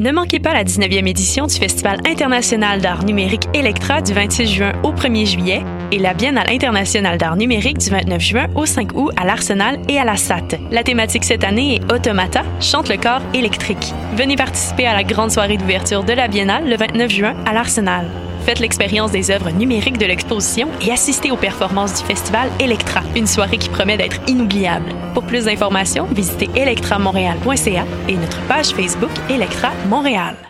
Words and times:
Ne 0.00 0.12
manquez 0.12 0.40
pas 0.40 0.54
la 0.54 0.64
19e 0.64 1.06
édition 1.06 1.46
du 1.46 1.54
Festival 1.54 2.00
international 2.06 2.80
d'art 2.80 3.04
numérique 3.04 3.42
Electra 3.52 4.00
du 4.00 4.14
26 4.14 4.46
juin 4.46 4.72
au 4.82 4.92
1er 4.92 5.26
juillet 5.26 5.62
et 5.92 5.98
la 5.98 6.14
Biennale 6.14 6.50
internationale 6.50 7.18
d'art 7.18 7.36
numérique 7.36 7.76
du 7.76 7.90
29 7.90 8.18
juin 8.18 8.46
au 8.54 8.64
5 8.64 8.94
août 8.94 9.12
à 9.18 9.26
l'Arsenal 9.26 9.78
et 9.90 9.98
à 9.98 10.06
la 10.06 10.16
SAT. 10.16 10.58
La 10.70 10.84
thématique 10.84 11.24
cette 11.24 11.44
année 11.44 11.74
est 11.74 11.92
Automata, 11.92 12.44
chante 12.62 12.88
le 12.88 12.96
corps 12.96 13.20
électrique. 13.34 13.92
Venez 14.16 14.36
participer 14.36 14.86
à 14.86 14.94
la 14.94 15.04
grande 15.04 15.32
soirée 15.32 15.58
d'ouverture 15.58 16.02
de 16.02 16.14
la 16.14 16.28
Biennale 16.28 16.66
le 16.66 16.76
29 16.76 17.10
juin 17.10 17.34
à 17.44 17.52
l'Arsenal. 17.52 18.06
Faites 18.44 18.60
l'expérience 18.60 19.12
des 19.12 19.30
œuvres 19.30 19.50
numériques 19.50 19.98
de 19.98 20.06
l'exposition 20.06 20.68
et 20.80 20.90
assistez 20.92 21.30
aux 21.30 21.36
performances 21.36 22.00
du 22.00 22.06
festival 22.06 22.50
Electra, 22.58 23.02
une 23.14 23.26
soirée 23.26 23.58
qui 23.58 23.68
promet 23.68 23.96
d'être 23.96 24.20
inoubliable. 24.28 24.92
Pour 25.14 25.24
plus 25.24 25.44
d'informations, 25.44 26.06
visitez 26.06 26.48
electramontréal.ca 26.54 27.84
et 28.08 28.16
notre 28.16 28.40
page 28.46 28.70
Facebook 28.70 29.10
Electra 29.28 29.70
Montréal. 29.88 30.49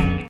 wrong. 0.00 0.29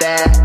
that. 0.00 0.38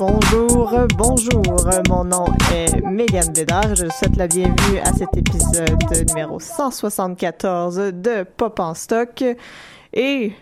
Bonjour, 0.00 0.78
bonjour. 0.96 1.70
Mon 1.90 2.04
nom 2.04 2.24
est 2.54 2.80
Megan 2.86 3.30
Bédard. 3.34 3.74
Je 3.74 3.86
souhaite 3.90 4.16
la 4.16 4.28
bienvenue 4.28 4.78
à 4.78 4.94
cet 4.94 5.14
épisode 5.14 6.08
numéro 6.08 6.40
174 6.40 7.92
de 7.92 8.22
Pop 8.22 8.60
en 8.60 8.72
stock. 8.72 9.22
Et 9.92 10.32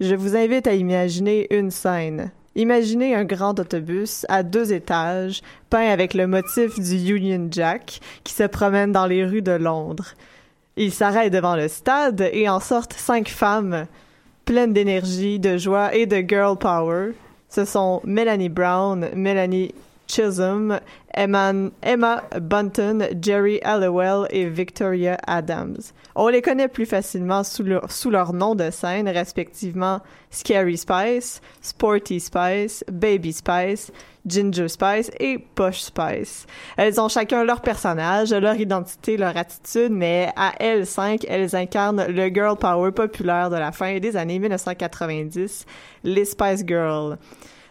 je 0.00 0.14
vous 0.14 0.36
invite 0.36 0.66
à 0.66 0.74
imaginer 0.74 1.46
une 1.56 1.70
scène. 1.70 2.30
Imaginez 2.56 3.14
un 3.14 3.24
grand 3.24 3.58
autobus 3.58 4.26
à 4.28 4.42
deux 4.42 4.74
étages, 4.74 5.40
peint 5.70 5.88
avec 5.88 6.12
le 6.12 6.26
motif 6.26 6.78
du 6.78 7.16
Union 7.16 7.48
Jack, 7.50 8.00
qui 8.22 8.34
se 8.34 8.42
promène 8.42 8.92
dans 8.92 9.06
les 9.06 9.24
rues 9.24 9.40
de 9.40 9.52
Londres. 9.52 10.08
Il 10.76 10.92
s'arrête 10.92 11.32
devant 11.32 11.56
le 11.56 11.68
stade 11.68 12.28
et 12.34 12.50
en 12.50 12.60
sortent 12.60 12.92
cinq 12.92 13.30
femmes 13.30 13.86
pleines 14.44 14.74
d'énergie, 14.74 15.38
de 15.38 15.56
joie 15.56 15.94
et 15.94 16.04
de 16.04 16.16
girl 16.16 16.58
power. 16.58 17.12
Ce 17.50 17.64
sont 17.64 18.00
Melanie 18.04 18.48
Brown, 18.48 19.10
Melanie 19.14 19.74
Chisholm, 20.10 20.80
Emma, 21.14 22.22
Bunton, 22.40 23.08
Jerry 23.20 23.60
Hallowell 23.62 24.26
et 24.30 24.46
Victoria 24.46 25.16
Adams. 25.26 25.78
On 26.16 26.28
les 26.28 26.42
connaît 26.42 26.68
plus 26.68 26.86
facilement 26.86 27.44
sous 27.44 27.62
leur, 27.62 27.90
sous 27.90 28.10
leur 28.10 28.32
nom 28.32 28.54
de 28.54 28.70
scène, 28.70 29.08
respectivement 29.08 30.00
Scary 30.30 30.76
Spice, 30.76 31.40
Sporty 31.60 32.18
Spice, 32.18 32.84
Baby 32.90 33.32
Spice, 33.32 33.92
Ginger 34.26 34.68
Spice 34.68 35.10
et 35.18 35.38
Posh 35.38 35.80
Spice. 35.80 36.46
Elles 36.76 37.00
ont 37.00 37.08
chacun 37.08 37.44
leur 37.44 37.60
personnage, 37.60 38.32
leur 38.32 38.56
identité, 38.56 39.16
leur 39.16 39.36
attitude, 39.36 39.92
mais 39.92 40.30
à 40.36 40.52
elles 40.58 40.86
cinq, 40.86 41.24
elles 41.28 41.54
incarnent 41.54 42.06
le 42.06 42.28
girl 42.28 42.56
power 42.56 42.92
populaire 42.92 43.50
de 43.50 43.56
la 43.56 43.72
fin 43.72 43.98
des 43.98 44.16
années 44.16 44.38
1990, 44.38 45.66
les 46.04 46.24
Spice 46.24 46.64
Girls. 46.66 47.16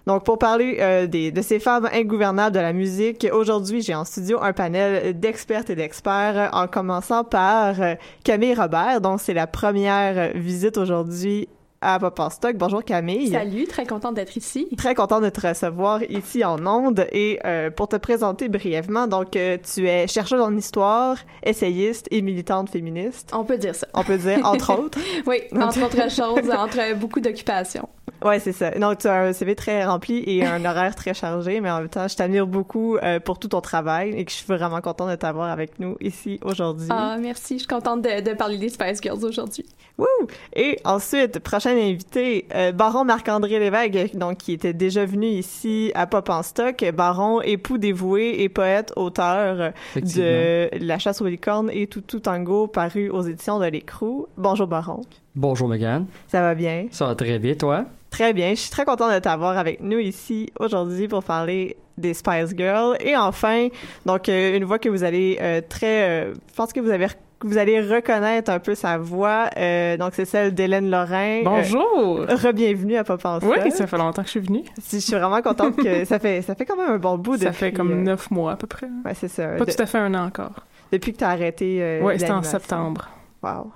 Donc, 0.05 0.23
pour 0.23 0.37
parler 0.37 0.77
euh, 0.79 1.07
des, 1.07 1.31
de 1.31 1.41
ces 1.41 1.59
femmes 1.59 1.89
ingouvernables 1.91 2.55
de 2.55 2.61
la 2.61 2.73
musique, 2.73 3.27
aujourd'hui, 3.31 3.81
j'ai 3.81 3.95
en 3.95 4.05
studio 4.05 4.39
un 4.41 4.53
panel 4.53 5.19
d'expertes 5.19 5.69
et 5.69 5.75
d'experts, 5.75 6.49
en 6.53 6.67
commençant 6.67 7.23
par 7.23 7.81
euh, 7.81 7.95
Camille 8.23 8.55
Robert, 8.55 9.01
dont 9.01 9.17
c'est 9.17 9.33
la 9.33 9.47
première 9.47 10.31
visite 10.35 10.77
aujourd'hui 10.77 11.47
à 11.81 11.99
Stock. 12.29 12.55
Bonjour 12.57 12.83
Camille. 12.83 13.29
Salut, 13.29 13.65
très 13.65 13.85
contente 13.85 14.15
d'être 14.15 14.35
ici. 14.35 14.67
Très 14.77 14.95
contente 14.95 15.23
de 15.23 15.29
te 15.29 15.47
recevoir 15.47 16.03
ici 16.03 16.43
en 16.43 16.65
Onde 16.65 17.07
et 17.11 17.39
euh, 17.45 17.69
pour 17.69 17.87
te 17.87 17.95
présenter 17.95 18.49
brièvement, 18.49 19.07
donc 19.07 19.35
euh, 19.35 19.57
tu 19.57 19.87
es 19.87 20.07
chercheuse 20.07 20.41
en 20.41 20.55
histoire, 20.55 21.17
essayiste 21.43 22.07
et 22.11 22.21
militante 22.21 22.69
féministe. 22.69 23.31
On 23.33 23.45
peut 23.45 23.57
dire 23.57 23.75
ça. 23.75 23.87
On 23.93 24.03
peut 24.03 24.17
dire 24.17 24.39
entre 24.43 24.77
autres. 24.79 24.99
oui, 25.25 25.41
entre 25.55 25.83
autres 25.83 26.11
choses, 26.11 26.49
entre 26.51 26.95
beaucoup 26.95 27.21
d'occupations. 27.21 27.87
Ouais, 28.23 28.39
c'est 28.39 28.51
ça. 28.51 28.71
Donc, 28.71 28.99
tu 28.99 29.07
as 29.07 29.21
un 29.21 29.33
CV 29.33 29.55
très 29.55 29.85
rempli 29.85 30.23
et 30.25 30.45
un 30.45 30.63
horaire 30.65 30.95
très 30.95 31.13
chargé, 31.13 31.61
mais 31.61 31.71
en 31.71 31.79
même 31.79 31.89
temps, 31.89 32.07
je 32.07 32.15
t'admire 32.15 32.47
beaucoup 32.47 32.97
euh, 32.97 33.19
pour 33.19 33.39
tout 33.39 33.47
ton 33.47 33.61
travail 33.61 34.09
et 34.15 34.25
que 34.25 34.31
je 34.31 34.37
suis 34.37 34.45
vraiment 34.45 34.81
contente 34.81 35.09
de 35.09 35.15
t'avoir 35.15 35.49
avec 35.49 35.79
nous 35.79 35.95
ici 36.01 36.39
aujourd'hui. 36.43 36.87
Ah, 36.89 37.17
merci. 37.19 37.55
Je 37.55 37.59
suis 37.59 37.67
contente 37.67 38.01
de, 38.01 38.21
de 38.21 38.35
parler 38.35 38.57
des 38.57 38.69
Spice 38.69 38.99
Girls 39.01 39.23
aujourd'hui. 39.23 39.65
Wouh! 39.97 40.07
Et 40.55 40.79
ensuite, 40.85 41.39
prochain 41.39 41.71
invité, 41.77 42.45
euh, 42.55 42.71
Baron 42.71 43.03
Marc-André 43.03 43.59
Lévesque, 43.59 44.15
donc 44.15 44.37
qui 44.37 44.53
était 44.53 44.73
déjà 44.73 45.05
venu 45.05 45.27
ici 45.27 45.91
à 45.95 46.07
Pop 46.07 46.29
en 46.29 46.43
Stock. 46.43 46.83
Baron, 46.93 47.41
époux 47.41 47.77
dévoué 47.77 48.41
et 48.41 48.49
poète, 48.49 48.93
auteur 48.95 49.73
de 49.95 50.69
La 50.79 50.99
chasse 50.99 51.21
aux 51.21 51.27
licornes 51.27 51.69
et 51.71 51.87
Tout 51.87 52.01
Tout 52.01 52.19
Tango, 52.19 52.67
paru 52.67 53.09
aux 53.09 53.21
éditions 53.21 53.59
de 53.59 53.65
l'Écrou. 53.65 54.27
Bonjour 54.37 54.67
Baron. 54.67 55.01
Bonjour 55.35 55.67
Megan. 55.67 56.05
Ça 56.27 56.41
va 56.41 56.55
bien? 56.55 56.87
Ça 56.91 57.05
va 57.07 57.15
très 57.15 57.39
bien, 57.39 57.53
toi? 57.55 57.85
Très 58.09 58.33
bien. 58.33 58.49
Je 58.51 58.55
suis 58.59 58.71
très 58.71 58.85
contente 58.85 59.13
de 59.13 59.19
t'avoir 59.19 59.57
avec 59.57 59.81
nous 59.81 59.99
ici 59.99 60.51
aujourd'hui 60.59 61.07
pour 61.07 61.23
parler 61.23 61.77
des 61.97 62.13
Spice 62.13 62.55
Girls. 62.57 62.97
Et 63.01 63.15
enfin, 63.15 63.67
donc 64.05 64.27
euh, 64.29 64.57
une 64.57 64.63
voix 64.63 64.79
que 64.79 64.89
vous 64.89 65.03
allez 65.03 65.37
euh, 65.41 65.61
très, 65.67 66.09
euh, 66.09 66.33
je 66.33 66.55
pense 66.55 66.73
que 66.73 66.79
vous 66.79 66.89
avez 66.89 67.07
vous 67.41 67.57
allez 67.57 67.79
reconnaître 67.79 68.51
un 68.51 68.59
peu 68.59 68.75
sa 68.75 68.97
voix. 68.97 69.49
Euh, 69.55 69.95
donc, 69.95 70.11
c'est 70.13 70.25
celle 70.25 70.53
d'Hélène 70.53 70.89
Lorrain. 70.89 71.41
Bonjour! 71.45 72.19
Euh, 72.19 72.35
Re-bienvenue 72.35 72.97
à 72.97 73.05
Pop 73.05 73.23
en 73.23 73.39
Oui, 73.39 73.71
ça 73.71 73.87
fait 73.87 73.97
longtemps 73.97 74.23
que 74.23 74.27
je 74.27 74.31
suis 74.31 74.39
venue. 74.41 74.63
Je 74.91 74.97
suis 74.97 75.13
vraiment 75.13 75.41
contente 75.41 75.77
que 75.77 76.03
ça 76.03 76.19
fait, 76.19 76.41
ça 76.41 76.55
fait 76.55 76.65
quand 76.65 76.75
même 76.75 76.91
un 76.91 76.97
bon 76.97 77.17
bout. 77.17 77.37
Ça 77.37 77.53
fait 77.53 77.71
comme 77.71 78.03
neuf 78.03 78.29
mois 78.29 78.53
à 78.53 78.55
peu 78.57 78.67
près. 78.67 78.87
Ouais, 79.05 79.13
c'est 79.13 79.29
ça. 79.29 79.47
Pas 79.57 79.65
tout 79.65 79.81
à 79.81 79.85
fait 79.85 79.99
un 79.99 80.13
an 80.15 80.25
encore. 80.25 80.65
Depuis 80.91 81.13
que 81.13 81.19
tu 81.19 81.23
as 81.23 81.29
arrêté. 81.29 81.99
oui, 82.01 82.19
c'était 82.19 82.31
en 82.31 82.43
septembre. 82.43 83.07
Wow. 83.41 83.71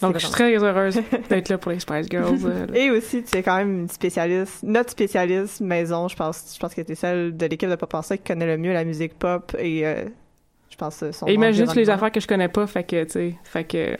Donc, 0.00 0.14
je 0.14 0.18
suis 0.20 0.30
très 0.30 0.54
heureuse 0.56 1.00
d'être 1.28 1.48
là 1.48 1.58
pour 1.58 1.72
les 1.72 1.80
Spice 1.80 2.06
Girls. 2.08 2.40
euh. 2.44 2.66
Et 2.74 2.90
aussi, 2.90 3.22
tu 3.22 3.36
es 3.36 3.42
quand 3.42 3.56
même 3.56 3.80
une 3.80 3.88
spécialiste, 3.88 4.62
notre 4.62 4.90
spécialiste 4.90 5.60
maison. 5.60 6.08
Je 6.08 6.16
pense, 6.16 6.52
je 6.54 6.58
pense 6.58 6.74
que 6.74 6.80
tu 6.80 6.92
es 6.92 6.94
celle 6.94 7.36
de 7.36 7.46
l'équipe 7.46 7.68
de 7.68 7.76
Pop 7.76 7.92
en 7.94 8.02
Stock 8.02 8.18
qui 8.18 8.24
connaît 8.24 8.46
le 8.46 8.56
mieux 8.56 8.72
la 8.72 8.84
musique 8.84 9.18
pop 9.18 9.54
et 9.58 9.86
euh, 9.86 10.04
je 10.70 10.76
pense 10.76 11.02
euh, 11.02 11.12
son 11.12 11.26
Et 11.26 11.34
imagine 11.34 11.66
toutes 11.66 11.76
les 11.76 11.90
affaires 11.90 12.12
que 12.12 12.20
je 12.20 12.26
connais 12.26 12.48
pas, 12.48 12.66
fait 12.66 12.84
que, 12.84 13.04
tu 13.04 13.10
sais, 13.10 13.34
fait 13.44 13.64
que... 13.64 13.96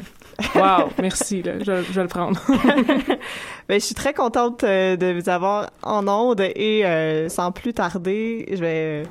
Wow, 0.54 0.90
merci, 1.00 1.42
là, 1.42 1.58
je, 1.58 1.82
je 1.82 1.92
vais 1.92 2.02
le 2.02 2.08
prendre. 2.08 2.40
Ben, 3.68 3.78
je 3.78 3.84
suis 3.84 3.94
très 3.94 4.14
contente 4.14 4.64
de 4.64 5.12
vous 5.12 5.28
avoir 5.28 5.70
en 5.82 6.08
onde 6.08 6.40
et 6.40 6.84
euh, 6.84 7.28
sans 7.28 7.52
plus 7.52 7.72
tarder, 7.72 8.46
je 8.50 8.60
vais. 8.60 9.02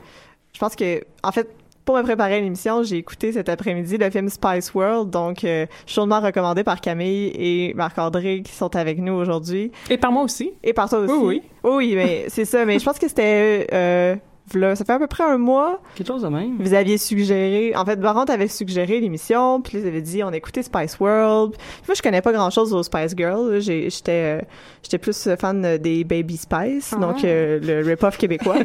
Je 0.53 0.59
pense 0.59 0.75
que, 0.75 1.01
en 1.23 1.31
fait, 1.31 1.49
pour 1.89 1.97
me 1.97 2.03
préparer 2.03 2.35
à 2.35 2.39
l'émission, 2.39 2.83
j'ai 2.83 2.97
écouté 2.97 3.31
cet 3.31 3.49
après-midi 3.49 3.97
le 3.97 4.11
film 4.11 4.29
Spice 4.29 4.75
World, 4.75 5.09
donc 5.09 5.43
euh, 5.43 5.65
chaudement 5.87 6.19
recommandé 6.19 6.63
par 6.63 6.81
Camille 6.81 7.31
et 7.33 7.73
Marc-André 7.73 8.43
qui 8.43 8.51
sont 8.51 8.75
avec 8.75 8.99
nous 8.99 9.13
aujourd'hui. 9.13 9.71
Et 9.89 9.97
par 9.97 10.11
moi 10.11 10.21
aussi. 10.21 10.51
Et 10.63 10.71
par 10.73 10.87
toi 10.87 10.99
aussi. 10.99 11.11
Oui, 11.13 11.41
oui. 11.63 11.71
Oui, 11.77 11.93
mais 11.95 12.25
c'est 12.27 12.45
ça. 12.45 12.63
Mais 12.63 12.77
je 12.77 12.85
pense 12.85 12.99
que 12.99 13.07
c'était. 13.07 13.65
Euh, 13.73 14.15
v'là- 14.53 14.75
ça 14.75 14.85
fait 14.85 14.93
à 14.93 14.99
peu 14.99 15.07
près 15.07 15.23
un 15.23 15.39
mois. 15.39 15.81
Quelque 15.95 16.05
chose 16.09 16.21
de 16.21 16.27
même. 16.27 16.57
Vous 16.59 16.75
aviez 16.75 16.99
suggéré, 16.99 17.73
en 17.75 17.83
fait, 17.85 17.95
Baron 17.99 18.25
t'avait 18.25 18.47
suggéré 18.47 18.99
l'émission, 18.99 19.59
puis 19.59 19.77
là, 19.77 19.81
vous 19.81 19.87
avez 19.87 20.01
dit, 20.03 20.23
on 20.23 20.31
écoutait 20.31 20.61
Spice 20.61 20.99
World. 20.99 21.55
Moi, 21.87 21.95
je 21.95 22.03
connais 22.03 22.21
pas 22.21 22.31
grand-chose 22.33 22.71
aux 22.71 22.83
Spice 22.83 23.15
Girls. 23.17 23.49
là. 23.51 23.59
J'étais, 23.59 24.11
euh, 24.11 24.41
j'étais 24.83 24.99
plus 24.99 25.27
fan 25.39 25.77
des 25.79 26.03
Baby 26.03 26.37
Spice, 26.37 26.93
Ah. 26.95 26.99
donc 26.99 27.23
euh, 27.23 27.59
le 27.63 27.83
rip-off 27.87 28.15
québécois. 28.19 28.57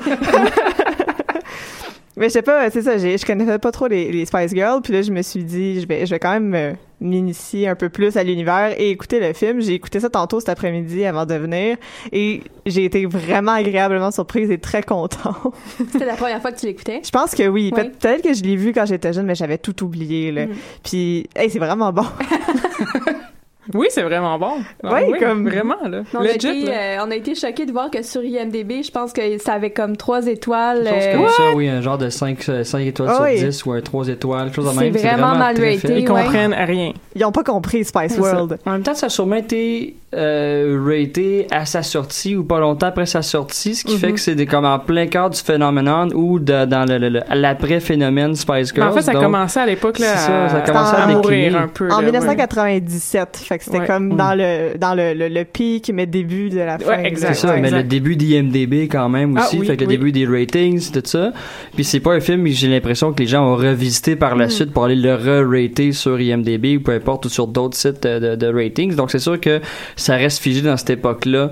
Mais 2.16 2.28
je 2.28 2.32
sais 2.34 2.42
pas, 2.42 2.70
c'est 2.70 2.82
ça, 2.82 2.96
je 2.96 3.26
connaissais 3.26 3.58
pas 3.58 3.72
trop 3.72 3.88
les, 3.88 4.12
les 4.12 4.24
Spice 4.24 4.52
Girls, 4.54 4.80
puis 4.82 4.92
là, 4.92 5.02
je 5.02 5.10
me 5.10 5.20
suis 5.22 5.42
dit, 5.42 5.80
je 5.80 5.86
vais, 5.88 6.06
je 6.06 6.10
vais 6.10 6.20
quand 6.20 6.30
même 6.32 6.54
euh, 6.54 6.72
m'initier 7.00 7.66
un 7.66 7.74
peu 7.74 7.88
plus 7.88 8.16
à 8.16 8.22
l'univers 8.22 8.72
et 8.78 8.90
écouter 8.90 9.18
le 9.18 9.32
film. 9.32 9.60
J'ai 9.60 9.74
écouté 9.74 9.98
ça 9.98 10.08
tantôt 10.10 10.38
cet 10.38 10.48
après-midi 10.48 11.04
avant 11.04 11.26
de 11.26 11.34
venir, 11.34 11.76
et 12.12 12.42
j'ai 12.66 12.84
été 12.84 13.04
vraiment 13.06 13.52
agréablement 13.52 14.12
surprise 14.12 14.48
et 14.52 14.58
très 14.58 14.82
content. 14.84 15.34
C'était 15.90 16.06
la 16.06 16.14
première 16.14 16.40
fois 16.40 16.52
que 16.52 16.60
tu 16.60 16.66
l'écoutais? 16.66 17.00
Je 17.04 17.10
pense 17.10 17.34
que 17.34 17.48
oui. 17.48 17.72
Oui. 17.76 17.82
Peut- 17.82 17.90
Peut-être 18.00 18.22
que 18.22 18.32
je 18.32 18.42
l'ai 18.44 18.54
vu 18.56 18.72
quand 18.72 18.86
j'étais 18.86 19.12
jeune, 19.12 19.26
mais 19.26 19.34
j'avais 19.34 19.58
tout 19.58 19.82
oublié. 19.84 20.30
Là. 20.30 20.46
Mhm. 20.46 20.54
Puis, 20.84 21.28
hey, 21.34 21.50
c'est 21.50 21.58
vraiment 21.58 21.92
bon. 21.92 22.04
Oui, 23.72 23.86
c'est 23.90 24.02
vraiment 24.02 24.38
bon. 24.38 24.52
Ah 24.82 25.00
Oui, 25.08 25.18
comme- 25.18 25.48
Vraiment, 25.48 25.76
là. 25.88 26.02
On 26.14 26.20
a, 26.20 26.28
été, 26.30 26.64
là. 26.64 26.72
euh, 26.72 26.96
on 27.06 27.10
a 27.10 27.14
été 27.16 27.34
choqués 27.34 27.64
de 27.64 27.72
voir 27.72 27.90
que 27.90 28.02
sur 28.02 28.22
IMDB, 28.22 28.82
je 28.82 28.90
pense 28.90 29.12
que 29.12 29.38
ça 29.38 29.54
avait 29.54 29.70
comme 29.70 29.96
trois 29.96 30.26
étoiles. 30.26 30.84
Quelque 30.84 30.94
chose 31.00 31.06
euh, 31.06 31.16
comme 31.16 31.28
ça, 31.28 31.54
oui, 31.56 31.68
un 31.68 31.80
genre 31.80 31.96
de 31.98 32.10
5, 32.10 32.42
5 32.62 32.80
étoiles 32.80 33.10
Ah 33.12 33.22
oui. 33.22 33.38
sur 33.38 33.48
10 33.48 33.64
ou 33.66 33.72
un 33.72 33.80
3 33.80 34.08
étoiles, 34.08 34.44
quelque 34.46 34.54
chose 34.56 34.66
de 34.66 34.70
C'est 34.78 34.90
même. 34.90 34.92
vraiment 34.96 35.34
mal 35.34 35.56
fait. 35.56 35.76
Ils 35.84 35.90
ouais. 35.94 36.04
comprennent 36.04 36.54
rien. 36.54 36.92
Ils 37.14 37.24
ont 37.24 37.32
pas 37.32 37.44
compris 37.44 37.84
Spice 37.84 38.12
C'est. 38.14 38.20
World. 38.20 38.58
En 38.66 38.72
même 38.72 38.82
temps, 38.82 38.94
ça 38.94 39.06
a 39.06 39.08
sûrement 39.08 39.36
été 39.36 39.96
euh, 40.16 40.80
raté 40.84 41.46
à 41.50 41.64
sa 41.66 41.82
sortie 41.82 42.36
ou 42.36 42.44
pas 42.44 42.58
longtemps 42.60 42.86
après 42.88 43.06
sa 43.06 43.22
sortie, 43.22 43.74
ce 43.74 43.84
qui 43.84 43.94
Mhm. 43.94 43.98
fait 43.98 44.12
que 44.12 44.20
c'est 44.20 44.34
des- 44.34 44.46
comme 44.46 44.64
en 44.64 44.78
plein 44.78 45.06
cœur 45.06 45.30
du 45.30 45.40
phénoménon 45.40 46.08
ou 46.14 46.38
de- 46.38 46.64
dans 46.64 46.84
le, 46.88 46.98
le- 46.98 47.08
le- 47.08 47.20
l'après-phénomène 47.34 48.34
Spice 48.36 48.72
Mais 48.74 48.80
Girls. 48.82 48.88
en 48.90 48.92
fait, 48.92 49.02
ça 49.02 49.10
a 49.10 49.14
donc- 49.14 49.22
commencé 49.24 49.58
à 49.60 49.66
l'époque, 49.66 49.98
là, 49.98 50.16
ça, 50.16 50.48
ça 50.48 50.56
a 50.56 50.58
à, 50.58 50.60
commencé 50.62 50.96
à 50.96 51.06
mourir 51.06 51.56
un 51.56 51.68
peu. 51.68 51.88
En 51.90 52.00
là, 52.00 52.02
1997. 52.06 53.36
Fait 53.36 53.58
que 53.58 53.64
c'était 53.64 53.80
Ouais. 53.80 53.86
comme 53.86 54.08
Mm. 54.12 54.16
dans 54.16 54.34
le 54.34 54.78
dans 54.78 54.94
le, 54.94 55.14
le, 55.14 55.28
le 55.28 55.44
pic, 55.44 55.90
mais 55.94 56.06
début 56.06 56.50
de 56.50 56.58
la 56.58 56.78
fin. 56.78 56.88
Ouais, 57.02 57.06
exact. 57.06 57.34
Ça, 57.34 57.48
Ouais, 57.54 57.60
mais 57.60 57.70
le 57.70 57.82
début 57.82 58.16
d'IMDB 58.16 58.88
quand 58.88 59.08
même 59.08 59.36
Ah 59.38 59.44
aussi, 59.46 59.58
oui, 59.58 59.66
fait 59.66 59.76
que 59.76 59.82
le 59.82 59.86
début 59.88 60.12
des 60.12 60.26
ratings, 60.26 60.90
tout 60.90 61.02
ça. 61.04 61.32
Puis 61.74 61.84
c'est 61.84 62.00
pas 62.00 62.12
un 62.14 62.20
film 62.20 62.44
que 62.44 62.50
j'ai 62.50 62.68
l'impression 62.68 63.12
que 63.12 63.20
les 63.22 63.26
gens 63.28 63.44
ont 63.46 63.56
revisité 63.56 64.16
par 64.16 64.36
la 64.36 64.44
Mhm. 64.46 64.50
suite 64.50 64.72
pour 64.72 64.84
aller 64.84 64.94
le 64.96 65.14
re-rater 65.14 65.92
sur 65.92 66.20
IMDB 66.20 66.76
ou 66.78 66.80
peu 66.80 66.92
importe 66.92 67.26
ou 67.26 67.28
sur 67.28 67.46
d'autres 67.46 67.76
sites 67.76 68.02
de, 68.02 68.18
de- 68.18 68.36
de 68.36 68.46
ratings. 68.52 68.94
Donc 68.94 69.10
c'est 69.10 69.18
sûr 69.18 69.40
que 69.40 69.60
ça 70.04 70.16
reste 70.16 70.38
figé 70.38 70.60
dans 70.60 70.76
cette 70.76 70.90
époque-là. 70.90 71.50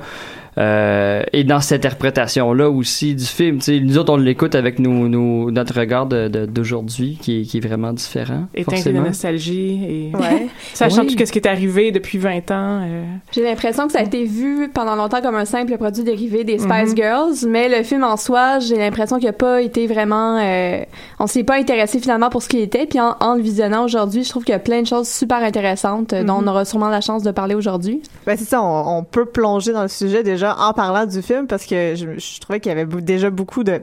Euh, 0.58 1.22
et 1.32 1.44
dans 1.44 1.60
cette 1.60 1.84
interprétation-là 1.86 2.68
aussi 2.68 3.14
du 3.14 3.24
film, 3.24 3.58
tu 3.58 3.64
sais, 3.64 3.80
nous 3.80 3.96
autres 3.96 4.12
on 4.12 4.16
l'écoute 4.18 4.54
avec 4.54 4.78
nos, 4.78 5.08
nos- 5.08 5.50
notre 5.50 5.78
regard 5.78 6.06
de- 6.06 6.28
de- 6.28 6.44
d'aujourd'hui 6.46 7.18
qui, 7.20 7.40
est- 7.40 7.42
qui 7.44 7.56
est 7.56 7.66
vraiment 7.66 7.92
différent. 7.94 8.44
Et 8.54 8.64
teinté 8.64 8.92
de 8.92 8.98
nostalgie 8.98 10.10
et 10.12 10.16
Ouais. 10.16 10.48
sachant 10.74 11.02
Oui. 11.02 11.16
tout 11.16 11.24
ce 11.24 11.32
qui 11.32 11.38
est 11.38 11.46
arrivé 11.48 11.90
depuis 11.90 12.18
20 12.18 12.50
ans. 12.50 12.80
euh, 12.82 13.04
J'ai 13.32 13.42
l'impression 13.44 13.86
que 13.86 13.92
ça 13.92 14.00
a 14.00 14.02
été 14.02 14.24
vu 14.24 14.68
pendant 14.72 14.94
longtemps 14.94 15.22
comme 15.22 15.36
un 15.36 15.46
simple 15.46 15.76
produit 15.78 16.04
dérivé 16.04 16.44
des 16.44 16.58
Spice 16.58 16.90
Mhm. 16.90 16.96
Girls, 16.96 17.34
mais 17.48 17.68
le 17.74 17.82
film 17.82 18.04
en 18.04 18.18
soi, 18.18 18.58
j'ai 18.58 18.76
l'impression 18.76 19.16
qu'il 19.16 19.26
n'a 19.28 19.32
pas 19.32 19.62
été 19.62 19.86
vraiment... 19.86 20.38
euh, 20.38 20.82
on 21.18 21.26
s'y 21.26 21.38
est 21.40 21.44
pas 21.44 21.56
intéressé 21.56 21.98
finalement 21.98 22.28
pour 22.28 22.42
ce 22.42 22.48
qu'il 22.48 22.60
était, 22.60 22.84
puis 22.86 23.00
en, 23.00 23.16
en 23.20 23.36
le 23.36 23.40
visionnant 23.42 23.84
aujourd'hui, 23.84 24.22
je 24.24 24.28
trouve 24.28 24.44
qu'il 24.44 24.52
y 24.52 24.56
a 24.56 24.58
plein 24.60 24.82
de 24.82 24.86
choses 24.86 25.08
super 25.08 25.38
intéressantes 25.42 26.12
euh, 26.12 26.24
dont 26.24 26.40
Mhm. 26.40 26.44
on 26.44 26.50
aura 26.50 26.64
sûrement 26.66 26.88
la 26.90 27.00
chance 27.00 27.22
de 27.22 27.30
parler 27.30 27.54
aujourd'hui. 27.54 28.02
Ben 28.26 28.36
c'est 28.36 28.44
ça, 28.44 28.62
on, 28.62 28.98
on 28.98 29.02
peut 29.04 29.24
plonger 29.24 29.72
dans 29.72 29.82
le 29.82 29.88
sujet 29.88 30.22
déjà 30.22 30.41
en 30.46 30.72
parlant 30.72 31.06
du 31.06 31.22
film 31.22 31.46
parce 31.46 31.66
que 31.66 31.94
je, 31.94 32.18
je 32.18 32.40
trouvais 32.40 32.60
qu'il 32.60 32.70
y 32.70 32.72
avait 32.78 32.86
déjà 33.02 33.30
beaucoup 33.30 33.64
de 33.64 33.80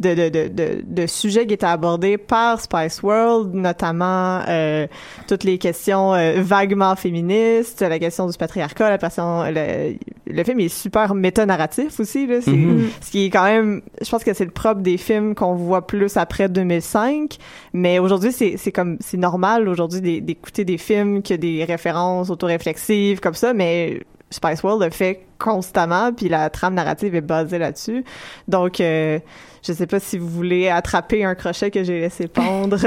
de, 0.00 0.12
de, 0.12 0.28
de, 0.28 0.48
de, 0.48 0.82
de 0.84 1.06
sujets 1.06 1.46
qui 1.46 1.54
étaient 1.54 1.66
abordés 1.66 2.18
par 2.18 2.60
Spice 2.60 3.00
World, 3.04 3.54
notamment 3.54 4.40
euh, 4.48 4.88
toutes 5.28 5.44
les 5.44 5.56
questions 5.56 6.12
euh, 6.14 6.34
vaguement 6.42 6.96
féministes, 6.96 7.80
la 7.80 8.00
question 8.00 8.26
du 8.26 8.36
patriarcat, 8.36 8.90
la 8.90 8.98
question, 8.98 9.44
le, 9.44 9.94
le 10.26 10.42
film 10.44 10.58
est 10.58 10.68
super 10.68 11.14
méta-narratif 11.14 12.00
aussi, 12.00 12.26
là, 12.26 12.40
c'est, 12.40 12.50
Mhm. 12.50 12.88
ce 13.02 13.10
qui 13.12 13.26
est 13.26 13.30
quand 13.30 13.44
même, 13.44 13.82
je 14.02 14.10
pense 14.10 14.24
que 14.24 14.34
c'est 14.34 14.44
le 14.44 14.50
propre 14.50 14.80
des 14.80 14.96
films 14.96 15.36
qu'on 15.36 15.54
voit 15.54 15.86
plus 15.86 16.16
après 16.16 16.48
2005, 16.48 17.36
mais 17.72 18.00
aujourd'hui 18.00 18.32
c'est, 18.32 18.56
c'est 18.56 18.72
comme, 18.72 18.96
c'est 18.98 19.16
normal 19.16 19.68
aujourd'hui 19.68 20.00
d'é- 20.00 20.20
d'écouter 20.20 20.64
des 20.64 20.76
films 20.76 21.22
qui 21.22 21.34
ont 21.34 21.38
des 21.38 21.62
références 21.64 22.30
autoréflexives 22.30 23.20
comme 23.20 23.34
ça, 23.34 23.54
mais 23.54 24.00
Spice 24.34 24.62
World 24.62 24.82
le 24.82 24.90
fait 24.90 25.20
constamment, 25.38 26.12
puis 26.12 26.28
la 26.28 26.50
trame 26.50 26.74
narrative 26.74 27.14
est 27.14 27.20
basée 27.20 27.58
là-dessus. 27.58 28.04
Donc, 28.48 28.80
euh, 28.80 29.18
je 29.66 29.72
sais 29.72 29.86
pas 29.86 29.98
si 30.00 30.18
vous 30.18 30.28
voulez 30.28 30.68
attraper 30.68 31.24
un 31.24 31.34
crochet 31.34 31.70
que 31.70 31.82
j'ai 31.84 32.00
laissé 32.00 32.28
pondre. 32.28 32.78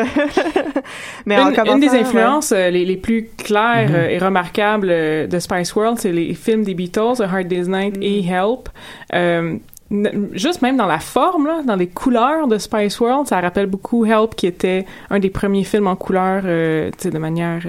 Mais 1.25 1.37
en 1.39 1.49
une, 1.49 1.55
commençant, 1.55 1.75
une 1.75 1.79
des 1.81 1.89
influences 1.95 2.51
euh, 2.51 2.69
les, 2.69 2.85
les 2.85 2.97
plus 2.97 3.29
claires 3.37 3.89
Mhm. 3.89 3.95
euh, 3.95 4.09
et 4.09 4.17
remarquables 4.17 4.89
euh, 4.89 5.27
de 5.27 5.39
Spice 5.39 5.75
World, 5.75 5.97
c'est 5.99 6.11
les 6.11 6.33
films 6.33 6.63
des 6.63 6.73
Beatles, 6.73 7.21
A 7.21 7.23
Hard 7.23 7.47
Day's 7.47 7.67
Night 7.67 7.97
Mm. 7.97 8.03
et 8.03 8.19
Help. 8.25 8.69
Euh, 9.13 9.55
n- 9.91 10.29
juste 10.33 10.61
même 10.61 10.77
dans 10.77 10.85
la 10.85 10.99
forme, 10.99 11.47
là, 11.47 11.61
dans 11.65 11.75
les 11.75 11.87
couleurs 11.87 12.47
de 12.47 12.57
Spice 12.57 12.99
World, 12.99 13.27
ça 13.27 13.39
rappelle 13.41 13.67
beaucoup 13.67 14.05
Help, 14.05 14.35
qui 14.35 14.47
était 14.47 14.85
un 15.09 15.19
des 15.19 15.29
premiers 15.29 15.63
films 15.63 15.87
en 15.87 15.95
couleur, 15.95 16.43
euh, 16.45 16.91
de 17.03 17.17
manière 17.17 17.61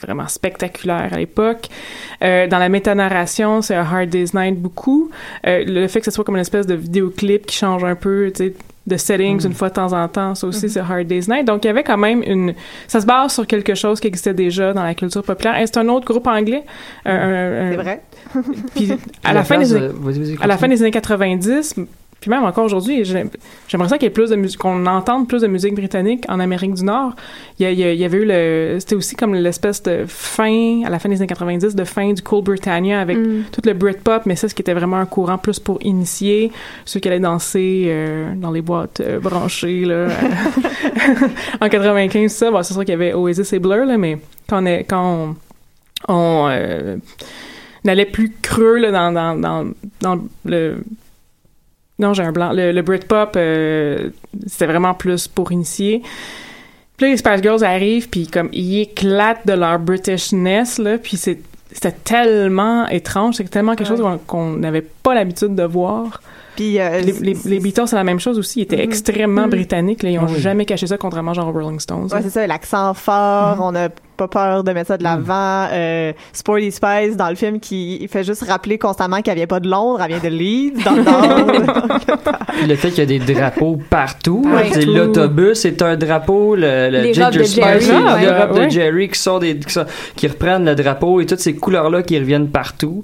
vraiment 0.00 0.28
spectaculaire 0.28 1.08
à 1.12 1.16
l'époque. 1.16 1.68
Euh, 2.22 2.46
dans 2.46 2.58
la 2.58 2.68
métanarration, 2.68 3.62
c'est 3.62 3.74
A 3.74 3.82
Hard 3.82 4.08
Day's 4.08 4.34
Night 4.34 4.58
beaucoup. 4.60 5.10
Euh, 5.46 5.64
le 5.66 5.86
fait 5.88 6.00
que 6.00 6.04
ce 6.06 6.10
soit 6.10 6.24
comme 6.24 6.36
une 6.36 6.40
espèce 6.42 6.66
de 6.66 6.74
vidéoclip 6.74 7.46
qui 7.46 7.56
change 7.56 7.84
un 7.84 7.94
peu, 7.94 8.30
tu 8.34 8.44
sais, 8.48 8.54
de 8.86 8.96
settings 8.98 9.42
Mm. 9.42 9.46
une 9.46 9.54
fois 9.54 9.70
de 9.70 9.74
temps 9.74 9.94
en 9.94 10.06
temps, 10.08 10.34
ça 10.34 10.46
aussi 10.46 10.66
Mhm. 10.66 10.70
c'est 10.72 10.80
Hard 10.80 11.06
Day's 11.06 11.26
Night. 11.26 11.46
Donc 11.46 11.64
il 11.64 11.68
y 11.68 11.70
avait 11.70 11.82
quand 11.84 11.96
même 11.96 12.22
une, 12.22 12.52
ça 12.86 13.00
se 13.00 13.06
base 13.06 13.32
sur 13.32 13.46
quelque 13.46 13.74
chose 13.74 13.98
qui 13.98 14.08
existait 14.08 14.34
déjà 14.34 14.74
dans 14.74 14.82
la 14.82 14.94
culture 14.94 15.22
populaire. 15.22 15.58
Et 15.58 15.66
c'est 15.66 15.78
un 15.78 15.88
autre 15.88 16.04
groupe 16.06 16.26
anglais. 16.26 16.64
euh, 17.06 17.10
un- 17.10 17.68
un- 17.68 17.70
C'est 17.70 17.76
vrai. 17.82 18.02
Puis 18.74 18.92
à 19.24 19.32
la 19.32 19.42
fin 19.42 19.58
des 19.58 19.74
années- 19.74 19.88
Vas-y, 19.94 20.18
vas-y, 20.18 20.36
à 20.42 20.46
la 20.46 20.58
fin 20.58 20.68
des 20.68 20.82
années 20.82 20.90
90, 20.90 21.76
puis 22.24 22.30
même 22.30 22.44
encore 22.44 22.64
aujourd'hui, 22.64 23.04
j'ai- 23.04 23.24
j'aimerais 23.68 23.88
ça 23.90 23.98
qu'il 23.98 24.06
y 24.06 24.08
ait 24.08 24.10
plus 24.10 24.30
de 24.30 24.36
musique, 24.36 24.58
qu'on 24.58 24.86
entende 24.86 25.28
plus 25.28 25.42
de 25.42 25.46
musique 25.46 25.74
britannique 25.74 26.24
en 26.30 26.40
Amérique 26.40 26.72
du 26.72 26.82
Nord. 26.84 27.12
Il 27.58 27.64
y, 27.64 27.66
a- 27.66 27.70
il 27.70 27.78
y 27.78 27.84
a- 27.84 27.92
il 27.92 27.98
y 28.00 28.04
avait 28.06 28.16
eu 28.16 28.24
le, 28.24 28.76
c'était 28.80 28.94
aussi 28.94 29.14
comme 29.14 29.34
l'espèce 29.34 29.82
de 29.82 30.04
fin, 30.08 30.82
à 30.86 30.88
la 30.88 30.98
fin 30.98 31.10
des 31.10 31.16
années 31.16 31.26
90, 31.26 31.74
de 31.74 31.84
fin 31.84 32.10
du 32.14 32.22
Cool 32.22 32.44
Britannia 32.44 32.98
avec 32.98 33.18
Mm. 33.18 33.42
tout 33.52 33.60
le 33.66 33.74
Britpop, 33.74 34.24
mais 34.24 34.36
ça, 34.36 34.48
ce 34.48 34.54
qui 34.54 34.62
était 34.62 34.72
vraiment 34.72 34.96
un 34.96 35.04
courant 35.06 35.36
plus 35.36 35.58
pour 35.60 35.78
initier 35.82 36.50
ceux 36.86 36.98
qui 37.00 37.08
allaient 37.08 37.20
danser 37.20 37.84
euh, 37.88 38.32
dans 38.36 38.50
les 38.50 38.62
boîtes 38.62 39.00
euh, 39.00 39.20
branchées, 39.20 39.84
là. 39.84 40.06
en 41.60 41.68
95, 41.68 42.32
ça, 42.32 42.50
bon, 42.50 42.62
c'est 42.62 42.72
sûr 42.72 42.82
qu'il 42.84 42.92
y 42.92 42.94
avait 42.94 43.12
Oasis 43.12 43.52
et 43.52 43.58
Blur, 43.58 43.84
là, 43.84 43.98
mais 43.98 44.18
quand 44.48 44.62
on, 44.62 44.66
est, 44.66 44.84
quand 44.84 45.34
on, 46.08 46.12
on, 46.14 46.46
euh, 46.50 46.96
n'allait 47.84 48.06
plus 48.06 48.32
creux, 48.40 48.78
là, 48.78 48.90
dans, 48.90 49.12
dans, 49.12 49.36
dans, 49.36 49.70
dans 50.00 50.18
le... 50.46 50.76
Non, 52.04 52.12
j'ai 52.14 52.22
un 52.22 52.32
blanc. 52.32 52.52
Le, 52.52 52.70
le 52.72 52.82
Britpop, 52.82 53.32
euh, 53.36 54.10
c'était 54.46 54.66
vraiment 54.66 54.94
plus 54.94 55.26
pour 55.26 55.50
initier. 55.52 56.02
Puis 56.96 57.06
là, 57.06 57.10
les 57.12 57.16
Spice 57.16 57.42
Girls 57.42 57.64
arrivent, 57.64 58.08
puis 58.08 58.26
comme, 58.28 58.48
ils 58.52 58.80
éclatent 58.82 59.46
de 59.46 59.52
leur 59.54 59.78
Britishness, 59.78 60.78
là, 60.78 60.98
puis 60.98 61.16
c'est 61.16 61.38
c'était 61.72 61.90
tellement 61.90 62.86
étrange, 62.86 63.34
c'est 63.34 63.50
tellement 63.50 63.74
quelque 63.74 63.90
Ouais. 63.90 63.96
chose 63.98 64.18
qu'on- 64.28 64.52
n'avait 64.52 64.80
pas 65.02 65.12
l'habitude 65.12 65.56
de 65.56 65.64
voir. 65.64 66.20
Puis 66.54 66.78
euh, 66.78 67.00
Les, 67.00 67.12
les, 67.14 67.36
les 67.46 67.58
Beatles, 67.58 67.88
c'est 67.88 67.96
la 67.96 68.04
même 68.04 68.20
chose 68.20 68.38
aussi. 68.38 68.60
Ils 68.60 68.62
étaient 68.62 68.76
Mhm. 68.76 68.82
extrêmement 68.84 69.42
Mhm. 69.46 69.50
britanniques. 69.50 70.02
Là, 70.04 70.10
ils 70.10 70.18
ont 70.20 70.26
Ah 70.28 70.30
oui. 70.32 70.40
jamais 70.40 70.66
caché 70.66 70.86
ça, 70.86 70.96
contrairement 70.98 71.34
genre 71.34 71.48
aux 71.48 71.52
Rolling 71.52 71.80
Stones. 71.80 72.08
Ouais, 72.12 72.22
c'est 72.22 72.30
ça, 72.30 72.46
l'accent 72.46 72.94
fort. 72.94 73.56
Mhm. 73.56 73.62
On 73.62 73.74
a 73.74 73.88
pas 74.16 74.28
peur 74.28 74.64
de 74.64 74.72
mettre 74.72 74.88
ça 74.88 74.96
de 74.98 75.02
l'avant. 75.02 75.68
Euh, 75.72 76.12
Sporty 76.32 76.70
Spice 76.72 77.16
dans 77.16 77.28
le 77.28 77.34
film 77.34 77.60
qui 77.60 77.98
il 78.00 78.08
fait 78.08 78.24
juste 78.24 78.44
rappeler 78.48 78.78
constamment 78.78 79.20
qu'elle 79.22 79.36
vient 79.36 79.46
pas 79.46 79.60
de 79.60 79.68
Londres, 79.68 80.00
elle 80.02 80.08
vient 80.18 80.30
de 80.30 80.34
Leeds 80.36 80.84
dans 80.84 80.92
le 80.92 81.02
nord. 81.66 81.98
Le 82.68 82.74
fait 82.76 82.90
qu'il 82.90 82.98
y 82.98 83.02
a 83.02 83.18
des 83.18 83.34
drapeaux 83.34 83.78
partout. 83.90 84.46
L'autobus 84.86 85.64
est 85.64 85.82
un 85.82 85.96
drapeau, 85.96 86.54
le, 86.54 86.90
le 86.90 87.00
Les 87.00 87.14
Ginger 87.14 87.24
robes 87.24 87.34
de 87.38 87.42
Spice, 87.44 87.86
Jerry, 87.86 88.20
les 88.20 88.26
ouais. 88.28 88.40
robes 88.42 88.56
Ouais. 88.58 88.66
de 88.66 88.70
Jerry 88.70 89.08
qui 89.08 89.18
sont 89.18 89.38
des 89.38 89.58
qui, 89.58 89.72
sont- 89.72 89.86
qui 90.16 90.26
reprennent 90.28 90.64
le 90.64 90.74
drapeau 90.74 91.20
et 91.20 91.26
toutes 91.26 91.40
ces 91.40 91.54
couleurs 91.54 91.90
là 91.90 92.02
qui 92.02 92.18
reviennent 92.18 92.48
partout. 92.48 93.02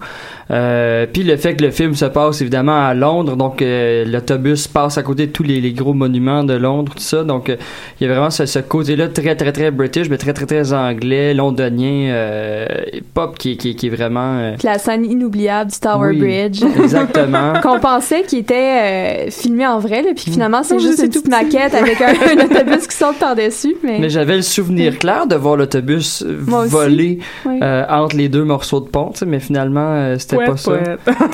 Euh, 0.50 1.06
puis 1.12 1.22
le 1.22 1.36
fait 1.36 1.54
que 1.54 1.64
le 1.64 1.70
film 1.70 1.94
se 1.94 2.04
passe 2.06 2.40
évidemment 2.40 2.84
à 2.86 2.92
Londres, 2.94 3.36
donc 3.36 3.62
euh, 3.62 4.04
l'autobus 4.04 4.66
passe 4.66 4.98
à 4.98 5.02
côté 5.02 5.26
de 5.28 5.32
tous 5.32 5.42
les, 5.44 5.60
les 5.60 5.72
gros 5.72 5.92
monuments 5.94 6.42
de 6.44 6.54
Londres, 6.54 6.92
tout 6.96 7.02
ça. 7.02 7.22
Donc 7.22 7.48
euh, 7.48 7.56
il 8.00 8.06
y 8.06 8.10
a 8.10 8.12
vraiment 8.12 8.30
ce, 8.30 8.46
ce 8.46 8.58
côté-là 8.58 9.08
très 9.08 9.36
très 9.36 9.52
très 9.52 9.70
british, 9.70 10.08
mais 10.10 10.18
très 10.18 10.32
très 10.32 10.46
très 10.46 10.72
anglais, 10.72 11.34
londonien, 11.34 12.10
euh, 12.12 12.66
pop 13.14 13.38
qui, 13.38 13.56
qui, 13.56 13.76
qui 13.76 13.86
est 13.86 13.90
vraiment 13.90 14.38
euh, 14.38 14.54
Puis 14.58 14.66
la 14.66 14.78
scène 14.78 15.04
inoubliable 15.04 15.70
du 15.70 15.78
Tower 15.78 16.08
Oui. 16.10 16.18
Bridge. 16.18 16.62
exactement. 16.82 17.52
qu'on 17.62 17.78
pensait 17.78 18.22
qu'il 18.22 18.40
était 18.40 19.26
euh, 19.26 19.30
filmé 19.30 19.66
en 19.66 19.78
vrai, 19.78 20.02
là, 20.02 20.10
puis 20.16 20.32
finalement 20.32 20.62
c'est 20.64 20.78
juste 20.80 20.98
une 21.02 21.08
petite 21.10 21.28
maquette 21.28 21.74
avec 21.74 22.00
un, 22.00 22.08
un 22.40 22.44
autobus 22.44 22.86
qui 22.88 22.96
saute 22.96 23.18
par-dessus. 23.18 23.76
Mais, 23.84 23.98
Mais 24.00 24.08
j'avais 24.08 24.36
le 24.36 24.42
souvenir 24.42 24.98
clair 24.98 25.26
de 25.26 25.36
voir 25.36 25.56
l'autobus 25.56 26.24
voler 26.26 27.18
Oui. 27.46 27.58
euh, 27.62 27.84
entre 27.88 28.16
les 28.16 28.28
deux 28.28 28.44
morceaux 28.44 28.80
de 28.80 28.88
pont, 28.88 29.10
tu 29.12 29.20
sais, 29.20 29.26
mais 29.26 29.38
finalement 29.40 29.92
euh, 29.94 30.16
c'était 30.18 30.39
pas 30.46 30.54
Poète, 30.54 30.58
ça. 30.58 30.70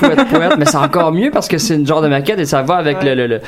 poète. 0.01 0.27
Poète, 0.29 0.53
mais 0.57 0.65
c'est 0.65 0.77
encore 0.77 1.11
mieux 1.11 1.31
parce 1.31 1.47
que 1.47 1.57
c'est 1.57 1.75
une 1.75 1.85
genre 1.87 2.01
de 2.01 2.07
maquette 2.07 2.39
et 2.39 2.45
ça 2.45 2.61
va 2.61 2.75
avec 2.75 2.97
Ouais. 2.99 3.15
le, 3.15 3.27
le, 3.27 3.27
le- 3.35 3.41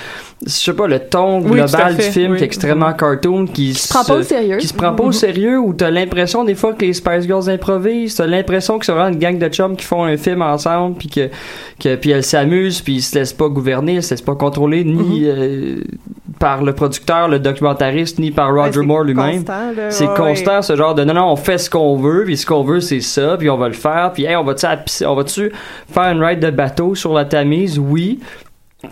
je 0.45 0.49
sais 0.51 0.73
pas, 0.73 0.87
le 0.87 0.99
ton 0.99 1.41
Oui, 1.41 1.59
global 1.59 1.95
du 1.95 2.01
film 2.01 2.31
oui. 2.33 2.37
qui 2.37 2.43
est 2.43 2.47
extrêmement 2.47 2.93
cartoon, 2.93 3.45
qui 3.45 3.73
se 3.73 3.87
prend 3.93 4.03
pas 4.03 4.15
au 4.15 4.23
sérieux. 4.23 4.57
qui 4.57 4.67
se 4.67 4.73
prend 4.73 4.93
pas 4.93 5.03
au 5.03 5.11
sérieux 5.11 5.59
où 5.59 5.73
t'as 5.73 5.89
l'impression 5.91 6.43
des 6.43 6.55
fois 6.55 6.73
que 6.73 6.85
les 6.85 6.93
Spice 6.93 7.23
Girls 7.25 7.49
improvisent 7.49 8.15
t'as 8.15 8.25
l'impression 8.27 8.79
que 8.79 8.85
c'est 8.85 8.91
vraiment 8.91 9.09
une 9.13 9.19
gang 9.19 9.37
de 9.37 9.47
chums 9.49 9.75
qui 9.75 9.85
font 9.85 10.03
un 10.03 10.17
film 10.17 10.41
ensemble 10.41 10.95
puis 10.97 11.09
que, 11.09 11.29
que 11.79 11.95
puis 11.95 12.11
elles 12.11 12.23
s'amusent 12.23 12.81
puis 12.81 12.95
ils 12.95 13.01
se 13.01 13.17
laissent 13.17 13.33
pas 13.33 13.47
gouverner 13.49 13.93
ils 13.95 14.03
se 14.03 14.11
laissent 14.11 14.21
pas 14.21 14.35
contrôler 14.35 14.83
ni 14.83 15.23
euh, 15.25 15.75
par 16.39 16.63
le 16.63 16.73
producteur 16.73 17.27
le 17.27 17.39
documentariste 17.39 18.19
ni 18.19 18.31
par 18.31 18.53
Roger 18.53 18.81
Moore 18.81 19.03
lui-même 19.03 19.43
c'est 19.89 20.07
Ouais, 20.07 20.13
constant 20.15 20.61
ce 20.61 20.75
genre 20.75 20.95
de 20.95 21.03
non 21.03 21.13
non 21.13 21.31
on 21.31 21.35
fait 21.35 21.57
ce 21.57 21.69
qu'on 21.69 21.97
veut 21.97 22.23
puis 22.25 22.37
ce 22.37 22.45
qu'on 22.45 22.63
veut 22.63 22.79
c'est 22.79 23.01
ça 23.01 23.35
puis 23.37 23.49
on 23.49 23.57
va 23.57 23.67
le 23.67 23.73
faire 23.73 24.11
puis 24.13 24.25
hey, 24.25 24.35
on 24.35 24.43
va 24.43 24.53
tu 24.53 24.65
on 25.05 25.15
va 25.15 25.23
faire 25.91 26.11
une 26.11 26.23
ride 26.23 26.39
de 26.39 26.51
bateau 26.51 26.95
sur 26.95 27.13
la 27.13 27.25
Tamise? 27.25 27.79
Oui 27.79 28.19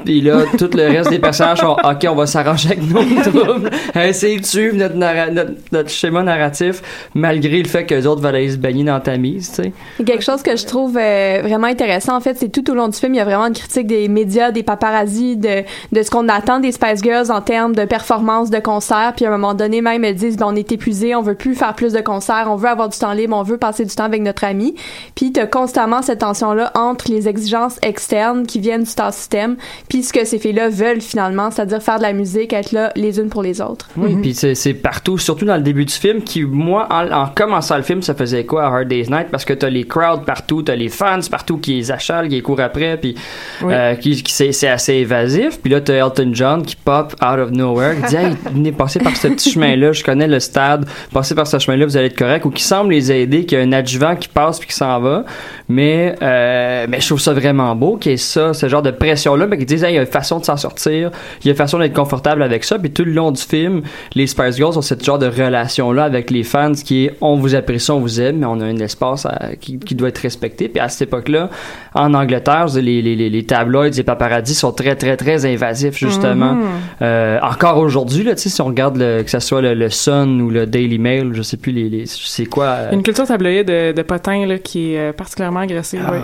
puis 0.03 0.20
là, 0.22 0.44
tout 0.58 0.70
le 0.74 0.84
reste 0.84 1.10
des 1.10 1.20
personnages 1.20 1.60
sont 1.60 1.77
OK, 1.82 2.06
on 2.10 2.15
va 2.15 2.25
s'arranger 2.25 2.72
avec 2.72 2.84
nos 2.89 3.22
troubles, 3.22 3.70
essayer 3.96 4.39
de 4.39 4.46
suivre 4.46 4.75
notre, 4.75 4.96
narra- 4.96 5.32
notre, 5.32 5.51
notre 5.72 5.89
schéma 5.89 6.24
narratif, 6.24 6.82
malgré 7.15 7.62
le 7.62 7.67
fait 7.67 7.86
que 7.86 7.96
les 7.96 8.06
autres 8.06 8.22
veulent 8.22 8.36
aller 8.36 8.51
se 8.51 8.58
baigner 8.58 8.84
dans 8.84 9.00
ta 9.00 9.15
mise, 9.17 9.50
tu 9.51 9.63
sais? 9.63 10.03
Quelque 10.03 10.24
chose 10.24 10.44
que 10.44 10.58
je 10.58 10.65
trouve 10.65 10.98
euh, 10.98 11.39
vraiment 11.41 11.67
intéressant, 11.67 12.17
en 12.17 12.20
fait, 12.20 12.38
c'est 12.38 12.50
tout 12.50 12.70
au 12.70 12.75
long 12.75 12.89
du 12.89 12.98
film, 12.98 13.13
il 13.13 13.17
y 13.17 13.22
a 13.22 13.25
vraiment 13.25 13.48
une 13.48 13.53
critique 13.53 13.88
des 13.88 14.08
médias, 14.10 14.51
des 14.51 14.63
paparazzis, 14.63 15.38
de, 15.38 15.63
de 15.94 16.03
ce 16.03 16.10
qu'on 16.12 16.27
attend 16.27 16.60
des 16.60 16.74
Spice 16.74 17.01
Girls 17.01 17.32
en 17.32 17.41
termes 17.41 17.74
de 17.74 17.86
performance, 17.86 18.50
de 18.50 18.60
concerts. 18.60 19.13
Puis 19.15 19.25
à 19.25 19.29
un 19.29 19.32
moment 19.32 19.53
donné, 19.53 19.82
même, 19.82 20.03
elles 20.03 20.15
disent, 20.15 20.36
ben, 20.38 20.48
on 20.50 20.56
est 20.56 20.72
épuisé, 20.72 21.15
on 21.15 21.22
veut 21.22 21.36
plus 21.36 21.56
faire 21.56 21.74
plus 21.74 21.94
de 21.94 22.01
concerts, 22.01 22.48
on 22.50 22.56
veut 22.58 22.67
avoir 22.70 22.89
du 22.89 22.98
temps 22.98 23.13
libre, 23.13 23.36
on 23.38 23.44
veut 23.44 23.58
passer 23.58 23.86
du 23.86 23.96
temps 23.96 24.03
avec 24.03 24.22
notre 24.22 24.44
ami. 24.44 24.75
Puis 25.15 25.32
t'as 25.32 25.48
constamment 25.48 26.01
cette 26.01 26.20
tension-là 26.20 26.72
entre 26.75 27.10
les 27.10 27.27
exigences 27.29 27.77
externes 27.82 28.46
qui 28.46 28.60
viennent 28.60 28.84
du 28.84 28.89
star 28.89 29.13
system, 29.13 29.56
puis 29.89 30.03
ce 30.03 30.13
que 30.13 30.25
ces 30.25 30.39
filles-là 30.39 30.69
veulent 30.69 31.01
finalement, 31.01 31.51
c'est-à-dire 31.51 31.81
faire 31.81 31.98
de 31.98 32.03
la 32.03 32.13
musique, 32.13 32.53
être 32.53 32.72
là 32.72 32.91
les 32.96 33.19
unes 33.19 33.29
pour 33.29 33.41
les 33.43 33.62
autres. 33.62 33.88
Oui, 33.98 34.15
puis 34.22 34.34
c'est 34.34 34.74
partout, 34.74 35.17
surtout 35.17 35.46
dans 35.46 35.55
le 35.57 35.62
début 35.62 35.86
du 35.86 35.93
film, 35.93 36.22
qui, 36.22 36.43
moi, 36.43 36.88
en, 36.91 37.12
en 37.12 37.27
commençant 37.27 37.77
le 37.77 37.84
film, 37.84 38.01
ça 38.01 38.13
faisait 38.13 38.46
quoi 38.46 38.63
à 38.65 38.67
Hard 38.67 38.88
Day's 38.88 39.10
Night? 39.10 39.27
Parce 39.31 39.46
que 39.46 39.53
t'as 39.53 39.69
les 39.69 39.84
crowds 39.86 40.24
partout, 40.25 40.62
t'as 40.63 40.75
les 40.75 40.89
fans 40.89 41.19
partout 41.29 41.57
qui 41.57 41.75
les 41.75 41.91
achalent, 41.91 42.27
qui 42.29 42.36
les 42.36 42.41
courent 42.41 42.60
après, 42.62 42.98
puis 42.98 43.15
Oui. 43.63 43.74
euh, 43.74 43.96
qui, 43.96 44.24
c'est 44.27 44.67
assez 44.67 44.93
évasif. 44.96 45.60
Puis 45.62 45.72
là, 45.72 45.81
t'as 45.81 45.93
Elton 45.96 46.31
John 46.34 46.63
qui 46.63 46.75
pop 46.75 47.13
out 47.22 47.39
of 47.39 47.51
nowhere, 47.51 47.96
qui 47.96 48.10
dit 48.10 48.15
«Hey, 48.17 48.36
venez 48.53 48.72
passer 48.72 49.00
par 49.00 49.15
ce 49.15 49.27
petit 49.27 49.51
chemin-là, 49.51 49.91
je 49.91 50.03
connais 50.03 50.27
le 50.27 50.39
stade, 50.39 50.86
passez 51.13 51.36
par 51.36 51.48
ce 51.48 51.60
chemin-là, 51.60 51.86
vous 51.86 51.98
allez 51.98 52.07
être 52.07 52.17
correct.» 52.17 52.46
Ou 52.46 52.50
qui 52.50 52.63
semble 52.63 52.91
les 52.93 53.12
aider, 53.12 53.46
qu'il 53.46 53.57
y 53.57 53.62
a 53.62 53.63
un 53.63 53.72
adjuvant 53.74 54.15
qui 54.15 54.27
passe 54.27 54.60
puis 54.60 54.67
qui 54.69 54.75
s'en 54.75 55.00
va. 55.00 55.25
Mais, 55.69 56.15
euh, 56.22 56.86
mais 56.89 57.01
je 57.01 57.07
trouve 57.07 57.19
ça 57.19 57.34
vraiment 57.34 57.75
beau 57.75 57.98
qu'il 57.98 58.12
y 58.12 58.13
ait 58.13 58.17
ça, 58.17 58.53
ce 58.53 58.67
genre 58.69 58.81
de 58.81 58.91
pression-là, 58.91 59.48
mais 59.48 59.57
qui 59.57 59.65
disent 59.67 59.83
Hey, 59.83 59.91
il 59.93 59.95
y 59.95 60.00
a 60.00 60.01
une 60.01 60.07
façon 60.07 60.39
de 60.39 60.45
s'en 60.45 60.57
sortir, 60.57 61.12
il 61.41 61.45
y 61.45 61.50
a 61.50 61.51
une 61.51 61.57
façon 61.57 61.77
d'être 61.77 61.93
confortable 61.93 62.41
avec 62.41 62.63
ça. 62.63 62.79
Puis 62.79 62.89
tout 62.91 63.03
le 63.05 63.12
long 63.12 63.31
du 63.31 63.41
film, 63.41 63.83
les 64.15 64.25
Spice 64.25 64.55
Girls 64.55 64.77
ont 64.77 64.81
cette 64.81 65.05
genre 65.05 65.19
de 65.19 65.27
relation-là 65.27 66.03
avec 66.05 66.31
les 66.31 66.43
fans 66.43 66.71
qui 66.74 67.05
est 67.05 67.13
on 67.21 67.36
vous 67.38 67.53
apprécie, 67.53 67.91
on 67.91 68.00
vous 68.00 68.19
aime, 68.21 68.38
mais 68.39 68.45
on 68.47 68.59
a 68.62 68.65
un 68.65 68.77
espace 68.77 69.25
à- 69.25 69.55
qui, 69.59 69.77
qui 69.79 69.93
doit 69.95 70.09
être 70.09 70.17
respecté. 70.19 70.67
Puis 70.69 70.79
à 70.79 70.89
cette 70.89 71.07
époque-là, 71.09 71.50
en 71.93 72.13
Angleterre, 72.13 72.65
les, 72.75 73.01
les, 73.01 73.15
les, 73.15 73.29
les 73.29 73.43
tabloïds, 73.45 73.91
les 73.97 74.03
paparazzis 74.03 74.55
sont 74.55 74.71
très, 74.71 74.95
très, 74.95 75.17
très 75.17 75.45
invasifs, 75.45 75.97
justement. 75.97 76.53
Mhm. 76.53 76.63
Euh, 77.01 77.39
encore 77.41 77.77
aujourd'hui, 77.77 78.24
là, 78.24 78.36
tu 78.36 78.43
sais, 78.43 78.50
si 78.50 78.62
on 78.62 78.65
regarde 78.65 78.97
le, 78.97 79.24
que 79.24 79.29
ce 79.29 79.39
soit 79.39 79.62
le, 79.62 79.74
le 79.74 79.89
Sun 79.89 80.41
ou 80.41 80.50
le 80.50 80.65
Daily 80.65 80.97
Mail, 80.97 81.31
je 81.33 81.41
sais 81.41 81.57
plus 81.57 81.71
les, 81.71 81.89
les 81.89 82.05
c'est 82.05 82.45
quoi. 82.45 82.65
euh, 82.65 82.91
Une 82.91 83.03
culture 83.03 83.25
tabloïde 83.27 83.67
de, 83.67 83.91
de 83.91 84.01
potins 84.01 84.45
là, 84.45 84.57
qui 84.57 84.93
est 84.93 85.00
euh, 85.09 85.13
particulièrement 85.13 85.59
agressive. 85.62 86.03
Ah. 86.07 86.12
ouais. 86.12 86.19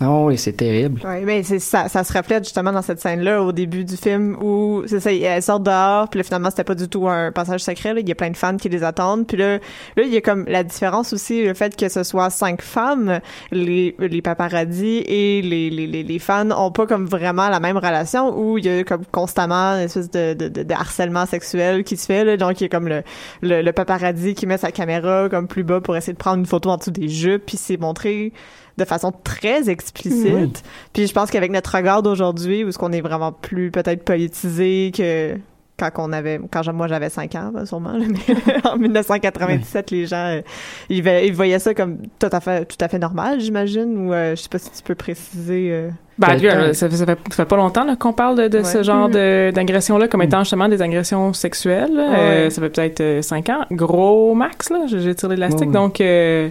Mhm. 0.00 0.08
Oh, 0.08 0.24
oui, 0.26 0.36
c'est 0.36 0.52
terrible. 0.52 1.00
Oui, 1.04 1.24
mais 1.24 1.42
ça, 1.42 1.88
ça 1.88 2.04
se 2.04 2.12
reflète 2.12 2.44
justement 2.44 2.72
dans 2.72 2.82
cette 2.82 3.00
scène-là 3.00 3.42
au 3.42 3.52
début 3.52 3.84
du 3.84 3.96
film 3.96 4.36
où 4.42 4.82
c'est 4.86 5.00
ça, 5.00 5.12
elles 5.12 5.42
sortent 5.42 5.62
dehors, 5.62 6.08
puis 6.08 6.18
là 6.18 6.24
finalement 6.24 6.50
c'était 6.50 6.64
pas 6.64 6.74
du 6.74 6.88
tout 6.88 7.08
un 7.08 7.32
passage 7.32 7.60
secret. 7.60 7.94
Là. 7.94 8.00
Il 8.00 8.08
y 8.08 8.12
a 8.12 8.14
plein 8.14 8.30
de 8.30 8.36
fans 8.36 8.56
qui 8.56 8.68
les 8.68 8.84
attendent, 8.84 9.26
puis 9.26 9.38
là, 9.38 9.54
là 9.96 10.02
il 10.02 10.12
y 10.12 10.16
a 10.16 10.20
comme 10.20 10.44
la 10.48 10.64
différence 10.64 11.12
aussi, 11.12 11.44
le 11.44 11.54
fait 11.54 11.76
que 11.76 11.88
ce 11.88 12.02
soit 12.02 12.28
cinq 12.30 12.60
femmes, 12.60 13.20
les 13.50 13.94
les 13.98 14.22
paparazzis 14.22 15.02
et 15.06 15.40
les, 15.42 15.70
les, 15.70 16.02
les, 16.02 16.18
fans 16.18 16.50
ont 16.50 16.70
pas 16.70 16.86
comme 16.86 17.06
vraiment 17.06 17.48
la 17.48 17.60
même 17.60 17.76
relation 17.76 18.38
où 18.38 18.58
il 18.58 18.66
y 18.66 18.68
a 18.68 18.84
comme 18.84 19.04
constamment 19.10 19.76
une 19.76 19.84
espèce 19.84 20.10
de, 20.10 20.34
de, 20.34 20.48
de, 20.48 20.74
harcèlement 20.74 21.26
sexuel 21.26 21.84
qui 21.84 21.96
se 21.96 22.06
fait. 22.06 22.24
Là. 22.24 22.36
Donc 22.36 22.60
il 22.60 22.64
y 22.64 22.66
a 22.66 22.68
comme 22.68 22.88
le, 22.88 23.02
le 23.40 23.72
paparazzi 23.72 24.34
qui 24.34 24.46
met 24.46 24.58
sa 24.58 24.72
caméra 24.72 25.28
comme 25.30 25.48
plus 25.48 25.64
bas 25.64 25.80
pour 25.80 25.96
essayer 25.96 26.12
de 26.12 26.18
prendre 26.18 26.38
une 26.38 26.46
photo 26.46 26.70
en 26.70 26.76
dessous 26.76 26.90
des 26.90 27.08
jupes, 27.08 27.46
puis 27.46 27.56
c'est 27.56 27.78
montré 27.78 28.32
de 28.76 28.84
façon 28.84 29.12
très 29.12 29.70
explicite. 29.90 30.62
Puis 30.92 31.06
je 31.06 31.12
pense 31.12 31.30
qu'avec 31.30 31.50
notre 31.50 31.74
regard 31.74 32.02
d'aujourd'hui, 32.02 32.64
où 32.64 32.68
est-ce 32.68 32.78
qu'on 32.78 32.92
est 32.92 33.00
vraiment 33.00 33.32
plus 33.32 33.70
peut-être 33.70 34.04
politisé 34.04 34.92
que 34.96 35.36
quand 35.78 35.90
on 35.98 36.12
avait 36.12 36.40
quand 36.50 36.72
moi 36.72 36.88
j'avais 36.88 37.10
5 37.10 37.34
ans 37.34 37.50
ben, 37.52 37.66
sûrement 37.66 37.92
là, 37.92 38.04
mais 38.08 38.64
en 38.64 38.76
1997 38.78 39.90
les 39.90 40.06
gens 40.06 40.16
euh, 40.16 40.40
ils, 40.88 41.34
voyaient 41.34 41.58
ça 41.58 41.74
comme 41.74 41.98
tout 42.18 42.28
à 42.32 42.40
fait 42.40 42.64
tout 42.64 42.78
à 42.80 42.88
fait 42.88 42.98
normal 42.98 43.40
j'imagine 43.40 44.06
ou 44.08 44.12
euh, 44.12 44.34
je 44.34 44.42
sais 44.42 44.48
pas 44.48 44.58
si 44.58 44.70
tu 44.70 44.82
peux 44.82 44.94
préciser 44.94 45.68
euh, 45.70 45.90
Ben, 46.18 46.38
Quel 46.40 46.46
euh, 46.46 46.72
ça, 46.72 46.88
fait, 46.88 46.96
ça, 46.96 47.04
fait, 47.04 47.18
ça 47.28 47.36
fait 47.36 47.44
pas 47.44 47.56
longtemps 47.56 47.84
là, 47.84 47.94
qu'on 47.94 48.14
parle 48.14 48.38
de, 48.38 48.48
de 48.48 48.62
ce 48.62 48.82
genre 48.82 49.10
de- 49.10 49.50
d'agression-là 49.54 50.08
comme 50.08 50.22
étant 50.22 50.40
justement 50.40 50.68
des 50.68 50.80
agressions 50.80 51.34
sexuelles. 51.34 51.94
là. 51.94 52.08
Ouais. 52.08 52.16
Euh, 52.18 52.50
ça 52.50 52.62
fait 52.62 52.70
peut-être 52.70 53.22
5 53.22 53.48
ans. 53.50 53.66
Gros 53.70 54.34
max, 54.34 54.70
là. 54.70 54.86
J'ai 54.86 55.00
j'ai 55.00 55.14
tiré 55.14 55.34
l'élastique. 55.34 55.60
Ouais, 55.60 55.66
ouais. 55.66 55.72
Donc, 55.72 56.00
euh, 56.00 56.48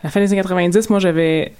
à 0.00 0.04
la 0.04 0.10
fin 0.10 0.20
des 0.20 0.26
années 0.32 0.42
90, 0.42 0.90
moi, 0.90 1.00
j'avais 1.00 1.52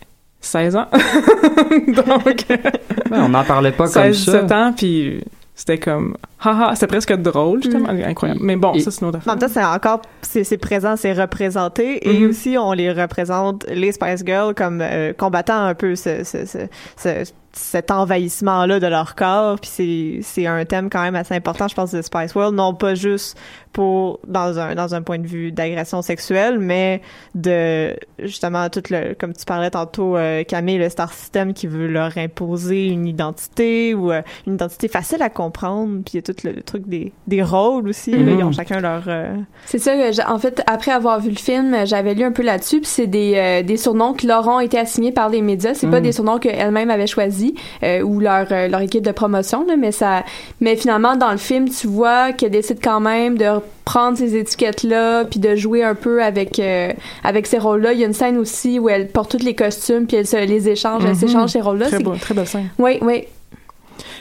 16 0.44 0.76
ans. 0.76 0.86
Donc, 1.88 2.46
Ouais, 2.48 3.18
on 3.18 3.28
n'en 3.28 3.44
parlait 3.44 3.72
pas 3.72 3.84
comme 3.84 4.12
16, 4.12 4.24
ça. 4.24 4.32
17 4.42 4.52
ans, 4.52 4.72
puis 4.76 5.22
c'était 5.54 5.78
comme... 5.78 6.16
Haha, 6.44 6.74
c'était 6.74 6.86
presque 6.86 7.12
drôle, 7.14 7.62
justement. 7.62 7.88
Incroyable. 7.88 8.40
Mais 8.42 8.56
bon, 8.56 8.74
Et- 8.74 8.80
ça, 8.80 8.90
c'est 8.90 9.00
une 9.00 9.08
autre 9.08 9.16
en 9.16 9.20
affaire. 9.20 9.32
même 9.34 9.40
temps 9.40 9.48
c'est 9.52 9.64
encore 9.64 10.02
c'est 10.22 10.44
c'est 10.44 10.58
présent 10.58 10.96
c'est 10.96 11.12
représenté 11.12 12.08
et 12.08 12.18
Mhm. 12.20 12.28
aussi 12.30 12.56
on 12.58 12.72
les 12.72 12.92
représente 12.92 13.64
les 13.68 13.92
Spice 13.92 14.22
Girls 14.24 14.54
comme 14.54 14.80
euh, 14.82 15.12
combattant 15.12 15.64
un 15.64 15.74
peu 15.74 15.94
ce, 15.96 16.24
ce, 16.24 16.44
ce, 16.46 16.58
ce- 16.96 17.30
cet 17.56 17.92
envahissement 17.92 18.66
là 18.66 18.80
de 18.80 18.86
leur 18.88 19.14
corps 19.14 19.60
puis 19.60 19.70
c'est 19.72 20.18
c'est 20.22 20.46
un 20.46 20.64
thème 20.64 20.90
quand 20.90 21.02
même 21.02 21.14
assez 21.14 21.34
important 21.34 21.68
je 21.68 21.74
pense 21.76 21.92
de 21.92 22.02
Spice 22.02 22.34
World 22.34 22.56
non 22.56 22.74
pas 22.74 22.96
juste 22.96 23.38
pour 23.72 24.18
dans 24.26 24.58
un 24.58 24.74
dans 24.74 24.92
un 24.96 25.02
point 25.02 25.18
de 25.20 25.26
vue 25.28 25.52
d'agression 25.52 26.02
sexuelle 26.02 26.58
mais 26.58 27.00
de 27.36 27.94
justement 28.18 28.68
tout 28.70 28.82
le 28.90 29.14
comme 29.14 29.32
tu 29.34 29.44
parlais 29.44 29.70
tantôt 29.70 30.16
euh, 30.16 30.42
Camille 30.42 30.78
le 30.78 30.88
star 30.88 31.12
system 31.12 31.54
qui 31.54 31.68
veut 31.68 31.86
leur 31.86 32.18
imposer 32.18 32.86
une 32.88 33.06
identité 33.06 33.94
ou 33.94 34.10
euh, 34.10 34.22
une 34.48 34.54
identité 34.54 34.88
facile 34.88 35.22
à 35.22 35.30
comprendre 35.30 36.00
puis 36.04 36.14
il 36.14 36.16
y 36.16 36.18
a 36.18 36.22
tout 36.22 36.33
le, 36.42 36.52
le 36.52 36.62
truc 36.62 36.88
des 36.88 37.12
des 37.28 37.42
rôles 37.42 37.88
aussi 37.88 38.10
là, 38.10 38.18
Mhm. 38.18 38.38
ils 38.38 38.44
ont 38.44 38.52
chacun 38.52 38.80
leur 38.80 39.04
euh, 39.08 39.36
C'est 39.66 39.78
ça, 39.78 39.92
en 40.28 40.38
fait, 40.38 40.62
après 40.66 40.90
avoir 40.90 41.20
vu 41.20 41.30
le 41.30 41.36
film, 41.36 41.76
j'avais 41.84 42.14
lu 42.14 42.24
un 42.24 42.32
peu 42.32 42.42
là-dessus, 42.42 42.80
puis 42.80 42.90
c'est 42.90 43.06
des, 43.06 43.34
euh, 43.36 43.62
des 43.62 43.76
surnoms 43.76 44.12
qui 44.14 44.26
leur 44.26 44.48
ont 44.48 44.60
été 44.60 44.78
assignés 44.78 45.12
par 45.12 45.28
les 45.28 45.42
médias. 45.42 45.74
C'est 45.74 45.86
pas 45.86 46.00
Mm. 46.00 46.04
des 46.04 46.12
surnoms 46.12 46.38
qu'elles-mêmes 46.38 46.90
avaient 46.90 47.06
choisis 47.06 47.52
euh, 47.82 48.00
ou 48.02 48.18
leur, 48.20 48.46
leur 48.50 48.80
équipe 48.80 49.04
de 49.04 49.12
promotion, 49.12 49.64
là, 49.66 49.76
mais 49.76 49.92
ça, 49.92 50.24
mais 50.60 50.76
finalement, 50.76 51.16
dans 51.16 51.30
le 51.30 51.36
film, 51.38 51.68
tu 51.68 51.86
vois 51.86 52.32
qu'elles 52.32 52.50
décident 52.50 52.80
quand 52.82 53.00
même 53.00 53.38
de 53.38 53.46
prendre 53.84 54.16
ces 54.16 54.34
étiquettes-là, 54.36 55.24
puis 55.26 55.38
de 55.40 55.54
jouer 55.56 55.84
un 55.84 55.94
peu 55.94 56.22
avec 56.22 56.58
euh, 56.58 56.90
avec 57.22 57.46
ces 57.46 57.58
rôles-là. 57.58 57.92
Il 57.92 58.00
y 58.00 58.02
a 58.04 58.06
une 58.06 58.14
scène 58.14 58.38
aussi 58.38 58.78
où 58.78 58.88
elles 58.88 59.08
portent 59.08 59.32
tous 59.38 59.44
les 59.44 59.54
costumes, 59.54 60.06
puis 60.06 60.16
elles 60.16 60.26
se 60.26 60.36
les 60.38 60.68
échangent, 60.70 61.02
elles 61.04 61.10
Mhm. 61.10 61.14
s'échangent 61.16 61.50
ces 61.50 61.60
rôles-là. 61.60 61.88
Très, 61.88 61.98
C'est- 61.98 62.02
beau, 62.02 62.14
très 62.14 62.32
belle 62.34 62.46
scène. 62.46 62.68
Oui, 62.78 62.98
oui. 63.02 63.24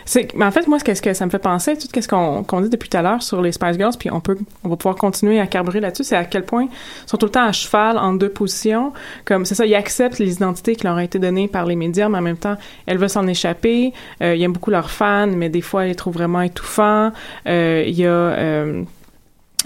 C'est, 0.05 0.33
mais 0.35 0.45
en 0.45 0.51
fait, 0.51 0.67
moi, 0.67 0.79
ce 0.79 0.83
que, 0.83 0.93
ce 0.93 1.01
que 1.01 1.13
ça 1.13 1.25
me 1.25 1.31
fait 1.31 1.39
penser, 1.39 1.77
tout 1.77 1.87
ce 1.99 2.07
qu'on, 2.07 2.43
qu'on 2.43 2.61
dit 2.61 2.69
depuis 2.69 2.89
tout 2.89 2.97
à 2.97 3.01
l'heure 3.01 3.23
sur 3.23 3.41
les 3.41 3.51
Spice 3.51 3.77
Girls, 3.77 3.93
puis 3.97 4.11
on 4.11 4.19
peut, 4.19 4.37
on 4.63 4.69
va 4.69 4.75
pouvoir 4.75 4.95
continuer 4.95 5.39
à 5.39 5.47
carburer 5.47 5.79
là-dessus, 5.79 6.03
c'est 6.03 6.15
à 6.15 6.25
quel 6.25 6.43
point 6.43 6.63
ils 6.63 7.09
sont 7.09 7.17
tout 7.17 7.25
le 7.27 7.31
temps 7.31 7.45
à 7.45 7.51
cheval 7.51 7.97
en 7.97 8.13
deux 8.13 8.29
positions. 8.29 8.93
Comme, 9.25 9.45
c'est 9.45 9.55
ça, 9.55 9.65
ils 9.65 9.75
acceptent 9.75 10.19
les 10.19 10.33
identités 10.33 10.75
qui 10.75 10.83
leur 10.83 10.95
ont 10.95 10.99
été 10.99 11.19
données 11.19 11.47
par 11.47 11.65
les 11.65 11.75
médias, 11.75 12.09
mais 12.09 12.17
en 12.17 12.21
même 12.21 12.37
temps, 12.37 12.57
elles 12.85 12.97
veulent 12.97 13.09
s'en 13.09 13.27
échapper. 13.27 13.93
Euh, 14.21 14.35
ils 14.35 14.43
aiment 14.43 14.53
beaucoup 14.53 14.71
leurs 14.71 14.91
fans, 14.91 15.27
mais 15.27 15.49
des 15.49 15.61
fois, 15.61 15.85
ils 15.85 15.89
les 15.89 15.95
trouvent 15.95 16.13
vraiment 16.13 16.41
étouffants. 16.41 17.11
Euh, 17.47 17.83
il 17.87 17.95
y 17.97 18.05
a, 18.05 18.09
euh, 18.09 18.83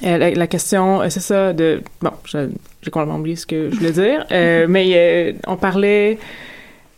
euh, 0.04 0.18
la, 0.18 0.32
la 0.32 0.48
question, 0.48 1.02
c'est 1.10 1.20
ça, 1.20 1.54
de... 1.54 1.82
Bon, 2.02 2.12
je- 2.26 2.50
j'ai 2.84 2.92
complètement 2.92 3.18
oublié 3.18 3.36
ce 3.36 3.46
que 3.48 3.70
je 3.72 3.76
voulais 3.76 3.92
dire, 3.92 4.26
mais 4.70 5.36
on 5.48 5.56
parlait 5.58 6.20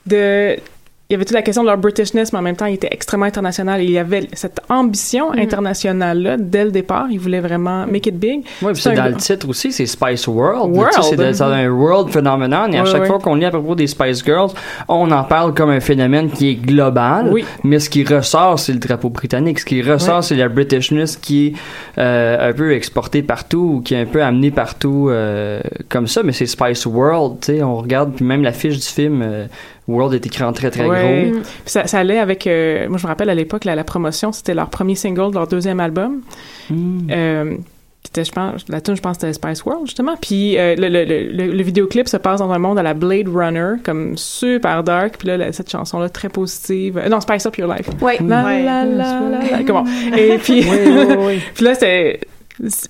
de... 0.05 0.57
Il 1.11 1.13
y 1.13 1.15
avait 1.15 1.25
toute 1.25 1.33
la 1.33 1.41
question 1.41 1.63
de 1.63 1.67
leur 1.69 1.77
Britishness, 1.79 2.31
mais 2.33 2.37
en 2.37 2.43
même 2.43 2.55
temps, 2.55 2.67
il 2.67 2.75
était 2.75 2.89
extrêmement 2.91 3.25
international. 3.25 3.81
Il 3.81 3.89
y 3.89 3.97
avait 3.97 4.27
cette 4.33 4.59
ambition 4.69 5.31
internationale-là 5.31 6.37
dès 6.37 6.65
le 6.65 6.69
départ. 6.69 7.07
Il 7.09 7.17
voulait 7.19 7.39
vraiment 7.39 7.87
make 7.87 8.05
it 8.05 8.15
big. 8.15 8.43
Oui, 8.61 8.73
puis 8.73 8.81
C'est 8.83 8.93
dans 8.93 9.01
gros- 9.01 9.09
le 9.13 9.15
titre 9.15 9.49
aussi, 9.49 9.71
c'est 9.71 9.87
Spice 9.87 10.27
World. 10.27 10.69
World. 10.75 10.93
Tu 10.93 11.01
sais, 11.01 11.15
C'est 11.17 11.33
c'est 11.33 11.41
un 11.43 11.67
world 11.71 12.09
phenomenon. 12.11 12.67
Et 12.73 12.77
à 12.77 12.85
chaque 12.85 13.07
fois 13.07 13.17
qu'on 13.17 13.33
lit 13.33 13.45
à 13.45 13.49
propos 13.49 13.73
des 13.73 13.87
Spice 13.87 14.23
Girls, 14.23 14.51
on 14.87 15.09
en 15.09 15.23
parle 15.23 15.55
comme 15.55 15.71
un 15.71 15.79
phénomène 15.79 16.29
qui 16.29 16.49
est 16.51 16.55
global. 16.55 17.29
Oui. 17.33 17.43
Mais 17.63 17.79
ce 17.79 17.89
qui 17.89 18.03
ressort, 18.03 18.59
c'est 18.59 18.73
le 18.73 18.77
drapeau 18.79 19.09
britannique. 19.09 19.57
Ce 19.61 19.65
qui 19.65 19.81
ressort, 19.81 20.23
c'est 20.23 20.35
la 20.35 20.47
Britishness 20.47 21.17
qui 21.17 21.47
est 21.47 21.53
euh, 21.97 22.51
un 22.51 22.53
peu 22.53 22.71
exportée 22.75 23.23
partout 23.23 23.77
ou 23.77 23.81
qui 23.81 23.95
est 23.95 24.01
un 24.01 24.05
peu 24.05 24.21
amenée 24.21 24.51
partout 24.51 25.07
euh, 25.09 25.59
comme 25.89 26.05
ça. 26.05 26.21
Mais 26.21 26.33
c'est 26.33 26.45
Spice 26.45 26.85
World. 26.85 27.37
Tu 27.41 27.45
sais, 27.55 27.63
on 27.63 27.77
regarde, 27.77 28.13
puis 28.13 28.23
même 28.25 28.43
l'affiche 28.43 28.75
du 28.75 28.85
film, 28.85 29.23
euh, 29.23 29.47
World 29.89 30.13
est 30.13 30.25
écrit 30.25 30.43
en 30.43 30.53
très 30.53 30.71
très 30.71 30.85
Ouais. 30.85 31.29
gros. 31.31 31.39
Puis 31.41 31.43
ça, 31.65 31.87
ça 31.87 31.99
allait 31.99 32.19
avec... 32.19 32.45
euh, 32.47 32.87
moi, 32.89 32.97
je 32.97 33.03
me 33.03 33.07
rappelle, 33.09 33.29
à 33.29 33.35
l'époque, 33.35 33.65
la, 33.65 33.75
la 33.75 33.83
promotion, 33.83 34.31
c'était 34.31 34.53
leur 34.53 34.69
premier 34.69 34.95
single 34.95 35.29
de 35.31 35.35
leur 35.35 35.47
deuxième 35.47 35.79
album. 35.79 36.21
Euh, 36.71 37.55
qui 38.01 38.11
était, 38.11 38.23
je 38.23 38.31
pense, 38.31 38.63
la 38.69 38.79
tune, 38.79 38.95
je 38.95 39.01
pense, 39.01 39.17
c'était 39.17 39.33
Spice 39.33 39.65
World, 39.65 39.85
justement. 39.85 40.15
Puis 40.21 40.57
euh, 40.57 40.73
le, 40.77 40.87
le, 40.87 41.03
le, 41.03 41.31
le- 41.33 41.51
le 41.51 41.63
vidéoclip 41.63 42.07
se 42.07 42.15
passe 42.15 42.39
dans 42.39 42.49
un 42.49 42.57
monde 42.57 42.79
à 42.79 42.83
la 42.83 42.93
Blade 42.93 43.27
Runner, 43.27 43.73
comme 43.83 44.15
super 44.15 44.83
dark. 44.85 45.17
Puis 45.17 45.27
là, 45.27 45.35
la- 45.35 45.51
cette 45.51 45.69
chanson-là, 45.69 46.07
très 46.07 46.29
positive. 46.29 46.97
Euh, 46.97 47.09
non, 47.09 47.19
Spice 47.19 47.45
Up 47.45 47.57
Your 47.57 47.67
Life. 47.73 47.89
La, 47.99 48.05
Ouais. 48.05 48.17
la, 48.21 48.43
la, 48.43 48.85
la, 48.85 49.19
la. 49.51 49.63
Comment? 49.67 49.83
Et 50.17 50.37
puis, 50.37 50.61
puis 51.55 51.65
là, 51.65 51.73
c'était... 51.73 52.21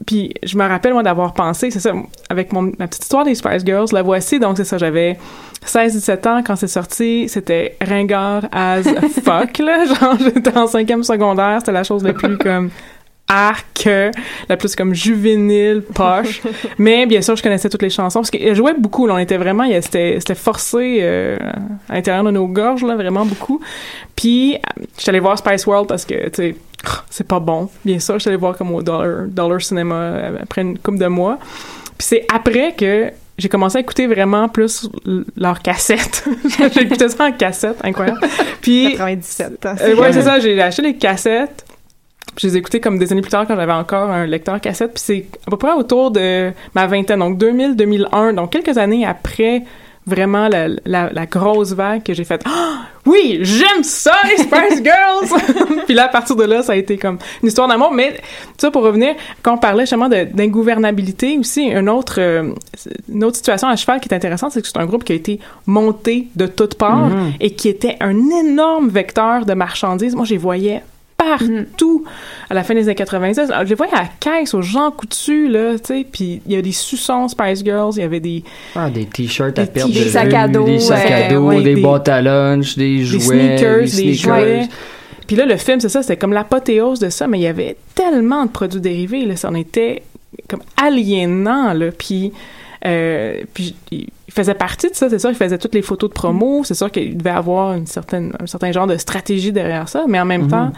Puis 0.05 0.33
je 0.43 0.57
me 0.57 0.67
rappelle, 0.67 0.93
moi, 0.93 1.03
d'avoir 1.03 1.33
pensé, 1.33 1.71
c'est 1.71 1.79
ça, 1.79 1.93
avec 2.29 2.51
mon, 2.53 2.71
ma 2.79 2.88
petite 2.88 3.03
histoire 3.03 3.23
des 3.23 3.35
Spice 3.35 3.65
Girls, 3.65 3.88
la 3.91 4.01
voici, 4.01 4.39
donc 4.39 4.57
c'est 4.57 4.63
ça, 4.63 4.77
j'avais 4.77 5.17
16-17 5.65 6.27
ans 6.27 6.43
quand 6.45 6.55
c'est 6.55 6.67
sorti, 6.67 7.29
c'était 7.29 7.77
ringard 7.81 8.45
as 8.51 8.83
fuck, 9.23 9.57
là, 9.59 9.85
genre 9.99 10.17
j'étais 10.19 10.57
en 10.57 10.67
cinquième 10.67 11.03
secondaire, 11.03 11.57
c'était 11.59 11.71
la 11.71 11.83
chose 11.83 12.03
la 12.03 12.13
plus 12.13 12.38
comme 12.38 12.69
arc, 13.29 13.88
la 14.50 14.57
plus 14.57 14.75
comme 14.75 14.93
juvénile, 14.93 15.83
poche. 15.93 16.41
Mais 16.77 17.05
bien 17.05 17.21
sûr, 17.21 17.36
je 17.36 17.43
connaissais 17.43 17.69
toutes 17.69 17.81
les 17.83 17.89
chansons 17.89 18.19
parce 18.19 18.31
qu'elle 18.31 18.55
jouait 18.55 18.74
beaucoup. 18.77 19.07
Là, 19.07 19.13
on 19.13 19.17
était 19.19 19.38
vraiment, 19.38 19.63
il 19.63 19.71
y 19.71 19.75
a- 19.75 19.81
c'était 19.81 20.19
forcé 20.36 20.98
euh, 21.01 21.38
à 21.88 21.93
l'intérieur 21.93 22.24
de 22.24 22.31
nos 22.31 22.48
gorges 22.48 22.83
là, 22.83 22.95
vraiment 22.95 23.25
beaucoup. 23.25 23.62
Puis 24.15 24.55
euh, 24.55 24.83
je 24.98 25.01
suis 25.03 25.09
allée 25.09 25.19
voir 25.19 25.38
Spice 25.38 25.65
World 25.67 25.88
parce 25.88 26.05
que 26.05 26.27
tu 26.29 26.36
sais, 26.36 26.55
c'est 27.09 27.27
pas 27.27 27.39
bon. 27.39 27.69
Bien 27.86 28.00
sûr, 28.00 28.15
je 28.15 28.19
suis 28.19 28.27
allée 28.29 28.38
voir 28.38 28.57
comme 28.57 28.74
au 28.74 28.81
Dollar 28.81 29.27
Dollar 29.27 29.62
Cinema 29.62 29.95
euh, 29.95 30.38
après 30.43 30.62
une 30.63 30.77
couple 30.77 30.98
de 30.98 31.07
mois. 31.07 31.38
Puis 31.98 32.07
c'est 32.07 32.25
après 32.33 32.74
que 32.77 33.12
j'ai 33.38 33.48
commencé 33.50 33.77
à 33.77 33.81
écouter 33.81 34.07
vraiment 34.07 34.50
plus 34.50 34.89
l- 35.05 35.24
leurs 35.38 35.62
cassettes. 35.62 36.25
j'ai 36.74 36.81
écouté 36.83 37.07
ça 37.09 37.25
en 37.25 37.31
cassette, 37.31 37.77
incroyable. 37.83 38.19
Puis 38.62 38.91
97. 38.98 39.65
hein, 39.65 39.75
euh, 39.81 39.95
ouais, 39.95 40.12
c'est 40.13 40.24
ça. 40.24 40.39
J'ai 40.39 40.62
acheté 40.62 40.81
les 40.81 40.95
cassettes. 40.98 41.65
Je 42.38 42.48
les 42.48 42.55
ai 42.55 42.59
écoutées 42.59 42.79
comme 42.79 42.98
des 43.00 43.12
années 43.12 43.21
plus 43.21 43.31
tard 43.31 43.45
quand 43.48 43.55
j'avais 43.55 43.71
encore 43.74 44.09
un 44.09 44.25
lecteur 44.25 44.59
cassette. 44.62 44.93
Puis 44.93 45.03
c'est 45.05 45.25
à 45.45 45.51
peu 45.51 45.57
près 45.57 45.74
autour 45.74 46.12
de 46.12 46.51
ma 46.75 46.88
vingtaine, 46.88 47.19
donc 47.19 47.38
2000-2001, 47.38 48.36
donc 48.36 48.51
quelques 48.51 48.77
années 48.77 49.05
après 49.05 49.63
vraiment 50.07 50.48
la, 50.48 50.69
la, 50.86 51.12
la 51.12 51.25
grosse 51.27 51.74
vague 51.74 52.01
que 52.01 52.13
j'ai 52.15 52.24
faite. 52.24 52.41
Ah, 52.45 52.79
oui, 53.05 53.39
j'aime 53.41 53.83
ça, 53.83 54.13
les 54.27 54.38
Spice 54.43 54.81
Girls! 54.83 55.41
Puis 55.86 55.93
là, 55.93 56.05
à 56.05 56.07
partir 56.07 56.36
de 56.36 56.43
là, 56.45 56.63
ça 56.63 56.71
a 56.71 56.75
été 56.77 56.98
comme 56.98 57.19
une 57.43 57.50
histoire 57.50 57.67
d'amour. 57.67 57.91
Mais 57.93 58.19
ça, 58.57 58.71
pour 58.71 58.81
revenir, 58.83 59.13
quand 59.43 59.53
on 59.53 59.57
parlait 59.57 59.83
justement 59.83 60.09
d'ingouvernabilité 60.09 61.38
aussi, 61.38 61.63
une 61.65 61.89
autre, 61.89 62.15
euh, 62.19 62.53
une 63.08 63.23
autre 63.23 63.36
situation 63.38 63.67
à 63.67 63.75
cheval 63.75 63.99
qui 63.99 64.10
est 64.10 64.13
intéressante, 64.15 64.51
c'est 64.51 64.62
que 64.62 64.67
c'est 64.67 64.77
un 64.80 64.86
groupe 64.86 65.03
qui 65.03 65.12
a 65.12 65.15
été 65.15 65.39
monté 65.67 66.27
de 66.36 66.47
toutes 66.47 66.75
parts 66.75 67.10
Mhm. 67.10 67.34
et 67.39 67.51
qui 67.51 67.69
était 67.69 67.97
un 67.99 68.17
énorme 68.32 68.89
vecteur 68.89 69.45
de 69.45 69.53
marchandises. 69.53 70.15
Moi, 70.15 70.25
je 70.25 70.32
les 70.32 70.38
voyais 70.38 70.82
partout 71.19 72.05
à 72.49 72.53
la 72.53 72.63
fin 72.63 72.73
des 72.73 72.84
années 72.84 72.95
90. 72.95 73.38
Alors, 73.39 73.63
Je 73.65 73.69
les 73.69 73.75
voyais 73.75 73.93
à 73.93 74.03
la 74.03 74.10
caisse, 74.19 74.53
aux 74.53 74.62
gens 74.62 74.89
coutus, 74.91 75.49
là, 75.51 75.73
tu 75.77 75.86
sais, 75.86 76.05
puis 76.10 76.41
il 76.47 76.53
y 76.53 76.55
a 76.55 76.62
des 76.62 76.71
suçons 76.71 77.27
Spice 77.27 77.63
Girls, 77.63 77.91
il 77.97 78.01
y 78.01 78.05
avait 78.05 78.19
des, 78.19 78.43
Ah, 78.75 78.89
des 78.89 79.05
t-shirts 79.05 79.60
à 79.60 79.65
Des 79.65 79.71
perte 79.71 79.89
de. 79.89 79.93
Des 79.93 80.10
sacs 80.10 80.34
à 80.34 80.47
dos, 80.47 80.63
des 80.65 80.79
sacs 80.79 81.12
à 81.12 81.17
euh, 81.27 81.29
dos, 81.36 81.47
ouais, 81.47 81.62
des, 81.62 81.75
des- 81.75 81.82
boîtes 81.82 82.08
à 82.10 82.21
lunch, 82.21 82.75
des 82.77 82.97
des 82.99 83.05
jouets, 83.05 83.19
sneakers, 83.58 83.77
des 83.77 83.82
des 83.84 83.88
sneakers. 84.15 84.38
jouets. 84.39 84.67
Puis 85.27 85.36
là, 85.36 85.45
le 85.45 85.58
film, 85.58 85.79
c'est 85.79 85.89
ça, 85.89 86.01
c'était 86.01 86.17
comme 86.17 86.34
l'apothéose 86.34 86.99
de 86.99 87.10
ça, 87.10 87.27
mais 87.27 87.38
il 87.38 87.43
y 87.43 87.47
avait 87.47 87.75
tellement 87.93 88.45
de 88.45 88.49
produits 88.51 88.82
dérivés, 88.82 89.25
là, 89.25 89.36
ça 89.36 89.49
en 89.49 89.55
était 89.55 90.01
comme 90.47 90.62
aliénant, 90.82 91.73
là, 91.73 91.88
puis... 91.95 92.32
Euh, 92.86 93.41
puis 93.53 93.75
il 93.91 94.08
faisait 94.34 94.53
partie 94.53 94.89
de 94.89 94.95
ça, 94.95 95.10
c'est 95.10 95.19
sûr, 95.19 95.29
il 95.32 95.36
faisait 95.36 95.58
toutes 95.58 95.73
les 95.75 95.82
photos 95.82 96.10
de 96.10 96.13
promo, 96.13 96.62
c'est 96.63 96.75
sûr 96.75 96.89
qu'il 96.89 97.17
devait 97.17 97.29
avoir 97.32 97.73
une 97.73 97.88
certaine, 97.88 98.32
un 98.39 98.45
certain 98.47 98.71
genre 98.71 98.88
de 98.88 98.95
stratégie 98.95 99.51
derrière 99.51 99.89
ça, 99.89 100.05
mais 100.08 100.17
en 100.17 100.23
même 100.23 100.43
Mhm. 100.43 100.47
temps, 100.49 100.71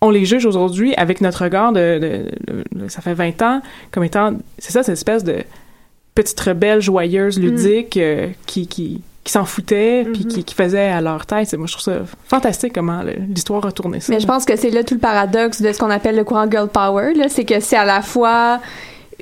on 0.00 0.10
les 0.10 0.24
juge 0.24 0.46
aujourd'hui 0.46 0.94
avec 0.94 1.20
notre 1.20 1.44
regard 1.44 1.72
de, 1.72 1.98
de- 1.98 2.64
de- 2.80 2.88
ça 2.88 3.00
fait 3.00 3.14
20 3.14 3.42
ans, 3.42 3.60
comme 3.90 4.04
étant, 4.04 4.32
c'est 4.58 4.72
ça, 4.72 4.82
cette 4.82 4.92
espèce 4.94 5.24
de 5.24 5.38
petite 6.14 6.38
rebelle 6.40 6.80
joyeuse, 6.80 7.38
ludique, 7.38 7.96
euh, 7.96 8.28
qui, 8.46 8.66
qui, 8.66 9.02
qui 9.24 9.32
s'en 9.32 9.44
foutaient, 9.44 10.06
puis 10.12 10.24
qui, 10.26 10.44
qui 10.44 10.54
faisait 10.54 10.86
à 10.88 11.00
leur 11.00 11.26
tête. 11.26 11.48
C'est- 11.48 11.56
Moi, 11.56 11.66
je 11.66 11.72
trouve 11.72 11.84
ça 11.84 12.00
fantastique 12.26 12.72
comment 12.74 13.02
l'histoire 13.28 13.64
a 13.66 13.72
tourné 13.72 14.00
ça. 14.00 14.12
Mais 14.12 14.20
je 14.20 14.26
pense 14.26 14.44
que 14.44 14.56
c'est 14.56 14.70
là 14.70 14.82
tout 14.84 14.94
le 14.94 15.00
paradoxe 15.00 15.60
de 15.62 15.72
ce 15.72 15.78
qu'on 15.78 15.90
appelle 15.90 16.16
le 16.16 16.24
courant 16.24 16.50
girl 16.50 16.68
power, 16.68 17.12
c'est 17.28 17.44
que 17.44 17.60
c'est 17.60 17.76
à 17.76 17.84
la 17.84 18.00
fois 18.02 18.60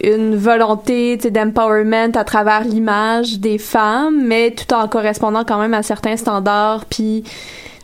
une 0.03 0.37
volonté 0.37 1.17
d'empowerment 1.17 2.15
à 2.17 2.25
travers 2.25 2.65
l'image 2.65 3.39
des 3.41 3.57
femmes, 3.59 4.27
mais 4.27 4.51
tout 4.53 4.75
en 4.75 4.87
correspondant 4.89 5.43
quand 5.45 5.59
même 5.59 5.73
à 5.75 5.83
certains 5.83 6.17
standards, 6.19 6.85
puis 6.85 7.25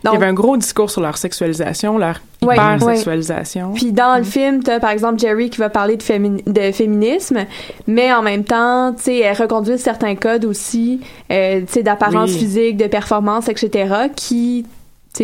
Il 0.05 0.11
y 0.11 0.15
avait 0.15 0.25
un 0.27 0.33
gros 0.33 0.55
discours 0.57 0.91
sur 0.91 1.01
leur 1.01 1.17
sexualisation, 1.17 1.97
leur 1.97 2.19
Hyper-sexualisation. 2.51 3.71
Puis 3.73 3.91
dans 3.91 4.17
le 4.17 4.23
film, 4.23 4.63
t'as 4.63 4.79
par 4.79 4.91
exemple 4.91 5.19
Jerry 5.19 5.49
qui 5.49 5.59
va 5.59 5.69
parler 5.69 5.97
de, 5.97 6.03
fémini- 6.03 6.43
de 6.45 6.71
féminisme, 6.71 7.45
mais 7.87 8.13
en 8.13 8.21
même 8.21 8.43
temps, 8.43 8.93
tu 8.93 9.03
sais, 9.03 9.19
elle 9.19 9.35
reconduit 9.37 9.77
certains 9.77 10.15
codes 10.15 10.45
aussi, 10.45 11.01
euh, 11.31 11.61
tu 11.61 11.65
sais, 11.73 11.83
d'apparence 11.83 12.31
Oui. 12.31 12.37
physique, 12.39 12.77
de 12.77 12.87
performance, 12.87 13.49
etc., 13.49 13.93
qui 14.15 14.65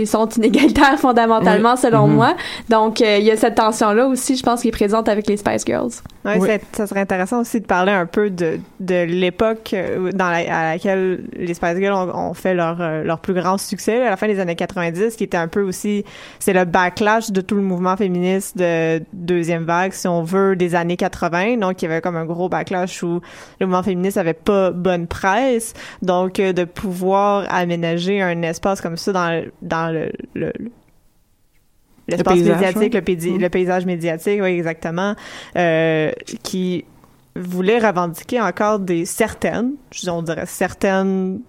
sont 0.05 0.27
inégalitaires 0.29 0.97
fondamentalement 0.99 1.75
selon 1.75 2.07
Mhm. 2.07 2.15
moi. 2.15 2.35
Donc 2.69 3.01
euh, 3.01 3.17
il 3.17 3.25
y 3.25 3.31
a 3.31 3.37
cette 3.37 3.55
tension 3.55 3.91
là 3.91 4.05
aussi, 4.07 4.35
je 4.35 4.43
pense, 4.43 4.61
qui 4.61 4.67
est 4.67 4.71
présente 4.71 5.09
avec 5.09 5.27
les 5.27 5.37
Spice 5.37 5.63
Girls. 5.65 5.91
Ouais, 6.25 6.37
Oui. 6.37 6.49
ça 6.73 6.85
serait 6.85 6.99
intéressant 6.99 7.39
aussi 7.41 7.61
de 7.61 7.65
parler 7.65 7.91
un 7.93 8.05
peu 8.05 8.29
de, 8.29 8.59
de 8.81 9.03
l'époque 9.03 9.71
euh, 9.73 10.11
dans 10.11 10.29
la, 10.29 10.37
à 10.37 10.71
laquelle 10.73 11.23
les 11.35 11.53
Spice 11.53 11.77
Girls 11.77 12.09
ont, 12.09 12.29
ont 12.29 12.33
fait 12.33 12.53
leur, 12.53 12.77
euh, 12.81 13.03
leur 13.03 13.19
plus 13.19 13.33
grand 13.33 13.57
succès 13.57 14.05
à 14.05 14.09
la 14.09 14.17
fin 14.17 14.27
des 14.27 14.39
années 14.39 14.55
90, 14.55 15.15
qui 15.15 15.23
était 15.23 15.37
un 15.37 15.47
peu 15.47 15.61
aussi, 15.61 16.03
c'est 16.39 16.53
le 16.53 16.65
backlash 16.65 17.31
de 17.31 17.39
tout 17.41 17.55
le 17.55 17.61
mouvement 17.61 17.95
féministe 17.95 18.57
de 18.57 19.01
deuxième 19.13 19.63
vague, 19.63 19.93
si 19.93 20.07
on 20.07 20.21
veut, 20.23 20.55
des 20.57 20.75
années 20.75 20.97
80. 20.97 21.57
Donc, 21.57 21.81
il 21.81 21.85
y 21.85 21.91
avait 21.91 22.01
comme 22.01 22.17
un 22.17 22.25
gros 22.25 22.49
backlash 22.49 23.01
où 23.01 23.21
le 23.59 23.65
mouvement 23.65 23.83
féministe 23.83 24.17
avait 24.17 24.33
pas 24.33 24.71
bonne 24.71 25.07
presse. 25.07 25.73
Donc, 26.01 26.39
euh, 26.39 26.51
de 26.53 26.65
pouvoir 26.65 27.45
aménager 27.49 28.21
un 28.21 28.41
espace 28.41 28.81
comme 28.81 28.97
ça 28.97 29.13
dans, 29.13 29.43
dans 29.61 29.78
le, 29.87 30.11
le, 30.35 30.51
le- 30.59 30.71
l'espace 32.07 32.33
paysage, 32.33 32.75
médiatique, 32.75 32.93
le, 32.93 33.31
Mm. 33.31 33.37
le 33.41 33.49
paysage 33.49 33.85
médiatique, 33.85 34.39
oui, 34.41 34.49
exactement, 34.49 35.15
euh, 35.55 36.11
qui 36.43 36.85
voulait 37.35 37.79
revendiquer 37.79 38.41
encore 38.41 38.79
des 38.79 39.05
certaines, 39.05 39.73
on 40.07 40.21
dirait 40.23 40.45
certaines, 40.47 41.39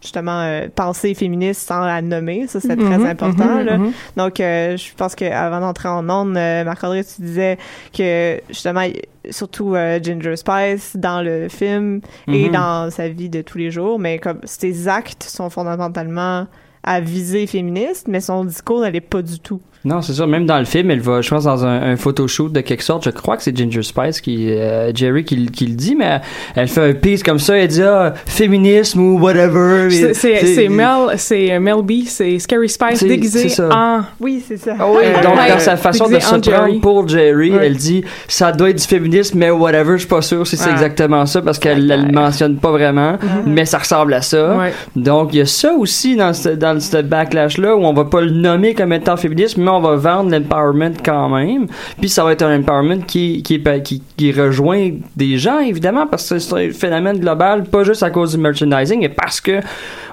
justement, 0.00 0.40
euh, 0.40 0.66
pensées 0.74 1.14
féministes 1.14 1.68
sans 1.68 1.84
la 1.84 2.00
nommer. 2.02 2.46
Ça, 2.48 2.58
c'est 2.60 2.74
très 2.76 2.98
Mhm, 2.98 3.06
important, 3.06 3.58
mhm, 3.58 3.64
là. 3.64 3.78
mhm. 3.78 3.92
Donc, 4.16 4.40
euh, 4.40 4.76
je 4.76 4.94
pense 4.96 5.14
qu'avant 5.14 5.60
d'entrer 5.60 5.88
en 5.90 6.08
ondes, 6.08 6.32
Marc-André, 6.32 7.04
tu 7.04 7.20
disais 7.22 7.58
que, 7.96 8.40
justement, 8.48 8.84
surtout 9.30 9.76
Ginger 10.02 10.36
Spice 10.36 10.96
dans 10.96 11.20
le 11.22 11.48
film 11.48 12.00
et 12.26 12.48
dans 12.48 12.90
sa 12.90 13.08
vie 13.08 13.28
de 13.28 13.42
tous 13.42 13.58
les 13.58 13.70
jours, 13.70 13.98
mais 14.00 14.18
comme 14.18 14.40
ses 14.44 14.88
actes 14.88 15.22
sont 15.22 15.50
fondamentalement 15.50 16.46
à 16.82 17.00
visée 17.00 17.46
féministe, 17.46 18.08
mais 18.08 18.20
son 18.20 18.44
discours 18.44 18.80
n'allait 18.80 19.00
pas 19.00 19.22
du 19.22 19.38
tout. 19.38 19.60
Non, 19.84 20.00
c'est 20.02 20.12
ça. 20.12 20.26
Même 20.26 20.46
dans 20.46 20.58
le 20.58 20.64
film, 20.64 20.90
elle 20.90 21.00
va, 21.00 21.20
je 21.22 21.28
pense, 21.30 21.44
dans 21.44 21.64
un, 21.64 21.92
un 21.92 21.96
photoshoot 21.96 22.48
de 22.52 22.60
quelque 22.60 22.82
sorte. 22.84 23.04
Je 23.04 23.10
crois 23.10 23.36
que 23.36 23.42
c'est 23.42 23.56
Ginger 23.56 23.82
Spice 23.82 24.20
qui, 24.20 24.50
euh, 24.50 24.92
Jerry 24.94 25.24
qui, 25.24 25.46
qui 25.46 25.66
le 25.66 25.74
dit, 25.74 25.96
mais 25.96 26.20
elle 26.54 26.68
fait 26.68 26.90
un 26.90 26.92
piece 26.94 27.22
comme 27.22 27.38
ça. 27.38 27.56
Elle 27.58 27.68
dit 27.68 27.82
ah, 27.82 28.14
féminisme 28.26 29.00
ou 29.00 29.18
whatever. 29.18 29.88
C'est- 30.14 30.68
Mel, 30.68 30.88
c'est 31.16 31.58
Mel 31.58 31.82
B, 31.82 32.04
c'est 32.06 32.38
Scary 32.38 32.68
Spice 32.68 33.02
déguisé 33.02 33.42
c'est 33.48 33.48
ça. 33.48 33.68
en. 33.72 34.00
Oui, 34.20 34.42
c'est 34.46 34.56
ça. 34.56 34.74
Ah 34.78 34.86
oui, 34.90 35.02
Euh, 35.04 35.22
donc 35.22 35.36
dans 35.36 35.58
sa 35.58 35.76
façon 35.76 36.08
de 36.08 36.18
se 36.18 36.28
prendre 36.36 36.80
pour 36.80 37.08
Jerry, 37.08 37.52
elle 37.60 37.76
dit 37.76 38.04
ça 38.28 38.52
doit 38.52 38.70
être 38.70 38.78
du 38.80 38.86
féminisme, 38.86 39.38
mais 39.38 39.50
whatever, 39.50 39.92
je 39.94 39.98
suis 39.98 40.08
pas 40.08 40.22
sûr 40.22 40.46
si 40.46 40.56
c'est 40.56 40.70
Ah. 40.70 40.72
exactement 40.72 41.26
ça 41.26 41.42
parce 41.42 41.58
qu'elle 41.58 41.86
D'accord. 41.86 42.06
le 42.06 42.12
mentionne 42.12 42.56
pas 42.56 42.70
vraiment, 42.70 43.16
mais 43.46 43.64
ça 43.64 43.78
ressemble 43.78 44.14
à 44.14 44.22
ça. 44.22 44.56
Donc 44.96 45.30
il 45.32 45.38
y 45.38 45.40
a 45.40 45.46
ça 45.46 45.72
aussi 45.74 46.16
dans 46.16 46.32
ce, 46.32 46.50
dans 46.50 46.78
ce 46.80 47.02
backlash 47.02 47.58
là 47.58 47.76
où 47.76 47.80
on 47.84 47.92
va 47.92 48.04
pas 48.04 48.20
le 48.20 48.30
nommer 48.30 48.74
comme 48.74 48.92
étant 48.92 49.16
féministe, 49.16 49.56
mais 49.56 49.70
on 49.76 49.80
va 49.80 49.96
vendre 49.96 50.30
l'empowerment 50.30 50.94
quand 51.04 51.28
même. 51.28 51.66
Puis 52.00 52.08
ça 52.08 52.24
va 52.24 52.32
être 52.32 52.42
un 52.42 52.58
empowerment 52.60 53.02
qui 53.06 53.42
qui, 53.42 53.62
qui 53.84 54.02
qui 54.16 54.32
rejoint 54.32 54.90
des 55.16 55.38
gens 55.38 55.60
évidemment 55.60 56.06
parce 56.06 56.28
que 56.28 56.38
c'est 56.38 56.68
un 56.68 56.70
phénomène 56.72 57.18
global, 57.18 57.64
pas 57.64 57.84
juste 57.84 58.02
à 58.02 58.10
cause 58.10 58.32
du 58.32 58.38
merchandising, 58.38 59.00
mais 59.00 59.08
parce 59.08 59.40
que 59.40 59.60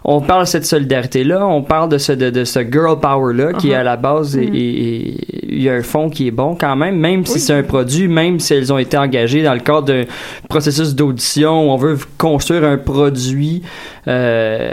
on 0.03 0.21
parle 0.21 0.43
de 0.43 0.47
cette 0.47 0.65
solidarité 0.65 1.23
là, 1.23 1.45
on 1.45 1.61
parle 1.61 1.89
de 1.89 1.97
ce 1.97 2.13
de, 2.13 2.29
de 2.29 2.43
ce 2.45 2.59
girl 2.61 2.99
power 2.99 3.33
là 3.33 3.53
qui 3.53 3.71
est 3.71 3.75
à 3.75 3.83
la 3.83 3.97
base 3.97 4.37
et- 4.37 4.43
et 4.43 5.13
il 5.51 5.61
y 5.63 5.69
a 5.69 5.73
un 5.73 5.81
fond 5.81 6.09
qui 6.09 6.27
est 6.27 6.31
bon 6.31 6.55
quand 6.55 6.75
même, 6.77 6.95
même 6.97 7.25
si 7.25 7.39
c'est 7.39 7.53
un 7.53 7.63
produit, 7.63 8.07
même 8.07 8.39
si 8.39 8.53
elles 8.53 8.71
ont 8.71 8.77
été 8.77 8.97
engagées 8.97 9.43
dans 9.43 9.53
le 9.53 9.59
cadre 9.59 9.83
d'un 9.87 10.03
processus 10.47 10.95
d'audition 10.95 11.67
où 11.67 11.71
on 11.71 11.75
veut 11.77 11.97
construire 12.17 12.63
un 12.63 12.77
produit 12.77 13.61
euh, 14.07 14.71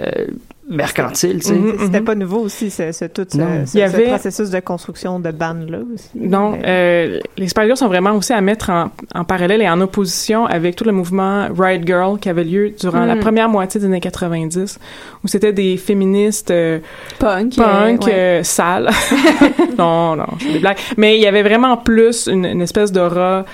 mercantile, 0.68 1.40
tu 1.40 1.48
sais. 1.48 1.54
Mhm. 1.54 1.74
C'était 1.78 2.00
pas 2.00 2.14
nouveau 2.14 2.38
aussi, 2.40 2.70
ce, 2.70 2.90
ce- 2.92 3.04
tout 3.04 3.24
ce, 3.30 3.38
ce- 3.38 3.42
Il 3.78 3.84
y 3.84 3.88
ce 3.88 3.94
avait- 3.94 4.08
processus 4.08 4.50
de 4.50 4.60
construction 4.60 5.20
de 5.20 5.30
band-là 5.30 5.78
aussi. 5.94 6.10
Non, 6.16 6.58
euh, 6.64 7.20
les 7.36 7.48
Spice 7.48 7.64
Girls 7.64 7.76
sont 7.76 7.88
vraiment 7.88 8.12
aussi 8.12 8.32
à 8.32 8.40
mettre 8.40 8.70
en, 8.70 8.90
en 9.14 9.24
parallèle 9.24 9.62
et 9.62 9.68
en 9.68 9.80
opposition 9.80 10.44
avec 10.46 10.74
tout 10.76 10.84
le 10.84 10.92
mouvement 10.92 11.46
Riot 11.56 11.82
Girl 11.84 12.18
qui 12.18 12.28
avait 12.28 12.44
lieu 12.44 12.70
durant 12.78 13.04
la 13.04 13.14
Mm. 13.14 13.20
première 13.20 13.48
moitié 13.48 13.80
des 13.80 13.86
années 13.86 14.00
90, 14.00 14.78
où 15.24 15.28
c'était 15.28 15.52
des 15.52 15.76
féministes 15.76 16.50
euh, 16.50 16.80
Punk. 17.18 17.56
punk, 17.56 18.02
euh, 18.02 18.06
ouais. 18.06 18.12
euh, 18.14 18.42
sales. 18.42 18.90
non, 19.78 20.16
non, 20.16 20.26
je 20.38 20.46
fais 20.46 20.52
des 20.54 20.58
blagues. 20.58 20.78
Mais 20.96 21.16
il 21.16 21.22
y 21.22 21.26
avait 21.26 21.42
vraiment 21.42 21.76
plus 21.76 22.26
une, 22.26 22.44
une 22.44 22.60
espèce 22.62 22.92
d'aura 22.92 23.44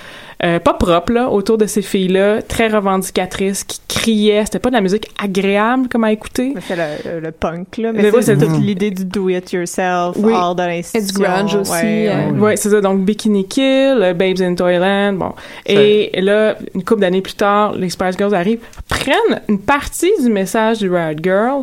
euh, 0.45 0.59
pas 0.59 0.75
propre 0.75 1.13
là, 1.13 1.29
autour 1.31 1.57
de 1.59 1.67
ces 1.67 1.83
filles-là, 1.83 2.43
très 2.43 2.69
revendicatrices, 2.69 3.65
qui 3.65 3.81
criaient. 3.89 4.45
C'était 4.45 4.59
pas 4.59 4.71
de 4.71 4.75
la 4.75 4.81
musique 4.81 5.09
agréable 5.23 5.89
comme 5.89 6.05
à 6.05 6.13
écouter. 6.13 6.55
C'est 6.67 6.77
le, 6.77 7.21
le 7.21 7.31
punk, 7.31 7.77
là. 7.79 7.93
Mais 7.93 8.11
Mais 8.11 8.23
c'est 8.23 8.37
toute 8.37 8.59
l'idée 8.61 8.91
du 8.91 9.05
do-it-yourself, 9.05 10.17
Oui. 10.19 10.33
hors 10.35 10.55
de 10.55 10.63
l'institution. 10.63 11.21
grunge 11.23 11.55
aussi, 11.55 11.71
Ouais, 11.73 12.09
euh, 12.09 12.31
ouais. 12.33 12.39
Ouais, 12.41 12.57
c'est 12.57 12.71
ça. 12.71 12.81
Donc, 12.81 13.01
Bikini 13.05 13.47
Kill, 13.47 13.99
euh, 14.03 14.15
Babes 14.15 14.41
in 14.41 14.55
Toyland, 14.55 15.13
bon. 15.15 15.33
Et 15.67 16.11
là, 16.21 16.57
une 16.75 16.83
couple 16.85 17.03
d'années 17.03 17.23
plus 17.23 17.35
tard, 17.35 17.75
les 17.75 17.89
Spice 17.91 18.17
Girls 18.19 18.35
arrivent, 18.35 18.61
prennent 18.89 19.41
une 19.49 19.61
partie 19.61 20.11
du 20.23 20.29
message 20.31 20.79
du 20.79 20.91
Riot 20.93 21.17
Girl. 21.23 21.63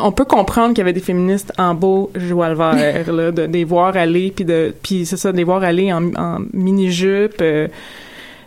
On 0.00 0.12
peut 0.12 0.24
comprendre 0.24 0.68
qu'il 0.68 0.78
y 0.78 0.80
avait 0.82 0.92
des 0.92 1.00
féministes 1.00 1.52
en 1.58 1.74
beau 1.74 2.10
joie 2.14 2.54
vert, 2.54 3.12
là, 3.12 3.32
de, 3.32 3.42
les 3.42 3.64
voir 3.64 3.96
aller, 3.96 4.30
puis 4.30 4.44
de, 4.44 4.72
puis 4.82 5.04
c'est 5.06 5.16
ça, 5.16 5.32
de 5.32 5.36
les 5.36 5.44
voir 5.44 5.64
aller 5.64 5.92
en, 5.92 6.14
en 6.14 6.38
mini-jupe, 6.52 7.40
euh, 7.40 7.66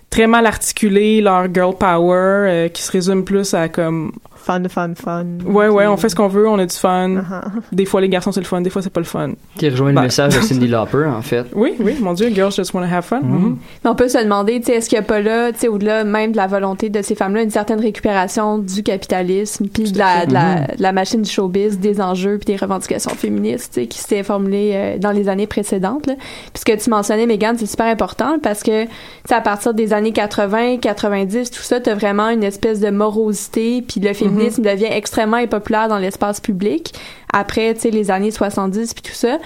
très 0.09 0.27
mal 0.27 0.45
articulé, 0.45 1.19
leur 1.19 1.53
girl 1.53 1.75
power, 1.75 2.15
euh, 2.15 2.67
qui 2.69 2.81
se 2.81 2.91
résume 2.91 3.25
plus 3.25 3.53
à 3.53 3.67
comme, 3.67 4.13
Fun, 4.43 4.63
fun, 4.69 4.93
fun. 4.95 5.25
ouais, 5.45 5.67
ouais, 5.67 5.85
on 5.85 5.97
fait 5.97 6.09
ce 6.09 6.15
qu'on 6.15 6.27
veut, 6.27 6.47
on 6.47 6.57
a 6.57 6.65
du 6.65 6.75
fun. 6.75 7.09
Uh-huh. 7.09 7.21
Des 7.71 7.85
fois, 7.85 8.01
les 8.01 8.09
garçons, 8.09 8.31
c'est 8.31 8.39
le 8.39 8.45
fun, 8.47 8.59
des 8.61 8.71
fois, 8.71 8.81
c'est 8.81 8.89
pas 8.89 8.99
le 8.99 9.05
fun. 9.05 9.31
Qui 9.57 9.69
rejoint 9.69 9.93
Ben. 9.93 10.01
le 10.01 10.07
message 10.07 10.35
de 10.35 10.41
Cindy 10.41 10.67
Lauper, 10.67 11.05
en 11.05 11.21
fait. 11.21 11.45
Oui, 11.53 11.75
oui, 11.79 11.95
mon 12.01 12.13
Dieu, 12.13 12.29
girls 12.29 12.51
just 12.51 12.73
wanna 12.73 12.87
have 12.91 13.03
fun. 13.03 13.21
Mhm. 13.21 13.57
Mais 13.83 13.89
on 13.89 13.95
peut 13.95 14.07
se 14.07 14.17
demander, 14.17 14.59
tu 14.59 14.67
sais, 14.67 14.73
est-ce 14.73 14.89
qu'il 14.89 14.97
n'y 14.97 15.05
a 15.05 15.07
pas 15.07 15.21
là, 15.21 15.51
tu 15.51 15.59
sais, 15.59 15.67
au-delà 15.67 16.03
même 16.03 16.31
de 16.31 16.37
la 16.37 16.47
volonté 16.47 16.89
de 16.89 17.01
ces 17.03 17.13
femmes-là, 17.13 17.43
une 17.43 17.51
certaine 17.51 17.79
récupération 17.79 18.57
du 18.57 18.81
capitalisme, 18.81 19.67
puis 19.67 19.91
de 19.91 19.97
la, 19.99 20.25
de, 20.25 20.33
la, 20.33 20.55
de 20.75 20.81
la 20.81 20.91
machine 20.91 21.21
du 21.21 21.29
showbiz, 21.29 21.77
des 21.77 22.01
enjeux, 22.01 22.39
puis 22.39 22.53
des 22.53 22.55
revendications 22.55 23.11
féministes, 23.11 23.73
tu 23.75 23.81
sais, 23.81 23.87
qui 23.87 23.99
s'étaient 23.99 24.23
formulées 24.23 24.71
euh, 24.73 24.97
dans 24.97 25.11
les 25.11 25.29
années 25.29 25.47
précédentes. 25.47 26.07
Là. 26.07 26.15
Puis 26.15 26.61
ce 26.61 26.65
que 26.65 26.83
tu 26.83 26.89
mentionnais, 26.89 27.27
Megan, 27.27 27.55
c'est 27.59 27.67
super 27.67 27.85
important 27.85 28.37
parce 28.41 28.63
que, 28.63 28.85
tu 28.85 28.89
sais, 29.27 29.35
à 29.35 29.41
partir 29.41 29.75
des 29.75 29.93
années 29.93 30.13
80, 30.13 30.77
90, 30.77 31.51
tout 31.51 31.61
ça, 31.61 31.79
t'as 31.79 31.93
vraiment 31.93 32.29
une 32.29 32.43
espèce 32.43 32.79
de 32.79 32.89
morosité, 32.89 33.83
puis 33.87 33.99
le 34.01 34.13
féminisme 34.13 34.30
devient 34.61 34.87
extrêmement 34.91 35.37
impopulaire 35.37 35.87
dans 35.87 35.97
l'espace 35.99 36.39
public. 36.39 36.93
Après, 37.33 37.73
tu 37.73 37.81
sais, 37.81 37.89
les 37.91 38.11
années 38.11 38.31
70, 38.31 38.93
puis 38.93 39.03
tout 39.03 39.15
ça. 39.15 39.37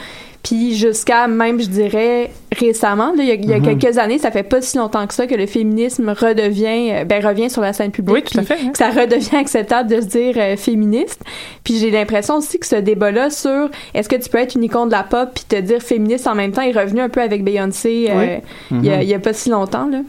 Puis 0.43 0.76
jusqu'à 0.76 1.28
même, 1.28 1.60
je 1.60 1.65
dirais, 1.67 2.30
récemment, 2.56 3.13
il 3.17 3.26
y 3.26 3.32
a, 3.32 3.34
il 3.34 3.50
y 3.50 3.54
a 3.54 3.58
Mhm. 3.58 3.80
quelques 3.80 3.98
années, 3.98 4.19
ça 4.19 4.30
fait 4.30 4.43
pas 4.43 4.62
si 4.62 4.78
longtemps 4.78 5.08
que 5.08 5.13
ça 5.15 5.26
que 5.26 5.34
le 5.34 5.48
féminisme 5.48 6.10
redevient, 6.10 6.91
euh, 6.91 7.04
ben 7.04 7.26
revient 7.26 7.50
sur 7.50 7.62
la 7.63 7.74
scène 7.74 7.89
publique. 7.89 8.13
Oui, 8.15 8.24
tout 8.24 8.38
à 8.39 8.43
fait, 8.43 8.60
hein. 8.63 8.69
Que 8.71 8.78
ça 8.78 8.89
redevient 8.91 9.38
acceptable 9.38 9.89
de 9.89 10.02
se 10.02 10.06
dire 10.06 10.36
euh, 10.38 10.56
féministe. 10.56 11.19
Puis 11.63 11.80
j'ai 11.80 11.89
l'impression 11.89 12.36
aussi 12.38 12.60
que 12.60 12.67
ce 12.67 12.76
débat-là 12.76 13.32
sur 13.32 13.69
est-ce 13.95 14.08
que 14.08 14.17
tu 14.17 14.30
peux 14.30 14.38
être 14.38 14.54
une 14.54 14.63
icône 14.63 14.88
de 14.89 14.93
la 14.93 15.02
pop 15.04 15.30
puis 15.34 15.45
te 15.48 15.56
dire 15.60 15.82
féministe 15.82 16.28
en 16.28 16.36
même 16.36 16.52
temps 16.52 16.62
est 16.62 16.78
revenu 16.80 17.02
un 17.02 17.10
peu 17.10 17.21
avec 17.21 17.43
Beyoncé 17.43 18.08
euh, 18.12 18.38
il 18.71 18.88
a- 18.91 19.02
il 19.02 19.10
y 19.10 19.15
a 19.15 19.19
pas 19.19 19.34
si 19.34 19.50
longtemps 19.50 19.88
là. 19.89 20.02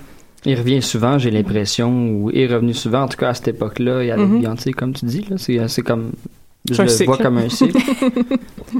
Il 0.46 0.56
revient 0.56 0.80
souvent, 0.80 1.18
j'ai 1.18 1.30
l'impression, 1.32 2.08
ou 2.08 2.30
est 2.30 2.46
revenu 2.46 2.72
souvent, 2.72 3.02
en 3.02 3.08
tout 3.08 3.16
cas 3.18 3.30
à 3.30 3.34
cette 3.34 3.48
époque-là, 3.48 4.02
et 4.02 4.10
avec 4.12 4.26
Mhm. 4.28 4.40
Beyoncé, 4.40 4.72
comme 4.72 4.92
tu 4.94 5.04
dis, 5.04 5.26
c'est, 5.36 5.66
c'est 5.68 5.82
comme... 5.82 6.12
Je 6.70 6.82
le 6.82 6.88
cycle. 6.88 7.04
vois 7.06 7.18
comme 7.18 7.38
un 7.38 7.48
cycle. 7.48 7.78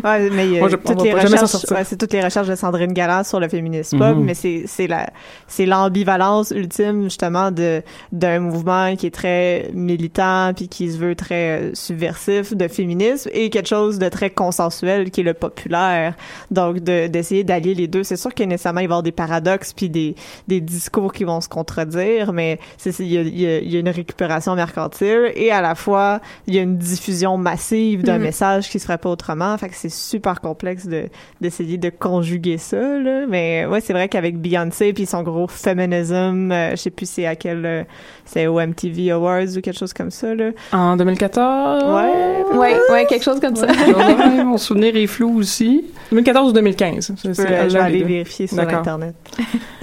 Ouais, 0.05 0.31
mais 0.31 0.57
euh, 0.57 0.59
Moi, 0.59 0.69
je- 0.69 0.77
toutes 0.77 1.03
les 1.03 1.13
recherches, 1.15 1.55
ouais, 1.71 1.85
c'est 1.85 1.97
toutes 1.97 2.13
les 2.13 2.21
recherches 2.23 2.49
de 2.49 2.57
Sandrine 2.57 2.93
Galland 2.93 3.23
sur 3.25 3.39
le 3.41 3.49
féminisme 3.49 3.99
pop, 3.99 4.17
Mhm. 4.17 4.25
mais 4.25 4.35
c'est 4.35 4.65
c'est 4.67 4.89
la 4.89 5.09
c'est 5.47 5.65
l'ambivalence 5.65 6.51
ultime 6.51 7.05
justement 7.05 7.51
de 7.53 7.83
d'un 8.13 8.41
mouvement 8.41 8.95
qui 8.97 9.07
est 9.07 9.15
très 9.15 9.71
militant 9.73 10.53
puis 10.57 10.69
qui 10.69 10.91
se 10.91 10.99
veut 10.99 11.15
très 11.15 11.61
euh, 11.61 11.71
subversif 11.75 12.55
de 12.55 12.67
féminisme 12.69 13.31
et 13.33 13.49
quelque 13.49 13.69
chose 13.69 13.99
de 13.99 14.09
très 14.09 14.29
consensuel 14.31 15.11
qui 15.13 15.21
est 15.21 15.25
le 15.25 15.35
populaire. 15.35 16.15
Donc 16.51 16.81
de 16.81 17.07
d'essayer 17.07 17.45
d'allier 17.45 17.75
les 17.75 17.87
deux, 17.87 18.03
c'est 18.03 18.17
sûr 18.17 18.35
que 18.35 18.43
nécessairement 18.43 18.81
il 18.81 18.89
va 18.89 18.95
y 18.95 18.95
avoir 18.97 19.03
des 19.05 19.13
paradoxes 19.13 19.73
puis 19.73 19.89
des 19.89 20.15
des 20.49 20.61
discours 20.61 21.13
qui 21.13 21.23
vont 21.25 21.41
se 21.41 21.49
contredire, 21.49 22.33
mais 22.33 22.59
c'est 22.77 22.99
il 22.99 23.07
y 23.07 23.45
y 23.45 23.71
y 23.73 23.77
a 23.77 23.81
une 23.81 23.89
récupération 23.89 24.57
mercantile 24.57 25.31
et 25.37 25.53
à 25.53 25.61
la 25.61 25.75
fois 25.77 26.21
il 26.49 26.55
y 26.55 26.59
a 26.59 26.63
une 26.63 26.77
diffusion 26.77 27.37
massive 27.39 27.76
d'un 27.97 28.17
Mhm. 28.19 28.23
message 28.25 28.69
qui 28.71 28.79
se 28.79 28.85
ferait 28.87 28.99
pas 28.99 29.11
autrement. 29.11 29.57
Fait 29.59 29.69
que 29.69 29.75
c'est 29.75 29.89
super 29.93 30.41
complexe 30.41 30.87
de 30.87 31.05
d'essayer 31.41 31.79
de 31.79 31.91
conjuguer 31.91 32.59
ça 32.59 32.77
là. 32.77 33.27
Mais 33.29 33.67
ouais, 33.67 33.81
c'est 33.81 33.93
vrai 33.93 34.09
qu'avec 34.09 34.39
Beyoncé 34.39 34.93
puis 34.93 35.07
son 35.07 35.23
gros 35.23 35.47
feminism, 35.49 36.51
euh, 36.53 36.71
je 36.73 36.77
sais 36.77 36.91
plus 36.91 37.09
c'est 37.09 37.27
à 37.27 37.37
quel 37.37 37.65
euh, 37.67 37.83
c'est 38.25 38.47
au 38.47 38.59
MTV 38.61 39.11
Awards 39.13 39.57
ou 39.57 39.61
quelque 39.61 39.79
chose 39.79 39.93
comme 39.93 40.11
ça 40.11 40.35
là. 40.35 40.51
En 40.73 40.97
2014? 40.97 41.85
Ouais. 41.85 42.57
Ouais, 42.59 42.77
ouais, 42.91 43.07
quelque 43.07 43.25
chose 43.25 43.41
comme 43.41 43.57
ça. 43.57 43.67
Ouais, 43.67 44.45
mon 44.45 44.57
souvenir 44.59 44.97
est 44.97 45.07
flou 45.07 45.39
aussi. 45.39 45.85
2014 46.11 46.51
ou 46.51 46.53
2015. 46.53 47.13
C'est- 47.17 47.29
Je, 47.29 47.33
c'est 47.33 47.47
peux- 47.47 47.69
je 47.69 47.75
vais 47.77 47.81
aller 47.85 48.03
vérifier 48.05 48.47
sur 48.47 48.57
D'accord. 48.57 48.79
internet. 48.81 49.15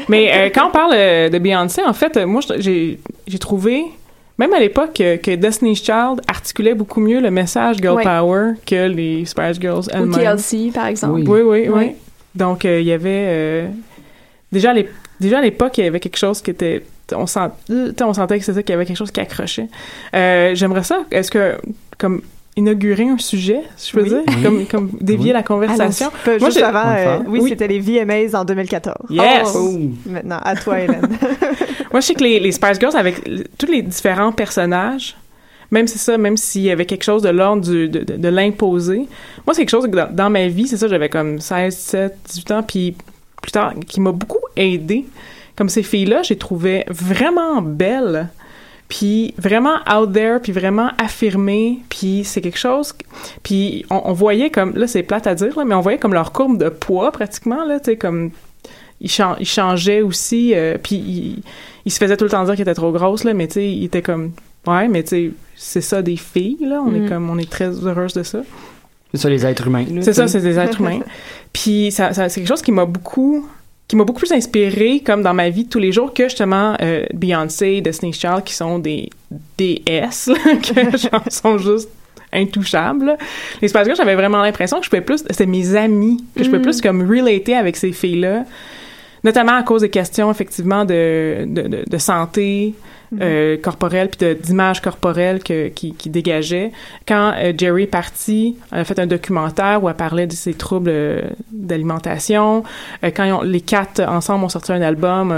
Mais 0.09 0.31
euh, 0.33 0.49
quand 0.53 0.67
on 0.67 0.71
parle 0.71 0.93
euh, 0.95 1.29
de 1.29 1.37
Beyoncé, 1.39 1.81
en 1.85 1.93
fait, 1.93 2.17
moi, 2.25 2.41
je- 2.41 2.59
j'ai 2.61 2.99
j'ai 3.27 3.39
trouvé, 3.39 3.85
même 4.37 4.53
à 4.53 4.59
l'époque, 4.59 4.99
euh, 5.01 5.17
que 5.17 5.35
Destiny's 5.35 5.83
Child 5.83 6.21
articulait 6.27 6.73
beaucoup 6.73 6.99
mieux 6.99 7.19
le 7.21 7.29
message 7.31 7.77
Girl 7.77 7.95
Ouais. 7.97 8.03
Power 8.03 8.53
que 8.65 8.87
les 8.87 9.25
Spice 9.25 9.59
Girls 9.59 9.85
Ou 9.85 9.89
elles-mêmes. 9.91 10.37
TLC 10.37 10.71
par 10.73 10.87
exemple. 10.87 11.21
Oui. 11.27 11.41
Oui, 11.41 11.67
oui. 11.69 11.91
Donc, 12.35 12.65
euh, 12.65 12.79
il 12.79 12.87
y 12.87 12.91
avait... 12.91 13.25
euh, 13.27 13.67
déjà, 14.51 14.71
à 14.71 14.75
déjà, 15.19 15.37
à 15.39 15.41
l'époque, 15.41 15.77
il 15.77 15.83
y 15.83 15.87
avait 15.87 15.99
quelque 15.99 16.17
chose 16.17 16.41
qui 16.41 16.51
était... 16.51 16.83
On, 17.15 17.27
sent, 17.27 17.39
on 18.01 18.13
sentait 18.13 18.39
que 18.39 18.45
c'était 18.45 18.63
qu'il 18.63 18.73
y 18.73 18.75
avait 18.75 18.85
quelque 18.85 18.97
chose 18.97 19.11
qui 19.11 19.19
accrochait. 19.19 19.67
Euh, 20.15 20.55
J'aimerais 20.55 20.83
ça. 20.83 21.03
Est-ce 21.11 21.29
que, 21.29 21.57
comme, 21.99 22.21
inaugurer 22.55 23.07
un 23.07 23.17
sujet, 23.17 23.61
si 23.77 23.91
je 23.91 23.97
peux 23.97 24.03
Oui. 24.03 24.09
dire? 24.09 24.43
Comme, 24.43 24.65
comme 24.67 24.89
dévier 25.01 25.27
Oui. 25.27 25.33
la 25.33 25.43
conversation? 25.43 26.11
Moi, 26.25 26.37
juste 26.49 26.61
avant, 26.61 26.83
euh, 26.95 27.17
oui, 27.27 27.39
Oui. 27.41 27.49
c'était 27.49 27.67
les 27.67 27.79
VMAs 27.79 28.35
en 28.39 28.45
2014. 28.45 28.95
Yes! 29.09 29.53
Oh. 29.55 29.79
Maintenant, 30.05 30.39
à 30.43 30.55
toi, 30.55 30.79
Hélène. 30.79 31.09
Moi, 31.91 31.99
je 32.01 32.05
sais 32.07 32.13
que 32.15 32.23
les, 32.23 32.39
les 32.39 32.51
Spice 32.51 32.79
Girls, 32.79 32.95
avec 32.95 33.21
tous 33.57 33.65
les 33.71 33.81
différents 33.81 34.31
personnages, 34.31 35.15
même 35.71 35.87
c'est 35.87 35.97
ça, 35.99 36.17
même 36.17 36.37
s'il 36.37 36.61
y 36.63 36.71
avait 36.71 36.85
quelque 36.85 37.03
chose 37.03 37.23
de 37.23 37.29
l'ordre 37.29 37.63
du- 37.63 37.89
de, 37.89 37.99
de, 38.03 38.15
de 38.17 38.27
l'imposer, 38.27 39.07
moi, 39.45 39.53
c'est 39.53 39.61
quelque 39.61 39.69
chose 39.69 39.85
que 39.85 39.95
dans, 39.95 40.11
dans 40.13 40.29
ma 40.29 40.47
vie, 40.47 40.67
c'est 40.67 40.77
ça, 40.77 40.87
j'avais 40.87 41.09
comme 41.09 41.39
16, 41.39 41.75
17, 41.75 42.17
18 42.29 42.51
ans, 42.51 42.63
puis 42.63 42.95
plus 43.41 43.51
tard, 43.51 43.73
qui 43.87 43.99
m'a 43.99 44.11
beaucoup 44.11 44.39
aidé. 44.55 45.05
Comme 45.55 45.69
ces 45.69 45.83
filles-là, 45.83 46.21
j'ai 46.23 46.35
trouvé 46.37 46.83
vraiment 46.87 47.61
belles, 47.61 48.29
puis 48.89 49.33
vraiment 49.37 49.75
out 49.91 50.11
there, 50.13 50.39
puis 50.41 50.51
vraiment 50.51 50.89
affirmées, 50.97 51.79
puis 51.89 52.23
c'est 52.23 52.41
quelque 52.41 52.59
chose... 52.59 52.93
Puis 53.41 53.85
on, 53.89 54.01
on 54.05 54.13
voyait 54.13 54.49
comme... 54.49 54.73
Là, 54.75 54.87
c'est 54.87 55.03
plate 55.03 55.25
à 55.27 55.35
dire, 55.35 55.57
là, 55.57 55.65
mais 55.65 55.73
on 55.75 55.81
voyait 55.81 55.97
comme 55.97 56.13
leur 56.13 56.31
courbe 56.31 56.57
de 56.57 56.69
poids, 56.69 57.11
pratiquement, 57.11 57.65
là, 57.65 57.79
tu 57.79 57.91
sais, 57.91 57.97
comme... 57.97 58.31
Ils, 59.01 59.09
ils 59.39 59.45
changeaient 59.47 60.01
aussi, 60.01 60.53
euh, 60.55 60.77
puis 60.81 60.95
ils, 60.95 61.43
ils 61.85 61.91
se 61.91 61.97
faisaient 61.97 62.15
tout 62.17 62.23
le 62.25 62.29
temps 62.29 62.43
dire 62.45 62.53
qu'ils 62.53 62.61
étaient 62.61 62.73
trop 62.73 62.91
grosses, 62.91 63.23
là, 63.23 63.33
mais 63.33 63.47
tu 63.47 63.53
sais, 63.55 63.67
ils 63.71 63.85
étaient 63.85 64.01
comme... 64.03 64.31
Ouais, 64.67 64.87
mais 64.87 65.03
tu 65.03 65.09
sais, 65.09 65.31
c'est 65.55 65.81
ça 65.81 66.01
des 66.01 66.15
filles, 66.15 66.57
là. 66.61 66.81
On 66.81 66.91
Mm. 66.91 67.05
est 67.05 67.09
comme... 67.09 67.29
On 67.29 67.37
est 67.37 67.49
très 67.49 67.69
heureuse 67.69 68.13
de 68.13 68.23
ça. 68.23 68.39
C'est 69.13 69.19
ça, 69.21 69.29
les 69.29 69.45
êtres 69.45 69.67
humains. 69.67 69.85
là, 69.91 70.01
C'est 70.01 70.13
ça, 70.13 70.27
c'est 70.27 70.39
des 70.41 70.57
êtres 70.57 70.79
humains. 70.81 70.99
Puis 71.53 71.91
ça, 71.91 72.13
ça- 72.13 72.29
c'est 72.29 72.39
quelque 72.41 72.47
chose 72.49 72.61
qui 72.61 72.71
m'a 72.71 72.85
beaucoup 72.85 73.47
qui 73.87 73.95
m'a 73.95 74.03
beaucoup 74.05 74.19
plus 74.19 74.31
inspiré 74.31 75.01
comme 75.05 75.21
dans 75.23 75.33
ma 75.33 75.49
vie 75.49 75.65
de 75.65 75.69
tous 75.69 75.79
les 75.79 75.91
jours 75.91 76.13
que 76.13 76.23
justement 76.23 76.75
euh, 76.81 77.05
Beyoncé, 77.13 77.81
Destiny's 77.81 78.19
Child 78.19 78.43
qui 78.43 78.53
sont 78.53 78.79
des 78.79 79.09
DS 79.57 80.27
là, 80.27 80.55
que 80.61 80.97
genre 80.97 81.23
sont 81.29 81.57
juste 81.57 81.89
intouchables. 82.31 83.17
Les 83.61 83.67
Spice 83.67 83.83
Girls, 83.83 83.97
j'avais 83.97 84.15
vraiment 84.15 84.41
l'impression 84.41 84.79
que 84.79 84.85
je 84.85 84.89
pouvais 84.89 85.01
plus 85.01 85.19
c'était 85.29 85.45
mes 85.45 85.75
amis, 85.75 86.23
que 86.35 86.43
je 86.43 86.49
pouvais 86.49 86.59
Mm. 86.59 86.63
plus 86.63 86.81
comme 86.81 87.07
relater 87.07 87.55
avec 87.55 87.75
ces 87.75 87.91
filles-là, 87.91 88.45
notamment 89.23 89.55
à 89.55 89.63
cause 89.63 89.81
des 89.81 89.89
questions 89.89 90.29
effectivement 90.31 90.85
de 90.85 91.45
de, 91.45 91.61
de, 91.63 91.83
de 91.89 91.97
santé, 91.97 92.73
euh, 93.21 93.57
corporelle 93.57 94.09
puis 94.09 94.35
d'image 94.35 94.81
corporelle 94.81 95.43
que, 95.43 95.67
qui, 95.67 95.93
qui 95.93 96.09
dégageait. 96.09 96.71
Quand 97.07 97.31
euh, 97.37 97.53
Jerry 97.55 97.83
est 97.83 97.87
parti, 97.87 98.57
elle 98.71 98.79
a 98.79 98.83
fait 98.85 98.97
un 98.99 99.05
documentaire 99.07 99.83
où 99.83 99.89
elle 99.89 99.95
parlait 99.95 100.25
de 100.25 100.33
ses 100.33 100.53
troubles 100.55 100.89
euh, 100.91 101.21
d'alimentation. 101.51 102.63
Euh, 103.03 103.11
quand 103.15 103.23
ils 103.25 103.33
ont- 103.33 103.41
les 103.43 103.61
quatre 103.61 104.01
ensemble 104.01 104.45
ont 104.45 104.49
sorti 104.49 104.71
un 104.71 104.81
album 104.81 105.31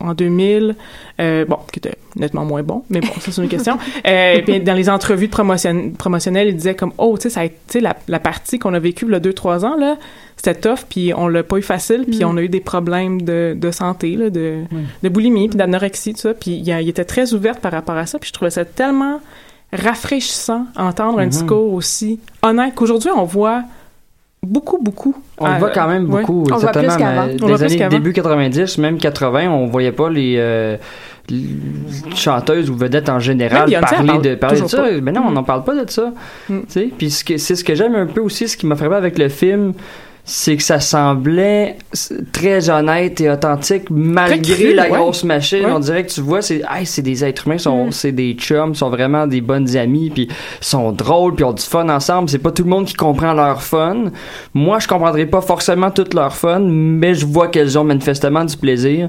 en 0.00 0.14
2000, 0.14 0.74
euh, 1.20 1.44
bon, 1.44 1.58
qui 1.72 1.78
était 1.80 1.96
nettement 2.16 2.44
moins 2.44 2.62
bon, 2.62 2.84
mais 2.90 3.00
bon, 3.00 3.08
ça 3.20 3.32
c'est 3.32 3.42
une 3.42 3.48
question. 3.48 3.78
Euh, 4.06 4.40
puis 4.44 4.60
dans 4.60 4.74
les 4.74 4.88
entrevues 4.88 5.26
de 5.26 5.32
promotion, 5.32 5.90
promotionnelles, 5.98 6.48
il 6.48 6.56
disait 6.56 6.74
comme, 6.74 6.92
oh, 6.98 7.16
tu 7.18 7.24
sais, 7.24 7.30
ça 7.30 7.40
a 7.40 7.44
été 7.44 7.56
tu 7.66 7.72
sais, 7.74 7.80
la, 7.80 7.96
la 8.08 8.20
partie 8.20 8.58
qu'on 8.58 8.74
a 8.74 8.78
vécue 8.78 9.04
il 9.06 9.12
y 9.12 9.14
a 9.14 9.20
deux, 9.20 9.32
trois 9.32 9.64
ans, 9.64 9.76
là, 9.76 9.96
c'était 10.36 10.54
tough, 10.54 10.84
puis 10.88 11.12
on 11.14 11.26
l'a 11.28 11.42
pas 11.42 11.56
eu 11.58 11.62
facile, 11.62 12.04
puis 12.08 12.20
Mm. 12.20 12.28
on 12.28 12.36
a 12.36 12.42
eu 12.42 12.48
des 12.48 12.60
problèmes 12.60 13.22
de, 13.22 13.54
de 13.56 13.70
santé, 13.72 14.14
là, 14.16 14.30
de, 14.30 14.62
de 15.02 15.08
boulimie, 15.08 15.48
puis 15.48 15.58
d'anorexie, 15.58 16.14
tout 16.14 16.20
ça. 16.20 16.32
Puis 16.34 16.52
il, 16.52 16.68
il 16.68 16.88
était 16.88 17.04
très 17.04 17.34
ouverte 17.34 17.58
par 17.60 17.72
rapport 17.72 17.96
à 17.96 18.06
ça, 18.06 18.18
puis 18.18 18.28
je 18.28 18.32
trouvais 18.32 18.50
ça 18.52 18.64
tellement 18.64 19.20
rafraîchissant 19.72 20.66
entendre 20.76 21.18
un 21.18 21.24
Mhm. 21.24 21.30
discours 21.30 21.72
aussi 21.74 22.18
honnête 22.42 22.74
qu'aujourd'hui 22.74 23.10
on 23.14 23.24
voit 23.24 23.62
beaucoup, 24.42 24.78
beaucoup. 24.82 25.14
On 25.38 25.46
le 25.46 25.54
euh, 25.54 25.58
voit 25.58 25.70
quand 25.70 25.88
même 25.88 26.06
beaucoup, 26.06 26.44
voit 26.44 26.56
exactement. 26.56 27.26
On 27.42 27.46
Des 27.46 27.62
années 27.62 27.88
début 27.88 28.12
90, 28.12 28.78
même 28.78 28.98
80, 28.98 29.48
on 29.50 29.66
voyait 29.66 29.92
pas 29.92 30.08
les, 30.10 30.36
euh, 30.38 30.76
les 31.28 31.44
chanteuses 32.14 32.70
ou 32.70 32.74
vedettes 32.76 33.08
en 33.08 33.18
général 33.20 33.70
parler 33.70 34.06
parle 34.06 34.22
de 34.22 34.34
parler 34.34 34.60
de 34.60 34.66
ça. 34.66 34.76
pas. 34.82 34.90
Mais 35.02 35.12
non, 35.12 35.24
on 35.26 35.30
Mm. 35.30 35.34
n'en 35.34 35.42
parle 35.44 35.64
pas 35.64 35.74
de 35.84 35.90
ça. 35.90 36.12
Mm. 36.48 36.58
Puis 36.96 37.10
ce 37.10 37.24
que- 37.24 37.36
c'est 37.36 37.54
ce 37.56 37.64
que 37.64 37.74
j'aime 37.74 37.94
un 37.94 38.06
peu 38.06 38.20
aussi, 38.20 38.48
ce 38.48 38.56
qui 38.56 38.66
m'a 38.66 38.76
frappé 38.76 38.94
avec 38.94 39.18
le 39.18 39.28
film, 39.28 39.74
c'est 40.30 40.58
que 40.58 40.62
ça 40.62 40.78
semblait 40.78 41.76
très 42.32 42.68
honnête 42.68 43.18
et 43.22 43.30
authentique 43.30 43.84
malgré 43.90 44.54
cru, 44.54 44.74
la 44.74 44.82
ouais. 44.82 44.98
grosse 44.98 45.24
machine. 45.24 45.64
Ouais. 45.64 45.72
On 45.72 45.78
dirait 45.78 46.04
que 46.04 46.10
tu 46.12 46.20
vois, 46.20 46.42
c'est 46.42 46.62
hey, 46.70 46.84
c'est 46.84 47.00
des 47.00 47.24
êtres 47.24 47.46
humains, 47.46 47.56
sont, 47.56 47.86
Mm. 47.86 47.92
c'est 47.92 48.12
des 48.12 48.34
chums, 48.34 48.74
sont 48.74 48.90
vraiment 48.90 49.26
des 49.26 49.40
bonnes 49.40 49.74
amies, 49.76 50.10
puis 50.10 50.28
sont 50.60 50.92
drôles, 50.92 51.34
puis 51.34 51.44
ont 51.44 51.54
du 51.54 51.62
fun 51.62 51.88
ensemble. 51.88 52.28
C'est 52.28 52.38
pas 52.38 52.50
tout 52.52 52.62
le 52.64 52.68
monde 52.68 52.84
qui 52.84 52.92
comprend 52.92 53.32
leur 53.32 53.62
fun. 53.62 54.10
Moi, 54.52 54.78
je 54.80 54.86
comprendrai 54.86 55.24
pas 55.24 55.40
forcément 55.40 55.90
tout 55.90 56.04
leur 56.14 56.34
fun, 56.36 56.58
mais 56.60 57.14
je 57.14 57.24
vois 57.24 57.48
qu'elles 57.48 57.78
ont 57.78 57.84
manifestement 57.84 58.44
du 58.44 58.56
plaisir 58.58 59.08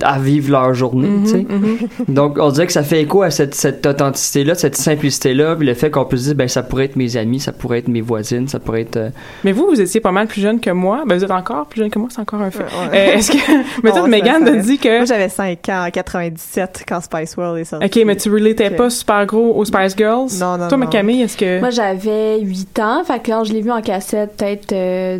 à 0.00 0.18
vivre 0.18 0.50
leur 0.50 0.72
journée. 0.72 1.08
Tu 1.24 1.30
sais. 1.30 1.46
mhm. 1.46 1.76
Donc, 2.08 2.38
on 2.40 2.48
dirait 2.50 2.66
que 2.66 2.72
ça 2.72 2.82
fait 2.82 3.02
écho 3.02 3.20
à 3.22 3.30
cette, 3.30 3.54
cette 3.54 3.84
authenticité-là, 3.86 4.54
cette 4.54 4.76
simplicité-là, 4.76 5.56
puis 5.56 5.66
le 5.66 5.74
fait 5.74 5.90
qu'on 5.90 6.06
peut 6.06 6.16
se 6.16 6.24
dire, 6.24 6.34
ben, 6.36 6.48
ça 6.48 6.62
pourrait 6.62 6.86
être 6.86 6.96
mes 6.96 7.18
amis, 7.18 7.38
ça 7.40 7.52
pourrait 7.52 7.80
être 7.80 7.88
mes 7.88 8.00
voisines, 8.00 8.48
ça 8.48 8.60
pourrait 8.60 8.80
être. 8.82 8.96
euh, 8.96 9.10
Mais 9.44 9.52
vous, 9.52 9.66
vous 9.66 9.80
étiez 9.80 10.00
pas 10.00 10.12
mal 10.12 10.26
plus 10.26 10.40
jeune 10.40 10.53
que 10.60 10.70
moi. 10.70 11.02
Ben, 11.06 11.16
vous 11.16 11.24
êtes 11.24 11.30
encore 11.30 11.66
plus 11.66 11.80
jeune 11.80 11.90
que 11.90 11.98
moi, 11.98 12.08
c'est 12.10 12.20
encore 12.20 12.40
un 12.42 12.50
fait. 12.50 12.60
Ouais, 12.64 12.90
ouais. 12.92 13.08
Euh, 13.14 13.16
Est-ce 13.16 13.30
que. 13.32 13.38
Mais 13.82 13.90
toi, 13.90 14.06
Megan 14.08 14.44
ça- 14.46 14.56
dit 14.56 14.78
que. 14.78 14.96
Moi, 14.98 15.04
j'avais 15.04 15.28
5 15.28 15.68
ans 15.68 15.86
en 15.86 15.90
97 15.90 16.84
quand 16.88 17.00
Spice 17.00 17.36
World 17.36 17.60
est 17.60 17.64
sorti. 17.64 17.86
Ok, 17.86 18.04
mais 18.06 18.16
tu 18.16 18.30
relatais 18.30 18.68
Ok. 18.68 18.76
pas 18.76 18.90
super 18.90 19.26
gros 19.26 19.54
aux 19.56 19.64
Spice 19.64 19.96
Girls? 19.96 20.28
Non, 20.40 20.56
non, 20.58 20.68
Toi, 20.68 20.78
non. 20.78 20.86
Camille, 20.86 21.22
est-ce 21.22 21.36
que. 21.36 21.60
Moi, 21.60 21.70
j'avais 21.70 22.40
8 22.40 22.78
ans, 22.80 23.02
fait 23.04 23.18
que 23.20 23.26
quand 23.30 23.44
je 23.44 23.52
l'ai 23.52 23.60
vu 23.62 23.70
en 23.70 23.80
cassette, 23.82 24.36
peut-être... 24.36 24.72
euh, 24.72 25.18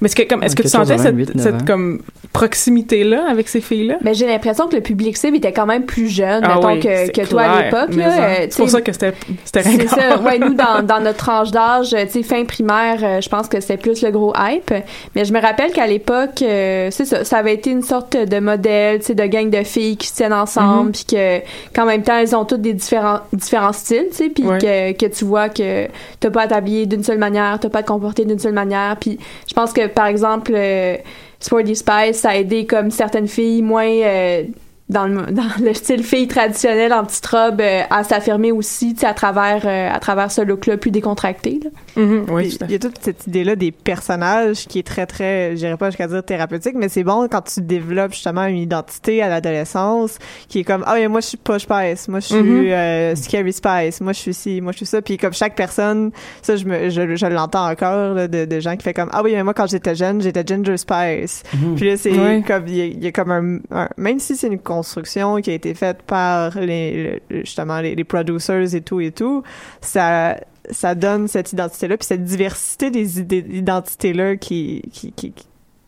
Mais 0.00 0.06
est-ce 0.06 0.16
que, 0.16 0.22
comme, 0.22 0.42
est-ce 0.42 0.54
que 0.56 0.62
tu 0.62 0.68
14 0.70 0.88
sentais 0.88 1.02
cette, 1.02 1.16
8, 1.16 1.34
9 1.34 1.42
cette 1.44 1.54
ans. 1.54 1.64
comme, 1.66 2.00
proximité-là 2.32 3.24
avec 3.28 3.48
ces 3.48 3.60
filles-là? 3.60 3.96
Ben, 4.02 4.14
j'ai 4.14 4.26
l'impression 4.26 4.68
que 4.68 4.76
le 4.76 4.82
public 4.82 5.16
cible 5.16 5.36
était 5.36 5.52
quand 5.52 5.66
même 5.66 5.84
plus 5.84 6.08
jeune, 6.08 6.42
Ah 6.44 6.56
mettons, 6.56 6.68
oui, 6.72 6.80
que, 6.80 7.26
toi 7.28 7.42
à 7.42 7.62
l'époque. 7.64 7.90
mais 7.94 8.04
euh, 8.06 8.46
C'est 8.50 8.56
pour 8.58 8.70
ça 8.70 8.80
que 8.80 8.92
c'était 8.92 9.14
C'est 9.44 9.88
ça. 9.88 10.20
Ouais, 10.20 10.38
nous, 10.38 10.54
dans, 10.54 10.82
dans 10.86 11.00
notre 11.00 11.18
tranche 11.18 11.50
d'âge, 11.50 11.90
tu 11.90 11.96
sais, 12.10 12.22
fin 12.22 12.44
primaire, 12.44 13.20
je 13.20 13.28
pense 13.28 13.48
que 13.48 13.60
c'était 13.60 13.76
plus 13.76 14.02
le 14.02 14.10
gros 14.10 14.32
hype. 14.38 14.67
Mais 15.14 15.24
je 15.24 15.32
me 15.32 15.40
rappelle 15.40 15.72
qu'à 15.72 15.86
l'époque, 15.86 16.42
euh, 16.42 16.88
c'est 16.90 17.04
ça, 17.04 17.24
ça 17.24 17.38
avait 17.38 17.54
été 17.54 17.70
une 17.70 17.82
sorte 17.82 18.16
de 18.16 18.38
modèle, 18.40 19.00
tu 19.00 19.06
sais, 19.06 19.14
de 19.14 19.24
gang 19.24 19.50
de 19.50 19.62
filles 19.64 19.96
qui 19.96 20.08
se 20.08 20.14
tiennent 20.14 20.32
ensemble, 20.32 20.86
Mhm. 20.88 20.92
puis 20.92 21.04
que, 21.04 21.38
qu'en 21.74 21.86
même 21.86 22.02
temps, 22.02 22.18
elles 22.18 22.34
ont 22.36 22.44
toutes 22.44 22.62
des 22.62 22.74
différents, 22.74 23.20
différents 23.32 23.72
styles, 23.72 24.06
tu 24.10 24.16
sais, 24.16 24.28
puis 24.30 24.44
Ouais. 24.46 24.58
que, 24.58 24.92
que 24.92 25.06
tu 25.12 25.24
vois 25.24 25.48
que 25.48 25.86
t'as 26.20 26.30
pas 26.30 26.42
à 26.42 26.46
t'habiller 26.48 26.86
d'une 26.86 27.02
seule 27.04 27.18
manière, 27.18 27.58
t'as 27.60 27.68
pas 27.68 27.80
à 27.80 27.82
te 27.82 27.88
comporter 27.88 28.24
d'une 28.24 28.38
seule 28.38 28.52
manière. 28.52 28.96
Puis 29.00 29.18
je 29.48 29.54
pense 29.54 29.72
que, 29.72 29.86
par 29.86 30.06
exemple, 30.06 30.52
euh, 30.54 30.96
Sporty 31.40 31.76
Spice, 31.76 32.16
ça 32.18 32.30
a 32.30 32.36
aidé 32.36 32.66
comme 32.66 32.90
certaines 32.90 33.28
filles 33.28 33.62
moins... 33.62 33.86
euh, 33.86 34.42
dans 34.88 35.06
le, 35.06 35.26
dans 35.32 35.42
le 35.64 35.74
style 35.74 36.02
fille 36.02 36.28
traditionnelle 36.28 36.92
en 36.92 37.04
petite 37.04 37.26
robe 37.26 37.60
euh, 37.60 37.82
à 37.90 38.04
s'affirmer 38.04 38.52
aussi 38.52 38.94
tu 38.94 39.00
sais, 39.00 39.06
à 39.06 39.14
travers 39.14 39.62
euh, 39.66 39.90
à 39.92 39.98
travers 40.00 40.30
ce 40.32 40.40
look 40.40 40.66
là 40.66 40.76
plus 40.76 40.90
décontracté 40.90 41.60
là. 41.64 41.70
Oui, 41.96 42.48
Puis, 42.48 42.58
tout 42.58 42.64
à 42.64 42.66
il 42.68 42.72
y 42.72 42.74
a 42.74 42.78
toute 42.78 42.98
cette 43.00 43.26
idée-là 43.26 43.56
des 43.56 43.72
personnages 43.72 44.66
qui 44.66 44.78
est 44.78 44.86
très, 44.86 45.06
très, 45.06 45.50
je 45.52 45.56
dirais 45.56 45.76
pas 45.76 45.90
jusqu'à 45.90 46.06
dire 46.06 46.22
thérapeutique, 46.24 46.74
mais 46.76 46.88
c'est 46.88 47.02
bon 47.04 47.26
quand 47.28 47.42
tu 47.42 47.60
développes 47.60 48.12
justement 48.12 48.44
une 48.46 48.56
identité 48.58 49.20
à 49.22 49.28
l'adolescence 49.28 50.18
qui 50.48 50.60
est 50.60 50.64
comme, 50.64 50.84
ah, 50.86 50.94
mais 50.96 51.08
moi, 51.08 51.20
je 51.20 51.26
suis 51.26 51.36
pas 51.36 51.58
Spice, 51.58 52.08
moi, 52.08 52.20
je 52.20 52.26
suis 52.26 52.36
Mhm. 52.36 52.66
euh, 52.70 53.14
Scary 53.16 53.52
Spice, 53.52 54.00
moi, 54.00 54.12
je 54.12 54.18
suis 54.18 54.34
ci, 54.34 54.60
moi, 54.60 54.70
je 54.72 54.78
suis 54.78 54.86
ça. 54.86 55.02
Puis 55.02 55.16
comme 55.16 55.32
chaque 55.32 55.54
personne, 55.56 56.12
ça, 56.42 56.56
je, 56.56 56.64
me, 56.64 56.88
je, 56.88 57.16
je 57.16 57.26
l'entends 57.26 57.68
encore 57.68 58.14
là, 58.14 58.28
de, 58.28 58.44
de 58.44 58.60
gens 58.60 58.76
qui 58.76 58.84
fait 58.84 58.94
comme, 58.94 59.10
ah 59.12 59.22
oui, 59.24 59.32
mais 59.34 59.42
moi, 59.42 59.54
quand 59.54 59.66
j'étais 59.66 59.94
jeune, 59.96 60.20
j'étais 60.22 60.44
Ginger 60.46 60.76
Spice. 60.76 61.42
Puis 61.76 61.88
là, 61.90 61.96
c'est 61.96 62.12
comme, 62.46 62.66
il 62.68 62.74
y, 62.76 62.80
a- 62.80 62.86
il 62.86 63.04
y 63.04 63.06
a 63.08 63.12
comme 63.12 63.30
un, 63.32 63.58
un- 63.76 63.88
même 63.96 64.18
si 64.20 64.36
c'est 64.36 64.46
une 64.46 64.58
construction 64.78 65.36
qui 65.42 65.50
a 65.50 65.54
été 65.54 65.74
faite 65.74 66.02
par 66.02 66.58
les, 66.60 67.20
le- 67.30 67.40
justement, 67.44 67.80
les, 67.80 67.94
les 67.94 68.04
producers 68.04 68.74
et 68.74 68.80
tout 68.80 69.00
et 69.00 69.12
tout, 69.12 69.42
ça, 69.80 70.36
ça 70.70 70.94
donne 70.94 71.28
cette 71.28 71.52
identité-là, 71.52 71.96
puis 71.96 72.06
cette 72.06 72.24
diversité 72.24 72.90
des 72.90 73.20
identités-là 73.20 74.36
qui, 74.36 74.82
qui, 74.92 75.12
qui, 75.12 75.32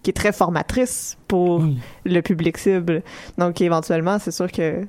qui 0.03 0.11
est 0.11 0.15
très 0.17 0.33
formatrice 0.33 1.17
pour 1.29 1.61
Oui. 1.61 1.79
le 2.05 2.21
public 2.23 2.57
cible. 2.59 3.03
Donc, 3.39 3.61
éventuellement, 3.61 4.19
c'est 4.19 4.31
sûr 4.33 4.51
que 4.51 4.87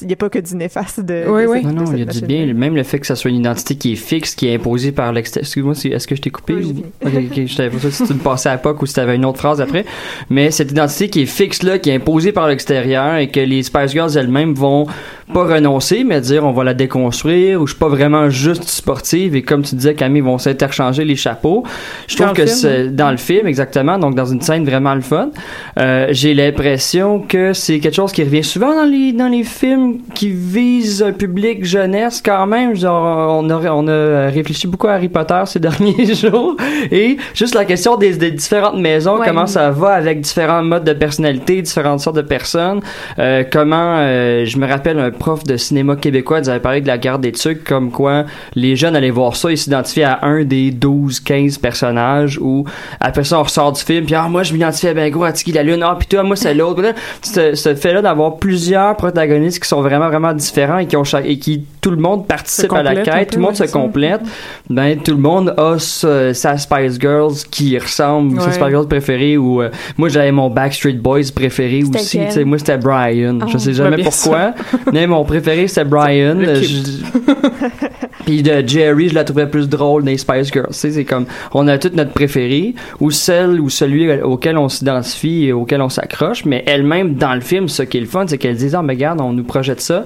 il 0.00 0.06
n'y 0.06 0.12
a 0.12 0.16
pas 0.16 0.28
que 0.28 0.38
du 0.38 0.54
néfaste 0.54 1.00
de, 1.00 1.24
Oui, 1.28 1.42
de 1.42 1.48
oui. 1.48 1.58
cette- 1.62 1.72
Non, 1.72 1.82
non, 1.84 1.92
il 1.92 1.98
y 1.98 2.02
a 2.02 2.04
du 2.06 2.20
bien. 2.22 2.46
Même 2.54 2.74
le 2.76 2.82
fait 2.84 2.98
que 3.00 3.06
ça 3.06 3.16
soit 3.16 3.30
une 3.30 3.38
identité 3.38 3.76
qui 3.76 3.92
est 3.92 3.96
fixe, 3.96 4.34
qui 4.34 4.48
est 4.48 4.54
imposée 4.54 4.92
par 4.92 5.12
l'extérieur. 5.12 5.44
Excuse-moi, 5.46 5.74
c'est- 5.74 5.88
est-ce 5.90 6.06
que 6.06 6.14
je 6.16 6.20
t'ai 6.22 6.30
coupé? 6.30 6.54
Oui, 6.54 6.64
ou... 6.64 7.08
j'ai 7.10 7.18
Ok, 7.18 7.24
ok, 7.36 7.46
je 7.46 7.54
savais 7.54 7.70
pas 7.76 7.90
si 7.90 8.04
tu 8.06 8.14
me 8.14 8.18
passais 8.18 8.48
à 8.48 8.58
POC 8.58 8.82
ou 8.82 8.86
si 8.86 8.94
t'avais 8.94 9.16
une 9.16 9.24
autre 9.24 9.38
phrase 9.38 9.60
après. 9.60 9.84
Mais 10.30 10.50
cette 10.50 10.70
identité 10.70 11.08
qui 11.08 11.22
est 11.22 11.26
fixe 11.26 11.62
là, 11.62 11.78
qui 11.78 11.90
est 11.90 11.94
imposée 11.96 12.32
par 12.32 12.46
l'extérieur 12.48 13.16
et 13.16 13.28
que 13.30 13.40
les 13.40 13.62
Spice 13.62 13.90
Girls 13.92 14.16
elles-mêmes 14.16 14.54
vont 14.54 14.86
pas 15.34 15.44
renoncer, 15.44 16.04
mais 16.04 16.20
dire 16.22 16.44
on 16.46 16.52
va 16.52 16.64
la 16.64 16.72
déconstruire 16.72 17.60
ou 17.60 17.66
je 17.66 17.72
suis 17.72 17.78
pas 17.78 17.88
vraiment 17.88 18.30
juste 18.30 18.64
sportive 18.64 19.36
et 19.36 19.42
comme 19.42 19.62
tu 19.62 19.74
disais 19.74 19.94
Camille, 19.94 20.20
ils 20.22 20.24
vont 20.24 20.38
s'interchanger 20.38 21.04
les 21.04 21.16
chapeaux. 21.16 21.64
Je 22.06 22.16
trouve 22.16 22.32
que 22.32 22.46
c'est 22.46 22.88
dans 22.94 23.10
le 23.10 23.18
film 23.18 23.46
exactement, 23.46 23.98
donc 23.98 24.14
dans 24.14 24.24
une 24.24 24.40
scène 24.40 24.64
vraiment 24.64 24.94
le 24.94 25.02
fun. 25.02 25.30
Euh, 25.78 26.08
j'ai 26.10 26.34
l'impression 26.34 27.20
que 27.20 27.52
c'est 27.52 27.78
quelque 27.78 27.94
chose 27.94 28.12
qui 28.12 28.22
revient 28.24 28.42
souvent 28.42 28.74
dans 28.74 28.84
les 28.90 29.12
dans 29.12 29.28
les 29.28 29.44
films 29.44 29.98
qui 30.14 30.30
visent 30.30 31.02
un 31.02 31.12
public 31.12 31.64
jeunesse 31.64 32.20
quand 32.24 32.46
même. 32.46 32.74
Genre, 32.74 33.38
on 33.40 33.48
a 33.50 33.70
on 33.72 33.86
a 33.86 34.28
réfléchi 34.28 34.66
beaucoup 34.66 34.88
à 34.88 34.92
Harry 34.94 35.08
Potter 35.08 35.40
ces 35.46 35.60
derniers 35.68 36.14
jours 36.14 36.56
et 36.90 37.16
juste 37.34 37.54
la 37.54 37.64
question 37.64 37.96
des, 37.96 38.16
des 38.16 38.30
différentes 38.32 38.78
maisons, 38.78 39.18
Ouais. 39.18 39.26
comment 39.26 39.46
ça 39.46 39.70
va 39.70 39.90
avec 39.90 40.20
différents 40.20 40.62
modes 40.62 40.84
de 40.84 40.92
personnalité, 40.92 41.62
différentes 41.62 42.00
sortes 42.00 42.16
de 42.16 42.22
personnes? 42.22 42.80
Euh, 43.18 43.44
comment 43.50 43.96
euh, 43.98 44.44
je 44.44 44.58
me 44.58 44.66
rappelle 44.66 44.98
un 44.98 45.10
prof 45.10 45.44
de 45.44 45.56
cinéma 45.56 45.96
québécois 45.96 46.40
nous 46.40 46.48
avait 46.48 46.60
parlé 46.60 46.80
de 46.80 46.86
la 46.88 46.98
garde 46.98 47.22
des 47.22 47.32
trucs 47.32 47.62
comme 47.64 47.90
quoi 47.90 48.24
les 48.54 48.74
jeunes 48.76 48.96
allaient 48.96 49.10
voir 49.10 49.36
ça 49.36 49.50
et 49.52 49.56
s'identifiaient 49.56 50.04
à 50.04 50.20
un 50.22 50.44
des 50.44 50.70
12 50.70 51.20
15 51.20 51.58
personnages 51.58 52.38
ou 52.40 52.64
après 53.00 53.24
ça 53.24 53.38
on 53.38 53.42
ressort 53.44 53.72
du 53.72 53.80
film 53.82 54.04
puis 54.06 54.14
ah 54.14 54.26
moi 54.28 54.42
je 54.42 54.52
m'identifie 54.52 54.88
à 54.88 55.10
gros 55.10 55.24
à 55.24 55.32
Tiki 55.32 55.52
la 55.52 55.67
lune 55.68 55.82
ah 55.82 55.94
puis 55.98 56.08
toi 56.08 56.22
moi 56.22 56.36
c'est 56.36 56.54
l'autre 56.54 56.82
ce, 57.22 57.54
ce 57.54 57.74
fait 57.74 57.92
là 57.92 58.02
d'avoir 58.02 58.36
plusieurs 58.36 58.96
protagonistes 58.96 59.62
qui 59.62 59.68
sont 59.68 59.80
vraiment 59.82 60.08
vraiment 60.08 60.32
différents 60.32 60.78
et 60.78 60.86
qui 60.86 60.96
ont 60.96 61.04
chaque, 61.04 61.26
et 61.26 61.38
qui 61.38 61.64
tout 61.80 61.90
le 61.90 61.96
monde 61.96 62.26
participe 62.26 62.72
à 62.72 62.82
la 62.82 62.96
quête 62.96 63.28
peu, 63.30 63.34
tout 63.34 63.36
le 63.38 63.42
monde 63.42 63.56
se 63.56 63.64
c'est 63.64 63.70
ça. 63.72 63.78
complète 63.78 64.20
ben 64.68 64.98
tout 64.98 65.12
le 65.12 65.18
monde 65.18 65.54
a 65.56 65.78
ce- 65.78 66.32
sa 66.32 66.56
Spice 66.58 66.98
Girls 67.00 67.34
qui 67.50 67.78
ressemble 67.78 68.40
sa 68.40 68.46
Ouais. 68.48 68.52
Spice 68.52 68.68
Girls 68.68 68.88
préférée 68.88 69.36
ou 69.36 69.62
euh, 69.62 69.70
moi 69.96 70.08
j'avais 70.08 70.32
mon 70.32 70.50
Backstreet 70.50 70.94
Boys 70.94 71.30
préféré 71.34 71.82
aussi 71.82 72.18
tu 72.26 72.30
sais 72.32 72.44
moi 72.44 72.58
c'était 72.58 72.78
Brian 72.78 73.38
je 73.46 73.54
Oh. 73.54 73.58
sais 73.58 73.72
jamais 73.72 74.02
pourquoi 74.02 74.52
mais 74.92 75.06
mon 75.06 75.24
préféré 75.24 75.68
c'était 75.68 75.84
Brian 75.88 76.36
Puis 78.28 78.42
de 78.42 78.62
Jerry 78.66 79.08
je 79.08 79.14
la 79.14 79.24
trouvais 79.24 79.46
plus 79.46 79.70
drôle 79.70 80.04
des 80.04 80.18
Spice 80.18 80.52
Girls. 80.52 80.68
C'est 80.72 81.06
comme 81.06 81.24
on 81.54 81.66
a 81.66 81.78
toute 81.78 81.94
notre 81.94 82.12
préféré 82.12 82.74
ou 83.00 83.10
celle 83.10 83.58
ou 83.58 83.70
celui 83.70 84.20
auquel 84.20 84.58
on 84.58 84.68
s'identifie 84.68 85.46
et 85.46 85.54
auquel 85.54 85.80
on 85.80 85.88
s'accroche 85.88 86.44
mais 86.44 86.62
elle-même 86.66 87.14
dans 87.14 87.34
le 87.34 87.40
film 87.40 87.68
ce 87.68 87.82
qui 87.82 87.96
est 87.96 88.00
le 88.00 88.06
fun 88.06 88.26
c'est 88.26 88.36
qu'elle 88.36 88.56
dit 88.56 88.68
ah 88.74 88.82
mais 88.82 88.92
regarde 88.92 89.22
on 89.22 89.32
nous 89.32 89.44
projette 89.44 89.80
ça 89.80 90.04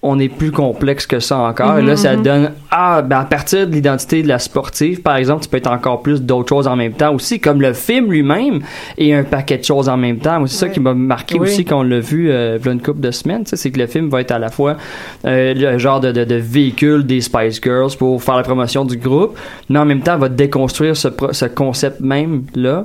on 0.00 0.18
est 0.20 0.28
plus 0.28 0.52
complexe 0.52 1.06
que 1.08 1.18
ça 1.18 1.38
encore. 1.38 1.76
Et 1.78 1.82
là, 1.82 1.90
Mhm, 1.92 1.96
ça 1.96 2.16
mhm. 2.16 2.22
donne, 2.22 2.52
ah, 2.70 3.02
ben, 3.02 3.18
à 3.18 3.24
partir 3.24 3.66
de 3.66 3.72
l'identité 3.72 4.22
de 4.22 4.28
la 4.28 4.38
sportive, 4.38 5.02
par 5.02 5.16
exemple, 5.16 5.42
tu 5.42 5.48
peux 5.48 5.56
être 5.56 5.70
encore 5.70 6.02
plus 6.02 6.22
d'autres 6.22 6.48
choses 6.48 6.68
en 6.68 6.76
même 6.76 6.92
temps 6.92 7.12
aussi, 7.12 7.40
comme 7.40 7.60
le 7.60 7.72
film 7.72 8.12
lui-même 8.12 8.60
et 8.96 9.12
un 9.12 9.24
paquet 9.24 9.58
de 9.58 9.64
choses 9.64 9.88
en 9.88 9.96
même 9.96 10.18
temps. 10.18 10.46
C'est 10.46 10.56
ça 10.56 10.68
qui 10.68 10.78
m'a 10.78 10.94
marqué 10.94 11.34
Oui. 11.40 11.48
aussi 11.48 11.64
quand 11.64 11.80
on 11.80 11.82
l'a 11.82 11.98
vu 11.98 12.30
euh, 12.30 12.58
une 12.64 12.80
couple 12.80 13.00
de 13.00 13.10
semaines, 13.10 13.42
c'est 13.44 13.70
que 13.72 13.78
le 13.80 13.88
film 13.88 14.08
va 14.08 14.20
être 14.20 14.30
à 14.30 14.38
la 14.38 14.50
fois 14.50 14.76
euh, 15.24 15.52
le 15.54 15.78
genre 15.78 15.98
de, 15.98 16.12
de, 16.12 16.22
de 16.22 16.36
véhicule 16.36 17.04
des 17.04 17.20
Spice 17.20 17.60
Girls 17.60 17.90
pour 17.98 18.22
faire 18.22 18.36
la 18.36 18.44
promotion 18.44 18.84
du 18.84 18.98
groupe, 18.98 19.36
mais 19.68 19.80
en 19.80 19.84
même 19.84 20.02
temps 20.02 20.16
va 20.16 20.28
déconstruire 20.28 20.96
ce, 20.96 21.08
pro- 21.08 21.32
ce 21.32 21.46
concept 21.46 21.98
même-là 22.00 22.84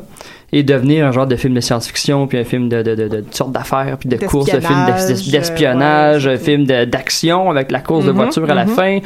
et 0.54 0.64
devenir 0.64 1.06
un 1.06 1.12
genre 1.12 1.28
de 1.28 1.36
film 1.36 1.54
de 1.56 1.60
science-fiction, 1.60 2.28
puis 2.28 2.38
un 2.38 2.44
film 2.46 2.70
de, 2.70 2.82
de, 2.82 2.96
de, 2.96 3.08
de, 3.10 3.18
toutes 3.22 3.36
sortes 3.36 3.52
d'affaires, 3.52 3.98
puis 4.00 4.08
de 4.08 4.16
courses, 4.18 4.46
de 4.52 4.60
films 4.62 4.86
d'es- 4.86 5.32
D'espionnage, 5.32 6.26
ouais, 6.28 6.34
un 6.34 6.38
film 6.38 6.66
de- 6.66 6.86
d'action 6.86 7.50
avec 7.50 7.72
la 7.72 7.80
course 7.80 8.06
de 8.06 8.12
Mhm, 8.12 8.16
voiture 8.18 8.50
à 8.50 8.54
la 8.54 8.66
mhm. 8.66 8.72
fin, 8.72 9.00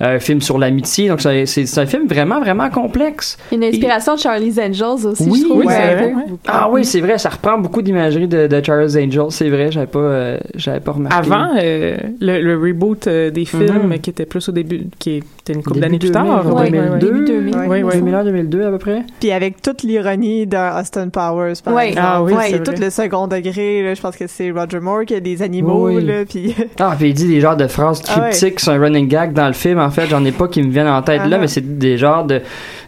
un 0.00 0.18
film 0.18 0.40
sur 0.40 0.58
l'amitié. 0.58 1.08
Donc 1.08 1.20
c'est 1.20 1.78
un 1.78 1.86
film 1.86 2.06
vraiment, 2.06 2.40
vraiment 2.40 2.70
complexe. 2.70 3.36
Une 3.52 3.64
inspiration 3.64 4.14
de 4.14 4.20
Charlie's 4.20 4.58
Angels 4.58 5.06
aussi, 5.06 5.28
Oui, 5.28 5.40
je 5.40 5.44
trouve. 5.44 5.58
oui, 5.66 5.66
un 5.72 5.94
vrai, 5.94 6.04
ouais. 6.14 6.24
Ah 6.46 6.68
oui, 6.70 6.84
c'est 6.84 7.00
vrai, 7.00 7.18
ça 7.18 7.28
reprend 7.30 7.58
beaucoup 7.58 7.82
d'imagerie 7.82 8.28
de, 8.28 8.46
de 8.46 8.64
Charles 8.64 8.96
Angel, 8.96 9.24
c'est 9.30 9.48
vrai, 9.50 9.70
j'avais 9.72 9.86
pas, 9.86 9.98
euh, 9.98 10.38
j'avais 10.54 10.80
pas 10.80 10.92
remarqué. 10.92 11.16
Avant 11.18 11.48
euh, 11.60 11.96
le, 12.20 12.40
le 12.40 12.56
reboot 12.58 13.06
euh, 13.06 13.30
des 13.30 13.44
films, 13.44 13.88
Mhm. 13.88 13.98
qui 13.98 14.10
était 14.10 14.26
plus 14.26 14.48
au 14.48 14.52
début, 14.52 14.84
qui 14.98 15.22
était 15.42 15.52
une 15.54 15.62
couple 15.64 15.80
d'années 15.80 15.98
plus 15.98 16.10
2000, 16.10 16.28
tard. 16.28 16.46
ouais, 16.46 16.52
ouais, 16.52 16.70
ouais, 16.70 16.88
ouais. 16.90 16.98
2002, 16.98 17.06
Début 17.06 17.24
2000. 17.24 17.56
Ouais. 17.56 17.66
Ouais, 17.66 17.82
ouais. 17.82 17.94
2001, 17.96 18.24
2002 18.24 18.62
à 18.66 18.70
peu 18.70 18.78
près. 18.78 19.02
Puis 19.20 19.32
avec 19.32 19.60
toute 19.60 19.82
l'ironie 19.82 20.46
de 20.46 20.56
Austin 20.80 21.08
Powers, 21.08 21.54
par 21.64 21.74
Ouais. 21.74 21.88
exemple. 21.88 22.06
Ah 22.08 22.22
oui, 22.22 22.32
Ouais, 22.34 22.58
tout 22.62 22.72
le 22.80 22.90
second 22.90 23.26
degré, 23.26 23.82
là, 23.82 23.94
je 23.94 24.00
pense 24.00 24.16
que 24.16 24.26
c'est 24.28 24.50
Roger 24.50 24.78
Moore 24.80 25.04
qui 25.04 25.14
a 25.14 25.20
des 25.20 25.42
animaux, 25.42 25.88
Oui. 25.88 26.04
là, 26.04 26.24
puis... 26.28 26.54
Ah, 26.80 26.94
puis 26.98 27.08
il 27.10 27.14
dit 27.14 27.26
des 27.28 27.40
genres 27.40 27.56
de 27.56 27.66
phrases 27.66 28.02
Ah 28.08 28.20
ouais. 28.22 28.30
cryptiques, 28.30 28.60
c'est 28.60 28.70
un 28.70 28.78
running 28.80 29.08
gag 29.08 29.32
dans 29.32 29.46
le 29.48 29.52
film, 29.52 29.78
en 29.80 29.90
fait, 29.90 30.06
j'en 30.06 30.24
ai 30.24 30.32
pas 30.32 30.46
qui 30.48 30.62
me 30.62 30.70
viennent 30.70 30.86
en 30.88 31.02
tête 31.02 31.20
Ah 31.24 31.28
là, 31.28 31.36
non. 31.36 31.42
mais 31.42 31.48
c'est 31.48 31.78
des 31.78 31.96
genres 31.98 32.24
de, 32.24 32.40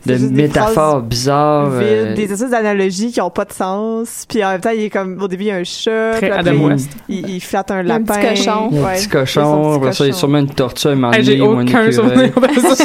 de 0.07 0.17
métaphores 0.31 1.03
bizarres. 1.03 1.71
vides, 1.71 1.89
euh, 1.89 2.15
des 2.15 2.33
espèces 2.33 2.51
d'analogies 2.51 3.13
qui 3.13 3.21
ont 3.21 3.31
pas 3.31 3.45
de 3.45 3.53
sens. 3.53 4.25
Puis 4.29 4.45
en 4.45 4.51
même 4.53 4.61
temps, 4.61 4.71
il 4.75 4.85
est 4.85 4.91
comme 4.91 5.21
au 5.23 5.29
début 5.29 5.45
il 5.45 5.49
y 5.49 5.51
a 5.51 5.57
un 5.57 5.65
chat, 5.65 6.13
Très 6.17 6.27
après, 6.31 6.39
Adam 6.41 6.53
il- 6.53 6.65
West. 6.67 6.91
il, 7.09 7.29
il 7.31 7.41
flatte 7.41 7.71
un 7.71 7.77
a 7.77 7.79
un 7.79 7.83
lapin. 7.83 8.15
petit 8.15 8.29
cochon. 8.45 8.69
Il 8.71 8.77
y 8.77 8.79
a 8.79 8.83
un 8.83 8.85
Ouais, 8.87 8.95
petit 8.97 9.09
cochon, 9.09 9.73
après 9.75 9.93
ça, 9.93 10.05
il 10.05 10.09
y 10.09 10.11
a 10.11 10.15
sûrement 10.15 10.39
une 10.39 10.49
tortue, 10.51 10.89
un 10.89 11.13
Hey, 11.13 11.25
J'ai 11.25 11.41
aucun 11.41 11.91
souvenir 11.93 12.31
de 12.35 12.75
ça. 12.75 12.85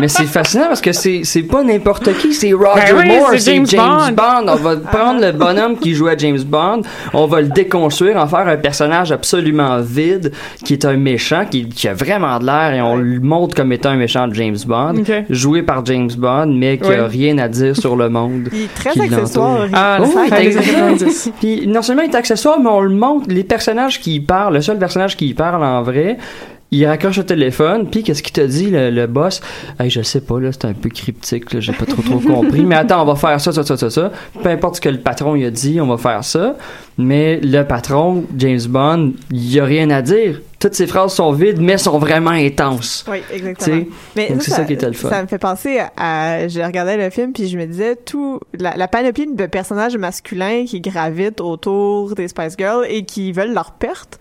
Mais 0.00 0.08
c'est 0.08 0.24
fascinant 0.24 0.66
parce 0.68 0.80
que 0.80 0.92
c'est 0.92 1.42
pas 1.50 1.62
n'importe 1.62 2.12
qui, 2.18 2.32
c'est 2.32 2.52
Roger 2.52 2.92
Ben 2.92 2.96
oui, 2.98 3.06
Moore, 3.08 3.28
c'est 3.32 3.52
James 3.54 3.66
James, 3.66 3.80
Bond. 3.80 4.12
Bond. 4.44 4.52
On 4.52 4.56
va 4.56 4.76
prendre 4.76 5.20
le 5.20 5.32
bonhomme 5.32 5.76
qui 5.78 5.94
jouait 5.94 6.12
à 6.12 6.16
James 6.16 6.40
Bond, 6.46 6.82
on 7.14 7.26
va 7.26 7.40
le 7.40 7.48
déconstruire, 7.48 8.16
en 8.16 8.26
faire 8.26 8.46
un 8.48 8.56
personnage 8.56 9.12
absolument 9.12 9.80
vide, 9.80 10.32
qui 10.64 10.72
est 10.74 10.84
un 10.84 10.96
méchant, 10.96 11.44
qui, 11.50 11.68
qui 11.68 11.88
a 11.88 11.94
vraiment 11.94 12.38
de 12.38 12.46
l'air 12.46 12.72
et 12.74 12.80
on 12.80 12.96
le 12.96 13.20
montre 13.20 13.54
comme 13.54 13.72
étant 13.72 13.90
un 13.90 13.96
méchant 13.96 14.28
de 14.28 14.34
James 14.34 14.56
Bond, 14.66 14.94
joué 15.30 15.62
par 15.62 15.84
James 15.86 16.10
Bond, 16.16 16.46
mais 16.58 16.78
qui 16.78 16.88
Ouais. 16.88 16.98
a 16.98 17.06
rien 17.06 17.38
à 17.38 17.48
dire 17.48 17.76
sur 17.76 17.96
le 17.96 18.08
monde. 18.08 18.48
Il 18.52 18.62
est 18.64 18.74
très 18.74 19.00
accessoire. 19.00 19.66
Ah, 19.72 19.98
Oh, 20.00 20.06
oui, 20.16 20.30
années 20.32 20.50
90. 20.54 21.32
Puis 21.40 21.66
non 21.66 21.82
seulement 21.82 22.02
il 22.02 22.10
est 22.10 22.14
accessoire, 22.16 22.58
mais 22.60 22.68
on 22.70 22.80
le 22.80 22.94
montre, 22.94 23.26
les 23.28 23.44
personnages 23.44 24.00
qui 24.00 24.16
y 24.16 24.20
parlent, 24.20 24.54
le 24.54 24.60
seul 24.62 24.78
personnage 24.78 25.16
qui 25.16 25.28
y 25.28 25.34
parle 25.34 25.64
en 25.64 25.82
vrai, 25.82 26.18
il 26.70 26.86
raccroche 26.86 27.16
le 27.16 27.24
téléphone, 27.24 27.88
puis 27.90 28.02
qu'est-ce 28.02 28.22
qu'il 28.22 28.32
te 28.32 28.40
dit, 28.40 28.70
le, 28.70 28.90
le 28.90 29.06
boss? 29.06 29.40
Hey, 29.80 29.88
je 29.88 30.02
sais 30.02 30.20
pas, 30.20 30.38
là, 30.38 30.52
c'est 30.52 30.66
un 30.66 30.74
peu 30.74 30.90
cryptique, 30.90 31.52
là, 31.52 31.60
j'ai 31.60 31.72
pas 31.72 31.86
trop 31.86 32.02
trop 32.02 32.18
compris, 32.34 32.62
mais 32.62 32.76
attends, 32.76 33.02
on 33.02 33.06
va 33.06 33.14
faire 33.14 33.40
ça, 33.40 33.52
ça, 33.52 33.62
ça, 33.62 33.76
ça, 33.76 33.88
ça. 33.88 34.12
Peu 34.42 34.48
importe 34.50 34.76
ce 34.76 34.80
que 34.80 34.88
le 34.88 34.98
patron 34.98 35.34
il 35.34 35.44
a 35.46 35.50
dit, 35.50 35.80
on 35.80 35.86
va 35.86 35.96
faire 35.96 36.24
ça. 36.24 36.56
Mais 36.98 37.38
le 37.40 37.62
patron, 37.62 38.24
James 38.36 38.60
Bond, 38.68 39.12
il 39.30 39.60
a 39.60 39.64
rien 39.64 39.88
à 39.90 40.02
dire. 40.02 40.40
Toutes 40.58 40.74
ses 40.74 40.88
phrases 40.88 41.14
sont 41.14 41.30
vides, 41.30 41.60
mais 41.60 41.78
sont 41.78 41.98
vraiment 41.98 42.30
intenses. 42.30 43.04
Oui, 43.08 43.18
exactement. 43.32 43.78
Tu 43.78 43.84
sais, 43.84 43.88
Mais 44.16 44.28
donc 44.30 44.42
c'est 44.42 44.50
ça 44.50 44.64
qui 44.64 44.72
était 44.72 44.88
le 44.88 44.94
fun. 44.94 45.08
Ça 45.08 45.22
me 45.22 45.28
fait 45.28 45.38
penser 45.38 45.78
à, 45.96 46.48
je 46.48 46.60
regardais 46.60 46.96
le 46.96 47.08
film 47.10 47.32
puis 47.32 47.46
je 47.46 47.56
me 47.56 47.66
disais 47.66 47.94
tout 47.94 48.40
la, 48.58 48.76
la 48.76 48.88
panoplie 48.88 49.32
de 49.32 49.46
personnages 49.46 49.96
masculins 49.96 50.64
qui 50.66 50.80
gravitent 50.80 51.40
autour 51.40 52.16
des 52.16 52.26
Spice 52.26 52.56
Girls 52.58 52.84
et 52.88 53.04
qui 53.04 53.30
veulent 53.30 53.54
leur 53.54 53.72
perte. 53.72 54.18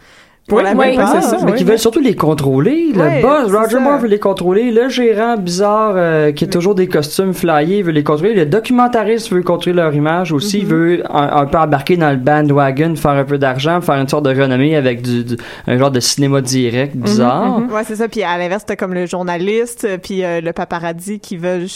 Pour 0.47 0.59
Oui, 0.59 0.63
la 0.63 0.73
oui, 0.75 0.95
ça, 0.95 1.37
Mais 1.43 1.51
oui. 1.51 1.57
qui 1.57 1.65
veulent 1.65 1.77
surtout 1.77 1.99
les 1.99 2.15
contrôler. 2.15 2.93
Le 2.93 3.21
boss, 3.21 3.51
Roger. 3.53 3.79
Moore 3.79 3.97
veut 3.99 4.07
les 4.07 4.17
contrôler. 4.19 4.71
Le 4.71 4.87
gérant 4.87 5.35
bizarre 5.35 5.91
euh, 5.97 6.31
qui 6.31 6.45
a 6.45 6.47
toujours 6.47 6.73
des 6.73 6.87
costumes 6.87 7.33
flyés 7.33 7.81
veut 7.81 7.91
les 7.91 8.03
contrôler. 8.05 8.33
Le 8.33 8.45
documentariste 8.45 9.29
veut 9.29 9.43
contrôler 9.43 9.75
leur 9.75 9.93
image 9.93 10.31
aussi. 10.31 10.61
Mm-hmm. 10.61 10.65
veut 10.65 11.03
un, 11.13 11.41
un 11.41 11.45
peu 11.47 11.57
embarquer 11.57 11.97
dans 11.97 12.11
le 12.11 12.15
bandwagon, 12.15 12.95
faire 12.95 13.11
un 13.11 13.25
peu 13.25 13.37
d'argent, 13.37 13.81
faire 13.81 13.95
une 13.95 14.07
sorte 14.07 14.23
de 14.23 14.29
renommée 14.41 14.77
avec 14.77 15.01
du, 15.01 15.25
du- 15.25 15.35
un 15.67 15.77
genre 15.77 15.91
de 15.91 15.99
cinéma 15.99 16.39
direct 16.39 16.95
Mm-hmm, 16.95 17.01
bizarre. 17.01 17.61
Ouais, 17.69 17.83
c'est 17.85 17.97
ça. 17.97 18.07
Puis 18.07 18.23
à 18.23 18.37
l'inverse, 18.37 18.63
t'as 18.65 18.77
comme 18.77 18.93
le 18.93 19.05
journaliste, 19.05 19.83
euh, 19.83 19.97
puis 20.01 20.23
euh, 20.23 20.39
le 20.39 20.53
paparazzi 20.53 21.19
qui 21.19 21.35
veulent 21.35 21.67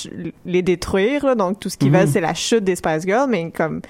les 0.45 0.61
détruire. 0.61 1.25
là. 1.25 1.35
donc 1.35 1.59
tout 1.59 1.67
ce 1.67 1.75
qu'ils 1.77 1.91
veulent, 1.91 2.07
c'est 2.07 2.21
la 2.21 2.33
chute 2.33 2.63
des 2.63 2.77
Spice 2.77 3.03
Girls. 3.05 3.27
Mais 3.29 3.51
comme 3.53 3.81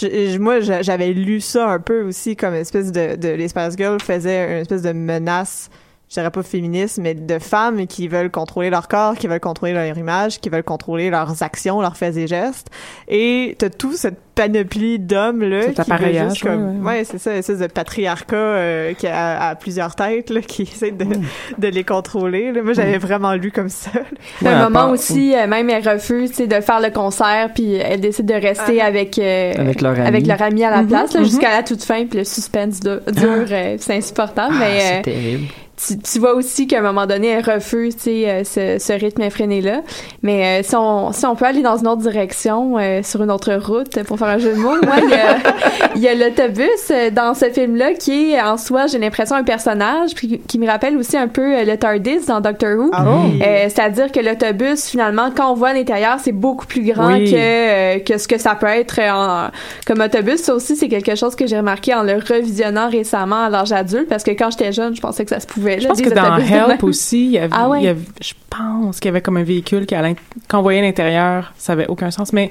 je- 0.00 0.06
je- 0.06 0.38
moi, 0.38 0.60
j'a- 0.60 0.82
j'avais 0.82 1.08
lu 1.08 1.40
ça 1.40 1.68
un 1.68 1.80
peu 1.80 2.02
aussi 2.02 2.36
comme 2.36 2.54
une 2.54 2.60
espèce 2.60 2.92
de, 2.92 3.16
de 3.16 3.30
les 3.30 3.48
Spice 3.48 3.74
Girls 3.76 3.98
faisaient 4.00 4.27
une 4.30 4.62
espèce 4.62 4.82
de 4.82 4.92
menace. 4.92 5.70
Je 6.10 6.14
dirais 6.14 6.30
pas 6.30 6.42
féministe, 6.42 6.98
mais 7.02 7.12
de 7.12 7.38
femmes 7.38 7.86
qui 7.86 8.08
veulent 8.08 8.30
contrôler 8.30 8.70
leur 8.70 8.88
corps, 8.88 9.14
qui 9.14 9.26
veulent 9.26 9.40
contrôler 9.40 9.74
leur 9.74 9.98
image, 9.98 10.40
qui 10.40 10.48
veulent 10.48 10.62
contrôler 10.62 11.10
leurs 11.10 11.42
actions, 11.42 11.82
leurs 11.82 11.98
faits 11.98 12.16
et 12.16 12.26
gestes. 12.26 12.68
Et 13.08 13.54
t'as 13.58 13.68
tout 13.68 13.92
cette 13.92 14.16
panoplie 14.34 14.98
d'hommes 14.98 15.42
là 15.42 15.60
qui 15.60 15.66
veulent 15.66 15.74
appareillage, 15.80 16.30
juste 16.30 16.42
comme 16.44 16.78
ouais, 16.78 16.92
ouais. 16.92 16.98
ouais, 17.00 17.04
c'est 17.04 17.18
ça, 17.18 17.32
une 17.32 17.38
espèce 17.38 17.58
de 17.58 17.66
patriarcat 17.66 18.36
euh, 18.36 18.94
qui 18.94 19.06
a, 19.06 19.48
a 19.50 19.54
plusieurs 19.54 19.94
têtes 19.96 20.30
là, 20.30 20.40
qui 20.40 20.62
essaie 20.72 20.92
de, 20.92 21.04
de 21.58 21.68
les 21.68 21.84
contrôler. 21.84 22.52
Là. 22.52 22.62
Moi, 22.62 22.72
j'avais 22.72 22.96
vraiment 22.96 23.34
lu 23.34 23.50
comme 23.50 23.68
ça. 23.68 23.90
là. 24.40 24.50
Un 24.60 24.62
moment 24.64 24.70
part- 24.84 24.90
aussi, 24.92 25.34
euh, 25.36 25.46
même 25.46 25.68
elle 25.68 25.86
refuse 25.86 26.30
tu 26.30 26.36
sais, 26.36 26.46
de 26.46 26.60
faire 26.62 26.80
le 26.80 26.88
concert, 26.90 27.50
puis 27.54 27.74
elle 27.74 28.00
décide 28.00 28.24
de 28.26 28.34
rester 28.34 28.80
Ah. 28.80 28.86
avec, 28.86 29.18
euh, 29.18 29.52
Avec 29.58 29.82
leur 29.82 29.92
ami. 29.92 30.06
avec 30.06 30.26
leur 30.26 30.40
ami 30.40 30.64
à 30.64 30.70
la 30.70 30.82
Mhm, 30.82 30.88
place, 30.88 31.12
là, 31.12 31.20
mhm. 31.20 31.26
jusqu'à 31.26 31.50
la 31.50 31.62
toute 31.62 31.82
fin, 31.84 32.06
puis 32.06 32.20
le 32.20 32.24
suspense 32.24 32.80
dure, 32.80 33.00
dure, 33.12 33.46
euh, 33.50 33.76
c'est 33.78 33.96
insupportable. 33.96 34.54
Ah, 34.56 34.60
mais 34.60 34.80
c'est 34.80 34.98
euh, 34.98 35.02
terrible. 35.02 35.44
Tu, 35.86 35.98
tu 35.98 36.18
vois 36.18 36.34
aussi 36.34 36.66
qu'à 36.66 36.78
un 36.78 36.82
moment 36.82 37.06
donné, 37.06 37.28
elle 37.28 37.44
refuse 37.44 37.96
tu 37.96 38.02
sais, 38.02 38.28
euh, 38.28 38.44
ce, 38.44 38.78
ce 38.84 38.92
rythme 38.92 39.22
effréné-là. 39.22 39.82
Mais 40.22 40.60
euh, 40.60 40.62
si, 40.64 40.74
on, 40.76 41.12
si 41.12 41.24
on 41.26 41.36
peut 41.36 41.44
aller 41.44 41.62
dans 41.62 41.76
une 41.76 41.86
autre 41.86 42.02
direction, 42.02 42.76
euh, 42.78 43.02
sur 43.02 43.22
une 43.22 43.30
autre 43.30 43.54
route, 43.54 44.02
pour 44.04 44.18
faire 44.18 44.28
un 44.28 44.38
jeu 44.38 44.52
de 44.54 44.58
mots, 44.58 44.76
moi, 44.82 44.96
il 45.02 45.10
y 45.10 45.14
a, 45.14 45.36
il 45.94 46.00
y 46.02 46.08
a 46.08 46.14
l'autobus 46.14 46.68
euh, 46.90 47.10
dans 47.10 47.34
ce 47.34 47.46
film-là 47.50 47.94
qui 47.94 48.32
est 48.32 48.42
en 48.42 48.56
soi, 48.56 48.86
j'ai 48.88 48.98
l'impression, 48.98 49.36
un 49.36 49.44
personnage, 49.44 50.14
puis 50.14 50.40
qui 50.46 50.58
me 50.58 50.66
rappelle 50.66 50.96
aussi 50.96 51.16
un 51.16 51.28
peu 51.28 51.56
euh, 51.56 51.64
le 51.64 51.76
TARDIS 51.76 52.26
dans 52.26 52.40
Doctor 52.40 52.76
Who. 52.76 52.90
Ah 52.92 53.04
oui. 53.06 53.40
Euh, 53.40 53.66
C'est-à-dire 53.68 54.10
que 54.10 54.20
l'autobus, 54.20 54.88
finalement, 54.88 55.30
quand 55.34 55.52
on 55.52 55.54
voit 55.54 55.68
à 55.68 55.74
l'intérieur, 55.74 56.16
c'est 56.22 56.32
beaucoup 56.32 56.66
plus 56.66 56.82
grand 56.82 57.12
Oui. 57.14 57.30
que, 57.30 57.36
euh, 57.36 57.98
que 58.00 58.18
ce 58.18 58.26
que 58.26 58.38
ça 58.38 58.56
peut 58.56 58.66
être 58.66 58.98
en, 59.00 59.48
comme 59.86 60.00
autobus. 60.00 60.40
Ça 60.42 60.54
aussi, 60.54 60.74
c'est 60.74 60.88
quelque 60.88 61.14
chose 61.14 61.36
que 61.36 61.46
j'ai 61.46 61.56
remarqué 61.56 61.94
en 61.94 62.02
le 62.02 62.14
revisionnant 62.14 62.90
récemment 62.90 63.44
à 63.44 63.50
l'âge 63.50 63.70
adulte, 63.72 64.08
parce 64.08 64.24
que 64.24 64.32
quand 64.32 64.50
j'étais 64.50 64.72
jeune, 64.72 64.96
je 64.96 65.00
pensais 65.00 65.24
que 65.24 65.30
ça 65.30 65.38
se 65.40 65.46
pouvait. 65.46 65.67
Je 65.80 65.86
pense 65.88 66.00
que 66.00 66.10
dans 66.10 66.36
Help 66.36 66.82
aussi, 66.84 67.24
il 67.26 67.30
y 67.32 67.38
avait, 67.38 67.54
Ah 67.56 67.68
ouais? 67.68 67.80
il 67.80 67.84
y 67.84 67.88
avait- 67.88 68.00
je 68.20 68.34
pense 68.50 68.98
qu'il 69.00 69.08
y 69.08 69.10
avait 69.10 69.20
comme 69.20 69.36
un 69.36 69.42
véhicule 69.44 69.86
qui, 69.86 69.94
à 69.94 70.02
on 70.58 70.62
voyait 70.62 70.82
l'intérieur, 70.82 71.52
ça 71.58 71.72
avait 71.74 71.86
aucun 71.88 72.10
sens, 72.10 72.32
mais 72.32 72.50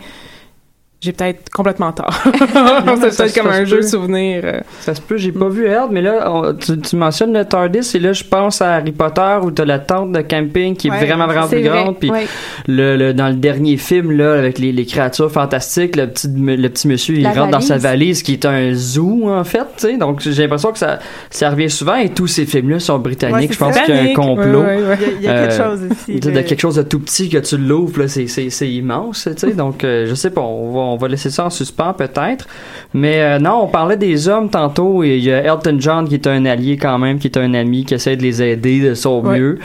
j'ai 0.99 1.11
peut-être 1.13 1.49
complètement 1.51 1.91
tort. 1.91 2.09
c'est 2.25 3.11
ça- 3.11 3.23
peut-être 3.23 3.35
comme 3.39 3.51
un 3.51 3.59
se 3.59 3.65
jeu 3.65 3.77
peut. 3.77 3.87
souvenir. 3.87 4.41
euh. 4.43 4.59
Ça 4.79 4.95
se 4.95 5.01
peut, 5.01 5.17
j'ai 5.17 5.31
pas 5.31 5.47
vu 5.47 5.65
Held, 5.67 5.89
mais 5.91 6.01
là, 6.01 6.31
on- 6.31 6.53
tu, 6.55 6.77
tu 6.79 6.95
mentionnes 6.95 7.33
le 7.33 7.45
TARDIS, 7.45 7.91
et 7.95 7.99
là, 7.99 8.13
je 8.13 8.23
pense 8.23 8.61
à 8.61 8.73
Harry 8.75 8.91
Potter, 8.91 9.37
où 9.43 9.51
t'as 9.51 9.65
la 9.65 9.77
tente 9.79 10.11
de 10.11 10.21
camping 10.21 10.75
qui 10.75 10.87
est 10.87 10.91
Ouais, 10.91 11.05
vraiment, 11.05 11.27
vraiment 11.27 11.47
plus 11.47 11.59
vrai, 11.61 11.83
grande, 11.83 11.99
puis 11.99 12.09
ouais. 12.09 12.25
le, 12.67 12.97
le- 12.97 13.13
dans 13.13 13.27
le 13.27 13.35
dernier 13.35 13.77
film, 13.77 14.11
là, 14.11 14.33
avec 14.33 14.57
les, 14.57 14.71
les 14.71 14.85
créatures 14.85 15.31
fantastiques, 15.31 15.95
le 15.95 16.07
petit, 16.07 16.27
le 16.35 16.67
petit 16.69 16.87
monsieur, 16.87 17.15
il 17.15 17.23
La 17.23 17.31
rentre 17.33 17.51
dans 17.51 17.61
sa 17.61 17.77
valise. 17.77 18.23
qui 18.23 18.33
est 18.33 18.45
un 18.45 18.73
zoo, 18.73 19.29
en 19.29 19.43
fait, 19.43 19.59
tu 19.77 19.87
sais, 19.89 19.97
donc 19.97 20.21
j'ai 20.21 20.41
l'impression 20.43 20.71
que 20.71 20.79
ça, 20.79 20.97
ça 21.29 21.51
revient 21.51 21.69
souvent, 21.69 21.95
et 21.95 22.09
tous 22.09 22.27
ces 22.27 22.45
films-là 22.45 22.79
sont 22.79 22.97
britanniques, 22.97 23.49
Ouais, 23.49 23.53
je 23.53 23.57
pense 23.59 23.77
qu'il 23.81 23.95
y 23.95 23.97
a 23.99 24.01
un 24.01 24.13
complot. 24.15 24.61
Ouais, 24.61 24.77
ouais, 24.77 24.83
ouais. 24.83 24.97
Il 25.19 25.25
y 25.25 25.27
a, 25.27 25.31
il 25.33 25.37
y 25.41 25.43
a 25.43 25.47
quelque 25.47 25.61
Euh, 25.61 25.69
chose 25.71 25.81
ici. 25.91 26.19
De, 26.19 26.41
quelque 26.41 26.59
chose 26.59 26.75
de 26.75 26.81
tout 26.83 26.99
petit 26.99 27.29
que 27.29 27.37
tu 27.37 27.57
l'ouvres, 27.57 27.99
là, 28.01 28.07
c'est, 28.07 28.25
c'est, 28.27 28.49
c'est 28.49 28.69
immense, 28.69 29.29
tu 29.39 29.47
sais. 29.47 29.53
Donc, 29.53 29.83
euh, 29.83 30.05
je 30.07 30.15
sais 30.15 30.31
pas, 30.31 30.41
on 30.41 30.71
va, 30.71 30.79
on 30.79 30.96
va 30.97 31.07
laisser 31.07 31.29
ça 31.29 31.45
en 31.45 31.49
suspens 31.49 31.93
peut-être. 31.93 32.47
Mais 32.93 33.21
euh, 33.21 33.39
non, 33.39 33.61
on 33.63 33.67
parlait 33.67 33.97
des 33.97 34.27
hommes 34.27 34.49
tantôt 34.49 35.03
et 35.03 35.17
il 35.17 35.23
y 35.23 35.31
a 35.31 35.43
Elton 35.43 35.77
John 35.79 36.07
qui 36.07 36.15
est 36.15 36.27
un 36.27 36.45
allié 36.45 36.77
quand 36.77 36.97
même, 36.99 37.17
qui 37.19 37.27
est 37.27 37.37
un 37.37 37.53
ami, 37.53 37.85
qui 37.85 37.93
essaie 37.93 38.15
de 38.17 38.21
les 38.23 38.41
aider 38.43 38.81
de 38.81 38.93
son 38.93 39.21
Ouais. 39.21 39.39
mieux. 39.39 39.59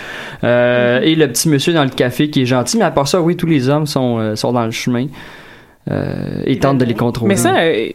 Euh, 0.44 1.00
Et 1.02 1.14
le 1.14 1.28
petit 1.28 1.48
monsieur 1.48 1.72
dans 1.72 1.84
le 1.84 1.90
café 1.90 2.30
qui 2.30 2.42
est 2.42 2.46
gentil. 2.46 2.78
Mais 2.78 2.84
à 2.84 2.90
part 2.90 3.08
ça, 3.08 3.20
oui, 3.20 3.36
tous 3.36 3.46
les 3.46 3.68
hommes 3.68 3.86
sont, 3.86 4.18
euh, 4.18 4.36
sont 4.36 4.52
dans 4.52 4.64
le 4.64 4.70
chemin. 4.70 5.06
Euh, 5.90 6.42
et 6.46 6.58
tentent 6.58 6.78
de 6.78 6.84
les 6.84 6.94
contrôler. 6.94 7.28
Mais 7.34 7.36
ça, 7.40 7.56
euh, 7.58 7.88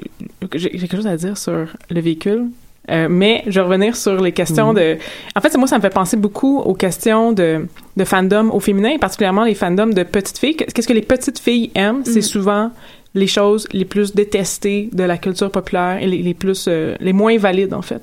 j'ai 0.53 0.69
quelque 0.71 0.97
chose 0.97 1.07
à 1.07 1.15
dire 1.15 1.37
sur 1.37 1.53
le 1.89 2.01
véhicule. 2.01 2.47
Euh, 2.89 3.07
mais 3.09 3.43
je 3.47 3.59
vais 3.59 3.65
revenir 3.65 3.95
sur 3.97 4.21
les 4.21 4.31
questions 4.33 4.69
Mhm. 4.69 4.75
de. 4.75 4.97
En 5.35 5.41
fait, 5.41 5.55
moi, 5.57 5.67
ça 5.67 5.77
me 5.77 5.81
fait 5.81 5.89
penser 5.93 6.15
beaucoup 6.17 6.59
aux 6.59 6.73
questions 6.73 7.31
de, 7.33 7.65
de 7.97 8.03
fandom 8.05 8.49
au 8.51 8.59
féminin, 8.61 8.89
et 8.91 8.97
particulièrement 8.97 9.43
les 9.45 9.55
fandoms 9.55 9.93
de 9.93 10.03
petites 10.03 10.37
filles. 10.37 10.55
Qu'est-ce 10.55 10.87
que 10.87 10.93
les 10.93 11.01
petites 11.01 11.39
filles 11.39 11.69
aiment? 11.75 12.01
C'est 12.05 12.15
Mhm. 12.17 12.21
souvent 12.21 12.71
les 13.17 13.27
choses 13.27 13.67
les 13.73 13.85
plus 13.85 14.13
détestées 14.15 14.89
de 14.93 15.03
la 15.03 15.17
culture 15.17 15.51
populaire 15.51 15.97
et 16.01 16.07
les, 16.07 16.33
plus 16.33 16.65
euh, 16.67 16.95
les 16.99 17.13
moins 17.13 17.37
valides 17.37 17.73
en 17.73 17.81
fait. 17.81 18.01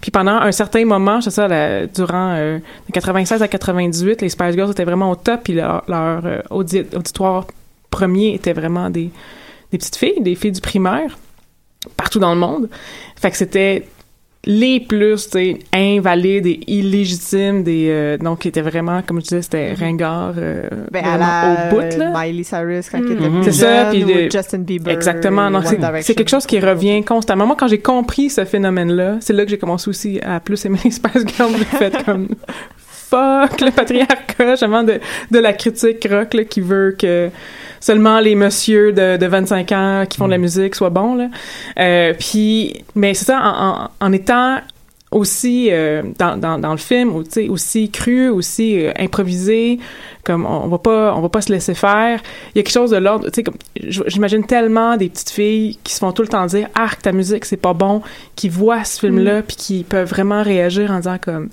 Puis 0.00 0.10
pendant 0.10 0.32
un 0.36 0.52
certain 0.52 0.84
moment, 0.84 1.20
c'est 1.20 1.30
ça, 1.30 1.48
la- 1.48 1.86
durant 1.86 2.34
euh, 2.36 2.58
de 2.58 2.92
96 2.92 3.42
à 3.42 3.48
98, 3.48 4.20
les 4.22 4.28
Spice 4.28 4.52
Girls 4.54 4.70
étaient 4.70 4.84
vraiment 4.84 5.10
au 5.10 5.16
top, 5.16 5.40
puis 5.44 5.54
leur, 5.54 5.82
euh, 5.88 6.40
audi- 6.50 6.86
auditoire 6.94 7.46
premier 7.90 8.34
était 8.34 8.52
vraiment 8.52 8.90
des 8.90 9.10
des 9.72 9.78
petites 9.78 9.96
filles, 9.96 10.20
des 10.20 10.34
filles 10.34 10.50
du 10.52 10.60
primaire 10.60 11.16
partout 11.96 12.18
dans 12.18 12.34
le 12.34 12.40
monde. 12.40 12.68
Fait 13.16 13.30
que 13.30 13.36
c'était 13.36 13.86
les 14.46 14.80
plus 14.80 15.28
tu 15.28 15.56
invalides 15.74 16.46
et 16.46 16.60
illégitimes 16.66 17.62
des 17.62 17.88
euh, 17.90 18.16
donc 18.16 18.38
qui 18.40 18.48
étaient 18.48 18.62
vraiment 18.62 19.02
comme 19.02 19.18
je 19.20 19.24
disais 19.26 19.42
c'était 19.42 19.74
ringard 19.74 20.32
euh, 20.38 20.62
Ben, 20.90 21.04
à 21.04 21.18
la 21.18 21.68
au 21.70 21.74
bout 21.74 21.98
là 21.98 22.10
Miley 22.24 22.42
Cyrus 22.42 22.88
quand 22.88 22.98
Mhm. 23.00 23.06
il 23.06 23.12
était 23.12 23.28
Mhm. 23.28 23.40
plus 23.42 23.52
C'est 23.52 23.60
ça, 23.66 23.86
puis 23.90 24.04
de- 24.04 24.30
Justin 24.32 24.58
Bieber. 24.60 24.92
Exactement. 24.94 25.50
C'est 26.00 26.14
quelque 26.14 26.30
chose 26.30 26.46
qui 26.46 26.58
revient 26.58 27.04
constamment. 27.04 27.46
Moi, 27.46 27.56
quand 27.58 27.68
j'ai 27.68 27.80
compris 27.80 28.30
ce 28.30 28.44
phénomène-là, 28.46 29.18
c'est 29.20 29.34
là 29.34 29.44
que 29.44 29.50
j'ai 29.50 29.58
commencé 29.58 29.90
aussi 29.90 30.20
à 30.22 30.40
plus 30.40 30.64
aimer 30.64 30.78
les 30.84 30.90
Spice 31.00 31.24
Girls. 31.36 31.52
J'ai 31.58 31.64
fait 31.78 32.04
comme 32.04 32.28
fuck 32.78 33.60
le 33.60 33.70
patriarcat, 33.72 34.50
justement, 34.52 34.82
de, 34.84 35.00
de 35.30 35.38
la 35.38 35.52
critique 35.52 36.06
rock 36.10 36.32
là, 36.34 36.44
qui 36.44 36.60
veut 36.60 36.94
que 36.98 37.28
seulement 37.80 38.20
les 38.20 38.34
messieurs 38.34 38.92
de, 38.92 39.16
de 39.16 39.26
25 39.26 39.72
ans 39.72 40.04
qui 40.08 40.18
font 40.18 40.26
de 40.26 40.30
la 40.30 40.38
musique 40.38 40.74
soient 40.74 40.90
bons. 40.90 41.14
Là. 41.14 41.28
Euh, 41.78 42.14
puis, 42.18 42.84
mais 42.94 43.14
c'est 43.14 43.24
ça, 43.24 43.40
en, 43.40 43.84
en, 43.84 43.90
en 44.00 44.12
étant 44.12 44.58
aussi 45.10 45.68
euh, 45.72 46.02
dans, 46.18 46.36
dans, 46.36 46.58
dans 46.58 46.70
le 46.70 46.78
film 46.78 47.16
aussi 47.16 47.90
cru 47.90 48.28
aussi 48.28 48.78
euh, 48.78 48.92
improvisé 48.96 49.80
comme 50.24 50.46
on, 50.46 50.64
on 50.64 50.68
va 50.68 50.78
pas 50.78 51.14
on 51.16 51.20
va 51.20 51.28
pas 51.28 51.40
se 51.40 51.52
laisser 51.52 51.74
faire 51.74 52.22
il 52.54 52.58
y 52.58 52.60
a 52.60 52.62
quelque 52.62 52.72
chose 52.72 52.90
de 52.90 52.96
l'ordre 52.96 53.26
tu 53.26 53.34
sais 53.34 53.42
comme 53.42 53.56
j'imagine 53.74 54.46
tellement 54.46 54.96
des 54.96 55.08
petites 55.08 55.30
filles 55.30 55.78
qui 55.82 55.94
se 55.94 55.98
font 55.98 56.12
tout 56.12 56.22
le 56.22 56.28
temps 56.28 56.46
dire 56.46 56.68
ah 56.76 56.90
ta 57.02 57.10
musique 57.10 57.44
c'est 57.44 57.56
pas 57.56 57.74
bon 57.74 58.02
qui 58.36 58.48
voient 58.48 58.84
ce 58.84 59.00
film 59.00 59.18
là 59.18 59.42
puis 59.42 59.56
qui 59.56 59.82
peuvent 59.82 60.08
vraiment 60.08 60.44
réagir 60.44 60.92
en 60.92 60.98
disant 60.98 61.18
comme 61.20 61.48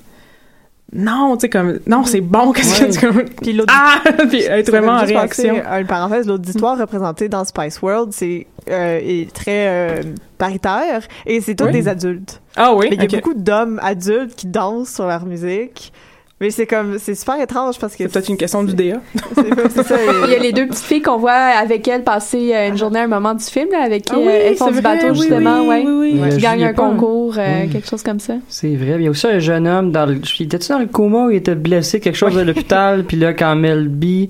non 0.92 1.36
tu 1.36 1.42
sais 1.42 1.48
comme 1.50 1.80
non 1.86 2.04
c'est 2.04 2.20
bon 2.22 2.52
qu'est-ce 2.52 2.82
que 2.82 2.92
tu 2.92 3.06
comme 3.06 3.24
Puis 3.42 3.52
l'autre 3.52 3.72
ah 3.76 4.00
puis 4.30 4.42
être 4.42 4.70
vraiment 4.70 4.92
en 4.92 5.04
réaction 5.04 5.56
une 5.78 5.86
parenthèse, 5.86 6.26
l'auditoire 6.26 6.78
représenté 6.78 7.28
dans 7.28 7.44
Spice 7.44 7.82
World, 7.82 8.12
c'est 8.12 8.46
euh, 8.70 8.98
est 9.02 9.32
très 9.32 9.68
euh, 9.68 10.02
paritaire 10.38 11.02
et 11.26 11.40
c'est 11.40 11.54
tous 11.54 11.66
Oui. 11.66 11.72
des 11.72 11.88
adultes. 11.88 12.40
ah 12.56 12.74
oui 12.74 12.88
il 12.90 13.00
y 13.00 13.04
a 13.04 13.06
beaucoup 13.18 13.34
d'hommes 13.34 13.78
adultes 13.82 14.34
qui 14.34 14.46
dansent 14.46 14.92
sur 14.94 15.06
leur 15.06 15.26
musique. 15.26 15.92
Mais 16.40 16.50
c'est 16.50 16.66
comme 16.66 16.98
c'est 16.98 17.16
super 17.16 17.40
étrange 17.40 17.78
parce 17.80 17.96
que 17.96 18.04
c'est 18.04 18.12
peut-être 18.12 18.28
une 18.28 18.36
question 18.36 18.62
du 18.62 18.72
DA 18.74 19.00
c'est 19.34 19.42
c'est 19.70 19.82
ça. 19.82 19.96
Il 20.26 20.30
y 20.30 20.36
a 20.36 20.38
les 20.38 20.52
deux 20.52 20.68
petites 20.68 20.84
filles 20.84 21.02
qu'on 21.02 21.16
voit 21.18 21.32
avec 21.32 21.86
elle 21.88 22.04
passer 22.04 22.52
euh, 22.54 22.68
une 22.68 22.78
journée 22.78 23.00
à 23.00 23.04
un 23.04 23.08
moment 23.08 23.34
du 23.34 23.44
film, 23.44 23.68
là, 23.72 23.82
avec 23.82 24.04
qui 24.04 24.12
Ah 24.14 24.18
oui, 24.18 24.28
euh, 24.28 24.40
elles 24.46 24.56
font 24.56 24.70
du 24.70 24.80
bateau, 24.80 25.14
justement, 25.14 25.62
oui, 25.62 25.68
ouais. 25.68 25.82
oui, 25.84 25.92
oui. 26.12 26.20
Ouais, 26.20 26.28
Qui 26.28 26.36
je 26.36 26.40
gagnent 26.42 26.64
un 26.64 26.74
pas, 26.74 26.84
hein. 26.84 26.90
concours, 26.92 27.34
euh, 27.38 27.62
Oui. 27.62 27.70
quelque 27.70 27.88
chose 27.88 28.04
comme 28.04 28.20
ça. 28.20 28.34
C'est 28.48 28.76
vrai. 28.76 28.94
Il 28.98 29.02
y 29.02 29.06
a 29.08 29.10
aussi 29.10 29.26
un 29.26 29.40
jeune 29.40 29.66
homme 29.66 29.90
dans 29.90 30.06
le. 30.06 30.20
Il 30.38 30.46
était-tu 30.46 30.68
dans 30.68 30.78
le 30.78 30.86
coma 30.86 31.26
ou 31.26 31.30
il 31.30 31.36
était 31.38 31.56
blessé, 31.56 31.98
quelque 31.98 32.16
chose 32.16 32.38
à 32.38 32.44
l'hôpital, 32.44 33.02
puis 33.08 33.16
là, 33.16 33.34
quand 33.34 33.56
Mel 33.56 33.88
B 33.88 34.28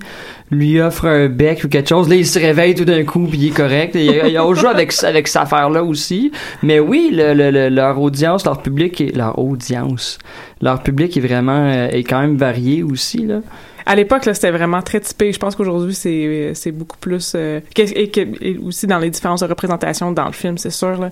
lui 0.51 0.81
offre 0.81 1.07
un 1.07 1.29
bec 1.29 1.63
ou 1.65 1.69
quelque 1.69 1.89
chose, 1.89 2.09
là, 2.09 2.17
il 2.17 2.27
se 2.27 2.39
réveille 2.39 2.75
tout 2.75 2.85
d'un 2.85 3.05
coup, 3.05 3.27
puis 3.27 3.39
il 3.39 3.47
est 3.49 3.57
correct. 3.57 3.95
Il 3.95 4.03
il 4.27 4.33
y 4.33 4.37
a 4.37 4.45
autre 4.47 4.61
chose 4.61 4.71
avec, 4.71 4.93
avec 5.05 5.29
cette 5.29 5.43
affaire-là 5.43 5.83
aussi. 5.85 6.33
Mais 6.63 6.81
oui, 6.81 7.11
le, 7.13 7.35
le- 7.35 7.51
le- 7.51 7.69
leur 7.69 8.01
audience, 8.01 8.45
leur 8.45 8.63
public, 8.63 9.01
est, 9.01 9.15
leur 9.17 9.39
audience, 9.39 10.19
leur 10.63 10.83
public 10.83 11.17
est 11.17 11.21
vraiment, 11.21 11.67
euh, 11.69 11.89
est 11.89 12.05
quand 12.05 12.21
même 12.21 12.37
varié 12.37 12.83
aussi, 12.83 13.19
là. 13.19 13.41
À 13.87 13.97
l'époque, 13.97 14.27
là, 14.27 14.35
c'était 14.35 14.51
vraiment 14.51 14.83
très 14.83 15.01
typé. 15.01 15.33
Je 15.33 15.39
pense 15.39 15.57
qu'aujourd'hui, 15.57 15.95
c'est 15.95 16.51
c'est 16.53 16.73
beaucoup 16.73 16.99
plus 16.99 17.33
euh, 17.35 17.61
et, 17.79 18.59
aussi 18.63 18.87
dans 18.87 18.99
les 18.99 19.09
différences 19.09 19.41
de 19.41 19.47
représentation 19.47 20.13
dans 20.13 20.27
le 20.27 20.33
film, 20.33 20.59
c'est 20.59 20.69
sûr. 20.69 20.99
Là. 21.01 21.11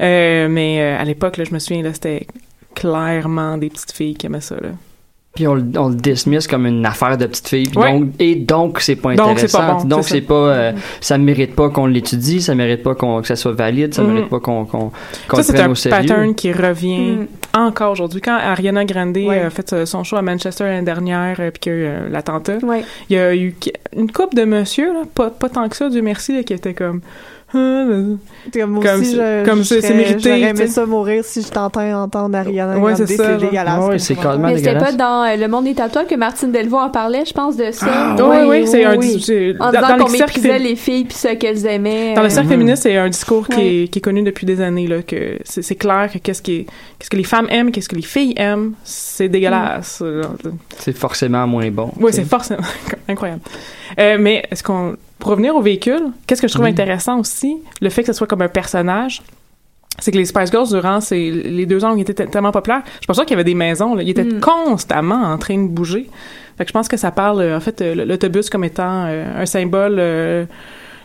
Euh, 0.00 0.46
mais 0.48 0.80
à 0.82 1.02
l'époque, 1.04 1.36
là, 1.36 1.42
je 1.42 1.52
me 1.52 1.58
souviens, 1.58 1.82
là, 1.82 1.92
c'était 1.92 2.28
clairement 2.76 3.58
des 3.58 3.70
petites 3.70 3.90
filles 3.92 4.14
qui 4.14 4.26
aimaient 4.26 4.40
ça. 4.40 4.54
Là. 4.54 4.68
Puis 5.34 5.46
on, 5.48 5.54
le- 5.54 5.64
on 5.78 5.88
le 5.88 5.94
dismiss 5.94 6.46
comme 6.46 6.66
une 6.66 6.84
affaire 6.84 7.16
de 7.16 7.24
petite 7.24 7.48
fille. 7.48 7.66
puis 7.66 7.78
Ouais. 7.78 7.92
Donc, 7.98 8.10
et 8.18 8.34
donc, 8.34 8.80
c'est 8.80 8.96
pas 8.96 9.14
Donc, 9.14 9.38
c'est 9.38 9.44
intéressant. 9.46 9.58
pas 9.58 9.72
bon, 9.74 9.84
donc, 9.84 10.02
c'est 10.04 10.10
c'est 10.16 10.20
ça. 10.20 10.26
pas, 10.28 10.34
euh, 10.34 10.72
ça 11.00 11.16
mérite 11.16 11.54
pas 11.56 11.70
qu'on 11.70 11.86
l'étudie, 11.86 12.42
ça 12.42 12.54
mérite 12.54 12.82
pas 12.82 12.94
qu'on, 12.94 13.22
que 13.22 13.26
ça 13.26 13.36
soit 13.36 13.52
valide, 13.52 13.94
ça 13.94 14.02
Mhm. 14.02 14.12
mérite 14.12 14.28
pas 14.28 14.40
qu'on, 14.40 14.66
qu'on, 14.66 14.90
qu'on 15.28 15.36
Ça, 15.36 15.36
le 15.38 15.42
c'est 15.42 15.52
prenne 15.54 15.66
un 15.66 15.70
au 15.70 15.74
sérieux. 15.74 16.06
pattern 16.08 16.34
qui 16.34 16.52
revient 16.52 16.98
Mm. 17.16 17.26
encore 17.54 17.92
aujourd'hui. 17.92 18.20
Quand 18.20 18.36
Ariana 18.36 18.84
Grande 18.84 19.16
Ouais. 19.16 19.40
a 19.40 19.48
fait 19.48 19.72
euh, 19.72 19.86
son 19.86 20.04
show 20.04 20.16
à 20.16 20.22
Manchester 20.22 20.64
l'année 20.64 20.82
dernière, 20.84 21.36
euh, 21.40 21.50
puis 21.50 21.60
qu'il 21.60 21.72
y 21.72 21.76
a 21.76 21.78
eu 21.78 21.84
euh, 21.86 22.08
l'attentat, 22.10 22.58
Ouais. 22.62 22.84
il 23.08 23.16
y 23.16 23.18
a 23.18 23.34
eu 23.34 23.54
une 23.96 24.12
couple 24.12 24.36
de 24.36 24.44
monsieur, 24.44 24.92
là, 24.92 25.02
pas, 25.14 25.30
pas 25.30 25.48
tant 25.48 25.66
que 25.70 25.76
ça, 25.76 25.88
Dieu 25.88 26.02
merci, 26.02 26.34
là, 26.36 26.42
qui 26.42 26.52
était 26.52 26.74
comme... 26.74 27.00
Ah, 27.54 27.84
Comme, 28.52 28.80
Comme 28.82 29.00
aussi, 29.00 29.10
c'est- 29.12 29.16
je- 29.16 29.44
comme 29.48 29.62
mérité, 29.96 30.18
J'aurais 30.20 30.40
aimé 30.50 30.66
ça 30.66 30.86
mourir 30.86 31.24
si 31.24 31.42
je 31.42 31.48
tentais 31.48 31.92
entendre 31.92 32.36
Ariana 32.38 32.74
Ouais, 32.78 32.92
Grande. 32.94 32.96
c'est 33.06 33.16
ça, 33.16 33.24
C'est 33.24 33.30
là. 33.32 33.36
dégueulasse. 33.36 33.84
Ouais, 33.84 33.98
c'est 33.98 34.16
Mais 34.38 34.56
c'était 34.58 34.78
pas 34.78 34.92
dans 34.92 35.24
euh, 35.24 35.36
Le 35.36 35.48
Monde 35.48 35.64
des 35.64 35.74
tatouages 35.74 36.06
que 36.06 36.14
Martine 36.14 36.50
Delvaux 36.50 36.78
en 36.78 36.90
parlait, 36.90 37.24
je 37.26 37.32
pense, 37.32 37.56
de 37.56 37.70
ça. 37.70 37.86
Ah, 37.88 38.16
oui, 38.18 38.36
oui, 38.48 38.66
c'est 38.66 38.84
un... 38.84 38.92
En 38.94 38.96
dans- 38.96 39.70
disant 39.80 39.98
qu'on 40.04 40.10
méprisait 40.10 40.58
les 40.58 40.76
filles 40.76 41.04
puis 41.04 41.16
ce 41.16 41.28
qu'elles 41.34 41.66
aimaient. 41.66 42.14
Dans 42.14 42.22
le 42.22 42.26
euh, 42.26 42.30
cercle 42.30 42.46
Mhm. 42.48 42.52
féministe, 42.52 42.82
c'est 42.84 42.96
un 42.96 43.08
discours 43.08 43.46
qui, 43.48 43.56
Ouais. 43.56 43.82
est, 43.84 43.88
qui 43.88 43.98
est 43.98 44.02
connu 44.02 44.22
depuis 44.22 44.46
des 44.46 44.60
années 44.60 44.86
là 44.86 45.02
que 45.02 45.38
c'est 45.44 45.74
clair 45.74 46.08
que 46.12 46.18
qu'est-ce 46.18 46.42
qui 46.42 46.52
est- 46.56 46.66
qu'est-ce 46.98 47.10
que 47.10 47.16
les 47.16 47.24
femmes 47.24 47.46
aiment, 47.50 47.70
qu'est-ce 47.70 47.88
que 47.88 47.96
les 47.96 48.02
filles 48.02 48.34
aiment, 48.36 48.72
c'est 48.84 49.28
dégueulasse. 49.28 50.02
C'est 50.78 50.96
forcément 50.96 51.46
moins 51.46 51.70
bon. 51.70 51.90
Oui, 52.00 52.12
c'est 52.12 52.24
forcément 52.24 52.62
incroyable. 53.08 53.40
Euh, 53.98 54.16
mais 54.18 54.42
est-ce 54.50 54.62
qu'on 54.62 54.96
pour 55.22 55.30
revenir 55.30 55.54
au 55.54 55.62
véhicule, 55.62 56.08
qu'est-ce 56.26 56.42
que 56.42 56.48
je 56.48 56.52
trouve 56.52 56.64
Oui. 56.64 56.72
intéressant 56.72 57.20
aussi, 57.20 57.58
le 57.80 57.90
fait 57.90 58.02
que 58.02 58.08
ce 58.08 58.12
soit 58.12 58.26
comme 58.26 58.42
un 58.42 58.48
personnage. 58.48 59.22
C'est 60.00 60.10
que 60.10 60.16
les 60.16 60.24
Spice 60.24 60.50
Girls, 60.50 60.66
durant 60.70 61.00
ces, 61.00 61.30
les 61.30 61.64
deux 61.64 61.84
ans 61.84 61.92
où 61.92 61.96
ils 61.96 62.00
étaient 62.00 62.26
tellement 62.26 62.50
populaires, 62.50 62.82
je 63.00 63.06
pense 63.06 63.16
pas 63.18 63.24
qu'il 63.24 63.32
y 63.32 63.34
avait 63.34 63.44
des 63.44 63.54
maisons. 63.54 63.94
Là. 63.94 64.02
Ils 64.02 64.10
étaient 64.10 64.24
Mm. 64.24 64.40
constamment 64.40 65.22
en 65.22 65.38
train 65.38 65.56
de 65.62 65.68
bouger. 65.68 66.08
Fait 66.58 66.64
que 66.64 66.68
je 66.68 66.72
pense 66.72 66.88
que 66.88 66.96
ça 66.96 67.12
parle, 67.12 67.40
euh, 67.40 67.56
en 67.56 67.60
fait, 67.60 67.80
euh, 67.82 68.04
l'autobus 68.04 68.50
comme 68.50 68.64
étant 68.64 69.04
euh, 69.06 69.42
un 69.42 69.46
symbole 69.46 69.96
euh, 70.00 70.44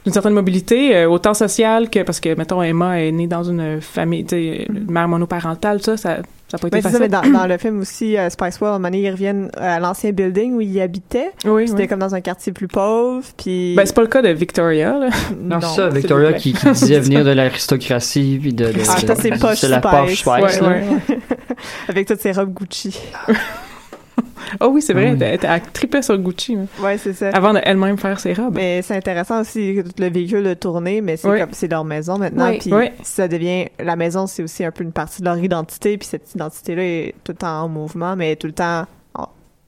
d'une 0.08 0.14
certaine 0.14 0.34
mobilité, 0.34 0.96
euh, 0.96 1.10
autant 1.10 1.34
sociale 1.34 1.90
que 1.90 2.02
parce 2.04 2.22
que, 2.22 2.34
mettons, 2.36 2.64
Emma 2.64 3.02
est 3.02 3.12
née 3.12 3.28
dans 3.28 3.44
une 3.44 3.82
famille, 3.82 4.26
une 4.32 4.86
mère 4.90 5.10
monoparentale, 5.10 5.82
ça, 5.82 5.98
ça 5.98 6.20
pas 6.50 6.68
été 6.70 6.70
Ben, 6.70 6.82
c'est 6.82 6.84
ça, 6.84 6.92
facile. 6.92 7.00
mais 7.02 7.10
dans, 7.10 7.40
dans 7.40 7.46
le 7.46 7.58
film 7.58 7.82
aussi, 7.82 8.18
euh, 8.18 8.30
Spice 8.30 8.62
World, 8.62 8.72
à 8.72 8.76
un 8.76 8.80
moment 8.80 8.88
donné, 8.90 9.02
ils 9.02 9.12
reviennent 9.12 9.50
à 9.58 9.82
l'ancien 9.82 10.14
building 10.14 10.54
où 10.54 10.62
ils 10.62 10.80
habitaient. 10.80 11.32
oui, 11.44 11.68
C'était 11.68 11.82
oui. 11.82 11.88
comme 11.90 12.00
dans 12.00 12.16
un 12.16 12.22
quartier 12.22 12.54
plus 12.54 12.70
pauvre, 12.70 13.22
puis... 13.38 13.76
Ben, 13.76 13.86
c'est 13.86 13.94
pas 13.94 14.02
le 14.02 14.08
cas 14.08 14.22
de 14.22 14.30
Victoria, 14.30 14.98
là. 14.98 15.10
Non, 15.42 15.60
c'est 15.60 15.76
ça, 15.76 15.90
Victoria 15.90 16.32
qui, 16.34 16.54
qui 16.54 16.72
disait 16.72 17.02
venir 17.02 17.26
de 17.26 17.32
l'aristocratie 17.32 18.40
puis 18.42 18.54
de, 18.54 18.66
de, 18.72 18.80
Ah, 18.88 18.98
ça, 18.98 19.16
c'est 19.16 19.30
de- 19.32 19.38
poche 19.40 19.58
c'est 19.58 19.68
la 19.68 19.82
poche 19.82 20.20
Spice, 20.22 20.26
Ouais, 20.26 20.62
là. 20.62 20.68
ouais. 20.70 21.20
Avec 21.90 22.08
toutes 22.08 22.22
ses 22.22 22.32
robes 22.32 22.54
Gucci. 22.54 22.98
Oh 24.62 24.70
oui, 24.72 24.82
c'est 24.82 24.94
vrai, 24.94 25.10
Ah 25.10 25.14
oui. 25.14 25.20
elle, 25.22 25.40
elle 25.44 25.62
tripait 25.74 26.02
sur 26.02 26.18
Gucci, 26.18 26.56
là, 26.56 26.62
Ouais, 26.82 26.98
c'est 26.98 27.14
ça. 27.14 27.30
avant 27.30 27.54
d'elle-même 27.54 27.98
faire 27.98 28.20
ses 28.20 28.34
robes. 28.34 28.56
Mais 28.56 28.82
c'est 28.82 28.96
intéressant 28.96 29.42
aussi 29.42 29.76
que 29.76 30.02
le 30.02 30.10
véhicule 30.10 30.44
de 30.44 30.54
tournée, 30.54 31.02
mais 31.02 31.18
c'est 31.18 31.30
Oui. 31.30 31.40
comme 31.40 31.50
c'est 31.52 31.68
leur 31.68 31.84
maison 31.86 32.18
maintenant. 32.18 32.50
Oui. 32.50 32.58
Puis 32.60 32.74
Oui. 32.74 32.90
ça 33.04 33.28
devient 33.28 33.66
la 33.80 33.96
maison, 33.96 34.28
c'est 34.28 34.44
aussi 34.44 34.64
un 34.64 34.72
peu 34.72 34.84
une 34.84 34.92
partie 34.92 35.22
de 35.22 35.26
leur 35.26 35.38
identité. 35.38 35.98
Puis 35.98 36.08
cette 36.08 36.34
identité-là 36.34 36.84
est 36.84 37.16
tout 37.24 37.32
le 37.34 37.38
temps 37.38 37.64
en 37.64 37.70
mouvement, 37.70 38.16
mais 38.16 38.36
tout 38.36 38.48
le 38.48 38.54
temps 38.54 38.86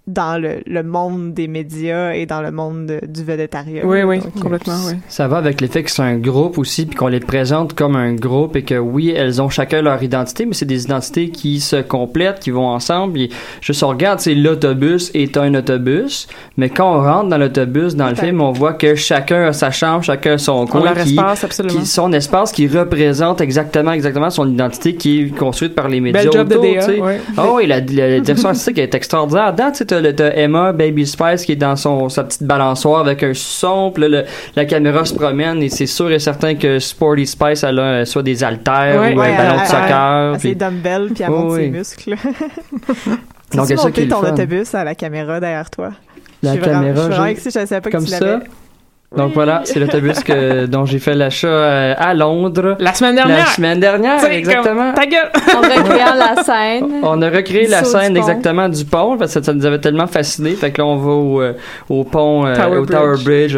dans 0.10 0.42
le, 0.42 0.62
le 0.66 0.84
monde 0.84 1.34
des 1.34 1.48
médias 1.48 2.12
et 2.14 2.26
dans 2.26 2.42
le 2.42 2.52
monde 2.52 2.86
de- 2.88 3.00
du 3.08 3.24
vedettariat. 3.24 3.86
Oui, 3.86 4.04
oui, 4.04 4.20
Donc, 4.20 4.34
complètement, 4.40 4.76
oui. 4.88 4.94
Ça 5.08 5.28
va 5.28 5.38
avec 5.38 5.62
l'effet 5.62 5.84
que 5.84 5.92
c'est 5.92 6.02
un 6.02 6.18
groupe 6.18 6.58
aussi, 6.58 6.86
puis 6.86 6.96
qu'on 6.96 7.08
les 7.08 7.20
présente 7.20 7.74
comme 7.74 7.96
un 7.96 8.14
groupe 8.14 8.56
et 8.56 8.64
que 8.64 8.76
oui, 8.76 9.14
elles 9.16 9.42
ont 9.42 9.50
chacun 9.50 9.82
leur 9.82 10.02
identité, 10.04 10.46
mais 10.46 10.54
c'est 10.54 10.66
des 10.66 10.84
identités 10.84 11.30
qui 11.30 11.60
se 11.60 11.78
complètent, 11.78 12.40
qui 12.40 12.52
vont 12.52 12.68
ensemble. 12.68 13.20
Et 13.20 13.30
on 13.82 13.88
regarde, 13.88 14.20
c'est 14.20 14.36
l'autobus 14.36 15.12
est 15.14 15.38
un 15.38 15.54
autobus, 15.56 16.28
mais 16.58 16.70
quand 16.70 16.98
on 16.98 17.02
rentre 17.02 17.30
dans 17.30 17.38
l'autobus, 17.38 17.96
dans 17.96 18.10
le 18.10 18.16
film, 18.16 18.42
on 18.42 18.52
voit 18.52 18.74
que 18.74 18.96
chacun 18.96 19.44
a 19.48 19.54
sa 19.54 19.72
chambre, 19.72 20.04
chacun 20.04 20.34
a 20.34 20.38
son 20.38 20.54
On 20.54 20.66
coin, 20.68 20.84
leur 20.84 20.94
qui, 21.04 21.10
espace, 21.16 21.44
absolument. 21.44 21.80
qui 21.80 21.86
son 21.86 22.12
espace 22.14 22.52
qui 22.52 22.68
représente 22.68 23.42
exactement, 23.42 23.92
exactement 23.92 24.30
son 24.30 24.50
identité 24.52 24.96
qui 24.96 25.22
est 25.22 25.30
construite 25.38 25.76
par 25.76 25.88
les 25.88 26.02
médias 26.02 26.24
Bel 26.24 26.32
job 26.32 26.48
de 26.48 26.56
autour, 26.56 26.74
DA, 26.74 26.80
tu 26.80 26.86
sais. 26.96 27.02
ouais. 27.02 27.22
Ah 27.38 27.48
oui, 27.54 27.68
la, 27.68 27.80
la, 27.80 28.10
la 28.10 28.20
direction 28.20 28.50
artistique 28.50 28.78
est 28.80 28.94
extraordinaire. 28.96 29.54
Tu 30.00 30.06
sais, 30.08 30.14
t'as, 30.16 30.32
Emma, 30.36 30.72
Baby 30.72 31.06
Spice, 31.06 31.46
qui 31.46 31.52
est 31.54 31.56
dans 31.56 31.76
son, 31.76 32.10
sa 32.10 32.24
petite 32.24 32.44
balançoire 32.44 33.02
avec 33.02 33.24
un 33.24 33.34
son, 33.34 33.92
puis 33.92 34.04
là, 34.04 34.08
le- 34.10 34.26
la 34.56 34.66
caméra 34.66 35.06
se 35.06 35.14
promène, 35.14 35.62
et 35.64 35.70
c'est 35.70 35.86
sûr 35.86 36.12
et 36.12 36.20
certain 36.20 36.56
que 36.56 36.80
Sporty 36.80 37.26
Spice, 37.26 37.64
elle 37.64 37.80
a 37.80 38.06
soit 38.06 38.24
des 38.24 38.44
haltères 38.44 39.00
Ouais, 39.02 39.14
ou 39.16 39.20
Ouais, 39.20 39.34
un 39.34 39.38
ballon 39.38 39.62
de 39.62 39.66
soccer. 39.68 40.32
Elle, 40.34 40.40
puis- 40.40 40.50
ses 40.50 40.56
dumbbells, 40.56 41.10
puis 41.14 41.24
elle 41.24 41.30
monte 41.32 41.56
ses 41.56 41.70
muscles. 41.70 42.16
Donc, 43.54 43.68
tu 43.68 43.76
monté 43.76 44.08
ton 44.08 44.20
autobus 44.24 44.76
à 44.76 44.84
la 44.84 44.94
caméra 44.96 45.40
derrière 45.40 45.70
toi? 45.70 45.92
La 46.44 46.52
Je 46.52 46.56
suis 46.56 46.60
vraiment- 46.66 46.80
caméra, 46.82 46.96
je 46.96 47.00
suis 47.02 47.10
vraiment 47.10 47.26
j'ai- 47.26 47.32
excitée, 47.32 47.60
je 47.62 47.66
savais 47.66 47.82
pas 47.82 47.90
comme 47.90 48.04
que 48.06 48.10
tu 48.10 48.16
ça. 48.16 48.26
l'avais. 48.26 48.44
Donc 49.18 49.34
voilà, 49.34 49.62
c'est 49.64 49.80
l'autobus 49.80 50.20
que, 50.24 50.66
dont 50.68 50.86
j'ai 50.86 51.00
fait 51.00 51.16
l'achat 51.16 51.48
euh, 51.48 51.94
à 51.98 52.14
Londres 52.14 52.78
La 52.80 52.94
semaine 52.94 53.16
la 53.16 53.24
dernière! 53.26 53.48
semaine 53.48 53.80
dernière, 53.80 54.24
exactement. 54.32 54.92
comme, 54.92 54.94
Ta 54.94 55.06
gueule! 55.08 55.32
En 55.56 55.62
recréant 55.62 56.14
la 56.16 56.44
scène. 56.44 56.86
On 57.02 57.20
a 57.24 57.30
recréé 57.30 57.66
Du 57.66 57.72
la 57.72 57.80
du 57.82 57.86
scène 57.90 58.16
exactement 58.16 58.70
du 58.70 58.86
pont 58.86 59.18
parce 59.18 59.34
que 59.34 59.42
ça 59.44 59.54
nous 59.54 59.66
avait 59.66 59.80
tellement 59.80 60.06
fasciné. 60.06 60.52
Fait 60.52 60.70
que 60.72 60.80
là, 60.82 60.86
on 60.88 60.98
va 60.98 61.12
au, 61.12 61.42
euh, 61.42 61.54
au 61.90 62.04
pont, 62.04 62.46
euh, 62.46 62.56
Tower 62.56 62.78
au 62.78 62.86
Tower 62.86 63.16
Bridge. 63.24 63.58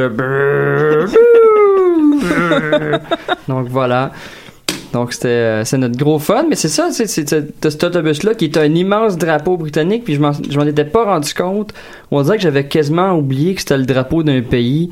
Donc 3.47 3.67
voilà. 3.69 4.11
Donc 4.93 5.13
c'était 5.13 5.63
c'est 5.63 5.77
notre 5.77 5.97
gros 5.97 6.19
fun, 6.19 6.45
mais 6.49 6.55
c'est 6.55 6.67
ça, 6.67 6.89
c'est 6.91 7.07
c'est- 7.07 7.27
c'est- 7.27 7.59
t'as 7.61 7.69
cet 7.71 7.83
autobus-là 7.85 8.33
qui 8.35 8.45
est 8.45 8.57
un 8.57 8.73
immense 8.75 9.17
drapeau 9.17 9.55
britannique, 9.55 10.03
puis 10.03 10.15
je 10.15 10.21
m'en 10.21 10.31
je 10.33 10.57
m'en 10.57 10.65
étais 10.65 10.83
pas 10.83 11.05
rendu 11.05 11.33
compte. 11.33 11.73
On 12.11 12.21
dirait 12.21 12.35
que 12.37 12.43
j'avais 12.43 12.65
quasiment 12.65 13.13
oublié 13.13 13.53
que 13.55 13.61
c'était 13.61 13.77
le 13.77 13.85
drapeau 13.85 14.21
d'un 14.23 14.41
pays 14.41 14.89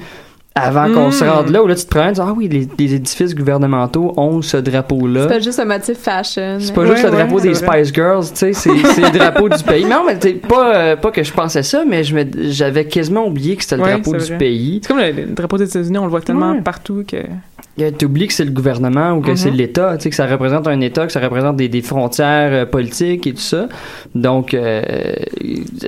avant 0.56 0.91
qu'on 0.93 1.08
Mm. 1.08 1.12
se 1.12 1.24
rende 1.24 1.50
là, 1.50 1.64
où 1.64 1.68
là 1.68 1.76
tu 1.76 1.86
te 1.86 1.89
prends, 1.89 2.12
ah 2.20 2.34
oui, 2.36 2.47
les, 2.50 2.68
les 2.78 2.93
édifices 2.95 3.34
gouvernementaux 3.34 4.14
ont 4.18 4.41
ce 4.41 4.58
drapeau-là. 4.58 5.22
C'est 5.24 5.28
pas 5.28 5.39
juste 5.39 5.60
un 5.60 5.66
motif 5.66 5.97
fashion. 5.97 6.58
C'est 6.60 6.74
pas 6.74 6.86
juste 6.86 7.04
le 7.04 7.12
drapeau 7.12 7.39
des 7.39 7.54
Spice 7.56 7.93
Girls, 7.93 8.26
tu 8.30 8.36
sais, 8.36 8.54
c'est 8.54 8.72
c'est 8.93 9.02
le 9.02 9.18
drapeau 9.18 9.47
du 9.47 9.64
pays. 9.64 9.86
Non, 9.86 10.04
mais 10.06 10.18
t'sais, 10.18 10.34
pas, 10.34 10.76
euh, 10.76 10.95
pas 10.97 11.12
que 11.12 11.24
je 11.24 11.32
pensais 11.32 11.64
ça, 11.64 11.84
mais 11.88 12.04
je 12.04 12.16
me- 12.16 12.50
j'avais 12.52 12.86
quasiment 12.86 13.26
oublié 13.28 13.56
que 13.56 13.64
c'était 13.64 13.78
le 13.78 13.84
drapeau 13.84 14.14
du 14.14 14.20
vrai. 14.26 14.38
pays. 14.38 14.80
C'est 14.84 14.88
comme 14.89 15.00
le, 15.00 15.12
le 15.12 15.26
drapeau 15.34 15.58
des 15.58 15.66
États-Unis, 15.70 15.97
on 15.97 16.04
le 16.06 16.10
voit 16.10 16.22
tellement 16.22 16.62
partout 16.62 17.04
que. 17.08 17.18
Euh, 17.80 17.92
T'oublies 17.92 18.28
que 18.28 18.34
c'est 18.34 18.44
le 18.46 18.52
gouvernement 18.52 19.14
ou 19.14 19.22
que 19.22 19.30
Mhm. 19.32 19.38
c'est 19.38 19.52
l'État, 19.52 19.96
tu 19.98 20.04
sais, 20.04 20.10
que 20.10 20.16
ça 20.16 20.28
représente 20.28 20.68
un 20.68 20.82
État, 20.82 21.06
que 21.06 21.14
ça 21.14 21.22
représente 21.22 21.56
des, 21.56 21.70
des 21.70 21.82
frontières 21.82 22.52
euh, 22.52 22.66
politiques 22.66 23.26
et 23.26 23.34
tout 23.34 23.40
ça. 23.40 23.70
Donc, 24.16 24.54
euh, 24.54 24.82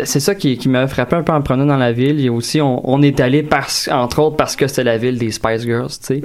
c'est 0.05 0.19
ça 0.21 0.35
qui, 0.35 0.57
qui 0.57 0.69
m'a 0.69 0.87
frappé 0.87 1.15
un 1.17 1.23
peu 1.23 1.33
en 1.33 1.39
me 1.39 1.43
promenant 1.43 1.65
dans 1.65 1.77
la 1.77 1.91
ville. 1.91 2.23
Et 2.23 2.29
aussi, 2.29 2.61
on, 2.61 2.81
on 2.89 3.01
est 3.01 3.19
allé, 3.19 3.43
parce, 3.43 3.89
entre 3.91 4.19
autres, 4.19 4.37
parce 4.37 4.55
que 4.55 4.67
c'était 4.67 4.85
la 4.85 4.97
ville 4.97 5.17
des 5.17 5.31
Spice 5.31 5.63
Girls, 5.63 5.89
tu 5.89 5.97
sais. 6.01 6.21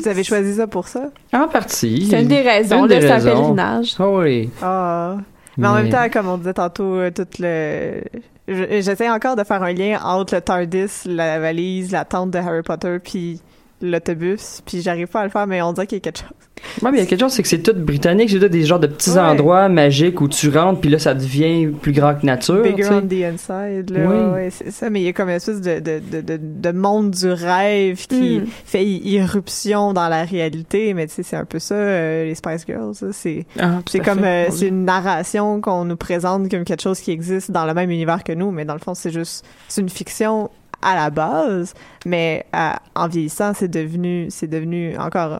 Vous 0.00 0.08
avez 0.08 0.24
choisi 0.24 0.54
ça 0.54 0.66
pour 0.66 0.86
ça? 0.88 1.10
En 1.32 1.48
partie. 1.48 2.06
C'est 2.10 2.22
une 2.22 2.28
des 2.28 2.40
raisons, 2.40 2.84
Une 2.84 2.90
c'est 3.00 3.08
un 3.10 3.14
raisons. 3.14 3.30
pèlerinage. 3.30 3.94
Ah 3.98 4.08
oui. 4.08 4.50
Ah. 4.62 5.16
Mais 5.56 5.66
en 5.66 5.74
Mais- 5.74 5.82
même 5.84 5.92
temps, 5.92 6.08
comme 6.12 6.28
on 6.28 6.38
disait 6.38 6.54
tantôt, 6.54 6.94
euh, 6.96 7.10
tout 7.10 7.26
le. 7.40 8.00
je- 8.46 8.80
J'essaie 8.80 9.10
encore 9.10 9.34
de 9.34 9.42
faire 9.44 9.60
un 9.62 9.72
lien 9.72 9.98
entre 10.04 10.36
le 10.36 10.40
TARDIS, 10.40 11.02
la 11.06 11.40
valise, 11.40 11.90
la 11.90 12.04
tente 12.04 12.30
de 12.30 12.38
Harry 12.38 12.62
Potter, 12.62 12.98
puis 13.02 13.40
l'autobus, 13.80 14.62
puis 14.66 14.82
j'arrive 14.82 15.06
pas 15.08 15.20
à 15.20 15.24
le 15.24 15.30
faire, 15.30 15.46
mais 15.46 15.62
on 15.62 15.72
dirait 15.72 15.86
qu'il 15.86 15.96
y 15.96 16.00
a 16.00 16.02
quelque 16.02 16.18
chose. 16.20 16.28
Ouais, 16.82 16.90
mais 16.90 16.98
il 16.98 17.00
y 17.02 17.04
a 17.04 17.06
quelque 17.06 17.20
chose, 17.20 17.30
c'est 17.32 17.42
que 17.42 17.48
c'est 17.48 17.62
tout 17.62 17.72
britannique. 17.74 18.30
C'est 18.30 18.40
tout 18.40 18.48
des 18.48 18.64
genres 18.64 18.80
de 18.80 18.88
petits 18.88 19.10
Ouais. 19.10 19.18
endroits 19.20 19.68
magiques 19.68 20.20
où 20.20 20.26
tu 20.28 20.48
rentres, 20.50 20.80
puis 20.80 20.90
là, 20.90 20.98
ça 20.98 21.14
devient 21.14 21.68
plus 21.68 21.92
grand 21.92 22.16
que 22.16 22.26
nature. 22.26 22.62
tu 22.64 22.70
Bigger 22.70 22.82
sais. 22.82 22.94
on 22.94 23.02
the 23.02 23.12
inside, 23.32 23.90
là. 23.90 24.00
Oui. 24.00 24.06
Ouais, 24.06 24.32
ouais, 24.32 24.48
c'est 24.50 24.70
ça, 24.72 24.90
mais 24.90 25.00
il 25.00 25.04
y 25.04 25.08
a 25.08 25.12
comme 25.12 25.28
une 25.28 25.36
espèce 25.36 25.60
de, 25.60 25.78
de, 25.78 26.00
de, 26.00 26.20
de, 26.20 26.38
de 26.40 26.72
monde 26.72 27.12
du 27.12 27.30
rêve 27.30 28.04
qui 28.08 28.40
Mm. 28.40 28.46
fait 28.64 28.84
irruption 28.84 29.92
dans 29.92 30.08
la 30.08 30.24
réalité, 30.24 30.94
mais 30.94 31.06
tu 31.06 31.14
sais, 31.14 31.22
c'est 31.22 31.36
un 31.36 31.44
peu 31.44 31.58
ça, 31.58 31.74
euh, 31.74 32.24
les 32.24 32.34
Spice 32.34 32.64
Girls, 32.66 32.94
ça, 32.94 33.06
c'est. 33.12 33.46
Ah, 33.58 33.80
comme 34.04 34.24
euh, 34.24 34.46
c'est 34.50 34.68
une 34.68 34.84
narration 34.84 35.60
qu'on 35.60 35.84
nous 35.84 35.96
présente 35.96 36.48
comme 36.50 36.64
quelque 36.64 36.82
chose 36.82 37.00
qui 37.00 37.10
existe 37.10 37.50
dans 37.50 37.66
le 37.66 37.74
même 37.74 37.90
univers 37.90 38.24
que 38.24 38.32
nous, 38.32 38.50
mais 38.50 38.64
dans 38.64 38.74
le 38.74 38.80
fond 38.80 38.94
c'est 38.94 39.10
juste 39.12 39.44
c'est 39.68 39.80
une 39.80 39.88
fiction 39.88 40.50
à 40.82 40.94
la 40.94 41.10
base, 41.10 41.74
mais 42.06 42.46
euh, 42.54 42.70
en 42.94 43.08
vieillissant 43.08 43.52
c'est 43.54 43.68
devenu 43.68 44.26
c'est 44.30 44.46
devenu 44.46 44.96
encore 44.98 45.38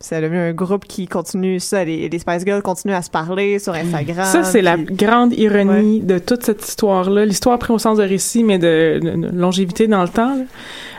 c'est 0.00 0.20
devenu 0.20 0.38
un 0.38 0.52
groupe 0.52 0.84
qui 0.86 1.06
continue 1.06 1.60
ça 1.60 1.84
les, 1.84 2.08
les 2.08 2.18
Spice 2.18 2.44
Girls 2.44 2.62
continuent 2.62 2.94
à 2.94 3.02
se 3.02 3.10
parler 3.10 3.60
sur 3.60 3.72
Instagram. 3.74 4.26
Ça, 4.26 4.42
c'est 4.42 4.60
la 4.62 4.76
grande 4.76 5.32
ironie 5.38 6.00
de 6.00 6.18
toute 6.18 6.42
cette 6.44 6.66
histoire-là. 6.66 7.24
L'histoire 7.24 7.56
pris 7.60 7.72
au 7.72 7.78
sens 7.78 7.98
de 7.98 8.02
récit, 8.02 8.42
mais 8.42 8.58
de, 8.58 8.98
de- 9.00 9.28
de 9.28 9.38
longévité 9.38 9.86
dans 9.86 10.02
le 10.02 10.08
temps. 10.08 10.34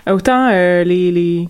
là. 0.06 0.14
Autant 0.14 0.48
euh, 0.54 0.86
les, 0.86 1.12
les, 1.12 1.50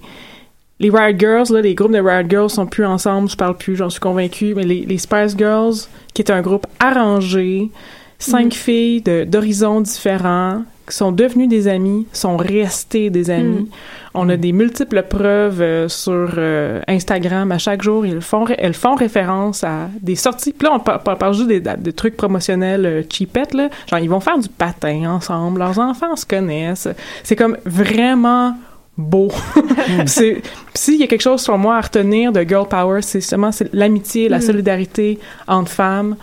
les 0.80 0.90
Riot 0.90 1.16
Girls, 1.20 1.46
là, 1.52 1.62
les 1.62 1.76
groupes 1.76 1.92
de 1.92 2.00
Riot 2.00 2.28
Girls 2.28 2.50
sont 2.50 2.66
plus 2.66 2.86
ensemble, 2.88 3.30
je 3.30 3.36
parle 3.38 3.56
plus, 3.56 3.76
j'en 3.76 3.92
suis 3.92 4.00
convaincue, 4.00 4.56
mais 4.56 4.64
les, 4.64 4.82
les 4.88 4.98
Spice 4.98 5.38
Girls, 5.38 5.76
qui 6.16 6.24
est 6.24 6.32
un 6.32 6.42
groupe 6.42 6.66
arrangé, 6.80 7.70
cinq 8.18 8.48
Mm. 8.48 8.52
filles 8.52 9.02
d'horizons 9.28 9.82
différents, 9.82 10.64
sont 10.90 11.12
devenues 11.12 11.48
des 11.48 11.68
amies, 11.68 12.06
sont 12.14 12.36
restées 12.38 13.10
des 13.10 13.30
amies. 13.30 13.70
On 14.14 14.30
a 14.30 14.38
des 14.38 14.52
multiples 14.52 15.02
preuves 15.04 15.62
euh, 15.62 15.88
sur 15.88 16.30
euh, 16.38 16.82
Instagram 16.88 17.52
à 17.52 17.58
chaque 17.58 17.82
jour. 17.82 18.06
Ils 18.06 18.22
font, 18.22 18.46
elles 18.58 18.74
font 18.74 18.96
référence 18.96 19.64
à 19.64 19.90
des 20.02 20.16
sorties. 20.16 20.54
Puis 20.54 20.68
là, 20.68 20.74
on 20.76 20.80
par- 20.80 21.02
par- 21.02 21.18
parle 21.18 21.34
juste 21.34 21.48
des, 21.48 21.60
des 21.62 21.94
trucs 21.94 22.16
promotionnels 22.18 22.86
euh, 22.86 23.02
cheapettes, 23.10 23.54
là. 23.54 23.70
Genre, 23.90 24.00
ils 24.00 24.10
vont 24.10 24.20
faire 24.20 24.38
du 24.38 24.50
patin 24.50 25.10
ensemble. 25.10 25.60
Leurs 25.60 25.80
enfants 25.80 26.16
se 26.16 26.26
connaissent. 26.26 26.88
C'est 27.24 27.36
comme 27.36 27.58
vraiment 27.66 28.56
beau. 28.98 29.30
c'est 30.06 30.42
s'il 30.76 31.00
y 31.00 31.04
a 31.04 31.08
quelque 31.08 31.22
chose 31.22 31.42
sur 31.42 31.58
moi 31.58 31.78
à 31.78 31.82
retenir 31.82 32.32
de 32.32 32.42
girl 32.44 32.68
power, 32.68 33.02
c'est 33.02 33.22
justement 33.22 33.50
l'amitié, 33.72 34.30
la 34.30 34.38
Mm. 34.38 34.42
solidarité 34.42 35.20
entre 35.48 35.72
femmes. 35.72 36.16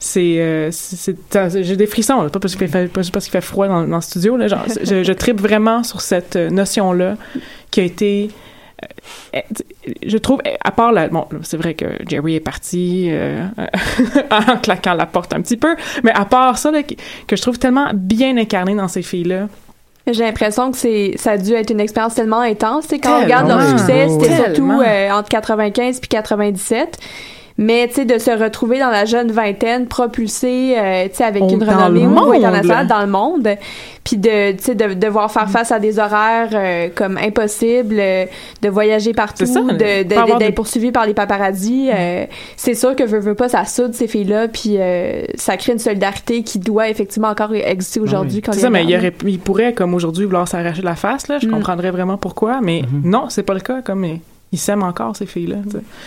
C'est 0.00 0.36
euh, 0.38 0.68
c'est 0.70 1.16
c'est- 1.30 1.62
j'ai 1.64 1.76
des 1.76 1.86
frissons 1.86 2.22
là, 2.22 2.30
pas 2.30 2.38
parce 2.38 2.54
qu'il 2.54 2.68
fait 2.68 2.86
pas 2.88 3.00
parce 3.12 3.24
qu'il 3.24 3.32
fait 3.32 3.40
froid 3.40 3.66
dans, 3.66 3.82
dans 3.82 3.96
le 3.96 4.00
studio 4.02 4.36
là, 4.36 4.46
genre 4.46 4.64
je, 4.84 5.02
je 5.02 5.12
tripe 5.12 5.40
vraiment 5.40 5.82
sur 5.82 6.00
cette 6.00 6.36
notion 6.36 6.92
là 6.92 7.16
qui 7.72 7.80
a 7.80 7.82
été 7.82 8.30
euh, 8.84 9.38
euh, 9.38 9.40
je 10.06 10.16
trouve 10.18 10.40
à 10.62 10.70
part 10.70 10.92
la 10.92 11.08
bon 11.08 11.26
c'est 11.42 11.56
vrai 11.56 11.74
que 11.74 11.86
Jerry 12.08 12.36
est 12.36 12.40
parti 12.40 13.08
euh, 13.10 13.44
en 14.30 14.56
claquant 14.58 14.94
la 14.94 15.06
porte 15.06 15.34
un 15.34 15.40
petit 15.40 15.56
peu 15.56 15.74
mais 16.04 16.12
à 16.12 16.24
part 16.24 16.58
ça 16.58 16.70
là, 16.70 16.84
que, 16.84 16.94
que 17.26 17.34
je 17.34 17.42
trouve 17.42 17.58
tellement 17.58 17.90
bien 17.92 18.36
incarné 18.36 18.76
dans 18.76 18.86
ces 18.88 19.02
filles 19.02 19.24
là 19.24 19.48
J'ai 20.06 20.22
l'impression 20.24 20.70
que 20.70 20.76
c'est 20.78 21.14
ça 21.16 21.32
a 21.32 21.38
dû 21.38 21.54
être 21.54 21.70
une 21.70 21.80
expérience 21.80 22.14
tellement 22.14 22.40
intense. 22.40 22.84
Tu 22.86 22.94
sais, 22.94 22.98
quand 23.00 23.18
on 23.18 23.24
regarde 23.24 23.48
leur 23.48 23.60
succès, 23.68 24.08
c'était 24.08 24.28
Tellement. 24.28 24.78
surtout 24.78 24.82
euh, 24.86 25.10
entre 25.10 25.28
95 25.28 25.98
puis 26.00 26.08
97. 26.08 26.98
Mais 27.60 27.88
tu 27.88 27.94
sais, 27.94 28.04
de 28.04 28.18
se 28.18 28.30
retrouver 28.30 28.78
dans 28.78 28.88
la 28.90 29.04
jeune 29.04 29.32
vingtaine, 29.32 29.86
propulsé, 29.88 30.74
euh, 30.78 31.08
tu 31.08 31.16
sais, 31.16 31.24
avec 31.24 31.42
On- 31.42 31.48
une 31.48 31.58
dans 31.58 31.66
renommée 31.66 32.06
au 32.06 32.08
niveau 32.08 32.24
monde, 32.26 32.34
international 32.36 32.86
dans 32.86 33.00
le 33.00 33.08
monde, 33.08 33.48
puis 34.04 34.16
de, 34.16 34.52
tu 34.52 34.62
sais, 34.62 34.74
de 34.76 34.94
devoir 34.94 35.30
faire 35.32 35.50
face 35.50 35.72
à 35.72 35.80
des 35.80 35.98
horaires 35.98 36.50
euh, 36.54 36.88
comme 36.94 37.18
impossibles, 37.18 37.96
euh, 37.98 38.26
de 38.62 38.68
voyager 38.68 39.12
partout, 39.12 39.44
C'est 39.44 39.54
ça, 39.54 39.60
de- 39.60 39.72
de- 39.76 40.02
d'être 40.04 40.38
de- 40.38 40.52
poursuivi 40.54 40.92
par 40.92 41.04
les 41.04 41.14
paparazzis. 41.14 41.90
euh, 41.92 42.26
c'est 42.56 42.74
sûr 42.74 42.94
que 42.94 43.02
veut, 43.02 43.18
veut 43.18 43.34
pas, 43.34 43.48
ça 43.48 43.64
soude 43.64 43.92
ces 43.92 44.06
filles-là, 44.06 44.46
puis 44.46 44.76
euh, 44.78 45.24
ça 45.34 45.56
crée 45.56 45.72
une 45.72 45.78
solidarité 45.80 46.44
qui 46.44 46.60
doit 46.60 46.88
effectivement 46.88 47.28
encore 47.28 47.52
exister 47.54 47.98
aujourd'hui. 47.98 48.40
quand 48.40 48.52
C'est 48.52 48.58
les 48.58 48.62
ça, 48.62 48.70
mais 48.70 48.84
il, 48.84 48.96
aurait, 48.96 49.12
il 49.26 49.40
pourrait, 49.40 49.72
comme 49.72 49.94
aujourd'hui, 49.94 50.26
vouloir 50.26 50.46
s'arracher 50.46 50.82
la 50.82 50.94
face, 50.94 51.26
là. 51.26 51.38
Je 51.40 51.48
Mm. 51.48 51.50
comprendrais 51.50 51.90
vraiment 51.90 52.18
pourquoi, 52.18 52.60
mais 52.62 52.82
non, 53.02 53.24
c'est 53.30 53.42
pas 53.42 53.54
le 53.54 53.60
cas, 53.60 53.82
comme 53.82 54.04
ils 54.52 54.58
s'aiment 54.58 54.82
encore, 54.82 55.14
ces 55.14 55.26
filles-là. 55.26 55.56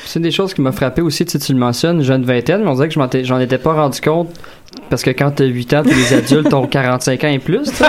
C'est 0.05 0.19
une 0.19 0.23
des 0.23 0.31
choses 0.31 0.53
qui 0.53 0.61
m'a 0.61 0.71
frappé 0.71 1.01
aussi, 1.01 1.25
tu 1.25 1.31
sais, 1.31 1.39
tu 1.39 1.53
le 1.53 1.59
mentionnes, 1.59 2.01
jeune 2.01 2.23
vingtaine, 2.23 2.63
mais 2.63 2.69
on 2.69 2.73
dirait 2.73 2.89
que 2.89 2.93
je 2.93 3.23
j'en 3.23 3.39
étais 3.39 3.57
pas 3.57 3.73
rendu 3.73 4.01
compte 4.01 4.29
parce 4.89 5.03
que 5.03 5.09
quand 5.11 5.31
t'as 5.31 5.45
8 5.45 5.73
ans, 5.73 5.83
tous 5.83 5.89
les 5.89 6.13
adultes 6.13 6.53
ont 6.53 6.67
45 6.67 7.23
ans 7.23 7.27
et 7.29 7.39
plus, 7.39 7.63
tu 7.63 7.75
sais. 7.75 7.85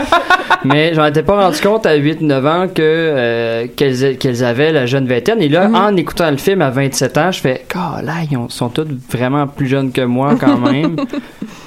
Mais 0.65 0.95
j'en 0.95 1.07
étais 1.07 1.25
pas 1.25 1.45
rendu 1.45 1.61
compte 1.61 1.87
à 1.87 1.97
8-9 1.99 2.47
ans 2.47 2.69
que 2.69 2.81
euh, 2.83 3.67
qu'elles 3.75 4.45
avaient 4.45 4.71
la 4.71 4.87
jeune 4.87 5.07
vingtaine. 5.09 5.43
Et 5.43 5.49
là, 5.49 5.69
en 5.75 5.97
écoutant 5.97 6.31
le 6.31 6.37
film 6.37 6.63
à 6.63 6.71
27 6.71 7.19
ans, 7.19 7.33
je 7.33 7.41
fais 7.41 7.65
«là, 7.75 8.13
ils 8.31 8.37
ont- 8.37 8.49
sont 8.49 8.69
toutes 8.69 8.91
vraiment 9.11 9.49
plus 9.49 9.67
jeunes 9.67 9.91
que 9.91 10.03
moi 10.03 10.37
quand 10.39 10.59
même.» 10.59 10.97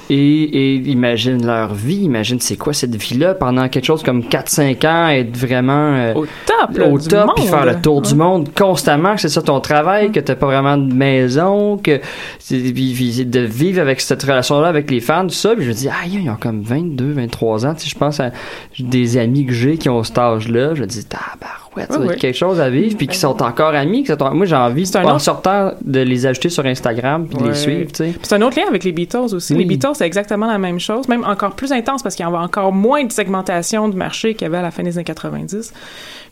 Et, 0.08 0.14
et 0.14 0.74
imagine 0.76 1.44
leur 1.44 1.74
vie, 1.74 2.02
imagine 2.04 2.38
c'est 2.38 2.54
quoi 2.56 2.72
cette 2.72 2.94
vie-là 2.94 3.34
pendant 3.34 3.68
quelque 3.68 3.86
chose 3.86 4.04
comme 4.04 4.20
4-5 4.22 4.86
ans, 4.86 5.08
être 5.08 5.36
vraiment... 5.36 5.94
euh, 5.96 6.14
Au 6.14 6.26
top, 6.46 6.78
là, 6.78 6.86
au 6.88 6.96
top, 7.00 7.30
puis 7.34 7.44
faire 7.46 7.66
le 7.66 7.74
tour 7.82 8.02
du 8.02 8.14
monde 8.14 8.48
constamment, 8.56 9.16
que 9.16 9.20
c'est 9.22 9.28
ça 9.28 9.42
ton 9.42 9.58
travail, 9.58 10.12
que 10.12 10.20
t'as 10.20 10.36
pas 10.36 10.46
vraiment 10.46 10.76
de 10.76 10.94
maison, 10.94 11.76
que 11.76 12.00
c'est- 12.38 12.72
puis- 12.72 12.92
puis 12.94 13.26
de 13.26 13.40
vivre 13.40 13.80
avec 13.80 14.00
cette 14.00 14.22
relation-là 14.22 14.68
avec 14.68 14.88
les 14.92 15.00
fans, 15.06 15.22
tout 15.26 15.34
ça. 15.34 15.54
Puis 15.54 15.64
je 15.64 15.68
me 15.70 15.74
dis, 15.74 15.88
ah, 15.88 16.06
ils 16.06 16.28
ont 16.28 16.36
comme 16.36 16.62
22, 16.62 17.12
23 17.12 17.66
ans. 17.66 17.74
Tu 17.74 17.84
sais, 17.84 17.88
je 17.90 17.96
pense 17.98 18.20
à 18.20 18.30
des 18.78 19.16
amis 19.16 19.46
que 19.46 19.52
j'ai 19.52 19.78
qui 19.78 19.88
ont 19.88 20.02
cet 20.02 20.18
âge-là. 20.18 20.74
Je 20.74 20.82
me 20.82 20.86
dis, 20.86 21.04
tabarouette, 21.04 21.88
ça 21.88 21.92
Ouais, 21.94 21.98
doit 21.98 22.06
ouais. 22.08 22.14
être 22.14 22.20
quelque 22.20 22.36
chose 22.36 22.58
à 22.60 22.68
vivre, 22.70 22.96
puis 22.96 23.06
qui 23.06 23.16
sont 23.18 23.42
encore 23.42 23.74
amis. 23.74 24.04
sont- 24.06 24.34
Moi, 24.34 24.46
j'ai 24.46 24.56
envie, 24.56 24.86
C'est 24.86 24.98
un 24.98 25.04
en 25.04 25.10
autre- 25.12 25.20
sortant, 25.20 25.72
de 25.84 26.00
les 26.00 26.26
ajouter 26.26 26.48
sur 26.48 26.64
Instagram, 26.66 27.26
puis 27.26 27.38
de 27.38 27.48
les 27.48 27.54
suivre, 27.54 27.90
tu 27.92 28.04
sais. 28.04 28.14
C'est 28.22 28.34
un 28.34 28.42
autre 28.42 28.58
lien 28.58 28.66
avec 28.68 28.82
les 28.84 28.92
Beatles 28.92 29.34
aussi. 29.34 29.52
Oui. 29.54 29.60
Les 29.60 29.64
Beatles, 29.66 29.92
c'est 29.94 30.06
exactement 30.06 30.46
la 30.46 30.58
même 30.58 30.80
chose, 30.80 31.08
même 31.08 31.24
encore 31.24 31.54
plus 31.54 31.72
intense 31.72 32.02
parce 32.02 32.14
qu'il 32.14 32.24
y 32.24 32.28
avait 32.28 32.36
encore 32.38 32.72
moins 32.72 33.04
de 33.04 33.12
segmentation 33.12 33.88
du 33.88 33.96
marché 33.96 34.34
qu'il 34.34 34.42
y 34.42 34.46
avait 34.46 34.58
à 34.58 34.62
la 34.62 34.70
fin 34.70 34.82
des 34.82 34.96
années 34.98 35.04
90. 35.04 35.72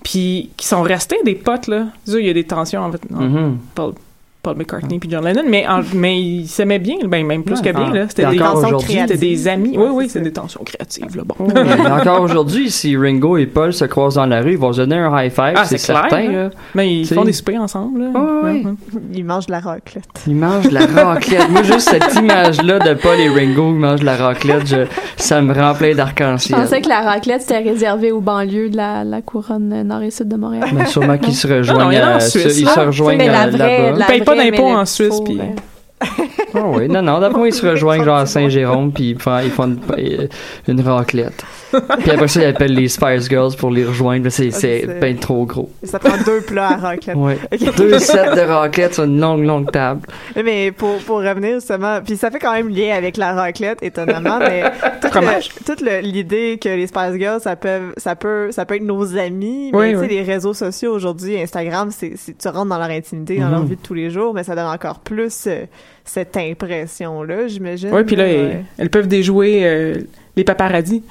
Puis 0.03 0.51
qui 0.57 0.67
sont 0.67 0.83
restés 0.83 1.17
des 1.25 1.35
potes, 1.35 1.67
là. 1.69 1.87
Il 2.07 2.25
y 2.27 2.31
a 2.31 2.33
des 2.35 2.45
tensions 2.45 2.83
en 2.83 2.93
fait, 2.93 3.11
Mhm. 3.11 3.59
Paul, 3.75 3.93
Paul 4.45 4.57
McCartney 4.57 4.99
puis 4.99 5.11
John 5.11 5.25
Lennon, 5.25 5.43
mais, 5.49 5.67
en- 5.67 5.81
mais 5.95 6.21
ils 6.21 6.47
s'aimaient 6.47 6.79
bien, 6.79 6.97
ben, 7.07 7.27
même 7.27 7.43
plus 7.43 7.57
Ouais. 7.61 7.73
que 7.73 7.77
bien, 7.77 7.89
Ah. 7.91 7.95
là. 7.95 8.05
C'était 8.09 8.27
des, 8.27 8.39
encore 8.39 8.53
tensions 8.55 8.69
aujourd'hui. 8.69 8.95
créatives, 8.95 9.15
c'était 9.17 9.27
des 9.27 9.49
amis. 9.49 9.75
Oui, 9.77 9.87
oui, 9.93 10.09
c'est 10.09 10.21
des 10.21 10.33
tensions 10.33 10.63
créatives, 10.65 11.17
là. 11.17 11.23
Bon. 11.25 11.35
Mais 11.53 11.91
encore 11.91 12.21
aujourd'hui, 12.21 12.71
si 12.71 12.97
Ringo 12.97 13.37
et 13.39 13.47
Paul 13.47 13.73
se 13.73 13.85
croisent 13.87 14.17
dans 14.17 14.27
la 14.27 14.41
rue, 14.43 14.53
ils 14.53 14.59
vont 14.59 14.73
se 14.73 14.83
donner 14.83 14.97
un 14.97 15.11
high 15.21 15.31
five, 15.33 15.55
Ah, 15.57 15.65
c'est 15.65 15.79
certain. 15.79 16.17
hein. 16.19 16.33
là. 16.33 16.51
Mais 16.75 16.93
ils 17.01 17.07
font 17.07 17.25
des 17.25 17.33
soupers 17.33 17.61
ensemble, 17.61 18.03
là. 18.03 18.21
Ouais. 18.21 18.51
Ouais. 18.51 18.63
Ils 19.15 19.25
mangent 19.25 19.47
de 19.47 19.53
la 19.53 19.61
raclette. 19.61 20.05
Ils 20.27 20.37
mangent 20.37 20.69
de 20.69 20.75
la 20.75 20.87
raclette. 20.87 21.49
Moi, 21.51 21.63
juste 21.63 21.89
cette 21.91 22.15
image-là 22.23 22.79
de 22.81 22.95
Paul 22.95 23.19
et 23.19 23.29
Ringo 23.29 23.73
qui 23.73 23.79
mangent 23.79 24.01
de 24.01 24.05
la 24.07 24.17
raclette, 24.17 24.67
je- 24.67 24.87
ça 25.17 25.41
me 25.41 25.55
rend 25.55 25.75
plein 25.75 25.93
Je 25.93 25.97
d'arc-en-ciel. 25.97 26.59
pensais 26.61 26.81
que 26.83 26.89
la 26.89 27.01
raclette 27.01 27.43
c'était 27.43 27.59
réservé 27.61 28.13
aux 28.13 28.21
banlieues 28.21 28.69
de 28.69 28.77
la, 28.77 29.05
la 29.05 29.23
couronne 29.23 29.83
nord 29.85 30.03
et 30.03 30.11
sud 30.11 30.29
de 30.29 30.37
Montréal. 30.37 30.69
Mais 30.75 30.87
sûrement 30.87 31.17
qu'ils 31.19 31.35
se 31.35 31.47
Non, 31.49 31.55
non, 31.55 31.59
rejoignent, 31.61 31.93
il 31.93 31.99
y 31.99 32.03
en 32.03 32.07
a 32.07 32.13
en 32.13 32.17
à- 32.17 32.21
Suisse, 32.21 32.59
ils 32.61 32.69
se 32.69 32.81
rejoignent 32.81 33.21
euh, 33.23 33.27
là-bas. 33.33 34.05
D'impôts 34.35 34.69
en 34.69 34.85
Suisse, 34.87 35.21
puis- 35.25 35.39
Ah 36.55 36.63
oui, 36.67 36.89
non, 36.89 37.03
non, 37.03 37.19
d'après 37.19 37.39
moi, 37.39 37.49
ils 37.49 37.55
se 37.55 37.67
rejoignent 37.67 38.05
genre 38.05 38.17
à 38.19 38.27
Saint-Jérôme, 38.27 38.93
puis 38.93 39.11
ils 39.11 39.19
font, 39.21 39.39
ils 39.41 39.51
font 39.51 39.65
une, 39.65 39.79
euh, 39.99 40.29
une 40.69 40.81
raclette. 40.81 41.43
Puis 41.99 42.11
après 42.13 42.29
ça, 42.29 42.43
ils 42.43 42.47
appellent 42.47 42.75
les 42.75 42.89
Spice 42.89 43.29
Girls 43.29 43.57
pour 43.59 43.71
les 43.71 43.85
rejoindre. 43.85 44.29
C'est, 44.31 44.51
c'est 44.53 44.83
c'est- 44.87 45.01
ben 45.01 45.17
trop 45.17 45.45
gros. 45.47 45.69
Ça 45.83 45.99
prend 45.99 46.17
deux 46.25 46.41
plats 46.43 46.69
à 46.69 46.77
raclette. 46.77 47.17
Ouais. 47.17 47.39
Ok. 47.53 47.77
Deux 47.77 47.99
sets 47.99 48.37
de 48.37 48.41
raclette 48.43 48.95
sur 48.95 49.05
une 49.05 49.19
longue, 49.21 49.43
longue 49.45 49.73
table. 49.73 50.03
Mais 50.37 50.71
pour, 50.71 50.99
pour 50.99 51.17
revenir 51.19 51.55
justement, 51.57 51.99
puis 52.05 52.17
ça 52.17 52.31
fait 52.31 52.39
quand 52.39 52.53
même 52.53 52.69
lien 52.69 52.95
avec 52.95 53.17
la 53.17 53.33
raclette, 53.33 53.79
étonnamment, 53.83 54.39
mais 54.39 54.63
toute, 55.67 55.81
le- 55.81 56.01
l'idée 56.01 56.59
que 56.63 56.69
les 56.69 56.87
Spice 56.87 57.15
Girls, 57.19 57.41
ça 57.41 57.57
peut, 57.57 57.93
ça 57.97 58.15
peut, 58.15 58.53
ça 58.53 58.65
peut 58.65 58.77
être 58.77 58.83
nos 58.85 59.17
amis, 59.17 59.71
mais 59.73 59.79
Oui, 59.79 59.91
tu 59.91 59.95
sais, 59.97 60.01
oui. 60.03 60.09
les 60.09 60.23
réseaux 60.23 60.55
sociaux 60.55 60.93
aujourd'hui, 60.93 61.41
Instagram, 61.41 61.89
c'est, 61.91 62.13
c'est- 62.17 62.39
tu 62.39 62.49
rentres 62.49 62.67
dans 62.69 62.79
leur 62.79 62.91
intimité, 62.91 63.39
dans 63.41 63.49
leur 63.51 63.61
Mhm. 63.61 63.67
vie 63.69 63.77
de 63.77 63.83
tous 63.83 63.95
les 63.95 64.11
jours, 64.11 64.33
mais 64.35 64.45
ça 64.45 64.55
donne 64.55 64.67
encore 64.67 65.01
plus 65.01 65.45
euh, 65.49 65.65
cette 66.05 66.37
impression-là, 66.37 67.49
j'imagine. 67.49 67.93
Ouais, 67.93 68.05
puis 68.05 68.17
là, 68.17 68.27
elles 68.79 68.91
peuvent 68.91 69.09
déjouer 69.09 69.65
euh, 69.65 69.95
les 70.37 70.45
paparazzis. 70.45 71.03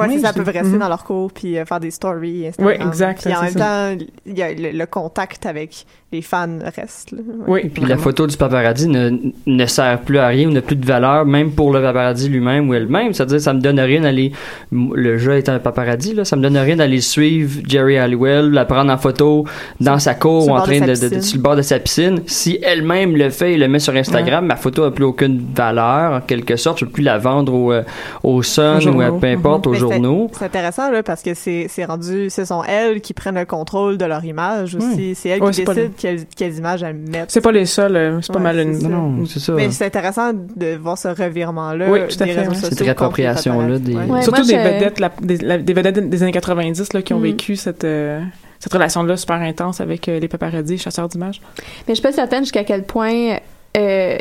Ouais, 0.00 0.06
Oui, 0.08 0.14
c'est 0.20 0.26
ça, 0.26 0.32
peuvent 0.32 0.44
rester 0.46 0.62
Mhm. 0.74 0.78
dans 0.78 0.88
leur 0.88 1.04
cours 1.04 1.32
puis 1.32 1.58
euh, 1.58 1.64
faire 1.64 1.80
des 1.80 1.90
stories 1.90 2.48
Instagram. 2.48 2.74
Ouais, 2.80 2.86
exact, 2.86 3.22
Puis 3.24 3.34
en 3.34 3.42
même 3.42 3.50
ça. 3.52 3.58
temps, 3.58 4.04
il 4.26 4.38
y 4.38 4.42
a 4.42 4.52
le, 4.52 4.70
le 4.76 4.86
contact 4.86 5.46
avec 5.46 5.86
les 6.12 6.22
fans 6.22 6.58
reste. 6.76 7.12
Là. 7.12 7.18
Ouais. 7.46 7.62
Oui, 7.64 7.68
Puis 7.70 7.84
la 7.84 7.96
photo 7.96 8.26
du 8.26 8.36
paparazzi 8.36 8.88
ne, 8.88 9.10
ne 9.46 9.66
sert 9.66 10.00
plus 10.00 10.18
à 10.18 10.26
rien 10.26 10.48
ou 10.48 10.52
n'a 10.52 10.60
plus 10.60 10.74
de 10.74 10.84
valeur, 10.84 11.24
même 11.24 11.52
pour 11.52 11.72
le 11.72 11.80
paparazzi 11.80 12.28
lui-même 12.28 12.68
ou 12.68 12.74
elle-même. 12.74 13.12
C'est-à-dire, 13.12 13.40
ça 13.40 13.52
me 13.52 13.60
donne 13.60 13.78
rien 13.78 14.00
d'aller. 14.00 14.32
Le 14.72 15.18
jeu 15.18 15.34
est 15.36 15.48
un 15.48 15.60
paparazzi, 15.60 16.14
là. 16.14 16.24
Ça 16.24 16.34
me 16.34 16.42
donne 16.42 16.56
rien 16.56 16.74
d'aller 16.76 17.00
suivre 17.00 17.60
Jerry 17.66 17.96
Halliwell, 17.96 18.50
la 18.50 18.64
prendre 18.64 18.92
en 18.92 18.98
photo 18.98 19.44
dans 19.80 19.98
sa 20.00 20.14
cour 20.14 20.48
ou 20.48 20.50
en 20.50 20.62
train 20.62 20.80
de, 20.80 20.94
sur 20.96 21.36
le 21.36 21.42
bord 21.42 21.54
de 21.56 21.62
sa 21.62 21.78
piscine. 21.78 22.22
Si 22.26 22.58
elle-même 22.62 23.16
le 23.16 23.30
fait 23.30 23.52
et 23.52 23.56
le 23.56 23.68
met 23.68 23.78
sur 23.78 23.94
Instagram, 23.94 24.46
ma 24.46 24.56
photo 24.56 24.82
a 24.84 24.92
plus 24.92 25.04
aucune 25.04 25.40
valeur, 25.54 26.12
en 26.14 26.20
quelque 26.20 26.56
sorte. 26.56 26.80
Je 26.80 26.86
peux 26.86 26.90
plus 26.90 27.02
la 27.04 27.18
vendre 27.18 27.54
au, 27.54 27.72
euh, 27.72 27.82
au 28.24 28.42
Sun 28.42 28.80
ou 28.88 29.00
à 29.00 29.16
peu 29.16 29.26
importe, 29.28 29.68
c'est- 29.72 29.89
journaux. 29.94 30.30
C'est 30.32 30.44
intéressant 30.44 30.90
là 30.90 31.02
parce 31.02 31.22
que 31.22 31.34
c'est 31.34 31.66
c'est 31.68 31.84
rendu, 31.84 32.30
ce 32.30 32.44
sont 32.44 32.62
elles 32.64 33.00
qui 33.00 33.14
prennent 33.14 33.34
le 33.34 33.44
contrôle 33.44 33.98
de 33.98 34.04
leur 34.04 34.24
image 34.24 34.74
aussi. 34.74 35.14
C'est 35.14 35.28
elles 35.30 35.42
Ouais, 35.42 35.50
qui 35.50 35.64
décident 35.64 35.90
quelles, 35.96 36.26
quelles 36.26 36.56
images 36.58 36.82
elles 36.82 36.94
mettent. 36.96 37.30
C'est 37.30 37.40
pas 37.40 37.52
les 37.52 37.66
seuls, 37.66 37.96
euh, 37.96 38.20
c'est 38.20 38.32
pas 38.32 38.38
Ouais, 38.38 38.44
mal 38.44 38.58
une. 38.58 38.80
ça. 38.80 38.88
Non, 38.88 39.26
c'est 39.26 39.40
ça. 39.40 39.52
Mais 39.52 39.70
c'est 39.70 39.86
intéressant 39.86 40.32
de 40.32 40.76
voir 40.76 40.96
ce 40.98 41.08
revirement-là 41.08 41.90
Oui, 41.90 42.00
tout 42.08 42.22
à 42.22 42.26
des 42.26 42.32
fait, 42.32 42.38
réseaux 42.40 42.50
ouais. 42.50 42.54
sociaux. 42.56 42.68
Cette 42.70 42.80
les 42.80 42.84
réappropriation-là 42.86 43.58
paparazzi. 43.78 43.82
des- 43.84 43.94
Ouais. 43.96 44.04
Ouais, 44.06 44.22
Surtout 44.22 44.42
moi, 44.42 44.48
des 44.50 44.56
vedettes, 44.72 45.00
la- 45.00 45.12
des, 45.20 45.36
la- 45.38 45.58
des 45.58 45.72
vedettes 45.72 46.08
des 46.10 46.22
années 46.22 46.32
90 46.32 46.92
là, 46.92 47.02
qui 47.02 47.12
ont 47.14 47.18
Mhm. 47.18 47.22
vécu 47.24 47.56
cette, 47.56 47.84
euh, 47.84 48.20
cette 48.58 48.72
relation-là 48.72 49.16
super 49.16 49.36
intense 49.36 49.80
avec 49.80 50.08
euh, 50.08 50.18
les 50.20 50.28
paparazzis, 50.28 50.78
chasseurs 50.78 51.08
d'images. 51.08 51.40
Mais 51.56 51.64
je 51.88 51.94
suis 51.94 52.02
pas 52.02 52.12
certaine 52.12 52.42
jusqu'à 52.42 52.64
quel 52.64 52.84
point, 52.84 53.36
euh, 53.76 54.18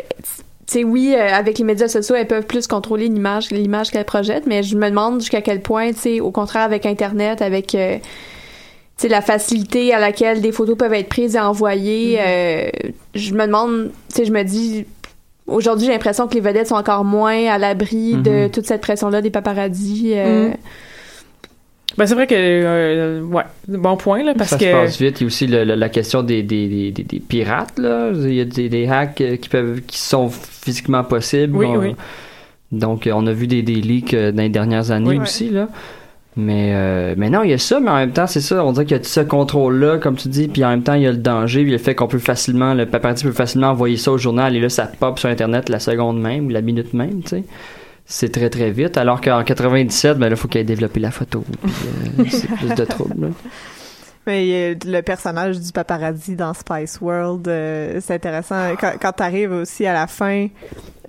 tu 0.69 0.79
sais, 0.79 0.83
oui, 0.83 1.15
euh, 1.17 1.33
avec 1.33 1.57
les 1.57 1.63
médias 1.63 1.87
sociaux, 1.87 2.13
elles 2.15 2.27
peuvent 2.27 2.45
plus 2.45 2.67
contrôler 2.67 3.07
l'image, 3.07 3.49
l'image 3.49 3.89
qu'elles 3.89 4.05
projettent, 4.05 4.45
mais 4.45 4.61
je 4.61 4.75
me 4.75 4.87
demande 4.89 5.19
jusqu'à 5.19 5.41
quel 5.41 5.61
point, 5.61 5.91
tu 5.93 5.99
sais, 5.99 6.19
au 6.19 6.29
contraire, 6.31 6.61
avec 6.61 6.85
Internet, 6.85 7.41
avec, 7.41 7.73
euh, 7.73 7.95
tu 7.97 8.01
sais, 8.97 9.07
la 9.07 9.21
facilité 9.21 9.93
à 9.93 9.99
laquelle 9.99 10.41
des 10.41 10.51
photos 10.51 10.77
peuvent 10.77 10.93
être 10.93 11.09
prises 11.09 11.35
et 11.35 11.39
envoyées, 11.39 12.19
euh, 12.21 12.69
je 13.15 13.33
me 13.33 13.45
demande, 13.47 13.91
tu 14.09 14.15
sais, 14.17 14.25
je 14.25 14.31
me 14.31 14.43
dis, 14.43 14.85
aujourd'hui, 15.47 15.87
j'ai 15.87 15.91
l'impression 15.93 16.27
que 16.27 16.35
les 16.35 16.39
vedettes 16.41 16.67
sont 16.67 16.75
encore 16.75 17.03
moins 17.03 17.47
à 17.47 17.57
l'abri 17.57 18.13
de 18.17 18.43
Mhm. 18.43 18.51
toute 18.51 18.67
cette 18.67 18.81
pression-là 18.81 19.21
des 19.23 19.31
paparazzis. 19.31 20.11
euh, 20.15 20.49
Mhm. 20.49 20.53
Ben, 21.99 22.05
c'est 22.07 22.15
vrai 22.15 22.27
que, 22.27 22.33
euh, 22.35 23.21
ouais, 23.23 23.43
bon 23.67 23.97
point, 23.97 24.23
là, 24.23 24.33
parce 24.37 24.51
ça 24.51 24.57
que. 24.57 24.63
se 24.65 24.71
passe 24.71 25.01
vite. 25.01 25.19
Il 25.19 25.23
y 25.23 25.25
a 25.25 25.27
aussi 25.27 25.47
le- 25.47 25.65
le- 25.65 25.75
la 25.75 25.89
question 25.89 26.23
des, 26.23 26.41
des, 26.43 26.91
des, 26.91 27.03
des- 27.03 27.19
pirates. 27.19 27.77
Là. 27.77 28.11
Il 28.15 28.33
y 28.33 28.39
a 28.41 28.45
des, 28.45 28.69
des 28.69 28.87
hacks 28.87 29.19
euh, 29.21 29.35
qui 29.35 29.49
peuvent 29.49 29.81
qui 29.81 29.97
sont 29.99 30.29
physiquement 30.29 31.03
possibles. 31.03 31.55
Oui, 31.57 31.65
On- 31.67 31.77
oui. 31.77 31.95
Donc, 32.71 33.05
euh, 33.05 33.11
on 33.13 33.27
a 33.27 33.33
vu 33.33 33.47
des, 33.47 33.61
des 33.63 33.75
leaks 33.75 34.13
euh, 34.13 34.31
dans 34.31 34.43
les 34.43 34.49
dernières 34.49 34.91
années 34.91 35.09
Oui. 35.09 35.19
aussi. 35.19 35.49
Là. 35.49 35.67
Mais, 36.37 36.71
euh, 36.73 37.15
mais 37.17 37.29
non, 37.29 37.43
il 37.43 37.49
y 37.49 37.53
a 37.53 37.57
ça, 37.57 37.81
mais 37.81 37.89
en 37.89 37.95
même 37.97 38.11
temps, 38.13 38.27
c'est 38.27 38.39
ça. 38.39 38.63
On 38.63 38.71
dirait 38.71 38.85
qu'il 38.85 38.95
y 38.95 38.99
a 38.99 39.03
tout 39.03 39.09
ce 39.09 39.19
contrôle-là, 39.19 39.97
comme 39.97 40.15
tu 40.15 40.29
dis, 40.29 40.47
puis 40.47 40.63
en 40.63 40.69
même 40.69 40.83
temps, 40.83 40.93
il 40.93 41.01
y 41.01 41.07
a 41.07 41.11
le 41.11 41.17
danger, 41.17 41.63
puis 41.63 41.71
le 41.71 41.77
fait 41.79 41.95
qu'on 41.95 42.07
peut 42.07 42.19
facilement, 42.19 42.73
le 42.73 42.85
paparazzi 42.85 43.25
peut 43.25 43.31
facilement 43.33 43.71
envoyer 43.71 43.97
ça 43.97 44.11
au 44.13 44.17
journal, 44.17 44.55
et 44.55 44.61
là, 44.61 44.69
ça 44.69 44.89
pop 44.99 45.19
sur 45.19 45.27
Internet 45.27 45.67
la 45.67 45.79
seconde 45.79 46.21
même, 46.21 46.45
ou 46.45 46.49
la 46.49 46.61
minute 46.61 46.93
même, 46.93 47.23
tu 47.23 47.29
sais. 47.29 47.43
C'est 48.11 48.31
très, 48.31 48.49
très 48.49 48.71
vite. 48.71 48.97
Alors 48.97 49.21
qu'en 49.21 49.43
97, 49.43 50.17
ben 50.17 50.29
là, 50.29 50.35
faut 50.35 50.47
qu'elle 50.47 50.63
ait 50.63 50.65
développé 50.65 50.99
la 50.99 51.11
photo. 51.11 51.45
Puis, 51.61 51.71
euh, 52.19 52.23
c'est 52.29 52.47
plus 52.49 52.73
de 52.73 52.83
trouble. 52.83 53.27
là. 53.27 53.27
Mais 54.29 54.47
euh, 54.51 54.75
le 54.85 55.01
personnage 55.01 55.59
du 55.59 55.71
paparazzi 55.71 56.35
dans 56.35 56.53
Spice 56.53 57.01
World, 57.01 57.47
euh, 57.47 57.99
c'est 57.99 58.13
intéressant. 58.13 58.75
Quand, 58.79 58.93
quand 59.01 59.11
t'arrives 59.13 59.51
aussi 59.51 59.87
à 59.87 59.93
la 59.93 60.05
fin, 60.05 60.47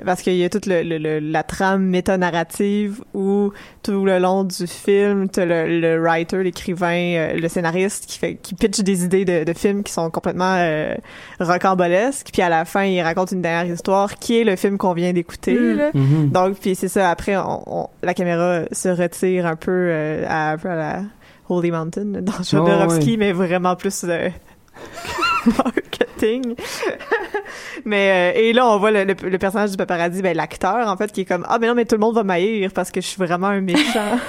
parce 0.06 0.22
qu'il 0.22 0.36
y 0.36 0.44
a 0.44 0.48
toute 0.48 0.64
le, 0.64 0.82
le- 0.82 0.96
le- 0.96 1.18
la 1.18 1.42
trame 1.42 1.82
métanarrative 1.84 3.02
où 3.12 3.52
tout 3.82 4.06
le 4.06 4.18
long 4.18 4.44
du 4.44 4.66
film, 4.66 5.28
t'as 5.28 5.44
le, 5.44 5.80
le 5.80 6.00
writer, 6.02 6.42
l'écrivain, 6.42 6.94
euh, 7.16 7.34
le 7.34 7.48
scénariste 7.48 8.06
qui 8.06 8.18
fait 8.18 8.36
qui 8.36 8.54
pitch 8.54 8.80
des 8.80 9.04
idées 9.04 9.26
de, 9.26 9.44
de 9.44 9.52
films 9.52 9.82
qui 9.82 9.92
sont 9.92 10.08
complètement 10.08 10.54
euh, 10.56 10.94
rocambolesques. 11.40 12.28
Puis 12.32 12.42
à 12.42 12.48
la 12.48 12.64
fin, 12.64 12.84
il 12.84 13.02
raconte 13.02 13.32
une 13.32 13.42
dernière 13.42 13.70
histoire 13.72 14.14
qui 14.14 14.40
est 14.40 14.44
le 14.44 14.56
film 14.56 14.78
qu'on 14.78 14.94
vient 14.94 15.12
d'écouter. 15.12 15.54
Mm. 15.58 15.90
Mhm. 15.98 16.30
Donc, 16.30 16.58
puis 16.58 16.74
c'est 16.74 16.88
ça. 16.88 17.10
Après, 17.10 17.36
on, 17.36 17.62
on- 17.82 17.88
la 18.02 18.14
caméra 18.14 18.62
se 18.72 18.88
retire 18.88 19.46
un 19.46 19.56
peu 19.56 19.70
euh, 19.72 20.24
à, 20.28 20.52
un 20.52 20.56
peu 20.58 20.70
à 20.70 20.76
la 20.76 21.02
Holy 21.50 21.70
Mountain 21.70 22.04
dans 22.22 22.42
Jodorowsky, 22.42 23.12
ouais. 23.12 23.16
mais 23.16 23.32
vraiment 23.32 23.76
plus 23.76 24.04
euh, 24.04 24.28
marketing. 25.58 26.54
mais 27.84 28.32
euh, 28.36 28.38
et 28.40 28.52
là, 28.52 28.66
on 28.68 28.78
voit 28.78 28.90
le, 28.90 29.04
le- 29.04 29.28
le 29.28 29.38
personnage 29.38 29.70
du 29.70 29.76
paparazzi, 29.76 30.22
ben 30.22 30.36
l'acteur 30.36 30.88
en 30.88 30.96
fait, 30.96 31.10
qui 31.12 31.22
est 31.22 31.24
comme 31.24 31.44
ah 31.48 31.58
mais 31.58 31.66
non 31.66 31.74
mais 31.74 31.84
tout 31.84 31.94
le 31.94 32.00
monde 32.00 32.14
va 32.14 32.24
m'haïr 32.24 32.70
parce 32.72 32.90
que 32.90 33.00
je 33.00 33.06
suis 33.06 33.18
vraiment 33.18 33.48
un 33.48 33.60
méchant. 33.60 34.18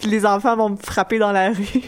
Puis 0.00 0.08
les 0.08 0.24
enfants 0.24 0.56
vont 0.56 0.70
me 0.70 0.76
frapper 0.76 1.18
dans 1.18 1.32
la 1.32 1.50
rue. 1.50 1.82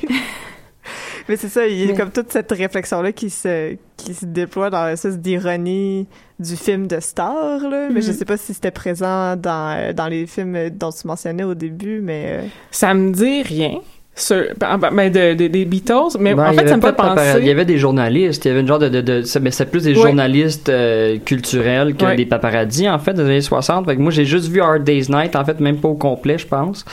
Mais 1.28 1.36
c'est 1.36 1.48
ça, 1.48 1.66
il 1.66 1.78
y 1.78 1.82
a 1.84 1.86
Mais- 1.86 1.94
comme 1.94 2.10
toute 2.10 2.32
cette 2.32 2.50
réflexion-là 2.50 3.12
qui 3.12 3.30
se, 3.30 3.76
qui 3.96 4.14
se 4.14 4.24
déploie 4.26 4.68
dans 4.68 4.86
l'espèce 4.86 5.18
d'ironie 5.18 6.06
du 6.38 6.56
film 6.56 6.86
de 6.88 6.98
star, 7.00 7.60
là. 7.60 7.88
Mais 7.90 8.00
je 8.02 8.10
Mhm. 8.10 8.16
sais 8.18 8.24
pas 8.24 8.36
si 8.36 8.52
c'était 8.52 8.70
présent 8.70 9.36
dans, 9.36 9.76
euh, 9.78 9.92
dans 9.92 10.08
les 10.08 10.26
films 10.26 10.70
dont 10.70 10.90
tu 10.90 11.06
mentionnais 11.06 11.44
au 11.44 11.54
début, 11.54 12.00
mais... 12.00 12.24
euh, 12.28 12.46
Ça 12.70 12.92
me 12.94 13.12
dit 13.12 13.42
rien. 13.42 13.78
Sur, 14.20 14.44
ben, 14.58 14.76
ben, 14.78 15.10
de, 15.10 15.34
de- 15.34 15.46
des 15.48 15.64
Beatles, 15.64 16.16
mais 16.18 16.34
Ben, 16.34 16.48
en 16.48 16.52
il 16.52 16.58
fait, 16.60 16.68
ça 16.68 16.76
me 16.76 16.80
fait 16.82 16.88
paparazzi. 16.88 17.20
Il 17.22 17.36
y 17.36 17.40
penser. 17.40 17.50
avait 17.50 17.64
des 17.64 17.78
journalistes. 17.78 18.44
Il 18.44 18.48
y 18.48 18.50
avait 18.50 18.60
une 18.60 18.68
genre 18.68 18.78
de, 18.78 18.88
de, 18.88 19.22
mais 19.40 19.50
c'est 19.50 19.66
plus 19.70 19.82
des 19.84 19.94
journalistes 19.94 20.68
euh, 20.68 21.16
culturels 21.24 21.94
que 21.94 22.14
des 22.16 22.26
paparazzis 22.26 22.88
en 22.88 22.98
fait 22.98 23.14
des 23.14 23.22
années 23.22 23.40
60. 23.40 23.86
Fait 23.86 23.96
que 23.96 24.00
moi 24.00 24.10
j'ai 24.12 24.24
juste 24.24 24.48
vu 24.48 24.60
Hard 24.60 24.84
Day's 24.84 25.08
Night 25.08 25.34
en 25.36 25.44
fait 25.44 25.58
même 25.60 25.76
pas 25.78 25.88
au 25.88 25.94
complet 25.94 26.36
je 26.38 26.46
pense. 26.46 26.84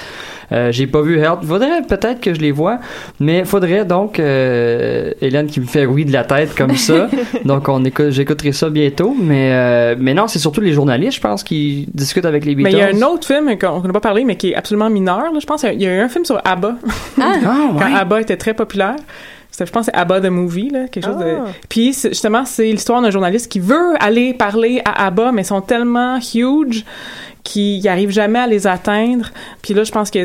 Euh, 0.54 0.72
j'ai 0.72 0.88
pas 0.88 1.02
vu 1.02 1.20
Help. 1.20 1.44
Faudrait 1.44 1.82
peut-être 1.82 2.22
que 2.22 2.34
je 2.34 2.40
les 2.40 2.52
vois, 2.54 2.80
mais 3.20 3.44
faudrait 3.44 3.84
donc 3.84 4.18
euh, 4.20 5.12
Hélène 5.22 5.48
qui 5.48 5.60
me 5.60 5.66
fait 5.66 5.86
oui 5.86 6.06
de 6.06 6.14
la 6.14 6.24
tête 6.24 6.56
comme 6.56 6.76
ça. 6.78 7.10
donc 7.46 7.68
on 7.68 7.84
écoute, 7.84 8.12
j'écouterai 8.12 8.54
ça 8.54 8.70
bientôt. 8.70 9.14
Mais 9.20 9.52
euh, 9.52 9.96
mais 10.00 10.14
non 10.14 10.28
c'est 10.30 10.40
surtout 10.40 10.62
les 10.62 10.72
journalistes 10.72 11.16
je 11.18 11.22
pense 11.22 11.44
qui 11.44 11.90
discutent 11.94 12.26
avec 12.26 12.46
les 12.46 12.56
Mais 12.56 12.64
Beatles. 12.70 12.78
il 12.78 12.98
y 12.98 13.02
a 13.02 13.06
un 13.08 13.10
autre 13.10 13.28
film 13.28 13.58
qu'on 13.60 13.82
n'a 13.82 13.92
pas 13.94 14.00
parlé, 14.00 14.24
mais 14.24 14.38
qui 14.38 14.52
est 14.52 14.56
absolument 14.56 14.90
mineur. 14.90 15.20
là. 15.34 15.40
Je 15.40 15.46
pense 15.46 15.62
qu'il 15.62 15.82
y 15.82 15.86
a 15.86 15.94
eu 15.94 16.00
un 16.00 16.08
film 16.10 16.24
sur 16.24 16.40
ABBA, 16.46 16.76
Ah, 17.20 17.34
Ah 17.46 17.70
quand 17.80 17.86
ouais. 17.86 18.00
ABBA 18.00 18.22
était 18.22 18.38
très 18.38 18.54
populaire. 18.54 18.96
Je 19.60 19.72
pense, 19.72 19.86
c'est 19.86 19.96
ABBA 19.96 20.22
the 20.22 20.26
Movie, 20.26 20.70
là, 20.70 20.88
quelque 20.88 21.06
chose 21.06 21.18
de... 21.18 21.38
Ah. 21.40 21.46
Puis, 21.68 21.94
justement, 21.94 22.46
c'est 22.46 22.72
l'histoire 22.72 23.02
d'un 23.02 23.10
journaliste 23.10 23.52
qui 23.52 23.60
veut 23.60 23.96
aller 24.00 24.36
parler 24.36 24.82
à 24.86 25.08
ABBA, 25.08 25.32
mais 25.32 25.42
ils 25.42 25.46
sont 25.46 25.62
tellement 25.62 26.20
huge 26.36 26.86
qu'il 27.44 27.82
n'arrive 27.84 28.12
jamais 28.12 28.40
à 28.40 28.46
les 28.46 28.68
atteindre. 28.68 29.32
Puis 29.64 29.74
là, 29.74 29.84
je 29.84 29.92
pense 29.92 30.12
que 30.12 30.20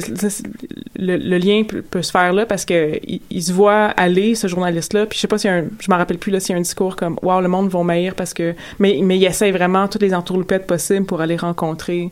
le, 0.99 1.17
le 1.17 1.39
lien 1.39 1.63
peut, 1.67 1.81
peut 1.81 2.03
se 2.03 2.11
faire 2.11 2.33
là 2.33 2.45
parce 2.47 2.65
que 2.65 2.99
il, 3.07 3.21
il 3.31 3.43
se 3.43 3.53
voit 3.53 3.87
aller, 3.87 4.35
ce 4.35 4.49
journaliste-là. 4.49 5.07
Puis 5.07 5.17
je 5.17 5.21
sais 5.23 5.29
pas 5.29 5.39
s'il 5.39 5.51
y 5.51 5.55
a 5.55 5.59
un... 5.59 5.65
Je 5.81 5.91
me 5.91 5.97
rappelle 5.97 6.19
plus 6.19 6.33
là 6.33 6.41
s'il 6.41 6.51
y 6.51 6.55
a 6.55 6.59
un 6.59 6.63
discours 6.63 6.97
comme 6.97 7.19
«Wow, 7.23 7.41
le 7.41 7.49
monde 7.49 7.71
va 7.71 7.83
m'haïr 7.85 8.15
parce 8.15 8.35
que...» 8.35 8.55
Mais, 8.81 8.99
mais 9.03 9.17
il 9.17 9.25
essaie 9.25 9.53
vraiment 9.53 9.89
toutes 9.89 10.03
les 10.03 10.15
entourloupettes 10.15 10.67
possibles 10.67 11.07
pour 11.07 11.21
aller 11.21 11.37
rencontrer 11.37 12.11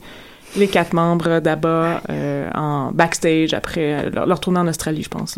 les 0.57 0.69
quatre 0.69 0.93
membres 0.93 1.41
d'ABBA 1.41 2.03
euh, 2.11 2.51
en 2.55 2.91
backstage 2.93 3.55
après 3.55 4.11
leur, 4.11 4.27
leur 4.27 4.41
tournée 4.41 4.59
en 4.61 4.67
Australie, 4.69 5.03
je 5.03 5.09
pense. 5.09 5.37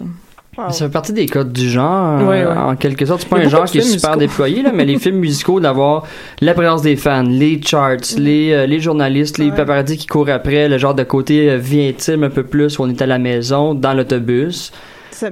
wow. 0.59 0.71
Ça 0.71 0.87
fait 0.87 0.93
partie 0.93 1.13
des 1.13 1.27
codes 1.27 1.53
du 1.53 1.69
genre, 1.69 2.21
euh, 2.21 2.27
Ouais, 2.29 2.45
ouais. 2.45 2.57
en 2.57 2.77
quelque 2.77 3.05
sorte. 3.07 3.23
C'est 3.23 3.29
pas 3.29 3.39
un 3.39 3.49
genre 3.49 3.65
qui 3.65 3.79
est 3.79 3.83
super 3.83 4.11
musicaux. 4.11 4.19
déployé, 4.21 4.63
là, 4.63 4.71
mais 4.75 4.85
les 4.85 4.99
films 5.01 5.17
musicaux, 5.19 5.61
d'avoir 5.61 6.05
la 6.41 6.55
présence 6.55 6.83
des 6.83 6.97
fans, 6.97 7.23
les 7.23 7.61
charts, 7.63 7.97
les, 8.19 8.53
euh, 8.53 8.67
les 8.67 8.81
journalistes, 8.81 9.39
les 9.39 9.51
Ouais. 9.51 9.57
paparazzis 9.57 9.97
qui 9.99 10.07
courent 10.07 10.29
après, 10.31 10.69
le 10.69 10.79
genre 10.79 10.95
de 10.95 11.05
côté 11.05 11.51
euh, 11.51 11.57
vie 11.57 11.89
intime 11.89 12.25
un 12.25 12.31
peu 12.31 12.43
plus, 12.45 12.79
où 12.79 12.83
on 12.85 12.89
est 12.91 13.01
à 13.03 13.07
la 13.07 13.19
maison, 13.19 13.75
dans 13.75 13.95
l'autobus. 13.95 14.73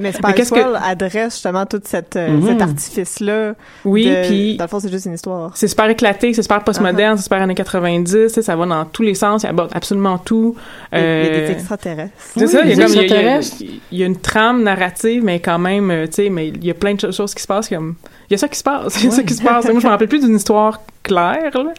Mais 0.01 0.13
Spice 0.13 0.51
que- 0.51 0.55
World 0.59 0.79
adresse 0.85 1.35
justement 1.35 1.67
tout 1.67 1.81
cette, 1.85 2.17
euh, 2.17 2.29
Mhm. 2.31 2.47
cet 2.47 2.63
artifice-là. 2.63 3.55
Oui, 3.85 4.07
de- 4.07 4.27
puis 4.29 4.57
Dans 4.57 4.65
le 4.65 4.69
fond, 4.69 4.81
c'est 4.81 4.91
juste 4.91 5.07
une 5.07 5.15
histoire. 5.15 5.53
c'est 5.55 5.69
super 5.69 5.89
éclaté, 5.89 6.33
c'est 6.35 6.43
super 6.43 6.63
postmoderne, 6.65 7.17
c'est 7.17 7.25
super 7.25 7.43
années 7.43 7.55
90, 7.55 8.13
tu 8.13 8.29
sais, 8.35 8.43
ça 8.43 8.57
va 8.57 8.67
dans 8.67 8.85
tous 8.85 9.03
les 9.03 9.15
sens, 9.15 9.43
il 9.43 9.47
aborde 9.49 9.71
absolument 9.75 10.19
tout. 10.19 10.55
Il 10.93 10.99
y 10.99 11.01
a- 11.01 11.05
il 11.05 11.07
y 11.07 11.29
a 11.29 11.33
Euh, 11.43 11.47
des 11.47 11.53
extraterrestres. 11.53 12.13
C'est 12.37 12.47
ça, 12.47 12.61
il 12.63 12.69
y, 12.71 12.73
a 12.73 12.77
des 12.77 12.83
comme, 12.83 12.93
il, 12.93 12.97
y 12.97 12.99
a, 13.01 13.03
il 13.05 13.11
y 13.11 13.15
a- 13.15 13.37
extraterrestres. 13.39 13.57
il 13.93 13.99
y 13.99 14.03
a 14.03 14.07
une 14.07 14.17
trame 14.21 14.63
narrative, 14.63 15.25
mais 15.25 15.41
quand 15.41 15.59
même, 15.59 15.91
euh, 15.91 16.07
tu 16.07 16.13
sais, 16.15 16.31
mais 16.31 16.49
il 16.49 16.65
y 16.65 16.71
a 16.71 16.75
plein 16.75 16.95
de 16.95 17.01
cho- 17.01 17.13
choses 17.13 17.35
qui 17.35 17.43
se 17.43 17.47
passent 17.47 17.69
comme... 17.69 17.95
Il 18.29 18.35
y 18.35 18.37
a 18.37 18.39
ça 18.39 18.49
qui 18.49 18.59
se 18.59 18.63
passe, 18.63 18.95
il 19.03 19.07
y 19.07 19.09
a 19.09 19.11
ça 19.11 19.23
qui 19.23 19.35
se 19.35 19.43
passe. 19.43 19.65
Moi, 19.69 19.81
je 19.81 19.87
me 19.87 19.91
rappelle 19.91 20.09
plus 20.09 20.21
d'une 20.21 20.37
histoire 20.37 20.81
clair, 21.03 21.51
là. 21.55 21.73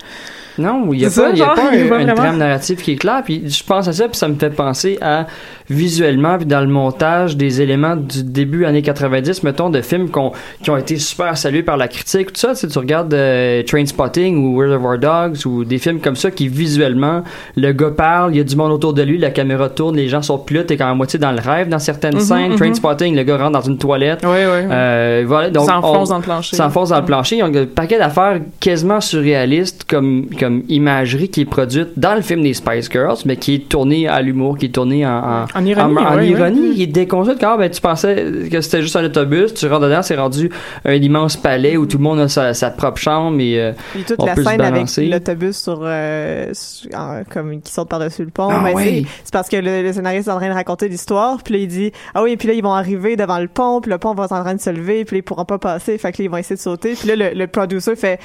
Non, 0.58 0.90
il 0.92 1.00
n'y 1.00 1.06
a 1.06 1.10
pas, 1.10 1.30
il 1.32 1.38
y 1.38 1.42
a 1.42 1.46
genre, 1.46 1.56
pas 1.56 1.62
il 1.72 1.88
y 1.88 1.90
a 1.90 1.96
un- 1.96 2.00
une 2.02 2.14
trame 2.14 2.38
narrative 2.38 2.82
qui 2.82 2.92
est 2.92 2.96
claire. 2.98 3.22
Puis 3.24 3.50
je 3.50 3.64
pense 3.64 3.88
à 3.88 3.94
ça, 3.94 4.10
puis 4.10 4.18
ça 4.18 4.28
me 4.28 4.36
fait 4.36 4.50
penser 4.50 4.98
à 5.02 5.26
visuellement, 5.70 6.36
puis 6.38 6.46
dans 6.46 6.60
le 6.60 6.68
montage, 6.68 7.38
des 7.38 7.62
éléments 7.62 7.96
du 7.96 8.24
début 8.24 8.66
années 8.66 8.82
90, 8.82 9.44
mettons, 9.44 9.70
de 9.70 9.80
films 9.82 10.10
qu'on- 10.10 10.34
qui 10.62 10.70
ont 10.70 10.76
été 10.76 10.98
super 10.98 11.38
salués 11.38 11.64
par 11.64 11.78
la 11.78 11.88
critique. 11.88 12.34
Tout 12.34 12.40
ça, 12.42 12.50
tu 12.50 12.56
sais, 12.58 12.68
tu 12.68 12.78
regardes 12.78 13.14
euh, 13.14 13.64
Trainspotting 13.64 14.44
ou 14.46 14.58
Reservoir 14.58 14.98
Dogs 15.00 15.46
ou 15.46 15.64
des 15.64 15.78
films 15.78 16.02
comme 16.02 16.18
ça 16.18 16.30
qui 16.30 16.50
visuellement, 16.50 17.24
le 17.56 17.72
gars 17.72 17.92
parle, 17.92 18.34
il 18.34 18.38
y 18.38 18.42
a 18.42 18.44
du 18.44 18.58
monde 18.58 18.74
autour 18.74 18.94
de 18.94 19.04
lui, 19.04 19.18
la 19.18 19.32
caméra 19.32 19.70
tourne, 19.70 19.96
les 19.96 20.10
gens 20.10 20.22
sont 20.22 20.38
plus 20.38 20.58
là, 20.58 20.64
t'es 20.66 20.76
quand 20.76 20.84
même 20.86 20.92
à 20.94 20.96
moitié 20.96 21.18
dans 21.18 21.32
le 21.32 21.40
rêve 21.40 21.70
dans 21.70 21.80
certaines 21.80 22.16
Mhm, 22.16 22.20
scènes. 22.22 22.50
mhm. 22.52 22.58
Trainspotting, 22.58 23.16
le 23.16 23.24
gars 23.24 23.38
rentre 23.38 23.54
dans 23.54 23.62
une 23.62 23.78
toilette. 23.78 24.20
Oui, 24.24 24.30
oui. 24.32 24.68
Euh, 24.70 25.24
voilà, 25.26 25.50
donc 25.50 25.66
S'enfonce 25.70 26.10
on- 26.10 26.12
dans 26.12 26.18
le 26.18 26.24
plancher. 26.24 26.56
s'enfonce 26.58 26.90
dans 26.90 27.00
le 27.00 27.06
plancher. 27.06 27.38
Ils 27.38 27.44
ont 27.44 27.56
un 27.56 27.66
paquet 27.66 27.98
d'affaires 27.98 28.40
quasiment 28.60 29.00
surréalistes 29.12 29.84
comme, 29.90 30.28
comme 30.40 30.64
imagerie 30.70 31.30
qui 31.30 31.42
est 31.42 31.46
produite 31.46 31.90
dans 31.98 32.16
le 32.16 32.22
film 32.22 32.42
des 32.42 32.54
Spice 32.54 32.90
Girls, 32.92 33.18
mais 33.26 33.36
qui 33.38 33.56
est 33.56 33.70
tournée 33.70 34.08
à 34.08 34.22
l'humour, 34.22 34.58
qui 34.58 34.66
est 34.66 34.70
tournée 34.70 35.06
en, 35.06 35.10
en, 35.10 35.46
En 35.54 35.66
ironie, 35.66 35.98
en- 35.98 36.02
en 36.02 36.16
ouais, 36.16 36.30
ironie. 36.30 36.60
ouais. 36.70 36.76
Il 36.76 36.82
est 36.82 36.88
déconstruit 36.88 37.38
car 37.38 37.58
ben, 37.58 37.70
tu 37.70 37.82
pensais 37.82 38.26
que 38.52 38.62
c'était 38.62 38.82
juste 38.82 38.96
un 38.96 39.04
autobus, 39.06 39.54
tu 39.54 39.68
rentres 39.68 39.86
dedans, 39.86 40.02
c'est 40.02 40.16
rendu 40.16 40.50
un 40.86 40.94
immense 40.94 41.38
palais 41.38 41.78
où 41.78 41.86
tout 41.86 41.98
le 41.98 42.04
monde 42.04 42.20
a 42.20 42.28
sa, 42.28 42.54
sa 42.54 42.72
propre 42.72 42.98
chambre 43.00 43.40
et 43.42 43.60
euh, 43.62 43.72
toute 44.08 44.16
on 44.20 44.26
la 44.26 44.34
peut 44.36 44.44
se 44.44 44.50
scène 44.50 44.62
avec 44.62 44.74
balancer. 44.74 45.08
l'autobus 45.08 45.58
sur, 45.58 45.80
euh, 45.84 46.50
sur- 46.54 46.90
comme 47.32 47.62
qui 47.62 47.72
saute 47.72 47.90
par-dessus 47.90 48.24
le 48.26 48.32
pont, 48.32 48.50
Ah 48.50 48.62
ben, 48.64 48.78
c'est- 48.78 49.04
c'est 49.24 49.34
parce 49.34 49.50
que 49.50 49.58
le, 49.58 49.84
le 49.84 49.94
scénariste 49.94 50.28
est 50.28 50.32
en 50.32 50.38
train 50.38 50.50
de 50.50 50.54
raconter 50.54 50.88
l'histoire, 50.88 51.42
puis 51.44 51.54
là 51.56 51.60
il 51.60 51.68
dit 51.68 51.92
ah 52.14 52.24
oui, 52.24 52.38
puis 52.38 52.48
là 52.48 52.54
ils 52.54 52.64
vont 52.64 52.74
arriver 52.74 53.16
devant 53.16 53.40
le 53.40 53.48
pont, 53.48 53.82
puis 53.82 53.92
le 53.92 53.98
pont 53.98 54.14
va 54.14 54.26
être 54.26 54.32
en 54.32 54.42
train 54.44 54.56
de 54.56 54.62
se 54.62 54.70
lever, 54.70 55.06
puis 55.06 55.16
là, 55.16 55.20
ils 55.20 55.24
pourront 55.24 55.46
pas 55.46 55.58
passer, 55.60 55.98
fait 55.98 56.12
que 56.12 56.18
là 56.22 56.26
ils 56.26 56.30
vont 56.32 56.38
essayer 56.38 56.56
de 56.56 56.62
sauter, 56.62 56.94
puis 56.94 57.08
là 57.08 57.16
le, 57.16 57.38
le 57.38 57.48
producer 57.48 57.96
fait 57.96 58.20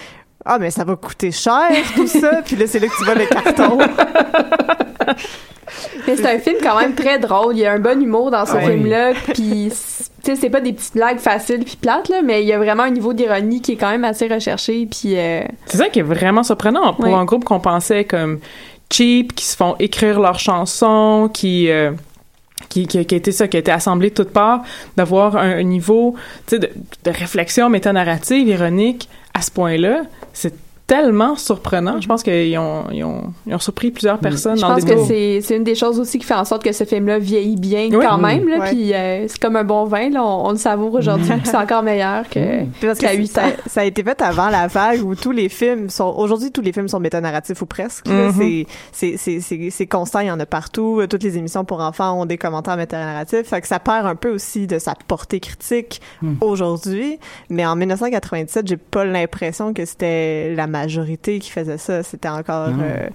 ah 0.47 0.59
mais 0.59 0.71
ça 0.71 0.85
va 0.85 0.97
coûter 0.97 1.33
cher 1.33 1.69
tout 1.95 2.07
ça, 2.07 2.41
puis 2.45 2.57
là 2.57 2.67
c'est 2.67 2.79
là 2.79 2.87
que 2.87 2.97
tu 2.97 3.05
vois 3.05 3.15
le 3.15 3.27
carton. 3.27 3.79
Mais 6.07 6.17
c'est 6.17 6.27
un 6.37 6.39
film 6.39 6.57
quand 6.63 6.79
même 6.79 6.95
très 6.95 7.19
drôle. 7.19 7.55
Il 7.57 7.61
y 7.61 7.67
a 7.67 7.73
un 7.73 7.79
bon 7.81 8.01
humour 8.01 8.31
dans 8.31 8.47
ce 8.47 8.55
oui. 8.57 8.65
film-là. 8.67 9.13
Puis, 9.35 9.71
c'est- 9.73 10.05
tu 10.25 10.31
sais, 10.35 10.37
c'est 10.41 10.51
pas 10.51 10.61
des 10.61 10.73
petites 10.73 10.95
blagues 10.95 11.19
faciles 11.19 11.65
puis 11.65 11.77
plates, 11.77 12.09
là, 12.09 12.23
mais 12.23 12.43
il 12.43 12.47
y 12.49 12.53
a 12.53 12.59
vraiment 12.59 12.85
un 12.85 12.91
niveau 12.91 13.13
d'ironie 13.13 13.61
qui 13.61 13.73
est 13.73 13.77
quand 13.77 13.91
même 13.91 14.05
assez 14.05 14.29
recherché. 14.29 14.87
Puis, 14.87 15.17
euh, 15.19 15.43
C'est 15.67 15.79
ça 15.79 15.89
qui 15.89 15.99
est 15.99 16.03
vraiment 16.05 16.43
surprenant 16.45 16.95
pour 16.95 17.05
Oui. 17.07 17.13
un 17.13 17.25
groupe 17.25 17.45
qu'on 17.45 17.61
pensait 17.61 18.05
comme 18.05 18.39
cheap, 18.93 19.35
qui 19.35 19.45
se 19.45 19.57
font 19.57 19.75
écrire 19.81 20.21
leurs 20.21 20.39
chansons, 20.39 21.29
qui 21.33 21.69
euh, 21.71 21.91
qui, 22.69 22.87
qui, 22.87 23.05
qui 23.05 23.15
a 23.15 23.19
été 23.19 23.33
ça, 23.33 23.49
qui 23.49 23.57
a 23.57 23.61
été 23.61 23.71
assemblé 23.71 24.11
de 24.11 24.15
toutes 24.15 24.31
parts, 24.33 24.63
d'avoir 24.97 25.37
un, 25.37 25.59
un 25.59 25.63
niveau 25.63 26.15
tu 26.47 26.57
sais, 26.57 26.59
de, 26.61 26.71
de 27.05 27.11
réflexion 27.11 27.69
métanarrative, 27.69 28.49
ironique 28.49 29.09
à 29.37 29.43
ce 29.43 29.51
point-là, 29.51 30.05
c'est 30.33 30.55
tellement 30.87 31.35
surprenant. 31.37 32.01
Je 32.01 32.07
pense 32.07 32.23
qu'ils 32.23 32.57
ont, 32.59 32.85
ils 32.93 33.03
ont, 33.03 33.33
ils 33.47 33.55
ont 33.55 33.59
surpris 33.59 33.91
plusieurs 33.91 34.19
personnes 34.19 34.57
je 34.57 34.61
dans 34.63 34.75
pense 34.75 34.85
des 34.85 34.95
que 34.95 35.05
c'est 35.05 35.41
c'est 35.43 35.57
une 35.57 35.65
des 35.65 35.75
choses 35.75 35.99
aussi 35.99 36.19
qui 36.19 36.25
fait 36.25 36.35
en 36.35 36.45
sorte 36.45 36.63
que 36.63 36.71
ce 36.73 36.85
film-là 36.85 37.19
vieillit 37.19 37.57
bien 37.57 37.89
Oui. 37.91 37.99
quand 38.07 38.19
même. 38.19 38.49
Là. 38.49 38.61
Puis, 38.69 38.95
euh, 38.95 39.27
c'est 39.27 39.39
comme 39.41 39.57
un 39.57 39.65
bon 39.65 39.85
vin. 39.87 40.11
Là, 40.11 40.25
on, 40.25 40.47
on 40.47 40.51
le 40.53 40.57
savoure 40.59 40.95
aujourd'hui. 40.95 41.27
puis 41.29 41.41
c'est 41.45 41.57
encore 41.57 41.83
meilleur 41.83 42.29
que. 42.29 42.61
Puis 42.65 42.87
parce 42.87 42.99
Qu'à 43.01 43.13
que 43.15 43.19
huit 43.19 43.27
ça, 43.27 43.47
ans. 43.47 43.53
ça 43.67 43.81
a 43.81 43.85
été 43.85 44.05
fait 44.05 44.21
avant 44.23 44.49
la 44.49 44.69
vague 44.69 45.03
où 45.03 45.15
tous 45.17 45.33
les 45.33 45.49
films 45.49 45.91
sont 45.91 46.15
aujourd'hui 46.17 46.53
tous 46.53 46.61
les 46.63 46.73
films 46.73 46.89
sont 46.89 47.01
métanarratifs 47.01 47.61
ou 47.63 47.67
presque. 47.67 48.07
Mhm. 48.09 48.33
C'est 48.39 48.67
c'est 48.93 49.17
c'est 49.17 49.41
c'est 49.41 49.71
c'est 49.71 49.87
constant, 49.87 50.21
il 50.21 50.29
y 50.29 50.31
en 50.31 50.39
a 50.39 50.47
partout. 50.47 51.01
Euh, 51.01 51.07
Toutes 51.09 51.23
les 51.25 51.37
émissions 51.37 51.65
pour 51.65 51.81
enfants 51.81 52.21
ont 52.21 52.27
des 52.27 52.39
commentaires 52.39 52.77
métanarratifs, 52.77 53.49
fait 53.49 53.61
que 53.61 53.67
ça 53.67 53.81
perd 53.81 54.07
un 54.07 54.15
peu 54.15 54.31
aussi 54.31 54.67
de 54.69 54.79
sa 54.79 54.95
portée 55.09 55.41
critique 55.41 56.01
aujourd'hui. 56.41 57.19
Mais 57.51 57.67
en 57.67 57.77
1997, 57.77 58.67
j'ai 58.69 58.77
pas 58.77 59.05
l'impression 59.05 59.73
que 59.75 59.85
c'était 59.85 60.55
la 60.55 60.67
majorité 60.83 61.39
qui 61.39 61.51
faisait 61.51 61.79
ça. 61.79 62.03
C'était 62.03 62.29
encore 62.29 62.69
Non. 62.71 62.79
euh, 62.83 63.09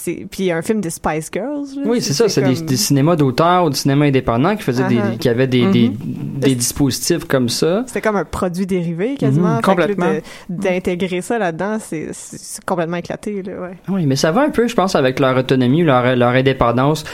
c'est 0.00 0.26
puis 0.30 0.50
un 0.52 0.62
film 0.62 0.80
des 0.80 0.90
Spice 0.90 1.28
Girls. 1.32 1.66
là. 1.76 1.82
Oui, 1.84 2.00
c'est 2.00 2.12
ça, 2.12 2.28
c'est 2.28 2.40
des, 2.42 2.54
comme- 2.54 2.66
des 2.66 2.76
cinémas 2.76 3.16
d'auteur 3.16 3.64
ou 3.64 3.70
du 3.70 3.76
cinéma 3.76 4.06
indépendant 4.06 4.56
qui 4.56 4.62
faisaient 4.62 4.84
des, 4.88 5.00
qui 5.18 5.28
avaient 5.28 5.46
des, 5.46 5.66
des, 5.66 5.90
des 5.90 6.54
dispositifs 6.54 7.24
comme 7.24 7.48
ça. 7.48 7.82
C'était 7.86 8.00
comme 8.00 8.16
un 8.16 8.24
produit 8.24 8.64
dérivé 8.64 9.16
quasiment. 9.18 9.54
Là, 9.56 9.60
complètement. 9.62 10.06
D'intégrer 10.48 11.20
ça 11.20 11.38
là-dedans, 11.38 11.78
c'est 11.80 12.08
c'est- 12.12 12.64
complètement 12.64 12.96
éclaté 12.96 13.42
là. 13.42 13.52
Ouais. 13.60 13.76
Oui, 13.88 14.06
mais 14.06 14.16
ça 14.16 14.30
va 14.32 14.42
un 14.42 14.50
peu, 14.50 14.66
je 14.68 14.74
pense, 14.74 14.94
avec 14.94 15.18
leur 15.20 15.36
autonomie, 15.36 15.82
leur, 15.82 16.16
leur 16.16 16.30
indépendance 16.30 17.04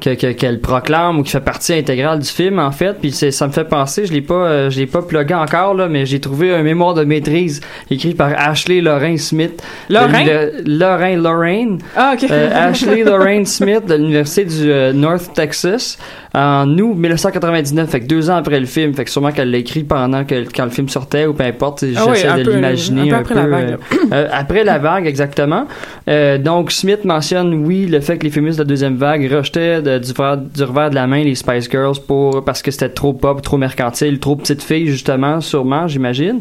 que 0.00 0.14
que- 0.14 0.32
qu'elle 0.32 0.60
proclame 0.60 1.18
ou 1.18 1.22
qui 1.22 1.32
fait 1.32 1.40
partie 1.40 1.72
intégrale 1.74 2.18
du 2.20 2.28
film, 2.28 2.58
en 2.58 2.70
fait. 2.72 2.94
Puis 3.00 3.10
c'est- 3.12 3.30
ça 3.30 3.46
me 3.46 3.52
fait 3.52 3.64
penser, 3.64 4.06
je 4.06 4.12
l'ai 4.12 4.22
pas, 4.22 4.34
euh, 4.34 4.70
je 4.70 4.78
l'ai 4.78 4.86
pas 4.86 5.02
plugué 5.02 5.34
encore 5.34 5.74
là, 5.74 5.88
mais 5.88 6.06
j'ai 6.06 6.20
trouvé 6.20 6.54
un 6.54 6.62
mémoire 6.62 6.94
de 6.94 7.04
maîtrise 7.04 7.60
écrit 7.90 8.14
par 8.14 8.30
Ashley 8.36 8.80
Lorraine 8.80 9.18
Smith. 9.18 9.62
Lorraine? 9.88 10.50
Lorraine 10.66 11.22
Lorraine. 11.22 11.78
Ah, 11.96 12.14
ok. 12.14 12.28
Euh, 12.34 12.68
Ashley 12.68 13.04
Lorraine 13.04 13.46
Smith 13.46 13.86
de 13.86 13.94
l'université 13.94 14.44
du 14.44 14.70
euh, 14.70 14.92
North 14.92 15.32
Texas 15.34 15.98
en 16.34 16.68
août 16.78 16.94
1999, 16.96 17.88
fait 17.88 18.00
que 18.00 18.06
deux 18.06 18.28
ans 18.30 18.36
après 18.36 18.58
le 18.58 18.66
film, 18.66 18.92
fait 18.94 19.04
que 19.04 19.10
sûrement 19.10 19.30
qu'elle 19.30 19.50
l'a 19.50 19.58
écrit 19.58 19.84
pendant 19.84 20.24
que 20.24 20.44
quand 20.54 20.64
le 20.64 20.70
film 20.70 20.88
sortait 20.88 21.26
ou 21.26 21.32
peu 21.34 21.44
importe, 21.44 21.84
Ah 21.96 22.04
oui, 22.08 22.16
j'essaie 22.16 22.42
de 22.42 22.50
l'imaginer 22.50 23.12
un 23.12 23.18
un 23.18 23.22
peu 23.22 23.34
peu. 23.34 23.40
après 23.40 23.48
la 23.50 23.56
vague, 23.56 23.70
euh, 23.70 23.96
euh, 24.12 24.28
après 24.32 24.64
la 24.64 24.78
vague, 24.78 25.06
exactement. 25.06 25.66
Euh, 26.08 26.38
donc 26.38 26.72
Smith 26.72 27.04
mentionne 27.04 27.54
oui 27.64 27.86
le 27.86 28.00
fait 28.00 28.18
que 28.18 28.24
les 28.24 28.30
féministes 28.30 28.58
de 28.58 28.64
la 28.64 28.68
deuxième 28.68 28.96
vague 28.96 29.30
rejetaient 29.32 29.80
de- 29.80 29.98
du, 29.98 30.10
revers, 30.12 30.36
du 30.38 30.62
revers 30.64 30.90
de 30.90 30.94
la 30.96 31.06
main 31.06 31.22
les 31.22 31.34
Spice 31.36 31.70
Girls 31.70 31.96
pour 32.06 32.44
parce 32.44 32.62
que 32.62 32.70
c'était 32.70 32.88
trop 32.88 33.12
pop, 33.12 33.40
trop 33.40 33.56
mercantile, 33.56 34.18
trop 34.18 34.34
petite 34.36 34.62
fille 34.62 34.86
justement, 34.88 35.40
sûrement, 35.40 35.86
j'imagine. 35.86 36.40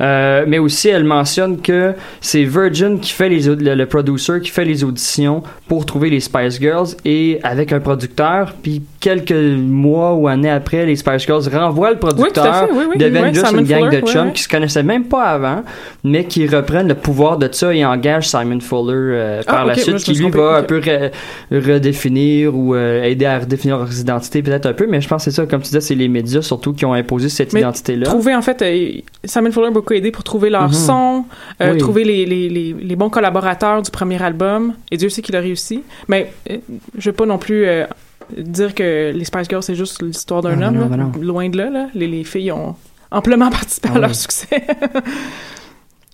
Euh, 0.00 0.44
mais 0.46 0.58
aussi 0.58 0.88
elle 0.88 1.04
mentionne 1.04 1.60
que 1.60 1.94
c'est 2.20 2.44
Virgin 2.44 3.00
qui 3.00 3.12
fait 3.12 3.28
les 3.28 3.42
le, 3.42 3.74
le 3.74 3.86
producer 3.86 4.40
qui 4.40 4.50
fait 4.50 4.64
les 4.64 4.84
auditions 4.84 5.42
pour 5.68 5.84
trouver 5.84 6.10
les 6.10 6.20
Spice 6.20 6.60
Girls 6.60 6.88
et 7.04 7.40
avec 7.42 7.72
un 7.72 7.80
producteur 7.80 8.54
puis 8.62 8.82
quelques 9.00 9.31
mois 9.32 10.14
ou 10.14 10.28
années 10.28 10.50
après 10.50 10.86
les 10.86 10.96
Spice 10.96 11.22
Girls 11.26 11.48
renvoient 11.52 11.90
le 11.90 11.94
Oui, 11.96 12.00
producteur 12.00 12.54
fait, 12.68 12.72
oui, 12.72 12.84
oui. 12.90 12.98
deviennent 12.98 13.34
juste 13.34 13.46
Simon 13.46 13.60
une 13.60 13.66
gang 13.66 13.84
Fuller, 13.88 14.00
de 14.02 14.06
chums 14.06 14.32
qui 14.32 14.42
se 14.42 14.48
connaissaient 14.48 14.82
même 14.82 15.04
pas 15.04 15.24
avant 15.24 15.62
mais 16.04 16.24
qui 16.24 16.46
reprennent 16.46 16.88
le 16.88 16.94
pouvoir 16.94 17.36
de 17.38 17.48
ça 17.52 17.74
et 17.74 17.84
engagent 17.84 18.28
Simon 18.28 18.60
Fuller 18.60 18.92
euh, 18.94 19.42
par 19.44 19.62
Ah, 19.62 19.64
la 19.66 19.72
ok, 19.74 19.78
suite 19.80 19.96
qui 19.98 20.12
lui 20.14 20.30
va 20.30 20.56
un 20.58 20.62
peu 20.62 20.80
re- 20.80 21.10
redéfinir 21.50 22.54
ou 22.56 22.74
euh, 22.74 23.02
aider 23.02 23.26
à 23.26 23.38
redéfinir 23.38 23.78
leurs 23.78 23.98
identités 24.00 24.42
peut-être 24.42 24.66
un 24.66 24.72
peu 24.72 24.86
mais 24.88 25.00
je 25.00 25.08
pense 25.08 25.24
que 25.24 25.30
c'est 25.30 25.36
ça 25.36 25.46
comme 25.46 25.60
tu 25.60 25.66
disais 25.68 25.80
c'est 25.80 25.94
les 25.94 26.08
médias 26.08 26.42
surtout 26.42 26.72
qui 26.72 26.84
ont 26.84 26.94
imposé 26.94 27.28
cette 27.28 27.52
Mais 27.52 27.60
identité 27.60 27.96
là 27.96 28.06
Trouver, 28.06 28.34
en 28.34 28.42
fait, 28.42 28.62
euh, 28.62 28.88
Simon 29.24 29.50
Fuller 29.52 29.68
a 29.68 29.70
beaucoup 29.70 29.92
aidé 29.94 30.10
pour 30.10 30.24
trouver 30.24 30.50
leur 30.50 30.62
Mhm. 30.68 30.72
son, 30.72 31.24
Oui. 31.60 31.78
trouver 31.78 32.04
les, 32.04 32.26
les, 32.26 32.48
les, 32.48 32.72
les 32.80 32.96
bons 32.96 33.10
collaborateurs 33.10 33.82
du 33.82 33.90
premier 33.90 34.20
album, 34.22 34.74
et 34.90 34.96
Dieu 34.96 35.08
sait 35.08 35.22
qu'il 35.22 35.36
a 35.36 35.40
réussi. 35.40 35.82
Mais 36.08 36.32
je 36.98 37.10
veux 37.10 37.14
pas 37.16 37.26
non 37.26 37.38
plus 37.38 37.64
dire 38.36 38.74
que 38.74 39.12
les 39.14 39.24
Spice 39.24 39.48
Girls, 39.48 39.62
c'est 39.62 39.74
juste 39.74 40.02
l'histoire 40.02 40.42
d'un 40.42 40.60
Ah, 40.62 40.68
homme. 40.68 40.74
non, 40.74 40.80
là. 40.82 40.86
ben 40.88 40.96
non. 40.96 41.12
Loin 41.20 41.48
de 41.48 41.56
là, 41.58 41.70
là. 41.70 41.86
Les, 41.94 42.06
les 42.06 42.24
filles 42.24 42.52
ont 42.52 42.74
amplement 43.10 43.50
participé 43.50 43.88
Ah 43.92 43.96
à 43.96 44.00
leur 44.00 44.10
oui. 44.10 44.16
succès. 44.16 44.48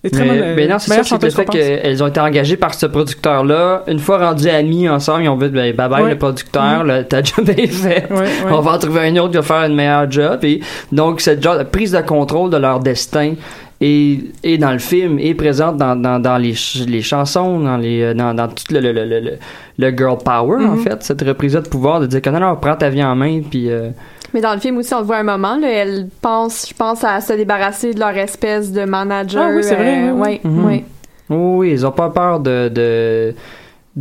Et 0.01 0.09
très 0.11 0.23
mais, 0.23 0.55
mais 0.55 0.67
non, 0.69 0.79
c'est 0.79 0.93
ça, 0.93 1.03
c'est 1.03 1.21
le 1.21 1.29
fait 1.29 1.43
qu'elles 1.45 2.01
ont 2.01 2.07
été 2.07 2.21
engagées 2.21 2.55
par 2.55 2.73
ce 2.73 2.85
producteur-là. 2.85 3.83
Une 3.87 3.99
fois 3.99 4.17
rendues 4.29 4.47
amies 4.47 4.87
ensemble, 4.87 5.23
ils 5.23 5.27
ont 5.27 5.35
dit 5.35 5.49
ben, 5.49 5.75
bye 5.75 5.89
bye 5.89 6.03
Ouais. 6.03 6.09
le 6.11 6.17
producteur, 6.17 6.85
le, 6.85 7.03
ta 7.03 7.21
job 7.21 7.49
est 7.49 7.67
faite. 7.67 8.09
Ouais, 8.09 8.19
ouais. 8.19 8.27
On 8.51 8.61
va 8.61 8.75
en 8.75 8.77
trouver 8.79 9.01
un 9.09 9.15
autre 9.17 9.31
qui 9.31 9.35
va 9.37 9.43
faire 9.43 9.63
une 9.65 9.75
meilleure 9.75 10.09
job. 10.09 10.39
Et 10.45 10.61
donc, 10.93 11.19
cette 11.19 11.43
genre 11.43 11.57
de 11.57 11.63
prise 11.63 11.91
de 11.91 11.99
contrôle 11.99 12.49
de 12.49 12.55
leur 12.55 12.79
destin 12.79 13.33
est, 13.81 14.19
est 14.43 14.57
dans 14.57 14.71
le 14.71 14.79
film, 14.79 15.19
est 15.19 15.33
présente 15.35 15.77
dans, 15.77 15.95
dans, 15.95 16.19
dans 16.19 16.37
les, 16.37 16.53
ch- 16.53 16.85
les 16.87 17.01
chansons, 17.01 17.59
dans, 17.61 17.77
les, 17.77 18.01
euh, 18.01 18.13
dans, 18.13 18.33
dans 18.33 18.47
tout 18.47 18.63
le, 18.71 18.79
le, 18.81 18.91
le, 18.91 19.05
le, 19.05 19.37
le- 19.77 19.97
girl 19.97 20.17
power, 20.17 20.65
en 20.65 20.71
Mhm. 20.75 20.79
fait. 20.79 21.01
Cette 21.03 21.21
reprise-là 21.21 21.61
de 21.61 21.69
pouvoir 21.69 21.99
de 21.99 22.05
dire 22.07 22.21
que 22.21 22.29
non, 22.29 22.39
non, 22.39 22.55
prends 22.57 22.75
ta 22.75 22.89
vie 22.89 23.03
en 23.03 23.15
main, 23.15 23.41
puis... 23.49 23.69
euh, 23.69 23.89
Mais 24.33 24.41
dans 24.41 24.53
le 24.53 24.59
film 24.59 24.77
aussi, 24.77 24.93
on 24.93 24.99
le 24.99 25.05
voit 25.05 25.17
un 25.17 25.23
moment, 25.23 25.55
là, 25.57 25.67
elle 25.69 26.07
pense, 26.21 26.67
je 26.69 26.73
pense, 26.73 27.03
à 27.03 27.21
se 27.21 27.33
débarrasser 27.33 27.93
de 27.93 27.99
leur 27.99 28.15
espèce 28.17 28.71
de 28.71 28.83
manager. 28.85 29.43
Ah 29.47 29.51
oui, 29.55 29.63
c'est 29.63 29.75
vrai, 29.75 30.09
euh, 30.09 30.11
oui, 30.13 30.19
ouais, 30.21 30.41
Mhm. 30.43 30.65
ouais. 30.65 30.85
Oui, 31.31 31.71
ils 31.71 31.85
ont 31.85 31.91
pas 31.91 32.09
peur 32.09 32.39
de, 32.39 32.69
de, 32.69 33.33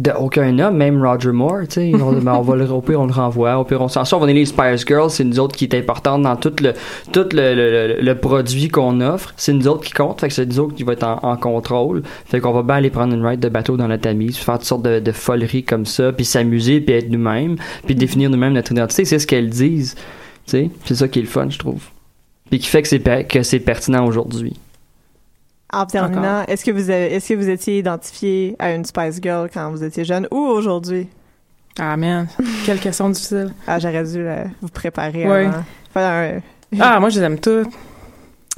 de 0.00 0.12
aucun 0.12 0.58
homme, 0.60 0.76
même 0.76 1.04
Roger 1.04 1.32
Moore, 1.32 1.62
tu 1.68 1.74
sais. 1.74 1.92
On, 2.00 2.12
ben, 2.12 2.34
on 2.34 2.40
va 2.42 2.54
le, 2.56 2.70
au 2.70 2.80
pire, 2.80 3.00
on 3.00 3.06
le 3.06 3.12
renvoie. 3.12 3.58
Au 3.58 3.64
pire, 3.64 3.80
on 3.82 3.88
s'en 3.88 4.04
sort. 4.04 4.22
On 4.22 4.28
est 4.28 4.32
les 4.32 4.44
Spice 4.46 4.86
Girls, 4.86 5.10
c'est 5.10 5.24
nous 5.24 5.40
autres 5.40 5.56
qui 5.56 5.64
est 5.64 5.74
importante 5.74 6.22
dans 6.22 6.36
tout 6.36 6.52
le, 6.62 6.72
tout 7.12 7.26
le, 7.32 7.54
le, 7.54 7.94
le- 7.96 8.00
le 8.00 8.14
produit 8.14 8.68
qu'on 8.68 9.00
offre. 9.00 9.34
C'est 9.36 9.52
nous 9.52 9.66
autres 9.66 9.84
qui 9.84 9.92
comptent, 9.92 10.20
fait 10.20 10.28
que 10.28 10.34
c'est 10.34 10.46
nous 10.46 10.60
autres 10.60 10.74
qui 10.74 10.84
va 10.84 10.92
être 10.92 11.02
en, 11.04 11.18
en 11.22 11.36
contrôle. 11.36 12.02
Fait 12.26 12.38
qu'on 12.40 12.52
va 12.52 12.62
bien 12.62 12.76
aller 12.76 12.90
prendre 12.90 13.12
une 13.14 13.26
ride 13.26 13.40
de 13.40 13.48
bateau 13.48 13.76
dans 13.76 13.88
la 13.88 13.98
Tamise, 13.98 14.36
faire 14.36 14.58
toutes 14.58 14.66
sortes 14.68 14.82
de, 14.84 15.00
de 15.00 15.12
foleries 15.12 15.64
comme 15.64 15.84
ça, 15.86 16.12
puis 16.12 16.24
s'amuser, 16.24 16.80
puis 16.80 16.94
être 16.94 17.10
nous-mêmes, 17.10 17.56
puis 17.84 17.94
définir 17.94 18.30
nous-mêmes 18.30 18.52
notre 18.52 18.72
identité. 18.72 19.04
C'est 19.04 19.18
ce 19.18 19.26
qu'elles 19.26 19.50
disent, 19.50 19.94
tu 20.46 20.52
sais. 20.52 20.70
C'est 20.84 20.94
ça 20.94 21.08
qui 21.08 21.18
est 21.18 21.22
le 21.22 21.28
fun, 21.28 21.48
je 21.50 21.58
trouve. 21.58 21.82
Puis 22.50 22.60
qui 22.60 22.66
fait 22.68 22.82
que 22.82 22.88
c'est, 22.88 23.26
que 23.28 23.42
c'est 23.42 23.58
pertinent 23.60 24.06
aujourd'hui. 24.06 24.54
En 25.72 25.84
terminant, 25.86 26.44
est-ce 26.48 26.64
que 26.64 26.70
vous 26.70 26.88
avez, 26.90 27.14
est-ce 27.14 27.28
que 27.28 27.34
vous 27.34 27.48
étiez 27.50 27.78
identifié 27.78 28.56
à 28.58 28.72
une 28.72 28.84
Spice 28.86 29.20
Girl 29.22 29.50
quand 29.52 29.70
vous 29.70 29.84
étiez 29.84 30.04
jeune 30.04 30.26
ou 30.30 30.38
aujourd'hui? 30.38 31.08
Ah, 31.78 31.96
man. 31.96 32.26
Quelle 32.64 32.80
question 32.80 33.10
difficile. 33.10 33.52
Ah, 33.66 33.78
j'aurais 33.78 34.02
dû 34.04 34.18
euh, 34.18 34.44
vous 34.62 34.68
préparer 34.68 35.28
Ouais. 35.28 35.46
avant. 35.46 35.64
Faire 35.92 36.10
un- 36.10 36.80
Ah, 36.80 36.98
moi, 37.00 37.08
je 37.10 37.20
les 37.20 37.26
aime 37.26 37.38
toutes. 37.38 37.68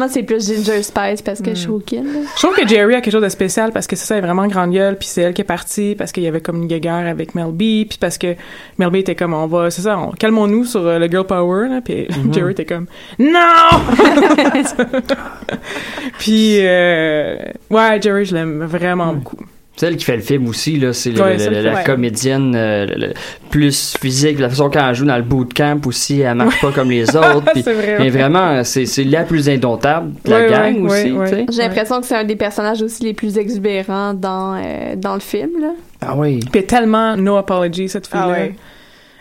Moi, 0.00 0.08
c'est 0.08 0.22
plus 0.22 0.46
Ginger 0.46 0.82
Spice 0.82 1.20
parce 1.20 1.42
que 1.42 1.50
je 1.50 1.56
suis 1.56 1.68
Hmm. 1.68 1.74
au 1.74 1.78
kin. 1.80 2.02
là. 2.02 2.20
Je 2.34 2.42
trouve 2.42 2.56
que 2.56 2.66
Jerry 2.66 2.94
a 2.94 3.02
quelque 3.02 3.12
chose 3.12 3.22
de 3.22 3.28
spécial 3.28 3.70
parce 3.70 3.86
que 3.86 3.96
c'est 3.96 4.06
ça, 4.06 4.14
elle 4.16 4.24
est 4.24 4.26
vraiment 4.26 4.46
grande 4.46 4.70
gueule, 4.72 4.96
puis 4.96 5.06
c'est 5.06 5.20
elle 5.20 5.34
qui 5.34 5.42
est 5.42 5.44
partie 5.44 5.94
parce 5.94 6.10
qu'il 6.10 6.22
y 6.22 6.26
avait 6.26 6.40
comme 6.40 6.56
une 6.62 6.68
guéguerre 6.68 7.06
avec 7.06 7.34
Mel 7.34 7.48
B, 7.52 7.86
puis 7.86 7.98
parce 8.00 8.16
que 8.16 8.34
Mel 8.78 8.88
B 8.88 8.96
était 8.96 9.14
comme 9.14 9.34
on 9.34 9.46
va, 9.46 9.70
c'est 9.70 9.82
ça, 9.82 9.98
on, 9.98 10.12
calmons-nous 10.12 10.64
sur 10.64 10.86
euh, 10.86 10.98
le 10.98 11.06
girl 11.06 11.26
power, 11.26 11.68
là, 11.68 11.80
puis 11.84 12.06
Jerry 12.32 12.52
était 12.52 12.64
comme 12.64 12.86
non. 13.18 13.28
puis 16.18 16.56
euh, 16.60 17.36
ouais, 17.68 18.00
Jerry, 18.00 18.24
je 18.24 18.34
l'aime 18.34 18.64
vraiment 18.64 19.12
beaucoup. 19.12 19.36
Celle 19.80 19.96
qui 19.96 20.04
fait 20.04 20.16
le 20.16 20.20
film 20.22 20.46
aussi, 20.46 20.78
là, 20.78 20.92
c'est 20.92 21.18
Ouais, 21.18 21.38
la 21.62 21.82
comédienne 21.84 22.52
euh, 22.54 22.84
le- 22.84 23.06
le- 23.06 23.12
plus 23.48 23.96
physique, 23.98 24.38
la 24.38 24.50
façon 24.50 24.68
qu'elle 24.68 24.94
joue 24.94 25.06
dans 25.06 25.16
le 25.16 25.22
bootcamp 25.22 25.80
aussi, 25.86 26.20
elle 26.20 26.34
marche 26.34 26.60
pas 26.60 26.70
comme 26.70 26.90
les 26.90 27.16
autres. 27.16 27.40
vrai, 27.54 27.96
mais 27.98 28.04
ouais. 28.04 28.10
vraiment, 28.10 28.62
c'est 28.62 28.84
c'est 28.84 29.04
la 29.04 29.22
plus 29.22 29.48
indomptable 29.48 30.12
de 30.22 30.30
la 30.30 30.36
Ouais, 30.38 30.50
gang 30.50 30.82
ouais, 30.82 31.10
aussi. 31.10 31.46
J'ai 31.50 31.62
l'impression 31.62 31.98
que 32.02 32.06
c'est 32.06 32.16
un 32.16 32.24
des 32.24 32.36
personnages 32.36 32.82
aussi 32.82 33.04
les 33.04 33.14
plus 33.14 33.38
exubérants 33.38 34.12
dans, 34.12 34.54
euh, 34.62 34.96
dans 34.96 35.14
le 35.14 35.20
film. 35.20 35.50
Là. 35.58 35.70
Ah 36.02 36.14
oui. 36.14 36.40
Puis 36.40 36.50
elle 36.52 36.60
est 36.60 36.66
tellement 36.66 37.16
no 37.16 37.36
apology 37.36 37.88
cette 37.88 38.06
fille-là. 38.06 38.26
Ah 38.28 38.32
ouais. 38.32 38.54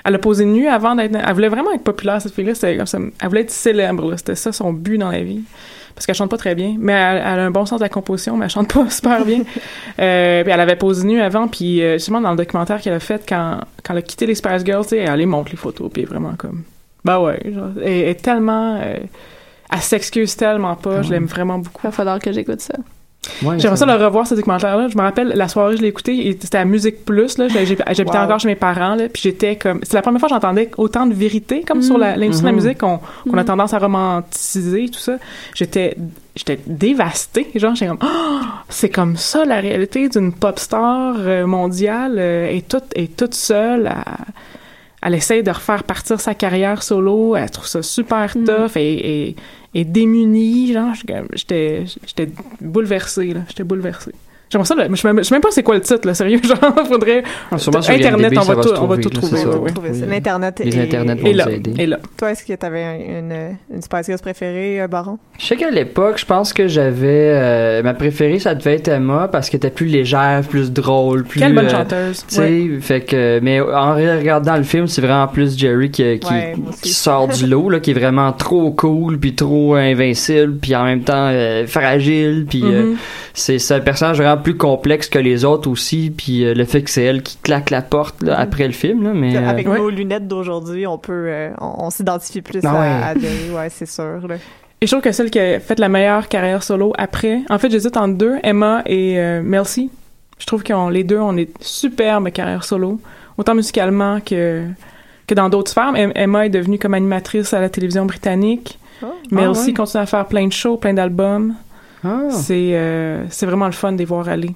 Elle 0.04 0.16
a 0.16 0.20
posé 0.20 0.44
nue 0.44 0.68
avant 0.68 0.94
d'être. 0.94 1.16
Elle 1.16 1.34
voulait 1.34 1.48
vraiment 1.48 1.72
être 1.72 1.84
populaire 1.86 2.22
cette. 2.22 2.34
C'était 2.36 2.76
comme 2.76 2.86
ça. 2.86 2.98
Elle 3.22 3.30
voulait 3.30 3.42
être 3.42 3.52
célèbre. 3.52 4.12
là. 4.12 4.18
C'était 4.18 4.36
ça 4.36 4.52
son 4.52 4.74
but 4.74 4.98
dans 4.98 5.12
la 5.12 5.22
vie. 5.24 5.42
Parce 5.96 6.06
qu'elle 6.06 6.16
chante 6.16 6.30
pas 6.30 6.38
très 6.38 6.56
bien, 6.56 6.76
mais 6.80 6.94
elle, 6.94 7.18
elle 7.18 7.40
a 7.40 7.46
un 7.46 7.52
bon 7.52 7.66
sens 7.66 7.80
de 7.80 7.86
la 7.86 7.90
composition, 7.90 8.38
mais 8.38 8.46
elle 8.46 8.52
chante 8.52 8.74
pas 8.74 8.90
super 8.90 9.26
bien. 9.26 9.42
Euh, 10.00 10.44
puis 10.44 10.52
elle 10.52 10.60
avait 10.60 10.76
posé 10.76 11.06
nue 11.06 11.22
avant, 11.22 11.48
puis 11.48 11.82
euh, 11.82 11.94
justement 11.94 12.22
dans 12.22 12.32
le 12.32 12.38
documentaire 12.38 12.80
qu'elle 12.82 12.94
a 12.94 13.00
fait 13.00 13.24
quand, 13.28 13.60
quand 13.84 13.94
elle 13.94 14.00
a 14.00 14.02
quitté 14.02 14.26
les 14.26 14.36
Spice 14.36 14.64
Girls, 14.66 14.84
tu 14.84 14.90
sais, 14.90 14.98
elle 15.00 15.20
les 15.20 15.26
montre 15.26 15.52
les 15.52 15.58
photos, 15.58 15.90
puis 15.92 16.06
vraiment 16.06 16.34
comme. 16.38 16.64
Bah 17.04 17.20
ouais, 17.20 17.40
genre, 17.54 17.70
elle 17.78 17.88
elle 17.92 18.08
est 18.10 18.22
tellement. 18.22 18.76
euh, 18.82 18.98
elle 19.72 19.80
s'excuse 19.80 20.36
tellement 20.36 20.76
pas, 20.76 21.02
je 21.04 21.12
l'aime 21.12 21.26
vraiment 21.26 21.60
beaucoup. 21.60 21.82
Il 21.84 21.88
va 21.88 21.92
falloir 21.92 22.20
que 22.20 22.32
j'écoute 22.32 22.60
ça. 22.62 22.74
Ouais, 23.44 23.60
J'aimerais 23.60 23.76
ça 23.78 23.86
le 23.86 23.94
revoir, 24.04 24.26
ce 24.26 24.34
documentaire-là. 24.34 24.88
Je 24.88 24.98
me 24.98 25.02
rappelle, 25.02 25.28
la 25.36 25.48
soirée, 25.50 25.76
je 25.76 25.82
l'ai 25.82 25.90
écouté, 25.90 26.38
c'était 26.42 26.58
à 26.58 26.64
Musique 26.66 27.04
Plus, 27.04 27.38
là. 27.38 27.48
J'habitais 27.50 28.18
Wow. 28.18 28.24
encore 28.24 28.40
chez 28.40 28.48
mes 28.48 28.56
parents, 28.56 28.96
là. 28.96 29.10
Puis 29.10 29.22
j'étais 29.24 29.58
comme. 29.58 29.80
C'est 29.84 29.94
la 29.96 30.02
première 30.02 30.20
fois 30.22 30.30
que 30.30 30.36
j'entendais 30.36 30.72
autant 30.78 31.06
de 31.06 31.14
vérité, 31.14 31.64
comme 31.68 31.82
sur 31.82 31.98
la- 31.98 32.16
l'industrie 32.16 32.44
de 32.44 32.48
la 32.48 32.52
Mhm. 32.54 32.64
musique, 32.64 32.78
qu'on 32.80 32.96
a 32.96 33.02
Mhm. 33.42 33.44
tendance 33.46 33.74
à 33.74 33.80
romanticiser, 33.80 34.88
tout 34.90 35.00
ça. 35.00 35.18
J'étais. 35.54 35.96
J'étais 36.36 36.60
dévastée. 36.66 37.48
Genre, 37.56 37.76
j'étais 37.76 37.88
comme. 37.90 38.00
Oh, 38.02 38.40
c'est 38.70 38.90
comme 38.90 39.18
ça, 39.18 39.44
la 39.44 39.60
réalité 39.60 40.08
d'une 40.08 40.32
pop 40.32 40.58
star 40.58 41.16
euh, 41.20 41.46
mondiale, 41.46 42.16
euh, 42.18 42.48
est 42.50 42.68
toute, 42.70 42.86
est 42.96 43.16
toute 43.18 43.34
seule 43.36 43.88
à. 43.88 44.04
Elle 45.02 45.16
essaye 45.16 45.44
de 45.44 45.52
refaire 45.52 45.84
partir 45.84 46.20
sa 46.20 46.34
carrière 46.36 46.84
solo. 46.84 47.36
Elle 47.36 47.50
trouve 47.50 47.68
ça 47.68 47.82
super 47.82 48.36
Mhm. 48.36 48.46
tough 48.46 48.76
et, 48.78 49.28
et, 49.30 49.36
et 49.74 49.86
démunie. 49.86 50.74
Genre, 50.74 50.94
j'étais, 51.34 51.86
j'étais 52.06 52.30
bouleversée, 52.62 53.34
là. 53.34 53.42
J'étais 53.48 53.64
bouleversée. 53.64 54.14
J'aimerais 54.52 54.66
ça, 54.66 54.76
je 54.76 54.96
sais 54.96 55.08
même- 55.08 55.18
je 55.20 55.24
sais 55.24 55.36
même 55.36 55.42
pas 55.42 55.50
c'est 55.52 55.62
quoi 55.64 55.76
le 55.76 55.82
titre, 55.82 56.08
là, 56.08 56.14
sérieux. 56.16 56.40
Genre, 56.44 56.58
faudrait. 56.88 57.24
Ah, 57.52 57.56
Internet, 57.56 58.32
IMDb, 58.34 58.38
on 58.40 58.42
va 58.42 58.56
tout- 58.56 58.70
on 58.82 58.88
va 58.88 58.98
trouver, 58.98 59.02
tout 59.02 59.10
là, 59.10 59.16
trouver, 59.22 59.38
ça. 59.38 59.50
Trouver. 59.50 59.72
Oui. 59.92 60.02
L'Internet 60.10 60.62
Les 60.64 60.76
est- 60.78 60.82
Internets 60.84 61.16
vont 61.22 61.28
Et 61.28 61.34
là, 61.34 61.46
nous 61.46 61.52
aider. 61.52 61.74
et 61.78 61.86
là. 61.86 62.00
Toi, 62.18 62.32
est-ce 62.32 62.44
que 62.46 62.54
t'avais 62.54 63.06
une, 63.20 63.56
une 63.76 63.82
Spice 63.84 64.08
Girls 64.08 64.20
préférée, 64.22 64.82
euh, 64.82 64.88
Baron? 64.88 65.20
Je 65.38 65.46
sais 65.46 65.56
qu'à 65.56 65.70
l'époque, 65.70 66.18
je 66.18 66.26
pense 66.26 66.52
que 66.54 66.68
j'avais 66.68 67.32
euh, 67.36 67.84
ma 67.84 67.94
préférée, 67.94 68.40
ça 68.40 68.56
devait 68.56 68.76
être 68.76 68.88
Emma 68.88 69.28
parce 69.32 69.50
qu'elle 69.52 69.60
était 69.60 69.70
plus 69.70 69.86
légère, 69.86 70.42
plus 70.50 70.72
drôle, 70.72 71.26
plus. 71.26 71.40
Quelle 71.42 71.54
bonne 71.54 71.68
euh, 71.68 71.70
chanteuse. 71.70 72.26
Tu 72.28 72.36
sais, 72.36 72.42
Ouais. 72.42 72.70
fait 72.82 73.02
que, 73.02 73.40
mais 73.44 73.62
en 73.62 73.94
regardant 73.94 74.58
le 74.58 74.64
film, 74.64 74.88
c'est 74.88 75.02
vraiment 75.02 75.28
plus 75.28 75.58
Jerry 75.58 75.92
qui, 75.92 76.18
qui, 76.20 76.34
Ouais, 76.34 76.56
sort 76.84 77.28
du 77.28 77.46
lot, 77.46 77.70
là, 77.70 77.80
qui 77.80 77.92
est 77.92 77.94
vraiment 77.94 78.32
trop 78.34 78.72
cool, 78.72 79.20
puis 79.20 79.36
trop 79.36 79.76
invincible, 79.76 80.58
puis 80.60 80.76
en 80.76 80.86
même 80.86 81.02
temps 81.02 81.28
euh, 81.30 81.68
fragile, 81.68 82.46
puis 82.50 82.64
Mhm. 82.64 82.96
c'est 83.36 83.60
c'est 83.60 83.76
un 83.76 83.80
personnage 83.80 84.18
vraiment 84.18 84.39
plus 84.40 84.58
complexe 84.58 85.08
que 85.10 85.20
les 85.20 85.46
autres 85.46 85.70
aussi, 85.70 86.12
puis 86.16 86.44
euh, 86.44 86.54
le 86.54 86.66
fait 86.66 86.82
que 86.82 86.90
c'est 86.90 87.04
elle 87.04 87.22
qui 87.24 87.38
claque 87.38 87.70
la 87.70 87.82
porte 87.82 88.22
là, 88.24 88.40
après 88.40 88.66
le 88.68 88.74
film, 88.74 89.04
là, 89.04 89.14
mais 89.14 89.36
euh, 89.38 89.48
Avec 89.48 89.68
ouais. 89.68 89.78
nos 89.78 89.90
lunettes 89.90 90.28
d'aujourd'hui, 90.28 90.88
on 90.88 90.98
peut, 90.98 91.26
euh, 91.28 91.50
on, 91.60 91.86
on 91.86 91.90
s'identifie 91.90 92.42
plus 92.42 92.62
Ah 92.66 92.70
à, 92.72 93.14
ouais. 93.14 93.22
à 93.22 93.56
ouais, 93.56 93.70
c'est 93.70 93.86
sûr. 93.88 94.28
Là. 94.28 94.36
Et 94.82 94.88
je 94.88 94.92
trouve 94.92 95.02
que 95.02 95.12
celle 95.12 95.30
qui 95.30 95.40
a 95.40 95.60
fait 95.60 95.78
la 95.78 95.90
meilleure 95.90 96.28
carrière 96.30 96.64
solo 96.64 96.94
après, 96.98 97.42
en 97.50 97.58
fait, 97.60 97.70
j'hésite 97.70 97.98
entre 97.98 98.16
deux, 98.18 98.36
Emma 98.44 98.82
et 98.86 99.20
euh, 99.20 99.42
Mel 99.44 99.66
C. 99.66 99.90
Je 100.40 100.46
trouve 100.46 100.64
que 100.64 100.92
les 100.92 101.04
deux 101.04 101.20
ont 101.20 101.34
des 101.34 101.50
superbes 101.60 102.30
carrières 102.32 102.64
solo, 102.64 103.00
autant 103.38 103.56
musicalement 103.56 104.20
que, 104.22 104.64
que 105.28 105.34
dans 105.36 105.50
d'autres 105.50 105.72
sphères. 105.72 105.94
Em- 105.96 106.14
Emma 106.16 106.46
est 106.46 106.50
devenue 106.50 106.80
comme 106.80 106.94
animatrice 106.94 107.54
à 107.54 107.60
la 107.60 107.68
télévision 107.70 108.06
britannique. 108.06 108.80
Mel 109.32 109.50
Ah 109.50 109.54
C 109.54 109.68
ouais. 109.68 109.74
continue 109.74 110.02
à 110.04 110.06
faire 110.06 110.26
plein 110.28 110.48
de 110.48 110.54
shows, 110.54 110.78
plein 110.78 110.94
d'albums. 110.94 111.56
Ah. 112.04 112.28
C'est 112.32 112.72
euh, 112.74 113.24
c'est 113.30 113.46
vraiment 113.46 113.66
le 113.68 113.72
fun 113.72 113.92
de 113.94 113.98
les 113.98 114.06
voir 114.06 114.30
aller. 114.30 114.52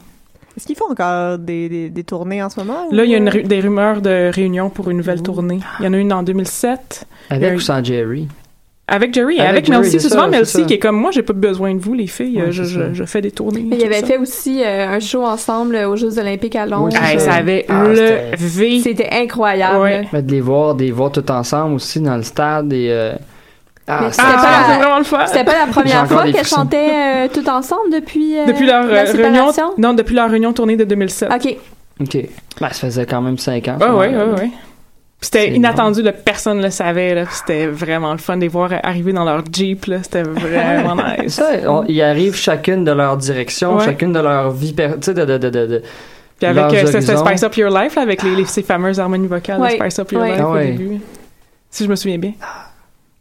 Est-ce 0.55 0.67
qu'ils 0.67 0.75
font 0.75 0.91
encore 0.91 1.39
des, 1.39 1.67
des, 1.67 1.89
des 1.89 2.03
tournées 2.03 2.43
en 2.43 2.49
ce 2.49 2.59
moment? 2.59 2.87
Là, 2.91 3.05
il 3.05 3.09
y 3.11 3.15
a 3.15 3.17
une 3.17 3.27
ru- 3.29 3.41
des 3.43 3.59
rumeurs 3.59 4.01
de 4.01 4.29
réunion 4.31 4.69
pour 4.69 4.89
une 4.91 4.97
nouvelle 4.97 5.23
tournée. 5.23 5.59
Il 5.79 5.85
y 5.85 5.87
en 5.87 5.93
a 5.93 5.97
une 5.97 6.13
en 6.13 6.21
2007 6.21 7.05
avec 7.31 7.51
euh, 7.53 7.55
ou 7.55 7.59
sans 7.59 7.83
Jerry? 7.83 8.27
avec 8.85 9.13
Jerry 9.13 9.37
et 9.37 9.39
Avec 9.39 9.49
avec, 9.49 9.65
Jerry, 9.67 9.79
Mel 9.79 9.89
C. 9.91 9.97
c'est 9.99 10.09
souvent 10.09 10.23
ça, 10.23 10.27
Mel 10.27 10.45
c'est 10.45 10.51
C 10.57 10.59
ça. 10.59 10.65
qui 10.67 10.73
est 10.75 10.79
comme 10.79 10.97
moi, 10.97 11.09
j'ai 11.11 11.23
pas 11.23 11.33
besoin 11.33 11.73
de 11.73 11.79
vous, 11.79 11.93
les 11.95 12.05
filles. 12.05 12.39
Ouais, 12.39 12.51
je, 12.51 12.63
je, 12.93 13.03
fais 13.05 13.21
des 13.21 13.31
tournées. 13.31 13.65
Mais 13.67 13.77
il 13.77 13.83
avait 13.85 14.01
ça. 14.01 14.05
fait 14.07 14.17
aussi 14.17 14.61
euh, 14.61 14.89
un 14.89 14.99
show 14.99 15.23
ensemble 15.25 15.75
aux 15.77 15.95
Jeux 15.95 16.19
olympiques 16.19 16.55
à 16.57 16.65
Londres. 16.67 16.89
Oui, 16.91 16.99
Hey, 17.01 17.17
ça. 17.19 17.31
ça 17.31 17.33
avait 17.37 17.65
Ah, 17.69 17.85
c'était- 17.89 18.31
levé. 18.33 18.79
C'était 18.83 19.09
incroyable. 19.11 19.79
Ouais. 19.79 20.01
là. 20.03 20.07
Mais 20.13 20.21
de 20.21 20.31
les 20.31 20.41
voir, 20.41 20.75
des 20.75 20.91
voir 20.91 21.11
tout 21.11 21.31
ensemble 21.31 21.75
aussi 21.75 21.99
dans 22.01 22.17
le 22.17 22.23
stade 22.23 22.71
et 22.73 22.89
euh, 22.91 23.13
ah, 23.87 24.07
c'était 24.11 24.23
Ah, 24.25 24.33
pas- 24.41 24.71
c'est 24.73 24.79
vraiment 24.79 24.97
le 24.97 25.03
fun. 25.03 25.25
C'était 25.27 25.43
pas 25.43 25.65
la 25.65 25.71
première 25.71 26.07
fois 26.07 26.23
qu'elles 26.31 26.45
chantaient 26.47 27.25
euh, 27.25 27.27
toutes 27.33 27.49
ensemble 27.49 27.91
depuis, 27.91 28.37
euh, 28.39 28.45
Depuis 28.45 28.65
leur 28.65 28.85
la 28.85 29.01
euh, 29.07 29.11
réunion, 29.11 29.51
non, 29.77 29.93
depuis 29.93 30.15
leur 30.15 30.29
réunion 30.29 30.53
tournée 30.53 30.77
de 30.77 30.83
2007. 30.85 31.29
OK. 31.33 31.57
ok. 32.01 32.17
Ben, 32.61 32.69
ça 32.69 32.73
faisait 32.87 33.05
quand 33.05 33.21
même 33.21 33.37
5 33.37 33.67
ans. 33.67 33.73
Ouais, 33.79 33.79
ça, 33.87 33.93
ouais, 33.95 34.07
ouais, 34.15 34.23
ouais. 34.39 34.51
C'était 35.21 35.51
inattendu, 35.53 36.01
là, 36.01 36.11
personne 36.11 36.57
ne 36.57 36.63
le 36.63 36.69
savait. 36.69 37.23
C'était 37.31 37.67
vraiment 37.67 38.11
le 38.11 38.17
fun 38.17 38.35
de 38.35 38.41
les 38.41 38.49
voir 38.49 38.71
arriver 38.83 39.13
dans 39.13 39.23
leur 39.23 39.41
Jeep. 39.51 39.85
là, 39.85 39.97
C'était 40.03 40.23
vraiment 40.23 40.95
nice. 41.19 41.33
Ça, 41.35 41.49
on- 41.67 41.85
ils 41.87 42.01
arrivent 42.01 42.35
chacune 42.35 42.83
de 42.83 42.91
leur 42.91 43.15
direction, 43.17 43.77
Ouais. 43.77 43.85
chacune 43.85 44.11
de 44.11 44.19
leur 44.19 44.51
vie, 44.51 44.75
tu 44.75 44.83
sais, 45.01 45.13
de, 45.13 45.23
de, 45.23 45.37
de, 45.37 45.49
de, 45.49 45.65
de- 45.65 45.83
Puis 46.39 46.45
avec 46.47 46.73
euh. 46.73 47.01
Spice 47.01 47.43
Up 47.43 47.55
Your 47.55 47.69
Life, 47.69 47.95
là, 47.95 48.01
avec 48.01 48.21
les, 48.21 48.35
les- 48.35 48.45
ces 48.45 48.63
fameuses 48.63 48.99
harmonies 48.99 49.27
vocales 49.27 49.61
Ouais, 49.61 49.77
de 49.77 49.81
Spice 49.81 49.99
Up 49.99 50.11
Your 50.11 50.21
ouais. 50.23 50.31
Life 50.31 50.41
Ah 50.43 50.49
au 50.49 50.57
début. 50.59 50.99
Si 51.69 51.85
je 51.85 51.89
me 51.89 51.95
souviens 51.95 52.17
bien. 52.17 52.33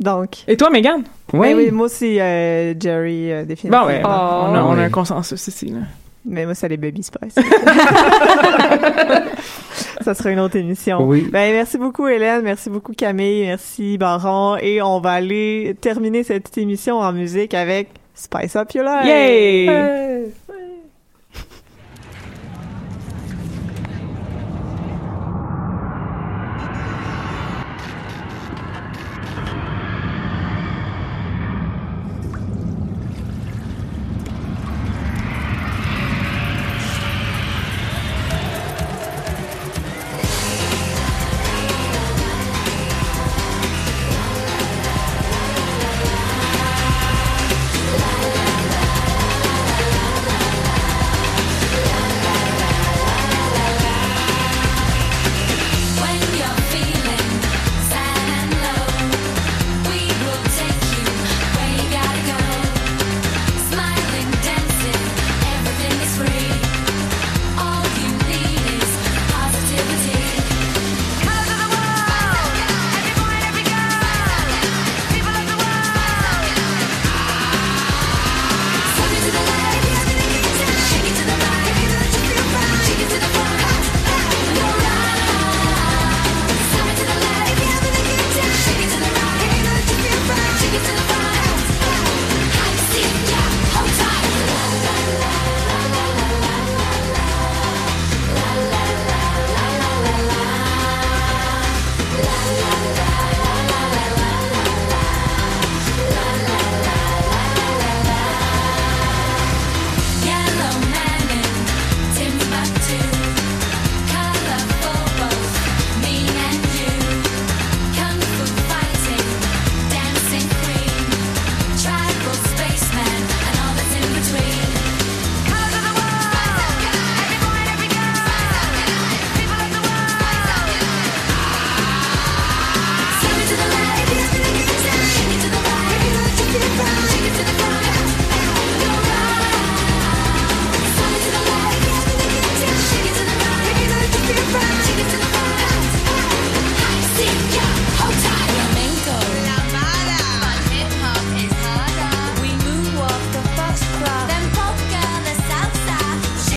Donc. 0.03 0.45
Et 0.49 0.57
toi, 0.57 0.71
Megan? 0.71 1.03
Ouais. 1.33 1.55
Ben 1.55 1.57
oui, 1.59 1.71
moi 1.71 1.87
aussi, 1.87 2.19
euh, 2.21 2.75
Jerry, 2.79 3.31
euh, 3.33 3.45
définitivement. 3.45 3.83
Bon, 3.83 3.87
ouais, 3.89 4.03
Oh. 4.05 4.09
on, 4.09 4.11
a, 4.55 4.63
on 4.63 4.73
a 4.73 4.77
Ouais. 4.77 4.85
un 4.85 4.91
consensus 4.91 5.47
ici. 5.47 5.67
Là. 5.67 5.81
Mais 6.25 6.45
moi, 6.45 6.55
c'est 6.55 6.69
les 6.69 6.77
Baby 6.77 7.03
Spice. 7.03 7.35
ça 10.03 10.15
sera 10.15 10.31
une 10.31 10.39
autre 10.41 10.57
émission. 10.57 11.03
Oui. 11.03 11.29
Ben, 11.33 11.53
merci 11.53 11.79
beaucoup, 11.79 12.07
Hélène. 12.07 12.43
Merci 12.43 12.71
beaucoup, 12.71 12.93
Camille. 12.93 13.47
Merci, 13.47 13.99
Baron. 13.99 14.57
Et 14.61 14.81
on 14.83 15.01
va 15.01 15.13
aller 15.13 15.77
terminer 15.81 16.23
cette 16.23 16.57
émission 16.59 16.99
en 16.99 17.13
musique 17.13 17.55
avec 17.55 17.89
Spice 18.15 18.55
Up 18.57 18.71
Your 18.73 18.85
Life. 18.85 19.07
Yay! 19.07 20.33